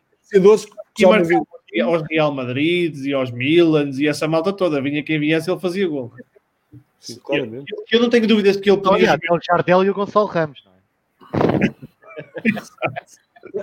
melhores 1.03 1.29
e 1.73 1.81
aos 1.81 2.03
Real 2.11 2.33
Madrid 2.33 2.97
e 3.05 3.13
aos 3.13 3.31
Milans 3.31 3.99
e 3.99 4.07
essa 4.09 4.27
malta 4.27 4.53
toda. 4.53 4.81
Vinha 4.81 5.03
quem 5.03 5.21
viesse, 5.21 5.51
ele 5.51 5.61
fazia 5.61 5.87
gol. 5.87 6.13
Sim, 6.99 7.19
claramente. 7.23 7.73
Eu, 7.73 7.85
eu 7.91 8.01
não 8.01 8.11
tenho 8.11 8.27
dúvidas 8.27 8.57
de 8.57 8.63
que 8.63 8.71
ele 8.71 8.81
podia 8.81 9.13
Olha, 9.13 9.21
é 9.23 9.33
o 9.33 9.39
Jardel 9.41 9.85
e 9.85 9.91
o 9.91 9.95
Gonçalo 9.95 10.27
Ramos, 10.27 10.65
não 10.65 10.73
é? 10.73 10.79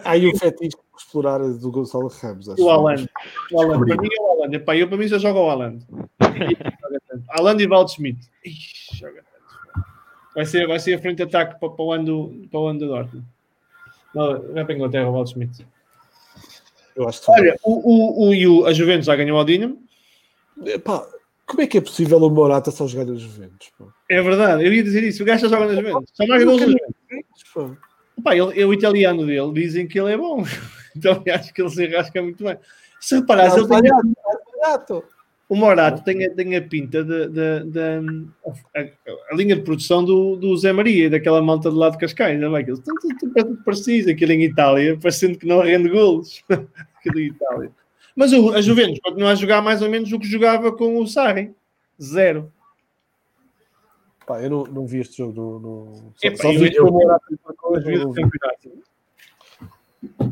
Aí 0.03 0.26
o 0.26 0.38
fetiche 0.38 0.77
explorar 0.97 1.39
do 1.39 1.72
Gonçalo 1.72 2.07
Ramos. 2.07 2.49
Acho. 2.49 2.61
O 2.63 2.69
Alan. 2.69 3.05
O 3.51 3.61
Alan. 3.61 3.85
Para 3.85 4.01
mim 4.01 4.09
é 4.11 4.22
o 4.22 4.43
Alan. 4.43 4.53
Epá, 4.55 4.76
eu 4.76 4.88
para 4.88 4.97
mim 4.97 5.07
já 5.07 5.17
jogo 5.17 5.39
o 5.39 5.49
Alan. 5.49 5.80
Alan 7.30 7.57
e 7.61 7.67
Waldschmidt. 7.67 8.19
Ixi, 8.43 8.97
joga 8.97 9.23
tanto. 9.23 9.85
Vai 10.35 10.45
ser, 10.45 10.67
vai 10.67 10.80
ser 10.80 10.93
a 10.95 10.99
frente 10.99 11.17
de 11.17 11.23
ataque 11.23 11.59
para, 11.59 11.69
para 11.69 11.85
o 11.85 11.91
ano 11.91 12.05
do, 12.05 12.47
para 12.49 12.59
o 12.59 12.67
ano 12.67 12.80
do 12.80 12.88
Dortmund. 12.88 13.26
Não, 14.13 14.43
não 14.43 14.57
é 14.57 14.63
para 14.63 14.73
a 14.73 14.77
Inglaterra 14.77 15.09
o 15.09 15.13
Waldschmidt. 15.13 15.65
Eu 16.95 17.07
acho 17.07 17.22
que. 17.23 17.31
Olha, 17.31 17.57
o, 17.63 17.72
o, 17.72 18.27
o, 18.30 18.34
e 18.34 18.47
o- 18.47 18.65
a 18.65 18.73
Juventus 18.73 19.05
já 19.05 19.15
ganhou 19.15 19.38
ao 19.38 19.45
Dinamo. 19.45 19.77
Pá, 20.84 21.05
como 21.45 21.61
é 21.61 21.67
que 21.67 21.77
é 21.77 21.81
possível 21.81 22.17
o 22.17 22.30
Morata 22.30 22.72
só 22.72 22.88
jogar 22.88 23.05
nos 23.05 23.22
Juventus? 23.22 23.72
Pá? 23.77 23.85
É 24.09 24.22
verdade, 24.22 24.65
eu 24.65 24.73
ia 24.73 24.84
dizer 24.84 25.03
isso. 25.03 25.22
O 25.23 25.26
gajo 25.26 25.41
já 25.41 25.49
joga 25.49 25.67
nas 25.67 25.76
Juventus. 25.76 26.09
Só 26.13 26.26
gols 26.26 26.45
nas 26.45 26.59
Juventus. 26.59 27.43
Pá. 27.53 27.77
Pá, 28.23 28.35
ele, 28.35 28.61
é 28.61 28.65
o 28.65 28.73
italiano 28.73 29.26
dele, 29.26 29.51
dizem 29.53 29.88
que 29.88 29.99
ele 29.99 30.13
é 30.13 30.17
bom. 30.17 30.43
Então 30.97 31.22
eu 31.26 31.35
acho 31.35 31.53
que 31.53 31.61
ele 31.61 31.69
se 31.69 31.85
enrasca 31.85 32.22
muito 32.22 32.43
bem. 32.43 32.57
Se 32.99 33.15
reparares, 33.15 33.55
ele 33.55 33.67
tem, 33.67 33.81
Barato. 34.61 35.03
o 35.49 35.55
Morato 35.55 36.03
tem, 36.03 36.26
a- 36.26 36.34
tem 36.34 36.55
a 36.55 36.61
pinta 36.61 37.03
de- 37.03 37.30
a- 39.31 39.35
linha 39.35 39.55
de 39.55 39.61
produção 39.61 40.03
do, 40.03 40.35
do 40.38 40.55
Zé 40.57 40.72
Maria, 40.72 41.09
daquela 41.09 41.41
malta 41.41 41.69
de 41.69 41.76
lá 41.76 41.89
de 41.89 41.97
Cascais, 41.97 42.39
não 42.39 42.55
é? 42.55 42.61
Aquilo 42.61 42.80
tudo, 42.81 42.99
tudo 43.19 43.57
parecido, 43.63 44.09
aquilo 44.11 44.31
em 44.31 44.43
Itália, 44.43 44.97
parecendo 44.99 45.38
que 45.38 45.45
não 45.45 45.61
rende 45.61 45.89
golos. 45.89 46.43
aquilo 46.97 47.19
em 47.19 47.27
Itália. 47.27 47.72
Mas 48.15 48.31
o, 48.31 48.53
a 48.53 48.61
Juventus 48.61 48.99
continua 49.03 49.31
a 49.31 49.35
jogar 49.35 49.61
mais 49.61 49.81
ou 49.81 49.89
menos 49.89 50.11
o 50.13 50.19
que 50.19 50.26
jogava 50.27 50.72
com 50.72 50.97
o 50.99 51.05
Sarri. 51.07 51.53
Zero. 52.01 52.51
Pá, 54.26 54.41
eu 54.41 54.49
não, 54.49 54.63
não 54.63 54.88
vi 54.88 54.99
este 55.01 55.17
jogo 55.17 55.34
no. 55.34 55.59
no... 55.59 56.13
Só 56.38 56.51
eu- 56.51 56.59
vi 56.59 56.73
eu- 56.73 56.85
como 56.85 57.01
era 57.03 57.15
a 57.15 57.19
primeira 57.19 57.43
Mas 57.45 57.57
coisa, 57.57 57.85
vi 57.85 57.97
não 57.97 58.05
do 58.05 58.13
vi. 58.13 58.22
campeonato. 58.23 58.72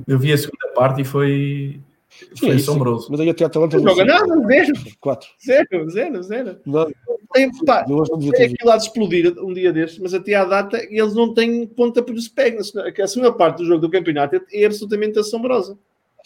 Eu 0.08 0.20
vi 0.20 0.34
a 0.34 0.38
segunda 0.38 0.68
parte 0.76 1.02
e 1.02 1.06
foi, 1.06 1.80
Sim, 2.10 2.48
foi 2.48 2.56
assombroso. 2.56 3.08
Mas 3.10 3.20
aí 3.20 3.30
até 3.30 3.44
a 3.44 3.48
Atalanta 3.48 3.78
Não 3.78 3.90
joga 3.90 4.06
nada, 4.06 4.48
zero. 4.48 4.74
4. 5.00 5.30
Zero, 5.46 5.90
zero, 5.90 6.24
zero. 6.24 6.58
Nada. 6.66 6.94
Tem, 7.34 7.50
pá, 7.66 7.84
não 7.88 8.04
tem 8.04 8.46
aquilo 8.46 8.70
lá 8.70 8.78
de 8.78 8.84
explodir 8.84 9.34
um 9.40 9.54
dia 9.54 9.74
destes, 9.74 9.98
mas 10.00 10.14
até 10.14 10.36
à 10.36 10.46
data 10.46 10.78
eles 10.78 11.16
não 11.16 11.34
têm 11.34 11.66
ponta 11.66 12.04
por 12.04 12.18
se 12.20 12.30
pega. 12.30 12.60
A 12.62 13.08
segunda 13.08 13.32
parte 13.32 13.58
do 13.58 13.66
jogo 13.66 13.82
do 13.82 13.90
campeonato 13.90 14.40
é 14.52 14.66
absolutamente 14.66 15.18
assombrosa. 15.18 15.78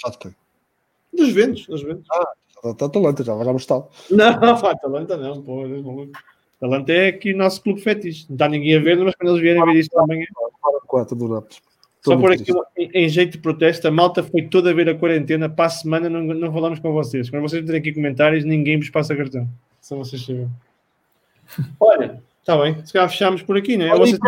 Já 0.03 0.11
te 0.11 0.19
tenho. 0.19 0.35
Dos 1.13 1.29
ventos, 1.29 1.65
dos 1.67 1.81
ventos. 1.81 2.03
Está 2.03 2.85
Atalanta, 2.85 3.23
já 3.23 3.33
vamos 3.33 3.65
tal. 3.65 3.89
Não, 4.11 4.37
pá, 4.59 4.71
Atalanta 4.71 5.15
não, 5.15 5.41
pô, 5.41 5.63
é 5.63 5.67
maluco. 5.67 6.11
Atalanta 6.57 6.91
é 6.91 7.07
aqui 7.07 7.33
o 7.33 7.37
nosso 7.37 7.61
clube 7.61 7.79
fetiche. 7.79 8.25
Não 8.27 8.35
está 8.35 8.49
ninguém 8.49 8.75
a 8.75 8.79
ver, 8.79 8.97
mas 8.97 9.15
quando 9.15 9.29
eles 9.29 9.41
vierem 9.41 9.63
ver 9.63 9.79
isto 9.79 9.97
amanhã, 9.97 10.25
4 10.87 11.15
do 11.15 11.27
Nápoles. 11.29 11.61
Só 12.03 12.17
por 12.17 12.31
aqui 12.31 12.51
em, 12.77 13.05
em 13.05 13.09
jeito 13.09 13.33
de 13.33 13.37
protesto, 13.39 13.87
a 13.87 13.91
malta 13.91 14.23
foi 14.23 14.43
toda 14.43 14.71
a 14.71 14.73
ver 14.73 14.89
a 14.89 14.95
quarentena, 14.95 15.49
para 15.49 15.65
a 15.65 15.69
semana 15.69 16.09
não, 16.09 16.21
não 16.21 16.53
falamos 16.53 16.79
com 16.79 16.91
vocês. 16.91 17.29
Quando 17.29 17.41
vocês 17.41 17.65
têm 17.65 17.77
aqui 17.77 17.93
comentários, 17.93 18.45
ninguém 18.45 18.79
vos 18.79 18.89
passa 18.89 19.15
cartão. 19.15 19.47
Só 19.81 19.95
vocês 19.95 20.25
sabem. 20.25 20.49
Olha, 21.79 22.21
está 22.39 22.57
bem, 22.61 22.85
se 22.85 22.93
calhar 22.93 23.09
fechamos 23.09 23.41
por 23.41 23.57
aqui, 23.57 23.77
né? 23.77 23.89
Olha, 23.89 23.99
Vocês 23.99 24.19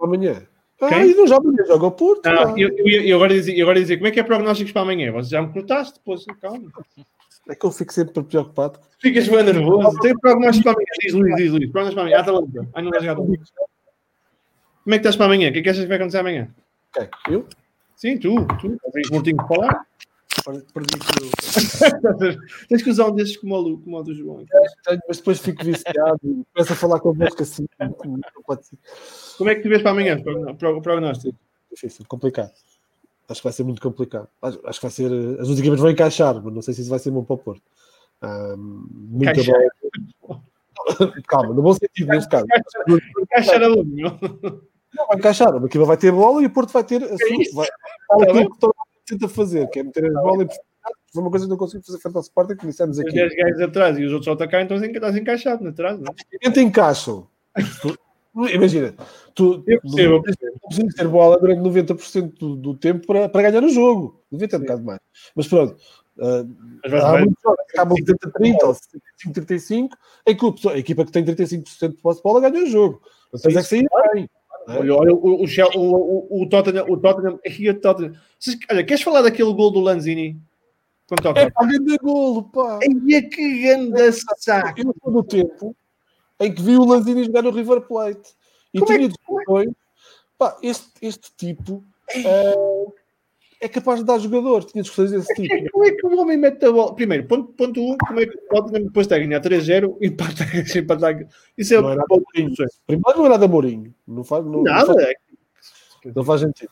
amanhã. 0.00 0.42
Ah, 0.80 0.88
Quem? 0.90 1.10
e 1.10 1.14
não 1.14 1.26
já 1.26 1.36
amanhã 1.36 1.64
joga 1.66 1.86
o 1.86 1.90
Porto. 1.90 2.26
Ah, 2.26 2.54
eu, 2.56 2.68
eu, 2.68 3.02
eu 3.02 3.16
agora 3.16 3.34
dizer, 3.34 3.58
eu 3.58 3.64
agora 3.64 3.80
dizer, 3.80 3.96
como 3.96 4.06
é 4.06 4.10
que 4.10 4.20
é 4.20 4.22
prognósticos 4.22 4.72
para 4.72 4.82
amanhã? 4.82 5.10
Você 5.12 5.30
já 5.30 5.42
me 5.42 5.52
cortaste, 5.52 5.94
depois, 5.94 6.24
calma. 6.40 6.70
É 7.48 7.54
que 7.54 7.66
eu 7.66 7.72
fico 7.72 7.92
sempre 7.92 8.22
preocupado. 8.22 8.78
Ficas 9.00 9.26
bem 9.26 9.42
nervoso. 9.42 9.98
Tem 10.00 10.16
prognósticos 10.18 10.62
para 10.62 10.72
amanhã. 10.72 10.86
Diz 11.00 11.12
Luís, 11.14 11.36
diz 11.36 11.50
Luís. 11.50 11.70
Prognósticos 11.72 11.94
para 11.94 12.02
amanhã. 12.02 12.18
Atalanta. 12.20 12.68
Ai, 12.74 12.82
não 12.82 12.90
vai 12.90 13.00
jogar. 13.00 13.16
Como 13.16 13.34
é 13.34 14.90
que 14.90 14.96
estás 14.96 15.16
para 15.16 15.26
amanhã? 15.26 15.48
O 15.48 15.52
que 15.52 15.58
é 15.58 15.62
que 15.62 15.68
achas 15.68 15.82
que 15.82 15.88
vai 15.88 15.96
acontecer 15.96 16.18
amanhã? 16.18 16.54
Ok, 16.96 17.08
eu 17.30 17.46
Sim, 17.96 18.16
tu, 18.18 18.34
tu. 18.60 18.78
Tens 18.92 19.10
mortinho 19.10 19.36
de 19.36 19.48
falar. 19.48 19.84
perdi 20.72 20.98
Tens 22.68 22.82
que 22.82 22.90
usar 22.90 23.06
um 23.08 23.14
desses 23.14 23.36
como 23.36 23.56
o, 23.58 23.78
como 23.80 23.98
o 23.98 24.02
do 24.04 24.14
João. 24.14 24.44
Tenho, 24.84 25.00
mas 25.08 25.18
depois 25.18 25.40
fico 25.40 25.64
viciado 25.64 26.18
e 26.22 26.44
começo 26.54 26.72
a 26.72 26.76
falar 26.76 27.00
convosco 27.00 27.42
assim. 27.42 27.66
Não 27.80 27.90
pode 28.46 28.66
ser 28.66 28.78
Como 29.36 29.50
é 29.50 29.56
que 29.56 29.62
tu 29.62 29.68
vês 29.68 29.82
para 29.82 29.90
amanhã 29.90 30.16
pro- 30.22 30.76
o 30.76 30.80
prognóstico? 30.82 31.36
difícil, 31.70 32.04
complicado. 32.06 32.52
Acho 33.28 33.40
que 33.40 33.44
vai 33.44 33.52
ser 33.52 33.64
muito 33.64 33.82
complicado. 33.82 34.28
Acho, 34.40 34.60
acho 34.64 34.80
que 34.80 34.86
vai 34.86 34.92
ser. 34.92 35.10
eh, 35.10 35.40
As 35.40 35.48
duas 35.48 35.58
equipas 35.58 35.80
vão 35.80 35.90
encaixar, 35.90 36.40
mas 36.42 36.54
não 36.54 36.62
sei 36.62 36.72
se 36.74 36.80
isso 36.82 36.90
vai 36.90 36.98
ser 37.00 37.10
bom 37.10 37.24
para 37.24 37.34
o 37.34 37.38
Porto. 37.38 37.62
Muita 38.56 39.32
Encaixar. 39.32 39.54
bola. 40.22 40.42
Calma, 41.26 41.52
no 41.52 41.62
bom 41.62 41.74
sentido, 41.74 42.08
neste 42.08 42.30
caso. 42.30 42.46
Encaixar 43.20 43.62
a 43.62 43.66
Lume, 43.66 43.94
meu. 43.96 44.67
Não 44.94 45.06
vai 45.06 45.18
encaixar. 45.18 45.54
Uma 45.54 45.66
equipa 45.66 45.84
vai 45.84 45.96
ter 45.96 46.12
bola 46.12 46.42
e 46.42 46.46
o 46.46 46.50
Porto 46.50 46.72
vai 46.72 46.84
ter 46.84 47.02
a 47.02 47.08
sua, 47.08 47.42
isso? 47.42 47.54
vai, 47.54 47.66
Tá 48.08 48.22
aquilo 48.22 48.50
que 48.50 48.58
toda 48.58 48.74
tenta 49.06 49.28
fazer, 49.28 49.68
que 49.70 49.80
é 49.80 49.82
meter 49.82 50.04
a 50.04 50.20
bola 50.20 50.44
e 50.44 50.48
foi 51.12 51.22
uma 51.22 51.30
coisa 51.30 51.46
que 51.46 51.50
não 51.50 51.56
consigo 51.56 51.84
fazer 51.84 51.98
frente 51.98 52.16
ao 52.16 52.22
Sporting, 52.22 52.56
que 52.56 52.66
dissemos 52.66 52.98
Os 52.98 53.04
aqui. 53.04 53.14
10 53.14 53.34
gajos 53.34 53.60
atrás 53.60 53.98
e 53.98 54.04
os 54.04 54.12
outros 54.12 54.26
só 54.26 54.32
atacarem, 54.32 54.66
então 54.66 54.76
estás 54.76 55.16
encaixado 55.16 55.64
na 55.64 55.70
atrás, 55.70 55.98
não 55.98 56.06
é? 56.06 56.10
Obviamente 56.10 56.60
encaixam. 56.60 57.26
Imagina, 58.52 58.94
tu 59.34 59.64
não 59.84 60.22
precisas 60.22 60.94
ter 60.94 61.08
bola 61.08 61.38
durante 61.38 61.60
90% 61.60 62.38
do, 62.38 62.56
do 62.56 62.74
tempo 62.74 63.06
para, 63.06 63.28
para 63.28 63.50
ganhar 63.50 63.64
o 63.64 63.70
jogo. 63.70 64.22
90 64.30 64.54
é 64.54 64.58
um 64.58 64.62
bocado 64.62 64.84
mais. 64.84 65.00
Mas 65.34 65.48
pronto, 65.48 65.76
ah, 66.20 66.44
Mas 66.84 67.04
há 67.04 67.18
muitos 67.18 67.42
jogos 67.42 67.64
que 67.66 67.76
acabam 67.76 67.96
70-30 67.96 68.56
ou 68.62 68.74
75-35, 69.34 69.88
em 70.26 70.36
que 70.36 70.44
o 70.44 70.54
a 70.70 70.78
equipa 70.78 71.04
que 71.04 71.12
tem 71.12 71.24
35% 71.24 71.88
de 71.90 72.02
posse 72.02 72.18
de 72.18 72.22
bola 72.22 72.40
ganha 72.40 72.64
o 72.64 72.66
jogo. 72.66 73.02
Mas 73.32 73.42
tens 73.42 73.56
é 73.56 73.60
que 73.62 73.66
sair 73.66 73.86
bem. 74.14 74.28
Olha, 74.68 74.94
olha 74.94 75.14
o, 75.14 75.44
o, 75.44 75.44
o, 75.44 76.42
o, 76.42 76.48
Tottenham, 76.48 76.84
o 76.88 76.96
Tottenham, 76.96 77.38
e 77.44 77.70
o 77.70 77.80
Tottenham. 77.80 78.14
Vocês- 78.38 78.58
olha, 78.70 78.84
queres 78.84 79.02
falar 79.02 79.22
daquele 79.22 79.52
gol 79.54 79.70
do 79.70 79.80
Lanzini? 79.80 80.38
Quanto 81.08 81.26
ao 81.26 81.36
É 81.36 81.50
pá, 81.50 81.64
grande 81.64 81.96
golo, 81.98 82.44
pá. 82.44 82.78
Ai, 82.82 83.22
que 83.22 83.62
grande 83.62 84.12
saco! 84.12 84.78
Eu 84.78 84.94
sou 85.02 85.12
do 85.12 85.22
tempo 85.24 85.74
em 86.38 86.54
que 86.54 86.60
vi 86.60 86.76
o 86.76 86.84
Lanzini 86.84 87.24
jogar 87.24 87.42
no 87.42 87.50
River 87.50 87.80
Plate 87.80 88.34
e 88.74 88.78
Como 88.78 88.92
é 88.92 88.96
tinha 88.96 89.08
discussões. 89.08 89.70
Pá, 90.36 90.56
este, 90.62 90.92
este 91.00 91.32
tipo 91.36 91.82
ah, 92.26 92.92
é 93.60 93.68
capaz 93.68 94.00
de 94.00 94.06
dar 94.06 94.18
jogador. 94.18 94.64
Tinha 94.64 94.82
discussões 94.82 95.10
desse 95.10 95.32
tipo. 95.34 95.70
Como 95.72 95.84
é 95.84 95.90
que 95.90 96.06
o 96.06 96.16
homem 96.18 96.36
mete 96.36 96.64
a 96.64 96.72
bola? 96.72 96.94
Primeiro, 96.94 97.24
ponto, 97.24 97.52
ponto 97.52 97.80
um, 97.80 97.96
como 97.98 98.20
é 98.20 98.26
que 98.26 98.36
o 98.36 98.40
Tottenham 98.48 98.84
depois 98.86 99.06
está 99.06 99.16
a 99.16 99.18
ganhar 99.18 99.40
3-0 99.40 99.96
e 100.00 100.06
empata, 100.08 100.44
empata. 100.78 101.28
Isso 101.56 101.74
é 101.74 101.80
Não 101.80 101.90
é 101.90 101.92
o 101.92 101.96
nada 101.96 102.06
Mourinho. 102.08 102.54
Primeiro 102.86 103.18
não 103.18 103.26
é 103.26 103.28
nada 103.28 103.48
Mourinho. 103.48 103.94
Não 104.06 104.24
faz, 104.24 104.44
não, 104.44 104.62
não 104.62 104.64
faz, 104.64 104.88
Nada. 104.88 105.14
não 106.14 106.24
faz 106.24 106.40
sentido. 106.40 106.70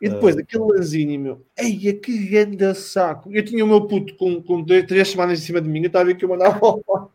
E 0.00 0.08
depois, 0.08 0.36
aquele 0.36 0.64
Lanzini, 0.64 1.16
meu, 1.16 1.46
eia, 1.56 1.94
que 1.94 2.26
grande 2.26 2.74
saco. 2.74 3.30
Eu 3.32 3.44
tinha 3.44 3.64
o 3.64 3.68
meu 3.68 3.86
puto 3.86 4.16
com, 4.16 4.42
com 4.42 4.60
dois, 4.60 4.84
três 4.84 5.06
semanas 5.08 5.38
em 5.38 5.42
cima 5.42 5.60
de 5.60 5.68
mim, 5.68 5.78
eu 5.82 5.86
estava 5.86 6.02
a 6.02 6.06
ver 6.08 6.16
que 6.16 6.24
eu 6.24 6.28
mandava 6.28 6.56
a 6.56 6.60
bola 6.60 7.10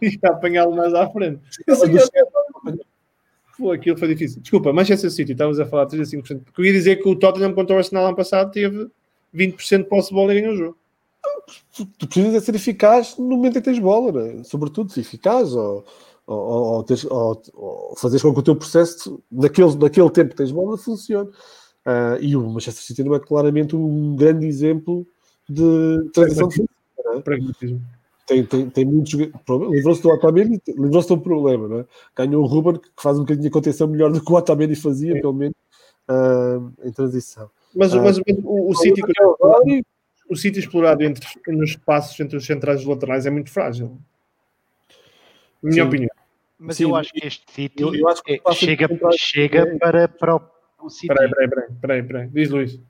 e 0.00 0.06
ia 0.10 0.18
apanhá-lo 0.30 0.76
mais 0.76 0.94
à 0.94 1.08
frente. 1.10 1.40
Eu 1.66 1.74
que- 1.80 1.98
Pô, 3.58 3.72
aquilo 3.72 3.96
foi 3.96 4.08
difícil. 4.08 4.40
Desculpa, 4.40 4.72
Manchester 4.72 5.10
City, 5.10 5.32
estavas 5.32 5.58
a 5.58 5.66
falar 5.66 5.86
35%. 5.86 6.44
Porque 6.44 6.60
eu 6.60 6.64
ia 6.64 6.72
dizer 6.72 6.96
que 6.96 7.08
o 7.08 7.16
Tottenham 7.16 7.54
contra 7.54 7.74
o 7.74 7.78
Arsenal 7.78 8.06
ano 8.06 8.16
passado 8.16 8.50
teve 8.50 8.88
20% 9.34 9.78
de 9.84 9.88
posse 9.88 10.08
de 10.10 10.14
bola 10.14 10.34
e 10.34 10.40
ganhou 10.40 10.54
o 10.54 10.56
jogo. 10.58 10.76
Tu, 11.98 12.06
precisas 12.08 12.34
é 12.34 12.40
ser 12.40 12.54
eficaz 12.54 13.16
no 13.18 13.24
momento 13.28 13.58
em 13.58 13.60
que 13.60 13.70
tens 13.70 13.78
bola, 13.78 14.12
né? 14.12 14.42
sobretudo 14.44 14.90
se 14.92 15.00
eficaz 15.00 15.54
ou, 15.54 15.84
ou, 16.26 16.36
ou, 16.38 16.84
ou, 16.84 16.84
ou- 17.10 17.42
ou 17.54 17.96
fazeres 17.96 18.22
com 18.22 18.32
que 18.32 18.40
o 18.40 18.42
teu 18.42 18.56
processo 18.56 19.22
naquele, 19.30 19.74
naquele 19.76 20.10
tempo 20.10 20.30
que 20.30 20.36
tens 20.36 20.50
bola 20.50 20.76
funcione. 20.76 21.30
Ah, 21.84 22.18
e 22.20 22.36
o 22.36 22.42
Manchester 22.48 22.84
City 22.84 23.04
não 23.04 23.14
é 23.14 23.20
claramente 23.20 23.76
um 23.76 24.16
grande 24.16 24.46
exemplo 24.46 25.06
de 25.48 26.10
transição 26.12 26.48
de 26.48 26.64
Pragmatismo. 27.22 27.80
Tem, 28.26 28.44
tem, 28.44 28.68
tem 28.70 28.84
muitos 28.84 29.12
livrou-se 29.14 30.02
do 30.02 30.08
Otamendi 30.10 30.60
livrou-se 30.68 31.08
de 31.08 31.14
um 31.14 31.20
problema, 31.20 31.68
não 31.68 31.80
é? 31.80 31.84
ganhou 32.14 32.42
o 32.42 32.46
Ruben 32.46 32.74
que 32.80 32.88
faz 33.00 33.16
um 33.18 33.22
bocadinho 33.22 33.44
de 33.44 33.50
contenção 33.50 33.86
melhor 33.88 34.10
do 34.12 34.20
que 34.22 34.30
o 34.32 34.34
Otamendi 34.34 34.74
fazia, 34.74 35.14
pelo 35.20 35.32
menos 35.32 35.54
ah, 36.08 36.58
em 36.84 36.92
transição 36.92 37.48
Mas, 37.74 37.94
Ah. 37.94 38.02
mas 38.02 38.18
o, 38.18 38.22
o 38.70 38.74
City, 38.74 39.00
Agora, 39.18 39.82
o 40.28 40.34
City 40.36 40.58
explorado 40.58 41.04
entre, 41.04 41.26
nos 41.48 41.70
espaços 41.70 42.18
entre 42.18 42.36
os 42.36 42.44
centrais 42.44 42.80
e 42.80 42.82
os 42.82 42.88
laterais 42.88 43.26
é 43.26 43.30
muito 43.30 43.50
frágil. 43.50 43.96
Minha 45.62 45.82
Sim. 45.82 45.88
opinião. 45.88 46.10
Mas 46.58 46.76
Sim, 46.78 46.84
eu 46.84 46.96
acho 46.96 47.12
que 47.12 47.26
este 47.26 47.52
City 47.52 47.82
eu- 47.82 47.94
eu 47.94 48.08
acho 48.08 48.22
que 48.22 48.40
é- 48.44 48.52
chega, 48.54 48.88
centrais- 48.88 49.16
chega 49.18 49.76
para, 49.78 50.08
para 50.08 50.36
o, 50.36 50.40
o 50.82 50.88
City. 50.90 51.08
Peraí, 51.08 51.30
peraí, 51.30 51.48
peraí, 51.48 51.68
peraí, 51.80 52.02
peraí. 52.02 52.28
Diz 52.28 52.50
Luís. 52.50 52.80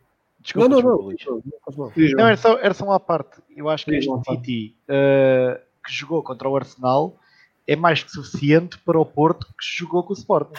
Desculpa, 0.47 0.69
não, 0.69 0.81
não, 0.81 1.09
desculpa, 1.09 1.43
não, 1.77 1.77
não, 1.77 1.93
não 2.17 2.27
era 2.29 2.37
só, 2.37 2.57
era 2.59 2.73
só 2.73 2.85
uma 2.85 3.01
parte. 3.01 3.43
Eu 3.57 3.69
acho 3.69 3.85
que 3.85 3.97
este. 3.97 4.09
City 4.29 4.77
uh, 4.85 5.61
que 5.85 5.93
jogou 5.93 6.23
contra 6.23 6.49
o 6.49 6.55
Arsenal 6.55 7.19
é 7.67 7.75
mais 7.75 8.05
que 8.05 8.13
suficiente 8.13 8.79
para 8.79 8.99
o 8.99 9.05
Porto 9.05 9.45
que 9.47 9.67
jogou 9.77 10.05
com 10.05 10.13
o 10.13 10.17
Sporting. 10.17 10.55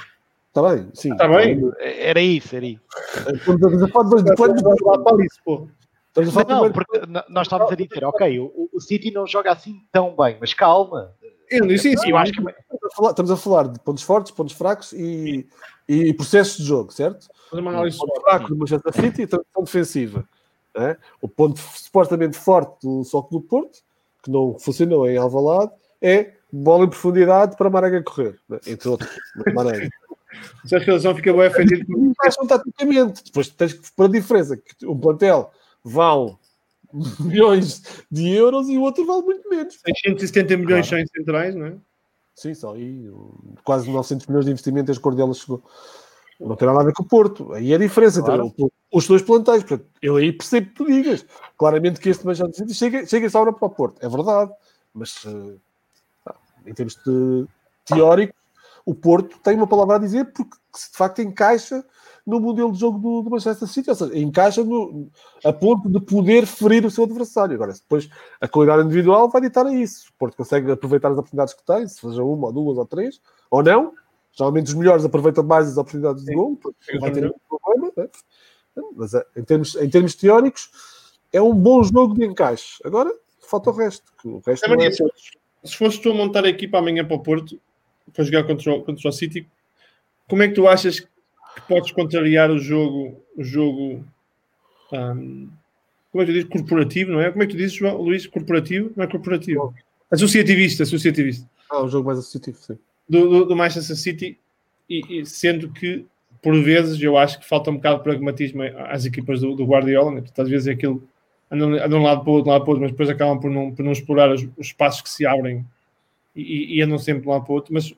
Está 0.49 0.61
bem, 0.61 0.89
sim. 0.93 1.14
Está 1.14 1.26
bem. 1.30 1.72
Era 1.80 2.19
isso, 2.19 2.53
era 2.53 2.65
isso. 2.65 2.81
Estamos 3.34 3.81
a 3.81 3.88
falar 3.88 4.09
de 4.09 4.23
de 4.23 4.84
lá 4.84 4.99
para 4.99 5.26
isso, 5.26 5.39
pô. 5.45 5.68
Não, 6.49 6.72
porque 6.72 6.99
nós 7.30 7.45
estamos 7.45 7.72
a 7.72 7.76
dizer, 7.76 8.03
ok, 8.03 8.39
o, 8.39 8.69
o 8.73 8.81
City 8.81 9.11
não 9.11 9.26
joga 9.26 9.51
assim 9.51 9.80
tão 9.91 10.14
bem, 10.15 10.35
mas 10.41 10.53
calma. 10.53 11.14
Eu 11.49 11.61
não 11.61 11.68
disse 11.68 11.94
isso. 11.94 12.07
Eu 12.07 12.18
acho 12.18 12.32
que 12.32 12.40
estamos 12.40 12.84
a 12.84 12.95
falar- 12.95 13.10
estamos 13.11 13.32
a 13.32 13.38
falar 13.38 13.68
de 13.68 13.80
pontos 13.80 14.03
fortes, 14.03 14.32
pontos 14.32 14.56
fracos 14.56 14.94
e, 14.94 15.48
e 15.88 16.14
processos 16.14 16.57
de 16.57 16.64
jogo, 16.65 16.91
certo? 16.91 17.28
Fazer 17.49 17.61
uma 17.61 17.72
O 17.72 17.74
análise 17.76 17.98
ponto 17.98 18.22
fraco 18.22 18.48
do 18.49 18.57
Manchester 18.57 18.94
City 18.94 19.22
e 19.22 19.28
transição 19.28 19.64
defensiva. 19.64 20.28
né? 20.76 20.98
O 21.22 21.28
ponto 21.28 21.60
supostamente 21.60 22.38
forte 22.38 22.82
do 22.86 23.03
Soco 23.03 23.32
do 23.32 23.41
Porto, 23.41 23.80
que 24.24 24.30
não 24.30 24.57
funcionou 24.60 25.10
em 25.10 25.18
Alvalade, 25.18 25.72
é 26.02 26.34
bola 26.52 26.86
em 26.86 26.90
profundidade 26.90 27.56
para 27.57 27.69
Marega 27.69 28.02
correr, 28.03 28.38
né? 28.48 28.60
entre 28.68 28.90
outros. 28.90 29.10
Marega. 29.53 29.90
Se 30.65 30.76
a 30.76 30.80
relação 30.80 31.15
fica 31.15 31.34
bem 31.34 31.48
ofendido 31.48 31.86
encaixam 31.98 32.45
taticamente. 32.45 33.24
Depois 33.24 33.48
tens 33.49 33.74
que 33.74 33.91
pôr 33.94 34.06
a 34.06 34.10
diferença 34.11 34.56
que 34.57 34.86
um 34.86 34.98
plantel 34.99 35.49
vale 35.84 36.36
milhões 37.19 37.84
de 38.11 38.30
euros 38.30 38.69
e 38.69 38.78
o 38.78 38.82
outro 38.82 39.06
vale 39.06 39.24
muito 39.24 39.49
menos. 39.49 39.80
670 39.86 40.57
milhões 40.57 40.88
são 40.88 40.98
em 40.98 41.06
centrais, 41.07 41.56
não 41.56 41.65
é? 41.68 41.76
Sim, 42.36 42.53
só 42.53 42.74
aí 42.76 43.11
quase 43.64 43.90
900 43.90 44.28
milhões 44.28 44.45
de 44.45 44.52
investimento 44.52 44.91
as 44.91 44.98
Cordelas 44.98 45.40
chegou. 45.40 45.64
Não 46.40 46.56
tem 46.56 46.68
nada 46.68 46.82
a 46.82 46.84
ver 46.84 46.94
com 46.94 47.02
o 47.02 47.07
Porto. 47.07 47.52
Aí 47.53 47.72
é 47.72 47.76
a 47.76 47.80
diferença 47.80 48.22
Claro. 48.22 48.45
entre 48.45 48.68
os 48.94 49.07
dois 49.07 49.24
plantéis. 49.24 49.64
Portanto, 49.64 49.90
eu 50.02 50.18
aí 50.18 50.32
percebo 50.32 50.68
que 50.68 50.74
tu 50.76 50.86
digas. 50.86 51.26
Claramente 51.57 51.99
que 51.99 52.10
este 52.10 52.26
Manchester 52.26 52.53
City 52.53 52.74
chega, 52.76 53.06
chega 53.07 53.26
essa 53.26 53.40
hora 53.40 53.52
para 53.52 53.65
o 53.65 53.69
Porto. 53.72 53.98
É 54.06 54.07
verdade. 54.07 54.52
Mas 54.94 55.26
pá, 56.24 56.36
em 56.65 56.74
termos 56.76 56.95
de 57.03 57.45
teórico, 57.86 58.36
o 58.88 58.95
Porto 58.95 59.38
tem 59.43 59.53
uma 59.53 59.68
palavra 59.68 59.97
a 59.97 59.99
dizer 59.99 60.31
porque 60.31 60.55
de 60.55 60.97
facto 60.97 61.22
encaixa 61.22 61.84
no 62.26 62.39
modelo 62.39 62.72
de 62.72 62.80
jogo 62.80 62.99
do, 62.99 63.22
do 63.22 63.30
Manchester 63.30 63.68
City, 63.68 63.89
ou 63.89 63.95
seja, 63.95 64.18
encaixa 64.18 64.64
no, 64.64 65.09
a 65.43 65.51
ponto 65.51 65.89
de 65.89 65.99
poder 65.99 66.45
ferir 66.45 66.85
o 66.85 66.91
seu 66.91 67.03
adversário. 67.03 67.53
Agora, 67.53 67.73
depois 67.73 68.09
a 68.39 68.47
qualidade 68.47 68.84
individual 68.84 69.30
vai 69.30 69.41
ditar 69.41 69.65
a 69.65 69.73
isso. 69.73 70.09
O 70.09 70.14
Porto 70.18 70.38
consegue 70.38 70.72
aproveitar 70.72 71.09
as 71.09 71.18
oportunidades 71.18 71.53
que 71.53 71.65
tem, 71.65 71.85
seja 71.85 72.23
uma, 72.23 72.47
ou 72.47 72.53
duas, 72.53 72.77
ou 72.77 72.85
três, 72.85 73.19
ou 73.51 73.61
não. 73.61 73.93
Geralmente 74.31 74.68
os 74.68 74.73
melhores 74.73 75.03
aproveitam 75.03 75.43
mais 75.43 75.68
as 75.68 75.77
oportunidades 75.77 76.23
de 76.23 76.34
gol, 76.34 76.57
vai 77.01 77.11
ter 77.11 77.26
um 77.26 77.34
problema. 77.49 77.91
Né? 77.97 78.07
Mas 78.95 79.14
eh, 79.14 79.26
em 79.35 79.43
termos, 79.43 79.76
em 79.76 79.89
termos 79.89 80.15
teóricos, 80.15 80.69
é 81.34 81.41
um 81.41 81.53
bom 81.53 81.84
jogo 81.84 82.14
de 82.14 82.26
encaixe. 82.26 82.77
Agora, 82.85 83.14
falta 83.41 83.69
o 83.69 83.73
resto. 83.73 84.14
o 84.23 84.41
resto 84.45 84.65
é 84.65 84.88
é... 84.88 84.91
Se 84.91 85.76
fosses 85.76 85.99
tu 85.99 86.11
a 86.11 86.14
montar 86.14 86.45
a 86.45 86.49
equipa 86.49 86.77
amanhã 86.77 87.05
para 87.05 87.15
o 87.15 87.19
Porto, 87.23 87.59
para 88.13 88.23
jogar 88.23 88.43
contra 88.43 88.73
o, 88.73 88.84
contra 88.84 89.09
o 89.09 89.11
City, 89.11 89.47
como 90.27 90.43
é 90.43 90.47
que 90.47 90.55
tu 90.55 90.67
achas 90.67 90.99
que 90.99 91.07
podes 91.67 91.91
contrariar 91.91 92.51
o 92.51 92.59
jogo, 92.59 93.23
o 93.35 93.43
jogo 93.43 94.03
um, 94.91 95.49
como 96.11 96.23
é 96.23 96.25
que 96.25 96.31
tu 96.31 96.35
dizes? 96.35 96.49
Corporativo, 96.49 97.11
não 97.11 97.21
é? 97.21 97.29
Como 97.29 97.43
é 97.43 97.45
que 97.45 97.53
tu 97.53 97.57
dizes, 97.57 97.73
João, 97.73 97.97
Luís? 98.01 98.25
Corporativo? 98.25 98.91
Não 98.95 99.03
é 99.03 99.07
corporativo? 99.07 99.73
Associativista, 100.09 100.84
associativista. 100.84 101.47
Ah, 101.69 101.84
um 101.84 101.89
jogo 101.89 102.07
mais 102.07 102.19
associativo, 102.19 102.57
sim. 102.57 102.77
Do, 103.07 103.29
do, 103.29 103.45
do 103.45 103.55
Manchester 103.55 103.95
City, 103.95 104.38
e, 104.89 105.19
e, 105.19 105.25
sendo 105.25 105.69
que 105.69 106.05
por 106.41 106.59
vezes 106.61 107.01
eu 107.01 107.17
acho 107.17 107.39
que 107.39 107.47
falta 107.47 107.69
um 107.69 107.75
bocado 107.75 107.97
de 107.97 108.03
pragmatismo 108.03 108.63
às 108.89 109.05
equipas 109.05 109.41
do, 109.41 109.55
do 109.55 109.65
Guardiola, 109.65 110.11
né? 110.11 110.21
Portanto, 110.21 110.41
às 110.41 110.49
vezes 110.49 110.67
é 110.67 110.71
aquilo 110.71 111.07
andam, 111.51 111.73
andam 111.73 111.89
de 111.89 111.95
um 111.95 112.03
lado 112.03 112.21
para 112.21 112.29
o 112.29 112.34
outro, 112.34 112.51
lado 112.51 112.61
para 112.61 112.69
o 112.69 112.71
outro, 112.71 112.81
mas 112.84 112.91
depois 112.91 113.09
acabam 113.09 113.39
por 113.39 113.49
não, 113.49 113.73
por 113.73 113.84
não 113.84 113.91
explorar 113.91 114.31
os, 114.31 114.43
os 114.57 114.67
espaços 114.67 115.01
que 115.01 115.09
se 115.09 115.25
abrem 115.25 115.65
e, 116.38 116.77
e, 116.77 116.81
andam 116.81 116.97
sempre 116.99 117.23
de 117.23 117.27
um 117.27 117.31
lado 117.31 117.43
para 117.43 117.51
o 117.51 117.55
outro. 117.55 117.73
Mas 117.73 117.91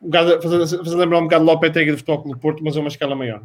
um 0.00 0.06
bocado, 0.06 0.42
fazendo, 0.42 0.84
fazendo 0.84 0.98
lembrar 0.98 1.18
um 1.18 1.24
bocado 1.24 1.44
de 1.44 1.50
Lopetegui 1.50 1.90
de 1.92 1.96
Futebol 1.96 2.22
do 2.22 2.38
Porto, 2.38 2.62
mas 2.62 2.76
a 2.76 2.80
uma 2.80 2.88
escala 2.88 3.16
maior. 3.16 3.42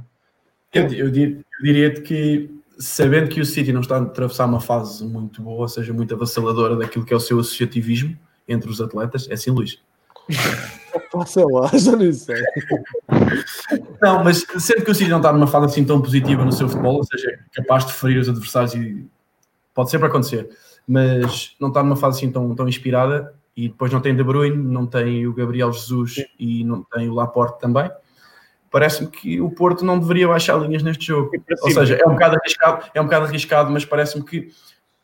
Eu, 0.74 0.84
eu, 0.88 1.08
eu 1.08 1.44
diria 1.64 2.02
que, 2.02 2.50
sabendo 2.78 3.30
que 3.30 3.42
o 3.42 3.46
City 3.46 3.74
não 3.74 3.82
está 3.82 3.98
a 3.98 4.02
atravessar 4.02 4.46
uma 4.46 4.60
fase 4.60 5.06
muito 5.06 5.42
boa, 5.42 5.62
ou 5.62 5.68
seja, 5.68 5.94
muito 5.94 6.14
avassaladora 6.14 6.76
daquilo 6.76 7.06
que 7.06 7.14
é 7.14 7.18
o 7.18 7.20
seu 7.20 7.40
associativismo 7.40 8.18
entre 8.48 8.70
os 8.70 8.82
atletas, 8.82 9.30
é 9.30 9.34
assim, 9.34 9.52
Luís. 9.52 9.82
Sei 11.26 11.44
lá, 11.46 11.68
já 11.78 11.96
nem 11.96 12.14
sei. 12.14 12.42
Não, 14.02 14.24
mas 14.24 14.46
sendo 14.60 14.84
que 14.84 14.92
o 14.92 14.96
City 14.96 15.10
não 15.10 15.18
está 15.18 15.32
numa 15.34 15.48
fase 15.48 15.66
assim 15.66 15.84
tão 15.84 16.02
positiva 16.02 16.44
no 16.46 16.52
seu 16.52 16.70
futebol, 16.70 16.98
ou 16.98 17.04
seja, 17.04 17.40
capaz 17.54 17.86
de 17.86 17.94
ferir 17.94 18.20
os 18.20 18.30
adversários 18.30 18.74
e 18.76 19.06
pode 19.74 19.90
sempre 19.90 20.08
acontecer, 20.08 20.50
mas 20.88 21.56
não 21.60 21.70
está 21.70 21.84
numa 21.84 21.96
fase 21.96 22.18
assim 22.18 22.32
tão, 22.32 22.54
tão 22.56 22.68
inspirada 22.68 23.34
e 23.56 23.68
depois 23.68 23.92
não 23.92 24.00
tem 24.00 24.16
De 24.16 24.24
Bruyne, 24.24 24.56
não 24.56 24.86
tem 24.86 25.28
o 25.28 25.34
Gabriel 25.34 25.72
Jesus 25.72 26.16
Sim. 26.16 26.26
e 26.40 26.64
não 26.64 26.84
tem 26.84 27.10
o 27.10 27.14
Laporte 27.14 27.60
também. 27.60 27.90
Parece-me 28.70 29.10
que 29.10 29.42
o 29.42 29.50
Porto 29.50 29.84
não 29.84 30.00
deveria 30.00 30.28
baixar 30.28 30.58
linhas 30.58 30.82
neste 30.82 31.08
jogo. 31.08 31.32
Ou 31.62 31.72
seja, 31.72 31.96
é 31.96 32.08
um 32.08 32.14
bocado 32.14 32.38
arriscado, 32.38 32.86
é 32.94 33.02
um 33.02 33.04
bocado 33.04 33.26
arriscado, 33.26 33.72
mas 33.72 33.84
parece-me 33.84 34.24
que 34.24 34.50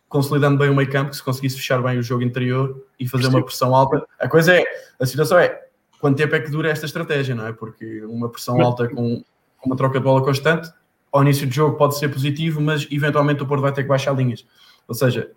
consolidando 0.07 0.57
bem 0.57 0.69
o 0.69 0.76
meio 0.76 0.90
campo, 0.90 1.10
que 1.10 1.18
se 1.18 1.24
conseguisse 1.24 1.57
fechar 1.57 1.82
bem 1.82 1.98
o 1.98 2.03
jogo 2.03 2.24
interior 2.24 2.82
e 2.98 3.07
fazer 3.07 3.28
uma 3.28 3.44
pressão 3.44 3.76
alta. 3.76 4.06
A 4.19 4.30
coisa 4.30 4.56
é, 4.56 4.64
a 4.99 5.06
situação 5.06 5.38
é, 5.38 5.65
quanto 5.99 6.18
tempo 6.18 6.34
é 6.36 6.40
que 6.40 6.49
dura 6.49 6.69
esta 6.69 6.86
estratégia, 6.86 7.36
não 7.36 7.45
é? 7.45 7.52
Porque 7.52 8.03
uma 8.06 8.30
pressão 8.30 8.61
alta 8.61 8.88
com, 8.88 9.22
com 9.57 9.65
uma 9.65 9.76
troca 9.76 9.99
de 9.99 10.06
bola 10.06 10.24
constante, 10.24 10.72
ao 11.11 11.22
início 11.22 11.45
do 11.45 11.53
jogo 11.53 11.78
pode 11.78 11.98
ser 11.98 12.10
positivo, 12.10 12.61
mas 12.61 12.88
eventualmente 12.90 13.44
o 13.44 13.48
Porto 13.48 13.61
vai 13.61 13.74
ter 13.74 13.84
que 13.84 13.90
baixar 13.90 14.14
linhas. 14.14 14.45
Ou 14.88 14.95
seja, 14.95 15.32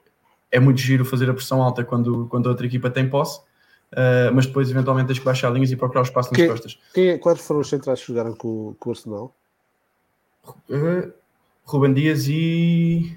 é 0.51 0.61
muito 0.61 0.81
giro 0.81 1.05
fazer 1.05 1.31
a 1.31 1.35
pressão 1.35 1.63
alta 1.63 1.85
quando, 1.85 2.27
quando 2.29 2.47
a 2.47 2.51
outra 2.51 2.67
equipa 2.67 2.91
tem 2.91 3.09
posse, 3.09 3.41
uh, 3.93 4.33
mas 4.35 4.47
depois 4.47 4.71
eventualmente 4.71 5.09
tens 5.09 5.19
que 5.19 5.25
baixar 5.25 5.51
linhas 5.51 5.71
e 5.71 5.77
procurar 5.77 6.01
o 6.01 6.05
espaço 6.05 6.33
nas 6.33 6.47
costas. 6.47 6.79
Quem, 6.93 7.09
é, 7.11 7.19
quais 7.19 7.41
foram 7.41 7.61
os 7.61 7.69
centrais 7.69 8.01
que 8.01 8.07
jogaram 8.09 8.35
com, 8.35 8.75
com 8.79 8.91
o 8.91 8.93
Arsenal? 8.93 9.35
Uh, 10.69 11.13
Ruben 11.65 11.95
Dias 11.95 12.27
e. 12.29 13.17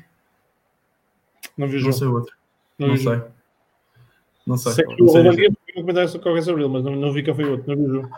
Não 1.58 1.68
vi 1.68 1.78
o 1.78 1.80
jogo. 1.80 1.92
Não 1.92 1.98
sei 1.98 2.08
outro. 2.08 2.36
Não, 2.78 2.88
não 2.90 2.98
sei. 2.98 3.22
Não 4.46 4.58
sei. 4.58 4.72
sei 4.74 4.86
não 4.86 5.08
sei 5.08 5.22
o 5.22 5.24
Ruben 5.24 5.36
Dias 5.36 5.54
comentar 5.74 6.08
qualquer 6.20 6.44
sobre 6.44 6.64
ele, 6.64 6.72
mas 6.72 6.84
não, 6.84 6.96
não 6.96 7.12
vi 7.12 7.24
quem 7.24 7.34
foi 7.34 7.46
outro. 7.46 7.68
Não 7.68 7.76
vi 7.76 7.90
o 7.90 7.96
jogo. 7.96 8.10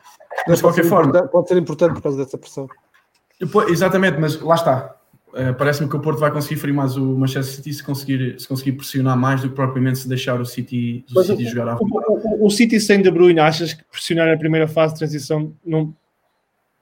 Mas 0.48 0.58
de 0.58 0.64
qualquer 0.64 0.86
forma. 0.86 1.28
Pode 1.28 1.48
ser 1.48 1.58
importante 1.58 1.94
por 1.94 2.04
causa 2.04 2.18
dessa 2.18 2.38
pressão. 2.38 2.68
Exatamente, 3.70 4.20
mas 4.20 4.40
lá 4.42 4.56
está. 4.56 4.96
Uh, 5.36 5.54
Parece-me 5.54 5.90
que 5.90 5.96
o 5.98 6.00
Porto 6.00 6.18
vai 6.18 6.32
conseguir 6.32 6.56
ferir 6.56 6.74
mais 6.74 6.96
o 6.96 7.04
Manchester 7.04 7.56
City 7.56 7.74
se 7.74 7.84
conseguir, 7.84 8.40
se 8.40 8.48
conseguir 8.48 8.72
pressionar 8.72 9.18
mais 9.18 9.42
do 9.42 9.50
que 9.50 9.56
propriamente 9.56 10.00
se 10.00 10.08
deixar 10.08 10.40
o 10.40 10.46
City, 10.46 11.04
o 11.14 11.24
City 11.24 11.44
o, 11.44 11.50
jogar 11.50 11.68
à 11.68 11.76
o, 11.76 11.80
o, 11.84 12.46
o, 12.46 12.50
City 12.50 12.80
sem 12.80 13.02
De 13.02 13.12
Bruyne, 13.12 13.42
achas 13.42 13.74
que 13.74 13.84
pressionar 13.92 14.30
a 14.30 14.38
primeira 14.38 14.66
fase 14.66 14.94
de 14.94 15.00
transição 15.00 15.54
não 15.66 15.94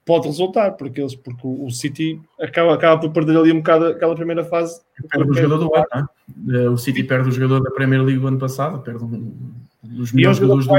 pode 0.05 0.27
resultar? 0.27 0.73
Porque, 0.73 1.01
eles, 1.01 1.15
porque 1.15 1.41
o 1.43 1.67
City 1.71 2.21
acaba, 2.39 2.75
acaba 2.75 3.01
por 3.01 3.11
perder 3.11 3.37
ali 3.37 3.51
um 3.51 3.57
bocado 3.57 3.87
aquela 3.87 4.13
primeira 4.13 4.43
fase. 4.43 4.79
Perde 5.09 5.31
o 5.31 5.33
jogador 5.33 5.57
do 5.57 5.75
ano, 5.75 6.09
não 6.37 6.59
é? 6.59 6.69
O 6.69 6.77
City 6.77 7.03
perde 7.03 7.29
o 7.29 7.31
jogador 7.31 7.63
da 7.63 7.71
Premier 7.71 8.03
League 8.03 8.19
do 8.19 8.27
ano 8.27 8.37
passado, 8.37 8.83
perde 8.83 9.03
um 9.03 9.33
dos 9.81 10.11
melhores 10.11 10.37
jogadores 10.37 10.67
do. 10.67 10.73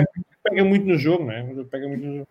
Pega 0.44 0.64
muito 0.64 0.86
no 0.86 0.96
jogo, 0.96 1.24
não 1.24 1.32
é? 1.32 1.42
Pega 1.68 1.88
muito 1.88 2.06
no 2.06 2.12
jogo. 2.18 2.28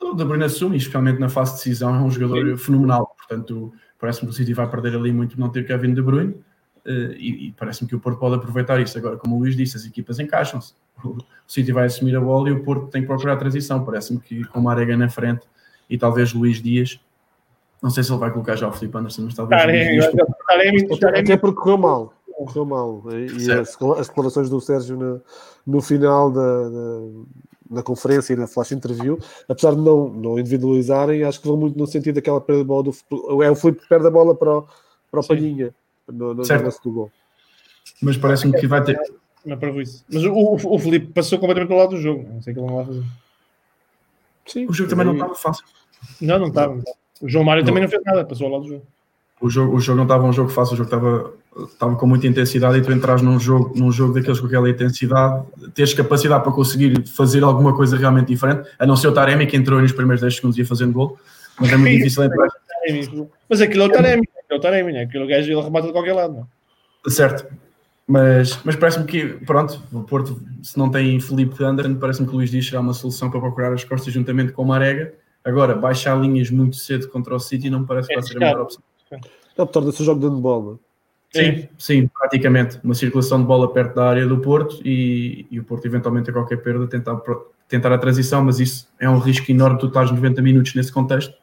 O 0.00 0.14
De 0.14 0.24
Bruyne 0.24 0.44
assume, 0.44 0.76
especialmente 0.76 1.18
na 1.18 1.28
fase 1.28 1.52
de 1.52 1.56
decisão, 1.58 1.94
é 1.94 1.98
um 1.98 2.10
jogador 2.10 2.50
Sim. 2.50 2.56
fenomenal. 2.56 3.14
Portanto, 3.16 3.72
Parece-me 4.04 4.28
que 4.28 4.34
o 4.34 4.36
City 4.36 4.52
vai 4.52 4.68
perder 4.68 4.94
ali 4.94 5.10
muito 5.10 5.40
não 5.40 5.48
ter 5.48 5.66
Kevin 5.66 5.94
De 5.94 6.02
Bruyne 6.02 6.32
uh, 6.32 7.12
e, 7.16 7.46
e 7.46 7.52
parece-me 7.52 7.88
que 7.88 7.96
o 7.96 7.98
Porto 7.98 8.18
pode 8.18 8.34
aproveitar 8.34 8.78
isso. 8.78 8.98
Agora, 8.98 9.16
como 9.16 9.34
o 9.34 9.38
Luís 9.38 9.56
disse, 9.56 9.78
as 9.78 9.86
equipas 9.86 10.18
encaixam-se. 10.18 10.74
O 11.02 11.16
City 11.46 11.72
vai 11.72 11.86
assumir 11.86 12.14
a 12.14 12.20
bola 12.20 12.50
e 12.50 12.52
o 12.52 12.62
Porto 12.62 12.88
tem 12.88 13.00
que 13.00 13.08
procurar 13.08 13.32
a 13.32 13.36
transição. 13.38 13.82
Parece-me 13.82 14.20
que 14.20 14.44
com 14.44 14.60
o 14.60 14.62
Marega 14.62 14.94
na 14.94 15.08
frente 15.08 15.46
e 15.88 15.96
talvez 15.96 16.34
Luís 16.34 16.60
Dias, 16.60 17.00
não 17.82 17.88
sei 17.88 18.04
se 18.04 18.12
ele 18.12 18.18
vai 18.18 18.30
colocar 18.30 18.56
já 18.56 18.68
o 18.68 18.72
Felipe 18.72 18.98
Anderson, 18.98 19.22
mas 19.22 19.34
talvez. 19.34 19.62
Taremi, 19.62 20.00
Taremi, 20.46 20.98
Taremi. 20.98 21.20
Até 21.20 21.36
porque 21.38 21.62
correu 21.62 21.78
mal. 21.78 22.12
Correu 22.36 22.66
mal. 22.66 23.02
E 23.10 23.50
as, 23.52 23.80
as, 23.98 24.08
declarações 24.08 24.50
do 24.50 24.60
Sérgio 24.60 24.98
no, 24.98 25.22
no 25.66 25.80
final 25.80 26.30
da, 26.30 26.68
da 26.68 27.00
na 27.68 27.82
conferência 27.82 28.32
e 28.34 28.36
na 28.36 28.46
flash 28.46 28.72
interview, 28.72 29.18
apesar 29.48 29.74
de 29.74 29.80
não, 29.80 30.08
não 30.08 30.38
individualizarem, 30.38 31.24
acho 31.24 31.40
que 31.40 31.48
vão 31.48 31.56
muito 31.56 31.78
no 31.78 31.86
sentido 31.86 32.16
daquela 32.16 32.40
perda 32.40 32.62
de 32.62 32.68
bola 32.68 32.82
do 32.82 33.42
é 33.42 33.50
o 33.50 33.56
Felipe 33.56 33.82
que 33.82 33.88
perde 33.88 34.06
a 34.06 34.10
bola 34.10 34.34
para 34.34 34.58
o, 34.58 34.68
para 35.10 35.20
o 35.20 35.26
Palhinha 35.26 35.74
no, 36.06 36.34
no 36.34 36.44
certo. 36.44 36.82
do 36.82 36.92
gol. 36.92 37.10
Mas 38.02 38.16
parece-me 38.16 38.58
que 38.58 38.66
vai 38.66 38.82
ter. 38.82 38.98
Não 39.44 39.56
é 39.56 39.82
isso. 39.82 40.04
Mas 40.10 40.24
o, 40.24 40.32
o, 40.32 40.54
o 40.54 40.78
Felipe 40.78 41.12
passou 41.12 41.38
completamente 41.38 41.72
ao 41.72 41.78
lado 41.78 41.90
do 41.90 42.00
jogo. 42.00 42.26
Não 42.28 42.42
sei 42.42 42.52
o 42.52 42.56
que 42.56 42.60
ele 42.60 42.68
não 42.68 42.76
vai 42.76 42.86
fazer. 42.86 43.04
Sim, 44.46 44.66
o 44.66 44.72
jogo 44.72 44.90
também 44.90 45.06
não 45.06 45.14
estava 45.14 45.34
fácil. 45.34 45.64
Não, 46.20 46.38
não 46.38 46.48
estava. 46.48 46.82
O 47.20 47.28
João 47.28 47.44
Mário 47.44 47.62
não. 47.62 47.66
também 47.66 47.82
não 47.82 47.90
fez 47.90 48.02
nada, 48.04 48.24
passou 48.24 48.46
ao 48.46 48.52
lado 48.54 48.62
do 48.62 48.68
jogo. 48.68 48.86
O 49.44 49.50
jogo, 49.50 49.76
o 49.76 49.80
jogo 49.80 49.98
não 49.98 50.04
estava 50.04 50.24
um 50.24 50.32
jogo 50.32 50.48
fácil, 50.48 50.72
o 50.72 50.76
jogo 50.78 50.86
estava 50.86 51.34
estava 51.70 51.94
com 51.96 52.06
muita 52.06 52.26
intensidade 52.26 52.78
e 52.78 52.82
tu 52.82 52.90
entras 52.90 53.20
num 53.20 53.38
jogo, 53.38 53.78
num 53.78 53.92
jogo 53.92 54.14
daqueles 54.14 54.40
com 54.40 54.46
aquela 54.46 54.70
intensidade, 54.70 55.44
tens 55.74 55.92
capacidade 55.92 56.42
para 56.42 56.50
conseguir 56.50 57.06
fazer 57.06 57.44
alguma 57.44 57.76
coisa 57.76 57.94
realmente 57.94 58.28
diferente, 58.28 58.66
a 58.78 58.86
não 58.86 58.96
ser 58.96 59.08
o 59.08 59.12
Taremi 59.12 59.46
que 59.46 59.54
entrou 59.54 59.82
nos 59.82 59.92
primeiros 59.92 60.22
10 60.22 60.36
segundos 60.36 60.56
e 60.56 60.62
ia 60.62 60.66
fazendo 60.66 60.94
gol, 60.94 61.18
mas 61.60 61.70
é 61.70 61.76
muito 61.76 61.98
difícil 61.98 62.24
entrar. 62.24 62.48
Mas 63.46 63.60
aquilo 63.60 63.82
é 63.82 63.86
o 63.86 63.90
Taremi, 63.90 64.28
é 64.48 64.54
o 64.54 64.60
Taremi, 64.60 64.92
né? 64.94 65.02
aquele 65.02 65.26
gajo 65.26 65.52
ele 65.52 65.60
remata 65.60 65.88
de 65.88 65.92
qualquer 65.92 66.14
lado. 66.14 66.32
Não? 66.32 66.48
É? 67.06 67.10
Certo, 67.10 67.46
mas, 68.06 68.58
mas 68.64 68.76
parece-me 68.76 69.04
que, 69.04 69.26
pronto, 69.44 69.78
o 69.92 70.04
Porto, 70.04 70.40
se 70.62 70.78
não 70.78 70.90
tem 70.90 71.20
Felipe 71.20 71.62
Anderson, 71.62 71.96
parece-me 71.96 72.26
que 72.26 72.32
o 72.32 72.36
Luís 72.38 72.50
Dias 72.50 72.66
será 72.66 72.80
uma 72.80 72.94
solução 72.94 73.30
para 73.30 73.40
procurar 73.40 73.74
as 73.74 73.84
costas 73.84 74.10
juntamente 74.10 74.52
com 74.52 74.62
o 74.62 74.66
Marega. 74.66 75.12
Agora, 75.44 75.74
baixar 75.74 76.18
linhas 76.18 76.48
muito 76.48 76.76
cedo 76.76 77.08
contra 77.08 77.34
o 77.34 77.38
City 77.38 77.68
não 77.68 77.80
me 77.80 77.86
parece 77.86 78.08
que 78.08 78.14
vai 78.14 78.22
ser 78.24 78.36
a 78.38 78.40
melhor 78.40 78.62
opção. 78.62 78.82
Não, 79.56 79.66
torna-se 79.66 80.02
um 80.02 80.04
jogo 80.04 80.28
de 80.28 80.40
bola. 80.40 80.78
Sim, 81.34 81.68
sim, 81.76 82.06
praticamente. 82.06 82.78
Uma 82.84 82.94
circulação 82.94 83.40
de 83.40 83.46
bola 83.46 83.72
perto 83.72 83.94
da 83.96 84.08
área 84.08 84.26
do 84.26 84.38
Porto 84.38 84.80
e, 84.84 85.46
e 85.50 85.58
o 85.58 85.64
Porto, 85.64 85.84
eventualmente, 85.86 86.30
a 86.30 86.32
qualquer 86.32 86.58
perda, 86.58 86.86
tentar, 86.86 87.20
tentar 87.68 87.92
a 87.92 87.98
transição, 87.98 88.44
mas 88.44 88.60
isso 88.60 88.88
é 89.00 89.10
um 89.10 89.18
risco 89.18 89.50
enorme. 89.50 89.78
Tu 89.78 89.86
estás 89.86 90.10
90 90.10 90.40
minutos 90.40 90.74
nesse 90.74 90.92
contexto. 90.92 91.34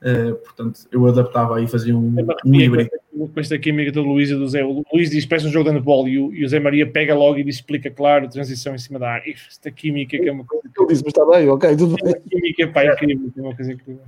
Uh, 0.00 0.34
portanto, 0.36 0.80
eu 0.90 1.06
adaptava 1.06 1.58
aí 1.58 1.64
e 1.64 1.68
fazia 1.68 1.94
um, 1.94 2.16
um 2.46 2.54
híbrido. 2.54 2.88
Com 3.12 3.38
esta 3.38 3.58
química 3.58 3.92
do 3.92 4.00
Luís 4.00 4.30
e 4.30 4.34
do 4.34 4.48
Zé, 4.48 4.64
o 4.64 4.82
Luís 4.90 5.10
diz: 5.10 5.26
peça 5.26 5.46
um 5.46 5.50
jogo 5.50 5.68
de 5.68 5.76
handball 5.76 6.08
e 6.08 6.18
o, 6.18 6.32
e 6.32 6.42
o 6.42 6.48
Zé 6.48 6.58
Maria 6.58 6.90
pega 6.90 7.14
logo 7.14 7.38
e 7.38 7.44
diz, 7.44 7.56
explica 7.56 7.90
claro, 7.90 8.26
transição 8.26 8.74
em 8.74 8.78
cima 8.78 8.98
da 8.98 9.10
área. 9.10 9.30
Esta 9.30 9.70
química 9.70 10.16
que 10.16 10.26
é 10.26 10.32
uma 10.32 10.44
coisa. 10.44 10.64
Ele 10.74 10.86
disse, 10.88 11.02
mas 11.04 11.12
está 11.12 11.26
bem, 11.26 11.46
ok, 11.50 11.76
tudo 11.76 11.96
bem. 12.02 12.14
A 12.14 12.18
química, 12.18 12.68
pá, 12.68 12.84
é 12.84 12.92
incrível, 12.94 13.30
é 13.36 13.40
uma 13.42 13.54
coisa 13.54 13.72
incrível. 13.74 14.02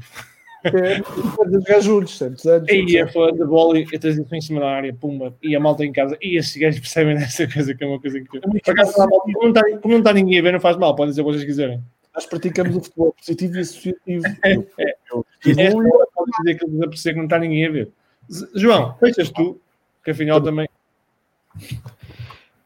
É, 0.64 1.80
juntos, 1.80 2.18
certos 2.18 2.46
anos. 2.46 2.68
E 2.70 2.98
a 2.98 3.08
fã 3.08 3.32
de 3.32 3.44
bola 3.44 3.78
e 3.78 3.82
a 3.82 3.98
transição 3.98 4.38
em 4.38 4.40
cima 4.40 4.60
da 4.60 4.70
área, 4.70 4.94
pumba, 4.94 5.34
e 5.42 5.56
a 5.56 5.60
malta 5.60 5.84
em 5.84 5.92
casa, 5.92 6.16
e 6.20 6.36
esses 6.36 6.56
gajos 6.56 6.80
percebem 6.80 7.14
dessa 7.18 7.48
coisa 7.48 7.74
que 7.74 7.82
é 7.82 7.86
uma 7.86 8.00
coisa. 8.00 8.18
Por 8.30 8.70
acaso, 8.70 8.92
como 8.94 9.42
não, 9.42 9.48
está, 9.48 9.62
está 9.68 10.12
ninguém 10.12 10.38
a 10.38 10.42
ver, 10.42 10.52
não 10.52 10.60
faz 10.60 10.76
mal, 10.76 10.94
podem 10.94 11.10
dizer 11.10 11.22
o 11.22 11.24
que 11.24 11.32
vocês 11.32 11.44
quiserem. 11.44 11.82
Nós 12.14 12.26
praticamos 12.26 12.76
o 12.76 12.80
futebol 12.82 13.12
positivo 13.12 13.56
e 13.56 13.60
associativo. 13.60 14.24
É, 14.44 14.52
é. 14.52 14.96
E 15.44 15.60
é, 15.60 15.70
pode 15.72 16.30
dizer 16.38 16.58
que 16.58 16.64
eles 16.64 16.82
a 16.82 16.88
perceber 16.88 17.14
que 17.14 17.18
não 17.18 17.24
está 17.24 17.38
ninguém 17.38 17.66
a 17.66 17.70
ver. 17.70 17.90
João, 18.54 18.94
fechas 18.98 19.30
tu, 19.30 19.60
que 20.04 20.10
afinal 20.10 20.40
também. 20.40 20.68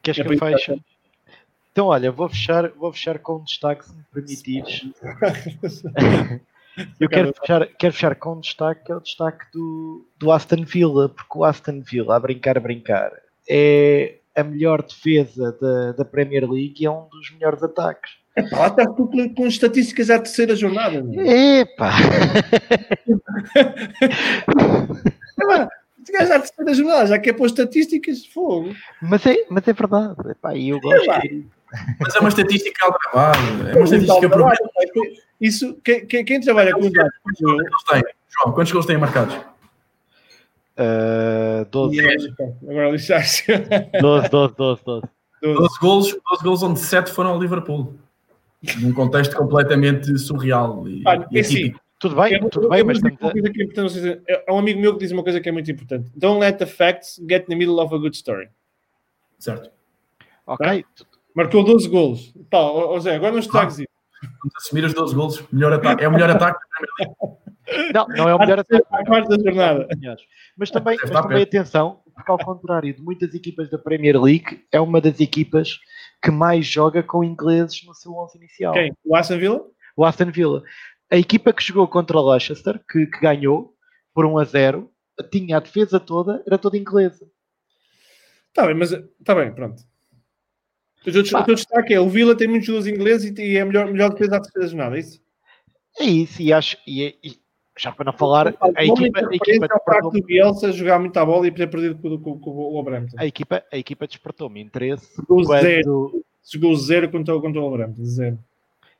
Queres 0.02 0.22
que 0.22 0.34
eu 0.34 0.38
feche? 0.38 0.80
Então, 1.72 1.86
olha, 1.86 2.10
vou 2.10 2.28
fechar, 2.28 2.70
vou 2.70 2.92
fechar 2.92 3.18
com 3.18 3.36
um 3.36 3.44
destaque, 3.44 3.84
se 3.84 3.94
me 3.94 4.04
permitires. 4.12 4.86
Eu 7.00 7.08
quero 7.08 7.32
fechar, 7.32 7.66
quero 7.78 7.92
fechar 7.92 8.14
com 8.16 8.34
um 8.34 8.40
destaque, 8.40 8.84
que 8.84 8.92
é 8.92 8.96
o 8.96 9.00
destaque 9.00 9.44
do, 9.52 10.06
do 10.18 10.30
Aston 10.30 10.62
Villa, 10.64 11.08
porque 11.08 11.38
o 11.38 11.44
Aston 11.44 11.80
Villa, 11.80 12.16
a 12.16 12.20
brincar, 12.20 12.56
a 12.56 12.60
brincar, 12.60 13.12
é 13.48 14.16
a 14.34 14.44
melhor 14.44 14.82
defesa 14.82 15.56
da, 15.60 15.92
da 15.92 16.04
Premier 16.04 16.48
League 16.48 16.74
e 16.82 16.86
é 16.86 16.90
um 16.90 17.08
dos 17.08 17.30
melhores 17.32 17.62
ataques. 17.62 18.12
Epá, 18.36 18.58
lá 18.58 18.66
estás 18.66 18.88
tu 18.94 19.06
com, 19.06 19.34
com 19.34 19.46
estatísticas 19.46 20.10
à 20.10 20.18
terceira 20.18 20.54
jornada. 20.54 21.02
É? 21.18 21.60
Epá, 21.60 21.92
Se 26.04 26.12
gajo 26.12 26.32
à 26.34 26.38
terceira 26.38 26.74
jornada 26.74 27.06
já 27.06 27.18
quer 27.18 27.32
pôr 27.32 27.46
estatísticas, 27.46 28.26
fogo. 28.26 28.72
mas, 29.02 29.26
é, 29.26 29.44
mas 29.48 29.66
é 29.66 29.72
verdade. 29.72 30.14
Epá, 30.30 30.54
e 30.54 30.68
eu 30.68 30.78
gosto. 30.80 31.02
Epá. 31.02 31.22
Mas 31.98 32.14
é 32.14 32.20
uma 32.20 32.28
estatística 32.28 32.84
aldrabada. 32.84 33.70
É 33.70 33.74
uma 33.74 33.84
estatística 33.84 34.28
propriamente. 34.28 35.25
Isso, 35.40 35.74
quem, 35.84 36.06
quem, 36.06 36.24
quem 36.24 36.40
trabalha 36.40 36.72
com 36.72 36.80
dados 36.90 37.12
eu, 37.40 37.56
Quantos 37.56 37.68
gols 37.70 37.84
tem? 37.90 38.02
João, 38.28 38.54
quantos 38.54 38.72
gols 38.72 38.86
têm 38.86 38.98
marcados? 38.98 39.34
Uh, 40.78 41.64
12, 41.70 42.34
Agora 42.68 42.90
lixaste. 42.90 43.44
12, 44.00 44.28
12, 44.28 44.54
12, 44.56 44.84
12. 44.84 45.06
12 45.42 45.78
gols, 45.80 46.18
12 46.30 46.42
gols 46.42 46.62
onde 46.62 46.80
7 46.80 47.10
foram 47.12 47.30
ao 47.30 47.40
Liverpool. 47.40 47.94
Num 48.80 48.92
contexto 48.92 49.36
completamente 49.36 50.18
surreal. 50.18 50.88
E, 50.88 51.02
Pá, 51.02 51.26
e 51.30 51.38
é 51.38 51.40
assim. 51.40 51.74
Tudo 51.98 52.14
bem, 52.16 52.34
Eu- 52.34 52.50
tudo 52.50 52.66
eu 52.66 52.70
bem, 52.70 52.80
vou 52.80 52.88
mas 52.88 52.98
estamos 52.98 53.18
uma 53.22 53.30
coisa 53.32 53.50
que 53.50 53.60
é 53.60 53.64
importante, 53.64 54.22
é 54.28 54.52
um 54.52 54.58
amigo 54.58 54.80
meu 54.80 54.92
que 54.94 54.98
diz 54.98 55.12
uma 55.12 55.22
coisa 55.22 55.40
que 55.40 55.48
é 55.48 55.52
muito 55.52 55.70
importante. 55.70 56.10
Don't 56.14 56.38
let 56.40 56.58
the 56.58 56.66
facts 56.66 57.18
get 57.26 57.44
in 57.44 57.46
the 57.46 57.54
middle 57.56 57.80
of 57.80 57.94
a 57.94 57.98
good 57.98 58.14
story. 58.14 58.48
Certo. 59.38 59.70
Ok, 60.46 60.84
Marcou 61.34 61.64
12 61.64 61.88
golos. 61.88 62.34
Pá, 62.50 62.58
ó 62.58 62.98
Zé, 63.00 63.14
agora 63.16 63.32
não 63.32 63.38
estragues 63.38 63.78
isso. 63.78 63.88
Vamos 64.22 64.56
assumir 64.56 64.84
os 64.84 64.94
12 64.94 65.14
gols. 65.14 65.44
Melhor 65.52 65.72
ataque. 65.72 66.04
É 66.04 66.08
o 66.08 66.12
melhor 66.12 66.30
ataque 66.30 66.58
da 66.60 66.66
Premier 66.76 67.08
League. 67.20 67.92
não, 67.92 68.06
não 68.08 68.28
é 68.28 68.34
o 68.34 68.38
melhor 68.38 68.58
ataque. 68.60 68.86
Quarta 69.06 69.36
jornada. 69.38 69.88
Mas 70.56 70.70
também, 70.70 70.98
mas 71.00 71.10
também 71.10 71.42
atenção, 71.42 72.00
porque 72.14 72.30
ao 72.30 72.38
contrário 72.38 72.94
de 72.94 73.02
muitas 73.02 73.34
equipas 73.34 73.68
da 73.70 73.78
Premier 73.78 74.20
League, 74.20 74.64
é 74.72 74.80
uma 74.80 75.00
das 75.00 75.20
equipas 75.20 75.78
que 76.22 76.30
mais 76.30 76.66
joga 76.66 77.02
com 77.02 77.22
ingleses 77.22 77.84
no 77.84 77.94
seu 77.94 78.12
11 78.12 78.38
inicial. 78.38 78.72
Quem? 78.72 78.92
O 79.04 79.14
Aston 79.14 79.38
Villa? 79.38 79.64
O 79.96 80.04
Aston 80.04 80.30
Villa. 80.30 80.62
A 81.10 81.16
equipa 81.16 81.52
que 81.52 81.62
jogou 81.62 81.86
contra 81.86 82.16
o 82.16 82.30
Leicester, 82.30 82.80
que, 82.90 83.06
que 83.06 83.20
ganhou 83.20 83.74
por 84.12 84.24
1 84.24 84.38
a 84.38 84.44
0, 84.44 84.90
tinha 85.30 85.58
a 85.58 85.60
defesa 85.60 86.00
toda, 86.00 86.42
era 86.46 86.58
toda 86.58 86.76
inglesa. 86.76 87.26
Está 88.48 88.66
bem, 88.66 88.74
mas 88.74 88.90
está 88.92 89.34
bem, 89.34 89.54
pronto. 89.54 89.82
O 91.06 91.12
teu, 91.12 91.22
o 91.22 91.44
teu 91.44 91.54
destaque 91.54 91.94
é 91.94 92.00
o 92.00 92.08
Villa 92.08 92.36
tem 92.36 92.48
muitos 92.48 92.66
jogadores 92.66 92.92
ingleses 92.92 93.32
e, 93.38 93.56
é 93.56 93.60
a 93.60 93.66
melhor, 93.66 93.86
melhor 93.92 94.10
defesa 94.10 94.36
à 94.36 94.40
terceira 94.40 94.68
jornada, 94.68 94.96
é 94.96 95.00
isso? 95.00 95.20
É 96.00 96.04
isso, 96.04 96.42
e 96.42 96.52
acho, 96.52 96.76
e, 96.86 97.04
é- 97.04 97.14
e 97.22 97.38
já 97.78 97.92
para 97.92 98.06
não 98.06 98.12
falar, 98.12 98.48
a 98.48 98.50
equipa, 98.50 98.70
a 98.70 98.84
equipa, 98.84 99.20
interferência 99.34 99.68
ao 99.74 99.84
facto 99.84 100.10
do 100.10 100.22
Bielsa 100.24 100.72
jogar 100.72 100.98
muita 100.98 101.24
bola 101.24 101.46
e 101.46 101.50
ter 101.52 101.68
perdido 101.68 101.96
com, 101.96 102.18
com, 102.18 102.38
com 102.38 102.50
o 102.50 102.72
Wolverhampton. 102.72 103.16
a 103.18 103.26
equipa, 103.26 103.62
a 103.72 103.76
equipa 103.78 104.06
despertou-me 104.06 104.60
interesse 104.60 105.06
zero. 105.46 106.10
quando, 106.10 106.24
Jogou 106.50 106.74
zero 106.76 107.10
contra, 107.10 107.34
o- 107.36 107.40
contra 107.40 107.60
o 107.60 107.64
Wolverhampton, 107.64 108.04
zero. 108.04 108.38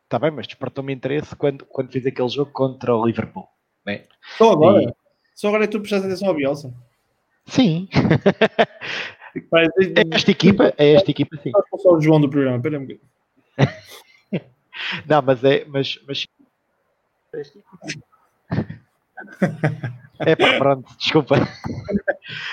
Está 0.04 0.18
bem, 0.18 0.30
mas 0.30 0.46
despertou-me 0.46 0.92
interesse 0.92 1.34
quando, 1.34 1.64
quando 1.66 1.90
fiz 1.90 2.06
aquele 2.06 2.28
jogo 2.28 2.50
contra 2.52 2.94
o 2.94 3.04
Liverpool. 3.04 3.46
Né? 3.84 4.04
Só 4.38 4.52
agora? 4.52 4.82
E- 4.82 4.92
Só 5.34 5.48
agora 5.48 5.64
é 5.64 5.66
que 5.66 5.72
tu 5.72 5.80
prestaste 5.80 6.06
atenção 6.06 6.28
ao 6.28 6.34
Bielsa. 6.34 6.72
Sim, 7.46 7.88
Pá, 9.42 9.62
é 9.62 9.68
esta 10.12 10.30
equipa, 10.30 10.74
é 10.76 10.94
esta 10.94 11.10
equipa 11.10 11.36
sim. 11.42 11.50
Estás 11.50 11.82
só 11.82 11.94
o 11.94 12.00
João 12.00 12.20
do 12.20 12.28
programa, 12.28 12.56
um 12.56 12.60
bocadinho. 12.60 13.00
Não, 15.06 15.22
mas 15.22 15.42
é, 15.44 15.64
mas, 15.66 15.98
mas... 16.06 16.26
É 20.18 20.34
pá, 20.34 20.56
pronto, 20.58 20.96
desculpa. 20.96 21.36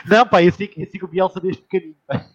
Não, 0.05 0.27
pá, 0.27 0.43
eu 0.43 0.51
sigo, 0.51 0.73
eu 0.77 0.85
sigo 0.85 1.05
o 1.05 1.09
Bielsa 1.09 1.39
desde 1.39 1.61
pequenino. 1.61 1.95
pá. 2.05 2.25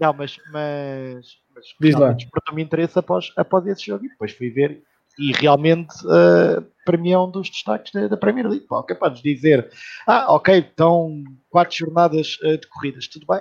Não, 0.00 0.12
mas, 0.12 0.38
mas, 0.50 1.38
mas 1.54 1.64
Diz 1.80 1.94
lá. 1.94 2.00
realmente 2.00 2.24
despertou-me 2.24 2.62
interesse 2.62 2.98
após, 2.98 3.32
após 3.36 3.66
esse 3.66 3.86
jogo 3.86 4.04
e 4.06 4.08
depois 4.08 4.32
fui 4.32 4.50
ver 4.50 4.82
e 5.18 5.32
realmente 5.32 5.94
eh, 6.10 6.62
para 6.84 6.96
mim 6.98 7.12
é 7.12 7.18
um 7.18 7.30
dos 7.30 7.48
destaques 7.48 7.92
da, 7.92 8.08
da 8.08 8.16
Premier 8.16 8.46
League. 8.48 8.66
Pá, 8.66 8.82
capaz 8.82 9.20
de 9.20 9.34
dizer, 9.34 9.70
ah, 10.06 10.32
ok, 10.34 10.58
estão 10.58 11.22
quatro 11.50 11.76
jornadas 11.76 12.38
eh, 12.42 12.56
de 12.56 12.66
corridas, 12.68 13.08
tudo 13.08 13.26
bem. 13.26 13.40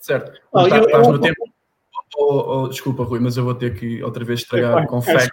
Certo. 0.00 0.32
Estás- 0.56 0.82
eu- 0.84 0.90
eu- 0.90 1.12
no 1.12 1.18
tempo. 1.20 1.36
Oh, 2.16 2.62
oh, 2.64 2.68
desculpa, 2.68 3.04
Rui, 3.04 3.20
mas 3.20 3.36
eu 3.36 3.44
vou 3.44 3.54
ter 3.54 3.74
que 3.78 4.02
outra 4.02 4.24
vez 4.24 4.40
estragar 4.40 4.86
com 4.86 5.00
facts, 5.02 5.28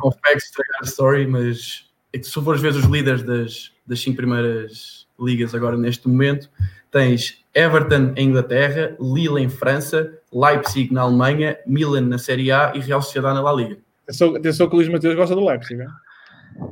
com 0.00 0.10
facts 0.10 0.44
estragar 0.46 0.80
a 0.82 0.84
story, 0.84 1.26
mas 1.26 1.90
é 2.12 2.18
que 2.18 2.24
se 2.24 2.32
fores 2.42 2.60
ver 2.60 2.72
os 2.72 2.84
líderes 2.84 3.22
das, 3.22 3.70
das 3.86 4.00
cinco 4.00 4.16
primeiras 4.16 5.06
ligas 5.18 5.54
agora 5.54 5.76
neste 5.76 6.08
momento, 6.08 6.50
tens 6.90 7.42
Everton 7.54 8.12
em 8.16 8.28
Inglaterra, 8.28 8.96
Lille 9.00 9.40
em 9.40 9.48
França, 9.48 10.12
Leipzig 10.32 10.92
na 10.92 11.02
Alemanha, 11.02 11.56
Milan 11.66 12.00
na 12.02 12.18
Série 12.18 12.50
A 12.50 12.72
e 12.74 12.80
Real 12.80 13.00
Sociedade 13.00 13.36
na 13.36 13.42
La 13.42 13.52
Liga. 13.52 13.78
Atenção, 14.04 14.34
atenção 14.36 14.68
que 14.68 14.74
o 14.74 14.76
Luís 14.78 14.88
Mateus 14.88 15.14
gosta 15.14 15.34
do 15.34 15.44
Leipzig, 15.44 15.76
né? 15.76 15.86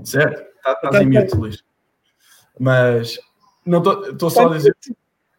Certo? 0.04 0.42
Tá- 0.62 0.72
Estás 0.84 0.96
em 1.02 1.06
mute, 1.06 1.36
Luís. 1.36 1.64
Mas 2.58 3.18
não 3.64 3.78
estou 3.82 4.30
só 4.30 4.48
a 4.48 4.56
dizer. 4.56 4.74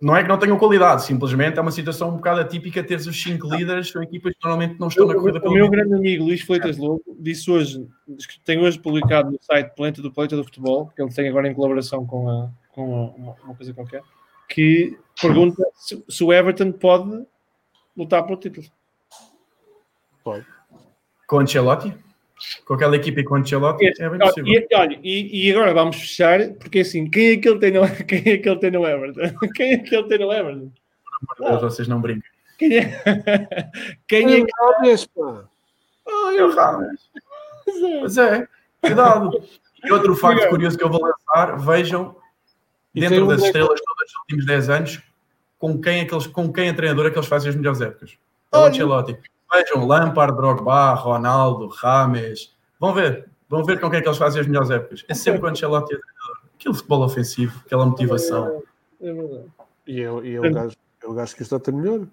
Não 0.01 0.15
é 0.15 0.23
que 0.23 0.29
não 0.29 0.39
tenham 0.39 0.57
qualidade, 0.57 1.03
simplesmente 1.03 1.59
é 1.59 1.61
uma 1.61 1.69
situação 1.69 2.09
um 2.09 2.15
bocado 2.15 2.39
atípica 2.41 2.83
teres 2.83 3.05
os 3.05 3.21
cinco 3.21 3.53
líderes, 3.55 3.91
são 3.91 4.01
equipas 4.01 4.33
que 4.33 4.39
normalmente 4.43 4.79
não 4.79 4.87
estão 4.87 5.05
na 5.05 5.13
corrida 5.13 5.37
O 5.37 5.41
pelo 5.41 5.53
meu 5.53 5.65
líder. 5.65 5.77
grande 5.77 5.93
amigo 5.93 6.23
Luís 6.23 6.41
Fleitas 6.41 6.75
Lobo 6.77 7.03
disse 7.19 7.51
hoje, 7.51 7.87
diz 8.07 8.25
que 8.25 8.39
tem 8.39 8.57
hoje 8.59 8.79
publicado 8.79 9.29
no 9.29 9.37
site 9.39 9.75
Planeta 9.75 10.01
do 10.01 10.11
Planeta 10.11 10.35
do 10.37 10.43
Futebol, 10.43 10.87
que 10.95 10.99
ele 11.03 11.13
tem 11.13 11.29
agora 11.29 11.47
em 11.47 11.53
colaboração 11.53 12.03
com, 12.03 12.27
a, 12.27 12.49
com 12.71 12.81
a- 12.95 13.11
uma, 13.15 13.33
uma 13.43 13.53
coisa 13.55 13.75
qualquer, 13.75 14.01
que 14.49 14.97
pergunta 15.21 15.63
se, 15.75 16.03
se 16.09 16.23
o 16.23 16.33
Everton 16.33 16.71
pode 16.71 17.23
lutar 17.95 18.23
pelo 18.25 18.39
título. 18.39 18.65
Com 21.31 21.39
Ancelotti? 21.39 21.93
Com 22.65 22.73
aquela 22.73 22.97
equipa 22.97 23.21
e 23.21 23.23
com 23.23 23.35
Ancelotti? 23.35 23.85
É 23.85 24.09
bem 24.09 24.19
Olha, 24.21 24.33
possível. 24.33 24.67
e, 24.69 24.75
olha, 24.75 24.99
e, 25.01 25.47
e 25.47 25.51
agora 25.53 25.73
vamos 25.73 25.95
fechar, 25.95 26.49
porque 26.55 26.79
assim, 26.79 27.09
quem 27.09 27.29
é 27.29 27.37
que 27.37 27.47
ele 27.47 27.57
tem 27.57 27.71
no, 27.71 27.87
quem 28.05 28.17
é 28.17 28.37
que 28.37 28.49
ele 28.49 28.59
tem 28.59 28.69
no 28.69 28.85
Everton? 28.85 29.37
Quem 29.55 29.71
é 29.71 29.77
que 29.77 29.95
ele 29.95 30.09
tem 30.09 30.19
no 30.19 30.33
Everton? 30.33 30.69
Meu 31.39 31.49
Deus, 31.49 31.61
vocês 31.61 31.87
não 31.87 32.01
brincam. 32.01 32.29
Quem 32.57 32.79
é, 32.79 33.01
quem 34.09 34.33
é 34.33 34.45
que. 34.45 34.51
Talvez, 34.51 35.05
pá. 35.05 35.45
Ai, 36.05 36.41
o 36.41 36.53
Ramos. 36.53 37.09
Mas 38.01 38.17
é, 38.17 38.45
cuidado. 38.81 39.41
E 39.85 39.89
outro 39.93 40.17
facto 40.17 40.49
curioso 40.49 40.77
que 40.77 40.83
eu 40.83 40.89
vou 40.89 41.01
lançar, 41.01 41.57
vejam, 41.59 42.13
dentro 42.93 43.23
um 43.23 43.27
das 43.29 43.41
estrelas 43.41 43.79
todas 43.79 44.07
dos 44.07 44.15
últimos 44.23 44.45
10 44.45 44.69
anos, 44.69 45.01
com 45.57 45.79
quem, 45.79 46.01
é 46.01 46.05
que 46.05 46.13
eles, 46.13 46.27
com 46.27 46.51
quem 46.51 46.67
a 46.67 46.73
treinadora 46.73 47.07
é 47.07 47.11
que 47.11 47.17
eles 47.17 47.29
fazem 47.29 47.51
as 47.51 47.55
melhores 47.55 47.79
épocas. 47.79 48.17
É 48.51 48.57
o. 48.57 48.65
Ancelotti. 48.65 49.17
Vejam, 49.53 49.85
Lampard, 49.85 50.35
Drogba, 50.35 50.93
Ronaldo, 50.93 51.67
Rames. 51.67 52.55
Vão 52.79 52.93
ver, 52.93 53.29
vão 53.49 53.63
ver 53.63 53.79
com 53.79 53.89
quem 53.89 53.99
é 53.99 54.01
que 54.01 54.07
eles 54.07 54.17
fazem 54.17 54.41
as 54.41 54.47
melhores 54.47 54.69
épocas. 54.69 55.03
É 55.07 55.13
sempre 55.13 55.41
com 55.41 55.47
o 55.47 55.49
Ancelotti 55.49 55.87
treinador. 55.87 56.41
Aquele 56.55 56.75
futebol 56.75 57.03
ofensivo, 57.03 57.61
aquela 57.65 57.85
motivação. 57.85 58.63
É 59.01 59.13
verdade. 59.13 59.45
E 59.87 60.01
é, 60.01 60.03
e 60.03 60.35
é 60.35 60.39
o 60.39 60.53
gajo, 60.53 60.75
é 61.03 61.07
o 61.07 61.13
gajo 61.13 61.35
que 61.35 61.41
está 61.41 61.57
a 61.57 61.59
ter 61.59 61.73
melhor. 61.73 62.07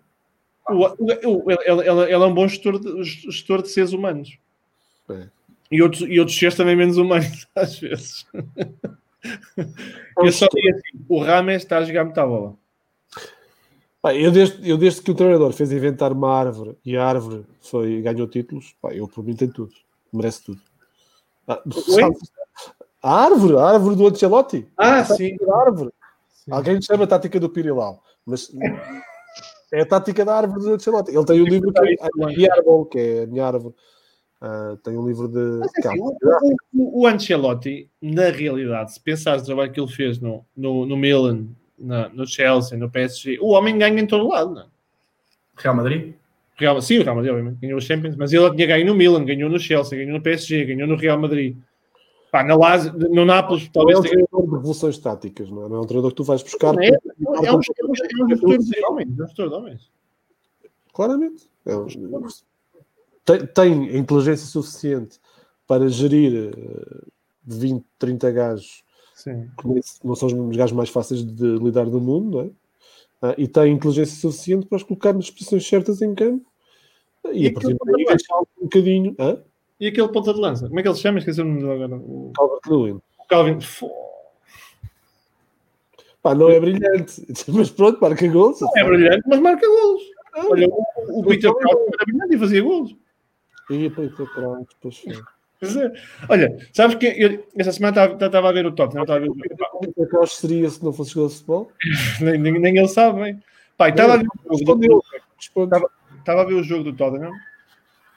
Ele, 0.69 2.13
é 2.13 2.19
um 2.19 2.35
bom 2.35 2.49
gestor 2.49 2.79
de, 2.79 3.05
gestor 3.05 3.63
de 3.63 3.69
seres 3.69 3.93
humanos. 3.93 4.39
É. 5.11 5.29
E 5.71 5.83
outros, 5.83 6.03
e 6.03 6.19
outros 6.19 6.39
seres 6.39 6.57
também 6.57 6.77
menos 6.77 6.97
humanos, 6.97 7.47
às 7.55 7.79
vezes. 7.79 8.27
Eu 10.19 10.33
só 10.33 10.47
digo 10.53 10.69
assim: 10.69 11.05
o 11.09 11.23
Rames 11.23 11.63
está 11.63 11.79
a 11.79 11.85
jogar 11.85 12.05
muita 12.05 12.27
bola. 12.27 12.55
Pá, 14.01 14.15
eu, 14.15 14.31
desde, 14.31 14.69
eu 14.69 14.79
desde 14.79 15.03
que 15.03 15.11
o 15.11 15.15
treinador 15.15 15.53
fez 15.53 15.73
inventar 15.73 16.13
uma 16.13 16.33
árvore 16.33 16.77
e 16.85 16.97
a 16.97 17.05
árvore 17.05 17.45
foi, 17.61 18.01
ganhou 18.01 18.29
títulos, 18.29 18.75
pá, 18.81 18.93
eu 18.93 19.09
por 19.09 19.25
mim 19.25 19.35
tem 19.35 19.49
tudo. 19.51 19.73
Merece 20.13 20.45
tudo. 20.45 20.61
Ah, 21.47 21.61
a 23.03 23.25
árvore, 23.25 23.57
a 23.57 23.63
árvore 23.65 23.97
do 23.97 24.07
Ancelotti. 24.07 24.69
Ah, 24.77 25.01
A 25.01 25.05
tática 25.05 25.47
da 25.47 25.57
árvore. 25.57 25.91
Alguém 26.51 26.75
lhe 26.77 26.83
chama 26.83 27.05
a 27.05 27.07
tática 27.07 27.39
do 27.41 27.51
Pirilau, 27.51 28.03
mas 28.25 28.51
é 29.73 29.81
a 29.83 29.87
tática 29.87 30.25
da 30.25 30.37
árvore 30.37 30.61
do 30.65 30.75
Ancelotti. 30.75 31.11
Ele 31.15 31.25
tem 31.25 31.41
um 31.43 31.45
livro 31.45 31.73
que 31.73 31.81
é 31.81 31.95
a 32.01 32.55
árvore, 32.57 32.89
que 32.91 32.99
é 32.99 33.23
a 33.23 33.27
minha 33.27 33.47
árvore. 33.47 33.75
Ah, 34.41 34.77
tem 34.85 34.97
um 34.97 35.07
livro 35.07 35.27
de. 35.29 35.59
Mas, 35.59 35.71
assim, 35.87 35.99
o, 36.01 36.17
o- 36.75 37.01
o 37.03 37.07
Ancelotti, 37.07 37.91
na 38.01 38.31
realidade, 38.31 38.93
se 38.95 39.01
pensares 39.01 39.43
no 39.43 39.47
trabalho 39.47 39.73
que 39.73 39.81
ele 39.81 39.91
fez 39.93 40.21
no, 40.21 40.45
no, 40.57 40.87
no 40.87 40.97
Milan, 40.97 41.49
na- 41.79 42.09
no 42.11 42.27
Chelsea, 42.27 42.77
no 42.79 42.91
PSG, 42.91 43.39
o 43.41 43.49
homem 43.49 43.79
ganha 43.79 44.01
em 44.01 44.07
todo 44.07 44.29
lado, 44.29 44.55
não 44.55 44.63
é? 44.63 44.67
Real 45.57 45.75
Madrid? 45.75 46.15
Real, 46.57 46.81
sim, 46.83 46.99
o 46.99 47.03
Real 47.05 47.15
Madrid, 47.17 47.33
obviamente, 47.33 47.61
ganhou 47.61 47.79
os 47.79 47.85
Champions, 47.85 48.17
mas 48.17 48.33
ele 48.33 48.51
tinha 48.55 48.67
ganho 48.67 48.87
no 48.87 48.95
Milan, 48.95 49.25
ganhou 49.25 49.49
no 49.49 49.59
Chelsea, 49.59 49.99
ganhou 49.99 50.13
no 50.17 50.23
PSG, 50.23 50.65
ganhou 50.65 50.89
no 50.89 50.97
Real 50.97 51.19
Madrid. 51.19 51.57
Pá, 52.31 52.43
na 52.43 52.55
Lazio, 52.57 52.93
no 52.93 53.25
Nápoles, 53.25 53.63
Não 53.63 53.69
é 53.69 53.73
talvez 53.73 53.99
um 53.99 54.03
tenha. 54.03 54.13
treinador 54.13 54.43
de 54.51 54.57
revoluções 54.57 54.99
táticas, 54.99 55.51
não 55.51 55.65
é? 55.65 55.69
Não 55.69 55.77
é 55.77 55.81
um 55.81 55.85
treinador 55.87 56.11
que 56.11 56.17
tu 56.17 56.25
vais 56.25 56.43
buscar. 56.43 56.75
Não 56.75 56.83
é, 56.83 56.89
é 56.89 56.91
um, 56.93 57.35
é 57.35 57.41
um, 57.41 57.45
é 57.47 57.57
um 57.57 57.63
gestor 57.63 57.87
de 58.59 58.85
homens, 58.85 59.09
é 59.09 59.13
um 59.23 59.27
gestor 59.27 59.49
de 59.49 59.55
homens. 59.55 59.91
claramente. 60.93 61.49
É 61.65 61.77
um- 61.77 61.87
tem, 63.25 63.47
tem 63.47 63.89
a 63.91 63.97
inteligência 63.97 64.47
suficiente 64.47 65.19
para 65.67 65.89
gerir 65.89 66.51
eh, 66.57 67.01
20, 67.47 67.85
30 67.99 68.31
gajos 68.31 68.83
Sim. 69.19 69.51
não 70.05 70.15
são 70.15 70.49
os 70.49 70.57
gajos 70.57 70.77
mais 70.77 70.89
fáceis 70.91 71.25
de 71.25 71.59
lidar 71.59 71.87
do 71.87 72.01
mundo, 72.01 72.39
não 72.39 72.45
é? 72.45 72.51
Ah, 73.21 73.35
e 73.37 73.49
tem 73.49 73.73
inteligência 73.73 74.15
suficiente 74.17 74.67
para 74.67 74.77
os 74.77 74.85
colocar 74.85 75.13
nas 75.13 75.29
posições 75.29 75.67
certas 75.67 76.01
em 76.01 76.15
campo 76.15 76.47
e, 77.33 77.47
E 77.47 77.49
a 77.49 77.53
partir 77.53 77.77
daí 77.85 78.05
deixar 78.05 78.39
um 78.39 78.63
bocadinho. 78.63 79.17
Hã? 79.19 79.43
E 79.81 79.89
aquele 79.89 80.07
ponta 80.09 80.33
de 80.33 80.39
lança? 80.39 80.69
Como 80.69 80.79
é 80.79 80.83
que 80.83 80.89
ele 80.89 80.95
se 80.95 81.03
chama? 81.03 81.19
Esqueci-me 81.19 81.69
agora. 81.69 81.97
O 81.97 82.33
Calvert 82.37 82.61
Lewin. 82.69 83.01
o 83.19 83.27
Calvin. 83.29 83.59
Pá, 86.23 86.35
não 86.37 86.49
é 86.49 86.61
brilhante, 86.61 87.27
mas 87.49 87.71
pronto, 87.71 88.01
marca 88.01 88.29
gols. 88.29 88.61
É 88.77 88.85
brilhante, 88.85 89.23
mas 89.27 89.41
marca 89.41 89.67
golos. 89.67 90.03
Olha, 90.49 90.69
o, 90.69 91.21
o 91.21 91.25
Peter 91.25 91.53
Crouch 91.53 91.91
era 91.93 92.05
brilhante 92.07 92.37
e 92.37 92.39
fazia 92.39 92.63
golos. 92.63 92.97
E 93.69 93.89
depois 93.89 94.13
foi 94.15 94.27
para 94.27 94.63
dizer, 95.67 95.93
Olha, 96.29 96.57
sabes 96.73 96.97
que 96.97 97.07
eu, 97.07 97.47
essa 97.57 97.73
semana 97.73 98.05
estava, 98.13 98.49
a 98.49 98.53
ver 98.53 98.67
o 98.67 98.73
Tottenham, 98.73 99.03
estava 99.03 99.19
a 99.19 99.23
ver 99.23 99.31
o 99.31 99.35
que 99.35 100.03
é 100.03 100.07
que 100.21 100.27
seria 100.29 100.71
se 100.71 100.85
não 100.85 100.93
fosse 100.93 101.13
jogador 101.13 101.29
de 101.31 101.35
futebol? 101.37 101.73
nem, 102.21 102.39
nem, 102.39 102.59
nem 102.61 102.77
ele 102.79 102.89
sabe, 102.89 103.21
bem. 103.23 103.43
Pai, 103.77 103.91
estava 103.91 104.15
a 104.15 104.17
ver 104.19 104.27
o 104.45 104.59
jogo 104.59 105.03
estava 106.19 106.43
a 106.43 106.45
ver 106.45 106.55
o 106.55 106.63
jogo 106.65 106.85
do 106.85 106.93
Tottenham 106.93 107.33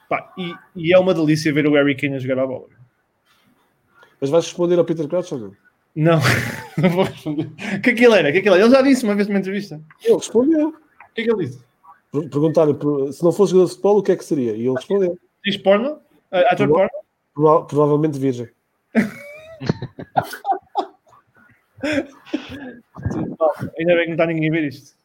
pá, 0.08 0.32
e, 0.36 0.52
e 0.76 0.92
é 0.92 0.98
uma 0.98 1.14
delícia 1.14 1.52
ver 1.52 1.66
o 1.66 1.72
Harry 1.72 1.94
Kane 1.96 2.16
a 2.16 2.18
jogar 2.18 2.38
a 2.42 2.46
bola. 2.46 2.66
Mas 4.20 4.30
vais 4.30 4.44
responder 4.44 4.78
ao 4.78 4.84
Peter 4.84 5.08
Crouch 5.08 5.34
ou 5.34 5.40
não? 5.40 5.52
Não, 5.94 6.20
não 6.78 6.88
vou 6.90 7.04
responder. 7.04 7.50
O 7.76 7.80
que 7.80 7.90
aquilo 7.90 8.14
era? 8.14 8.30
Que 8.32 8.38
aquilo 8.38 8.54
era? 8.54 8.64
Ele 8.64 8.74
já 8.74 8.82
disse 8.82 9.04
uma 9.04 9.14
vez 9.14 9.26
numa 9.28 9.38
entrevista. 9.38 9.80
Ele 10.02 10.14
respondeu. 10.14 10.68
O 10.68 11.14
que 11.14 11.20
é 11.22 11.24
que 11.24 11.30
ele 11.30 11.46
disse? 11.46 11.60
Per- 12.12 12.28
Perguntaram 12.30 12.74
per- 12.74 13.12
se 13.12 13.22
não 13.22 13.32
fosse 13.32 13.52
jogador 13.52 13.66
de 13.66 13.70
futebol, 13.72 13.98
o 13.98 14.02
que 14.02 14.12
é 14.12 14.16
que 14.16 14.24
seria? 14.24 14.52
E 14.52 14.66
ele 14.66 14.74
respondeu. 14.74 15.18
Diz 15.44 15.56
porno? 15.56 15.98
Ator 16.30 16.66
Não. 16.68 16.74
porno? 16.74 16.90
Prova- 17.34 17.64
provavelmente 17.66 18.18
virgem. 18.18 18.48
Ainda 23.78 23.94
bem 23.96 24.02
que 24.02 24.06
não 24.08 24.12
está 24.12 24.26
ninguém 24.26 24.48
a 24.48 24.52
ver 24.52 24.64
isto. 24.68 24.96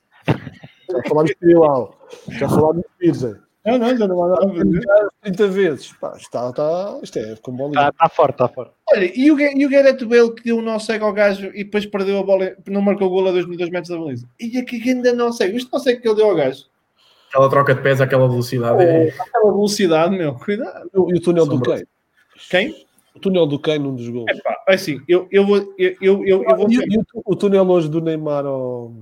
Já 0.89 1.01
falámos 1.07 1.31
de 1.31 1.37
Bilal. 1.47 2.07
Já 2.29 2.49
falámos 2.49 2.83
de 2.83 3.11
virgem. 3.11 3.35
Não, 3.65 3.77
não, 3.77 3.97
já 3.97 4.07
não 4.07 4.23
há 4.23 4.29
nada 4.29 4.45
a 4.45 4.49
fazer. 4.49 4.81
30 5.23 5.47
vezes. 5.49 5.91
Pá, 5.93 6.13
está, 6.15 6.49
está, 6.49 6.99
isto 7.03 7.19
é 7.19 7.35
com 7.41 7.51
bolinha. 7.51 7.89
Está 7.89 7.91
tá 7.91 8.09
forte, 8.09 8.33
está 8.35 8.47
forte. 8.47 8.71
Olha, 8.93 9.11
e 9.13 9.29
o, 9.29 9.37
e 9.39 9.65
o 9.65 9.69
Gareth 9.69 10.05
Bale 10.05 10.33
que 10.33 10.43
deu 10.43 10.57
um 10.57 10.61
nó 10.61 10.79
cego 10.79 11.05
ao 11.05 11.11
gajo 11.13 11.47
e 11.53 11.65
depois 11.65 11.85
perdeu 11.85 12.19
a 12.19 12.23
bola, 12.23 12.55
não 12.67 12.81
marcou 12.81 13.07
o 13.07 13.09
gol 13.09 13.27
a 13.27 13.31
2 13.31 13.45
metros 13.45 13.89
da 13.89 13.97
baliza. 13.97 14.25
E 14.39 14.57
aqui 14.57 14.81
ainda 14.89 15.11
não 15.11 15.33
cego. 15.33 15.57
Isto 15.57 15.69
não 15.73 15.79
sei 15.79 15.97
que 15.97 16.07
ele 16.07 16.15
deu 16.15 16.29
ao 16.29 16.35
gajo. 16.35 16.65
Aquela 17.29 17.49
troca 17.49 17.75
de 17.75 17.81
pés, 17.81 17.99
aquela 17.99 18.27
velocidade. 18.29 18.81
é- 18.83 19.09
Aquela 19.09 19.51
velocidade, 19.51 20.17
meu, 20.17 20.33
cuidado. 20.35 20.89
E 20.93 21.17
o 21.17 21.21
túnel 21.21 21.45
do 21.45 21.55
Sombra. 21.55 21.85
Quem? 22.49 22.85
O 23.15 23.19
túnel 23.19 23.47
do 23.47 23.57
Kane 23.59 23.79
num 23.79 23.95
dos 23.95 24.07
gols. 24.09 24.25
É 24.29 24.35
pá, 24.41 24.55
assim, 24.67 25.01
eu, 25.07 25.27
eu 25.31 25.45
vou. 25.45 25.57
Eu, 25.77 25.95
eu, 26.01 26.25
eu, 26.25 26.43
eu 26.43 26.55
vou. 26.55 26.71
E, 26.71 26.77
o- 26.77 26.83
e 26.83 26.97
o, 26.97 27.05
o 27.25 27.35
túnel 27.35 27.67
hoje 27.67 27.89
do 27.89 27.99
Neymar 27.99 28.45
ao, 28.45 28.93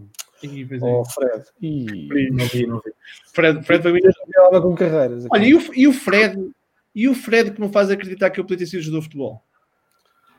Ih, 0.42 0.62
é. 0.64 1.04
Fred. 1.14 1.44
E 1.62 2.30
Não 2.32 2.46
vi, 2.48 2.68
não 2.68 2.78
vi. 2.80 2.92
Fred, 3.34 3.64
Fred 3.66 3.82
para 3.84 3.92
mim. 3.92 4.00
ela 4.36 4.62
com 4.62 4.76
carreiras. 4.76 5.26
Olha, 5.32 5.46
e 5.46 5.54
o, 5.56 5.62
e 5.74 5.88
o 5.88 5.92
Fred? 5.94 6.50
E 6.94 7.10
o 7.10 7.14
Fred 7.16 7.52
que 7.52 7.60
me 7.60 7.68
faz 7.70 7.90
acreditar 7.92 8.30
que 8.30 8.40
eu 8.40 8.44
podia 8.46 8.60
ter 8.60 8.68
sido 8.68 8.82
jogador 8.82 9.00
de 9.00 9.06
futebol? 9.06 9.44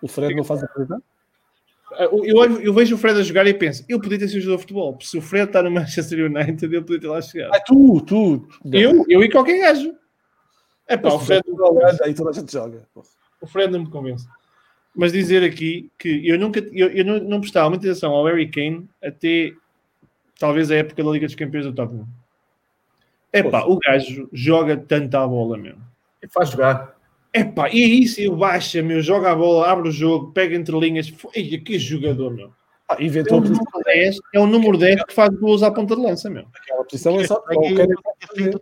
O 0.01 0.09
Fred 0.09 0.35
não 0.35 0.45
faz 0.45 0.63
acreditar? 0.63 0.99
Ah, 1.93 2.05
Eu, 2.05 2.61
eu 2.61 2.73
vejo 2.73 2.95
o 2.95 2.99
Fred 2.99 3.19
a 3.21 3.23
jogar 3.23 3.47
e 3.47 3.53
penso, 3.55 3.85
eu 3.89 4.01
podia 4.01 4.19
ter 4.19 4.29
sido 4.29 4.41
jogador 4.41 4.57
de 4.57 4.63
futebol. 4.63 4.99
Se 5.03 5.19
o 5.19 5.23
Fred 5.23 5.47
está 5.49 5.63
no 5.63 5.71
Manchester 5.71 6.25
United, 6.31 6.65
ele 6.65 6.81
podia 6.83 7.01
ter 7.01 7.09
lá 7.09 7.21
chegado. 7.21 7.55
Ah, 7.55 7.61
tu, 7.61 8.01
tu. 8.03 8.49
Eu, 8.73 9.05
eu 9.09 9.23
e 9.23 9.31
qualquer 9.31 9.59
gajo. 9.61 9.93
É 10.89 10.97
pá, 10.97 11.13
o 11.13 11.19
Fred, 11.19 11.43
Aí 12.03 12.15
toda 12.15 12.31
a 12.31 12.33
gente 12.33 12.53
joga. 12.53 12.83
o 13.41 13.47
Fred 13.47 13.73
não 13.73 13.81
me 13.81 13.91
convence. 13.91 14.27
Mas 14.95 15.13
dizer 15.13 15.43
aqui 15.45 15.91
que 15.99 16.27
eu 16.27 16.39
nunca 16.39 16.61
eu, 16.73 16.89
eu 16.89 17.05
não, 17.05 17.19
não 17.19 17.41
prestava 17.41 17.69
muita 17.69 17.87
atenção 17.87 18.13
ao 18.13 18.25
Harry 18.25 18.49
Kane 18.51 18.89
até 19.03 19.53
talvez 20.39 20.71
a 20.71 20.77
época 20.77 21.03
da 21.05 21.11
Liga 21.11 21.27
dos 21.27 21.35
Campeões 21.35 21.67
do 21.67 21.75
Tottenham. 21.75 22.07
É 23.33 23.43
pá, 23.43 23.65
o 23.65 23.79
gajo 23.79 24.29
joga 24.33 24.77
tanta 24.77 25.23
a 25.23 25.27
bola 25.27 25.59
mesmo. 25.59 25.83
E 26.23 26.29
faz 26.29 26.51
jogar. 26.51 26.97
É 27.33 27.45
pá, 27.45 27.69
e 27.69 27.83
é 27.83 27.87
isso, 27.87 28.19
ele 28.21 28.35
baixa, 28.35 28.83
meu, 28.83 29.03
joga 29.03 29.31
a 29.31 29.35
bola, 29.35 29.69
abre 29.71 29.91
o 29.91 29.93
jogo, 29.93 30.33
pega 30.33 30.55
entre 30.57 30.79
linhas. 30.79 31.13
Ei, 31.35 31.59
que 31.59 31.79
jogador, 31.79 32.31
meu. 32.31 32.51
Ah, 32.89 32.97
É 32.99 33.05
inventou 33.05 33.39
o 33.39 33.41
a 33.41 33.43
posição. 33.43 33.65
número 33.65 33.85
10, 33.85 34.19
é 34.33 34.41
o 34.41 34.47
número 34.47 34.79
10 34.79 35.05
que 35.05 35.13
faz 35.13 35.35
gols 35.39 35.63
à 35.63 35.71
ponta 35.71 35.95
de 35.97 36.01
lança, 36.03 36.31
meu. 36.31 36.47
Aquela 36.55 36.85
posição 36.85 37.21
é 37.21 37.27
só. 37.27 37.43
Estranho 37.51 38.61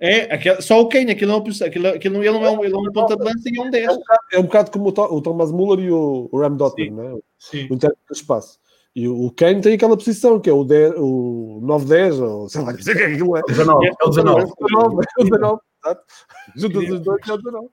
o. 0.00 0.04
É, 0.04 0.34
aquele, 0.34 0.60
só 0.60 0.80
o 0.80 0.88
Kane, 0.88 1.10
aquilo 1.12 1.32
não 1.32 1.38
é 1.38 1.66
aquilo, 1.66 1.88
aquilo 1.88 2.14
não, 2.14 2.22
ele 2.22 2.32
não 2.32 2.44
é 2.44 2.50
um, 2.50 2.64
ele 2.64 2.74
é 2.74 2.76
um 2.76 2.92
ponta 2.92 3.16
de 3.16 3.24
lança 3.24 3.48
e 3.48 3.58
é 3.58 3.62
um 3.62 3.70
10. 3.70 3.98
É 4.32 4.38
um 4.38 4.42
bocado 4.42 4.70
como 4.70 4.88
o, 4.88 4.92
To- 4.92 5.14
o 5.14 5.22
Thomas 5.22 5.50
Muller 5.50 5.84
e 5.84 5.90
o, 5.90 6.28
o 6.30 6.38
Ram 6.40 6.54
Dotman, 6.56 6.86
Sim. 6.86 6.90
não 6.90 7.04
é? 7.04 7.12
o 7.70 7.74
interno 7.74 7.96
do 8.08 8.12
espaço. 8.14 8.58
E 8.94 9.08
o, 9.08 9.26
o 9.26 9.30
Kane 9.30 9.60
tem 9.60 9.74
aquela 9.74 9.96
posição 9.96 10.40
que 10.40 10.48
é 10.48 10.52
o, 10.52 10.64
10, 10.64 10.94
o 10.96 11.60
9-10, 11.62 12.22
ou 12.22 12.48
sei 12.48 12.62
lá, 12.62 12.72
não 12.72 12.80
sei 12.80 12.94
o 12.94 12.96
que 12.96 13.02
é 13.02 13.06
aquilo 13.06 13.36
é. 13.36 13.42
19, 13.46 13.86
é 13.86 13.90
o 14.04 14.08
19. 14.08 14.42
O 14.58 14.64
19, 14.66 14.96
é 14.96 15.20
o 15.20 15.24
19, 15.24 15.60
exato. 15.84 16.04
Juntas 16.56 16.90
os 16.90 17.00
dois, 17.00 17.28
é 17.28 17.32
o 17.32 17.36
19. 17.38 17.68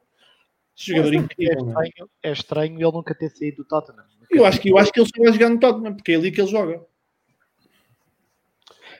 Jogador 0.76 1.14
É 1.14 1.18
incrível, 1.18 1.68
estranho, 1.68 2.10
é 2.24 2.32
estranho 2.32 2.74
ele 2.76 2.91
nunca 2.91 3.14
ter 3.14 3.30
saído 3.30 3.58
do 3.58 3.66
Tottenham. 3.66 4.04
Eu 4.32 4.44
acho, 4.45 4.60
que, 4.60 4.70
eu 4.70 4.78
acho 4.78 4.91
que 4.91 5.00
ele 5.00 5.08
só 5.16 5.24
vai 5.24 5.32
jogar 5.34 5.50
no 5.50 5.60
Tottenham, 5.60 5.94
porque 5.95 6.12
é 6.14 6.16
ali 6.16 6.32
que 6.32 6.41
ele 6.41 6.50
joga. 6.50 6.82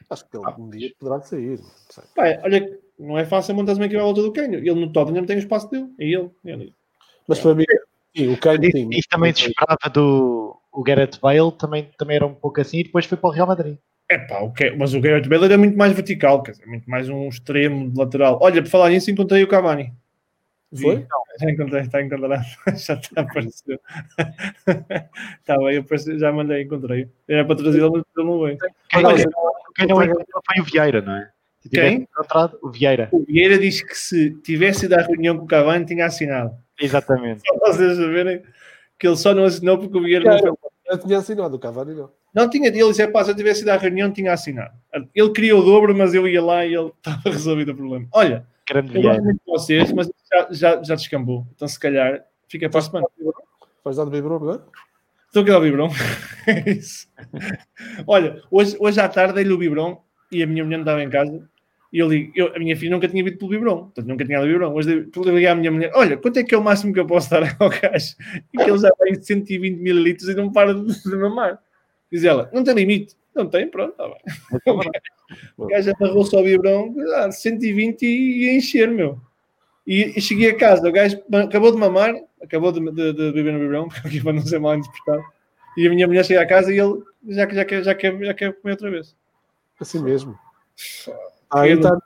Acho 0.10 0.30
que 0.30 0.38
ele 0.38 0.45
um 0.60 0.70
dia 0.70 0.94
poderá 1.00 1.22
sair. 1.22 1.60
não 1.60 1.70
sei. 1.90 2.04
Pá, 2.16 2.41
olha, 2.44 2.80
não 3.04 3.18
é 3.18 3.26
fácil 3.26 3.56
montar 3.56 3.74
uma 3.74 3.86
equipa 3.86 4.02
à 4.02 4.06
volta 4.06 4.22
do 4.22 4.32
Kane. 4.32 4.58
Ele 4.58 4.74
no 4.74 4.92
Tottenham 4.92 5.26
tem 5.26 5.36
o 5.36 5.40
espaço 5.40 5.70
dele. 5.70 5.90
É 6.00 6.06
ele. 6.06 6.30
É 6.46 6.52
ele. 6.52 6.74
Mas 7.28 7.40
para 7.40 7.56
mim, 7.56 7.66
sim, 8.16 8.34
o 8.34 8.38
Kane 8.38 8.72
sim. 8.72 8.90
isso 8.92 9.08
também 9.10 9.34
se 9.34 9.48
esperava 9.48 9.90
do 9.94 10.58
o 10.72 10.84
Gareth 10.84 11.20
Bale, 11.22 11.52
também, 11.52 11.90
também 11.98 12.16
era 12.16 12.26
um 12.26 12.34
pouco 12.34 12.60
assim, 12.60 12.80
e 12.80 12.84
depois 12.84 13.06
foi 13.06 13.18
para 13.18 13.30
o 13.30 13.32
Real 13.32 13.48
Madrid. 13.48 13.78
É 14.10 14.18
pá, 14.18 14.40
o 14.40 14.52
que, 14.52 14.72
mas 14.72 14.94
o 14.94 15.00
Gareth 15.00 15.28
Bale 15.30 15.46
era 15.46 15.58
muito 15.58 15.78
mais 15.78 15.94
vertical, 15.94 16.42
quer 16.42 16.52
dizer, 16.52 16.66
muito 16.66 16.90
mais 16.90 17.08
um 17.08 17.30
extremo 17.30 17.92
de 17.92 17.98
lateral. 17.98 18.40
Olha, 18.42 18.62
por 18.62 18.70
falar 18.70 18.90
nisso, 18.90 19.12
encontrei 19.12 19.44
o 19.44 19.48
Cavani. 19.48 19.94
Foi? 20.76 21.06
Já 21.40 21.52
encontrei, 21.52 21.82
está 21.82 22.02
encontrado. 22.02 22.44
já 22.76 22.96
está 22.96 23.22
a 23.22 23.24
aparecer. 23.24 23.80
Está 25.40 25.58
bem, 25.60 26.20
já 26.20 26.32
mandei, 26.32 26.64
encontrei. 26.64 27.08
Era 27.28 27.46
para 27.46 27.56
trazê-lo, 27.56 27.92
mas 27.92 28.04
ele 28.18 28.28
não 28.28 28.42
veio. 28.42 28.58
Quem, 28.58 29.04
quem 29.76 29.88
não 29.88 30.04
encontrou 30.04 30.42
foi 30.46 30.62
o 30.62 30.64
Vieira, 30.64 31.02
não 31.02 31.16
é? 31.16 31.30
Quem? 31.69 32.07
encontrado, 32.11 32.57
o 32.61 32.69
Vieira. 32.69 33.10
O 33.11 33.23
Vieira 33.23 33.57
diz 33.57 33.81
que 33.81 33.95
se 33.95 34.31
tivesse 34.41 34.85
ido 34.85 34.95
à 34.95 35.02
reunião 35.02 35.38
com 35.38 35.45
o 35.45 35.48
Cavani, 35.48 35.85
tinha 35.85 36.06
assinado. 36.06 36.52
Exatamente. 36.80 37.41
Só 37.45 37.57
vocês 37.60 37.98
saberem 37.98 38.41
que 38.99 39.07
ele 39.07 39.15
só 39.15 39.34
não 39.34 39.45
assinou 39.45 39.77
porque 39.77 39.98
o 39.98 40.03
Vieira 40.03 40.31
não 40.31 40.40
foi. 40.40 40.52
Eu 40.85 40.98
tinha 40.98 41.18
assinado, 41.18 41.56
o 41.56 41.60
Cavani 41.60 41.95
não. 41.95 42.10
Não 42.34 42.49
tinha, 42.49 42.68
ele 42.68 42.88
disse, 42.88 43.02
é 43.02 43.07
pá, 43.07 43.23
se 43.23 43.31
eu 43.31 43.35
tivesse 43.35 43.61
ido 43.61 43.69
à 43.69 43.77
reunião, 43.77 44.11
tinha 44.11 44.34
assinado. 44.34 44.73
Ele 45.14 45.31
queria 45.31 45.56
o 45.56 45.61
dobro, 45.61 45.95
mas 45.95 46.14
eu 46.14 46.27
ia 46.27 46.44
lá 46.44 46.65
e 46.65 46.73
ele 46.73 46.91
estava 46.98 47.22
resolvido 47.26 47.72
o 47.72 47.76
problema. 47.76 48.07
Olha, 48.11 48.45
Grande 48.68 48.95
eu 48.95 49.02
gosto 49.02 49.23
muito 49.23 49.38
de 49.38 49.52
vocês, 49.52 49.91
mas 49.91 50.10
já, 50.31 50.48
já, 50.52 50.84
já 50.84 50.95
descambou. 50.95 51.45
Então, 51.56 51.68
se 51.68 51.80
calhar, 51.80 52.23
fica 52.48 52.69
para 52.69 52.80
a 52.80 52.84
semana. 52.84 53.07
Faz 53.84 53.98
dar 53.98 54.06
de 54.06 54.11
Bibron, 54.11 54.40
não 54.40 54.53
é? 54.53 54.60
Estou 55.27 55.44
aqui 55.44 55.52
ao 55.52 55.61
Vibron. 55.61 55.90
É 56.45 56.72
isso. 56.72 57.07
Olha, 58.06 58.41
hoje, 58.52 58.76
hoje 58.77 58.99
à 58.99 59.07
tarde 59.07 59.35
dei-lhe 59.35 59.53
o 59.53 59.57
Vibron 59.57 60.03
e 60.30 60.44
a 60.44 60.48
minha 60.48 60.61
mulher 60.61 60.76
não 60.76 60.84
estava 60.84 61.02
em 61.02 61.10
casa. 61.10 61.49
E 61.94 61.99
eu 61.99 62.10
ligo, 62.10 62.32
eu, 62.36 62.56
a 62.56 62.57
minha 62.57 62.76
filha 62.76 62.90
nunca 62.90 63.07
tinha 63.07 63.24
vindo 63.24 63.38
pelo 63.38 63.52
Vibron, 63.52 63.84
portanto 63.84 64.07
nunca 64.07 64.26
tinha 64.26 64.40
dado 64.40 64.49
Vibron. 64.49 64.74
Hoje 64.74 65.07
liguei 65.15 65.45
à 65.45 65.53
minha 65.53 65.72
mulher: 65.72 65.91
Olha, 65.94 66.18
quanto 66.18 66.40
é 66.40 66.44
que 66.44 66.56
é 66.56 66.57
o 66.57 66.64
máximo 66.64 66.91
que 66.91 66.99
eu 66.99 67.06
posso 67.06 67.30
dar 67.30 67.56
ao 67.60 67.70
gajo? 67.70 68.15
E 68.52 68.57
que 68.57 68.68
ele 68.68 68.80
já 68.80 68.90
tem 68.98 69.14
120 69.14 69.78
mililitros 69.78 70.28
e 70.28 70.34
não 70.34 70.52
para 70.52 70.74
de, 70.74 71.03
de 71.03 71.15
mamar. 71.15 71.60
Diz 72.11 72.24
ela: 72.24 72.49
Não 72.52 72.64
tem 72.64 72.74
limite. 72.74 73.15
Não 73.36 73.48
tem, 73.48 73.70
pronto, 73.70 73.91
está 73.91 74.07
bem. 74.07 74.91
O 75.57 75.65
gajo 75.65 75.91
amarrou-se 75.99 76.36
ao 76.36 76.44
Vibron, 76.44 76.94
ah, 77.15 77.32
120 77.32 78.03
e 78.03 78.45
ia 78.45 78.57
encher, 78.57 78.91
meu. 78.91 79.20
E, 79.86 80.14
e 80.15 80.22
cheguei 80.22 80.52
a 80.52 80.56
casa, 80.56 80.88
o 80.88 80.91
gajo 80.91 81.20
acabou 81.32 81.72
de 81.72 81.78
mamar, 81.78 82.14
acabou 82.41 82.72
de, 82.72 82.80
de, 82.91 83.14
de 83.14 83.32
beber 83.32 83.53
no 83.53 83.60
Vibron, 83.60 83.88
porque 84.02 84.22
para 84.22 84.34
não 84.34 84.41
ser 84.41 84.60
mal 84.60 84.76
interpretado. 84.76 85.24
E 85.76 85.88
a 85.88 85.90
minha 85.90 86.06
mulher 86.06 86.24
chega 86.24 86.41
a 86.41 86.45
casa 86.45 86.72
e 86.72 86.80
ele 86.80 87.02
já, 87.30 87.49
já, 87.49 87.65
quer, 87.65 87.84
já, 87.84 87.95
quer, 87.95 88.20
já 88.20 88.34
quer 88.34 88.53
comer 88.53 88.74
outra 88.74 88.91
vez. 88.91 89.15
Assim 89.80 90.03
mesmo. 90.03 90.38
Ah, 91.54 91.62
aí 91.62 91.74
está 91.74 91.98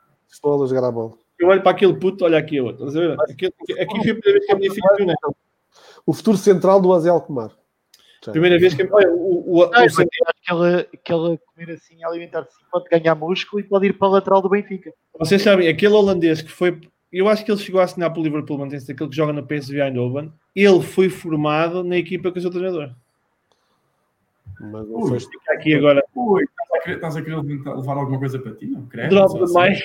bolas, 0.43 0.69
jogar 0.69 0.87
a 0.87 0.91
bola. 0.91 1.13
Eu 1.39 1.47
olho 1.49 1.61
para 1.61 1.71
aquele 1.71 1.93
puto, 1.95 2.25
olha 2.25 2.37
aqui 2.37 2.57
a 2.57 2.63
outra. 2.63 2.87
Estás 2.87 2.95
a 2.95 2.99
ver? 3.07 3.21
Aqui, 3.21 3.45
aqui, 3.45 3.53
foi 3.67 4.11
a 4.11 4.15
primeira 4.15 4.31
vez 4.33 4.45
que 4.45 4.51
a 4.51 4.55
minha 4.55 4.71
filha 4.71 4.95
viu, 4.97 5.05
né? 5.05 5.15
O 6.05 6.13
futuro 6.13 6.37
central 6.37 6.81
do 6.81 6.93
Azel 6.93 7.19
Comar. 7.21 7.51
Primeira 8.31 8.59
vez 8.59 8.73
que. 8.73 8.83
Olha, 8.91 9.09
o, 9.11 9.15
o, 9.15 9.53
o, 9.53 9.57
o- 9.59 9.73
acho 9.75 9.95
que 9.95 10.01
ele, 10.53 10.83
que 11.03 11.13
ele 11.13 11.33
a 11.35 11.37
comer 11.37 11.71
assim, 11.73 12.03
alimentar-se 12.03 12.49
assim, 12.49 12.65
pode 12.71 12.89
ganhar 12.89 13.15
músculo 13.15 13.59
e 13.61 13.63
pode 13.63 13.85
ir 13.87 13.93
para 13.97 14.07
a 14.07 14.11
lateral 14.11 14.41
do 14.41 14.49
Benfica. 14.49 14.91
vocês 15.17 15.41
sabem, 15.41 15.67
aquele 15.67 15.93
holandês 15.93 16.41
que 16.41 16.51
foi. 16.51 16.79
Eu 17.13 17.29
acho 17.29 17.45
que 17.45 17.51
ele 17.51 17.59
chegou 17.59 17.79
a 17.79 17.85
assinar 17.85 18.11
pelo 18.11 18.25
Liverpool, 18.25 18.57
mantém-se 18.57 18.91
aquele 18.91 19.09
que 19.09 19.15
joga 19.15 19.31
no 19.31 19.45
PSV 19.45 19.79
Eindhoven. 19.81 20.33
Ele 20.55 20.81
foi 20.81 21.07
formado 21.09 21.83
na 21.83 21.95
equipa 21.95 22.31
que 22.31 22.37
eu 22.39 22.41
sou 22.41 22.51
treinador. 22.51 22.91
Mas 24.59 24.87
não 24.87 24.99
Ui, 24.99 25.09
foi. 25.09 25.19
Fica 25.19 25.53
aqui 25.53 25.75
agora. 25.75 26.03
Ui, 26.15 26.43
estás 26.43 26.71
a 26.71 26.83
querer, 26.83 26.95
estás 26.95 27.17
a 27.17 27.21
querer 27.21 27.35
levar 27.37 27.75
levar 27.75 27.97
alguma 27.97 28.19
coisa 28.19 28.39
para 28.39 28.55
ti? 28.55 28.67
Não 28.67 28.85
creio. 28.87 29.09
Drop 29.09 29.37
the 29.37 29.43
assim. 29.43 29.59
mic. 29.59 29.83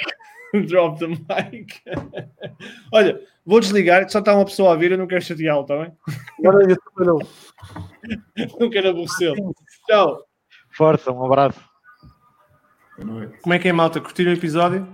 Drop 0.68 0.98
the 0.98 1.06
mic. 1.08 1.80
Olha, 2.92 3.20
vou 3.44 3.60
desligar, 3.60 4.08
só 4.10 4.18
está 4.18 4.34
uma 4.34 4.44
pessoa 4.44 4.72
a 4.72 4.76
vir, 4.76 4.92
eu 4.92 4.98
não 4.98 5.06
quero 5.06 5.22
chateá-lo, 5.22 5.62
está 5.62 5.76
bem? 5.78 5.92
Agora 6.38 6.70
eu 6.70 6.76
também 6.76 7.06
não. 8.38 8.58
Não 8.60 8.70
quero 8.70 8.90
aborrecê-lo. 8.90 9.54
Tchau. 9.86 10.24
Força, 10.70 11.12
um 11.12 11.24
abraço. 11.24 11.60
Boa 12.98 13.20
noite. 13.20 13.38
Como 13.40 13.54
é 13.54 13.58
que 13.58 13.68
é, 13.68 13.72
malta? 13.72 14.00
Curtiram 14.00 14.30
o 14.30 14.34
episódio? 14.34 14.86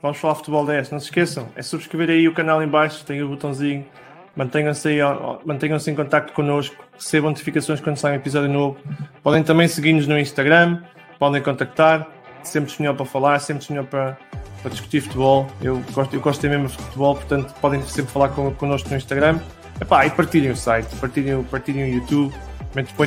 Vamos 0.00 0.18
falar 0.18 0.34
futebol 0.34 0.66
10. 0.66 0.90
Não 0.90 0.98
se 0.98 1.06
esqueçam, 1.06 1.48
é 1.54 1.62
subscrever 1.62 2.10
aí 2.10 2.26
o 2.26 2.34
canal 2.34 2.62
em 2.62 2.68
baixo, 2.68 3.04
tem 3.04 3.22
o 3.22 3.28
botãozinho. 3.28 3.86
Mantenham-se 4.34 4.98
mantenham-se 5.44 5.90
em 5.90 5.94
contato 5.94 6.32
connosco, 6.32 6.74
recebam 6.94 7.30
notificações 7.30 7.80
quando 7.80 7.96
sai 7.96 8.12
um 8.12 8.16
episódio 8.16 8.48
novo. 8.48 8.78
Podem 9.22 9.42
também 9.42 9.68
seguir-nos 9.68 10.06
no 10.06 10.18
Instagram, 10.18 10.82
podem 11.18 11.42
contactar, 11.42 12.08
sempre 12.42 12.68
disponível 12.68 12.96
para 12.96 13.06
falar, 13.06 13.38
sempre 13.40 13.58
disponível 13.58 13.88
para, 13.88 14.16
para 14.62 14.70
discutir 14.70 15.02
futebol. 15.02 15.46
Eu 15.60 15.82
gosto, 15.92 16.14
eu 16.14 16.20
gosto 16.20 16.48
mesmo 16.48 16.66
de 16.66 16.76
futebol, 16.76 17.14
portanto 17.14 17.54
podem 17.60 17.82
sempre 17.82 18.10
falar 18.10 18.30
con, 18.30 18.50
connosco 18.54 18.88
no 18.88 18.96
Instagram. 18.96 19.38
Epá, 19.80 20.06
e 20.06 20.10
partilhem 20.10 20.50
o 20.50 20.56
site, 20.56 20.94
partilhem, 20.96 21.42
partilhem 21.44 21.84
o 21.84 21.94
YouTube, 21.94 22.32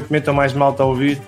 metam, 0.10 0.34
mais 0.34 0.54
malta 0.54 0.84
a 0.84 0.86
ouvir 0.86 1.22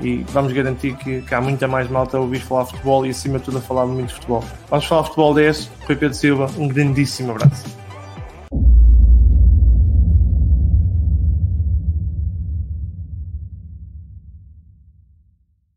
e 0.00 0.24
vamos 0.30 0.52
garantir 0.52 0.96
que, 0.96 1.22
que 1.22 1.34
há 1.34 1.40
muita 1.40 1.68
mais 1.68 1.88
malta 1.88 2.16
a 2.16 2.20
ouvir 2.20 2.40
falar 2.40 2.66
futebol 2.66 3.06
e 3.06 3.10
acima 3.10 3.38
de 3.38 3.44
tudo 3.44 3.58
a 3.58 3.60
falar 3.60 3.86
muito 3.86 4.08
de 4.08 4.14
futebol. 4.14 4.42
Vamos 4.68 4.86
falar 4.86 5.04
futebol 5.04 5.34
10, 5.34 5.70
Rui 5.86 5.96
Pedro 5.96 6.14
Silva, 6.14 6.50
um 6.56 6.66
grandíssimo 6.66 7.32
abraço. 7.32 7.83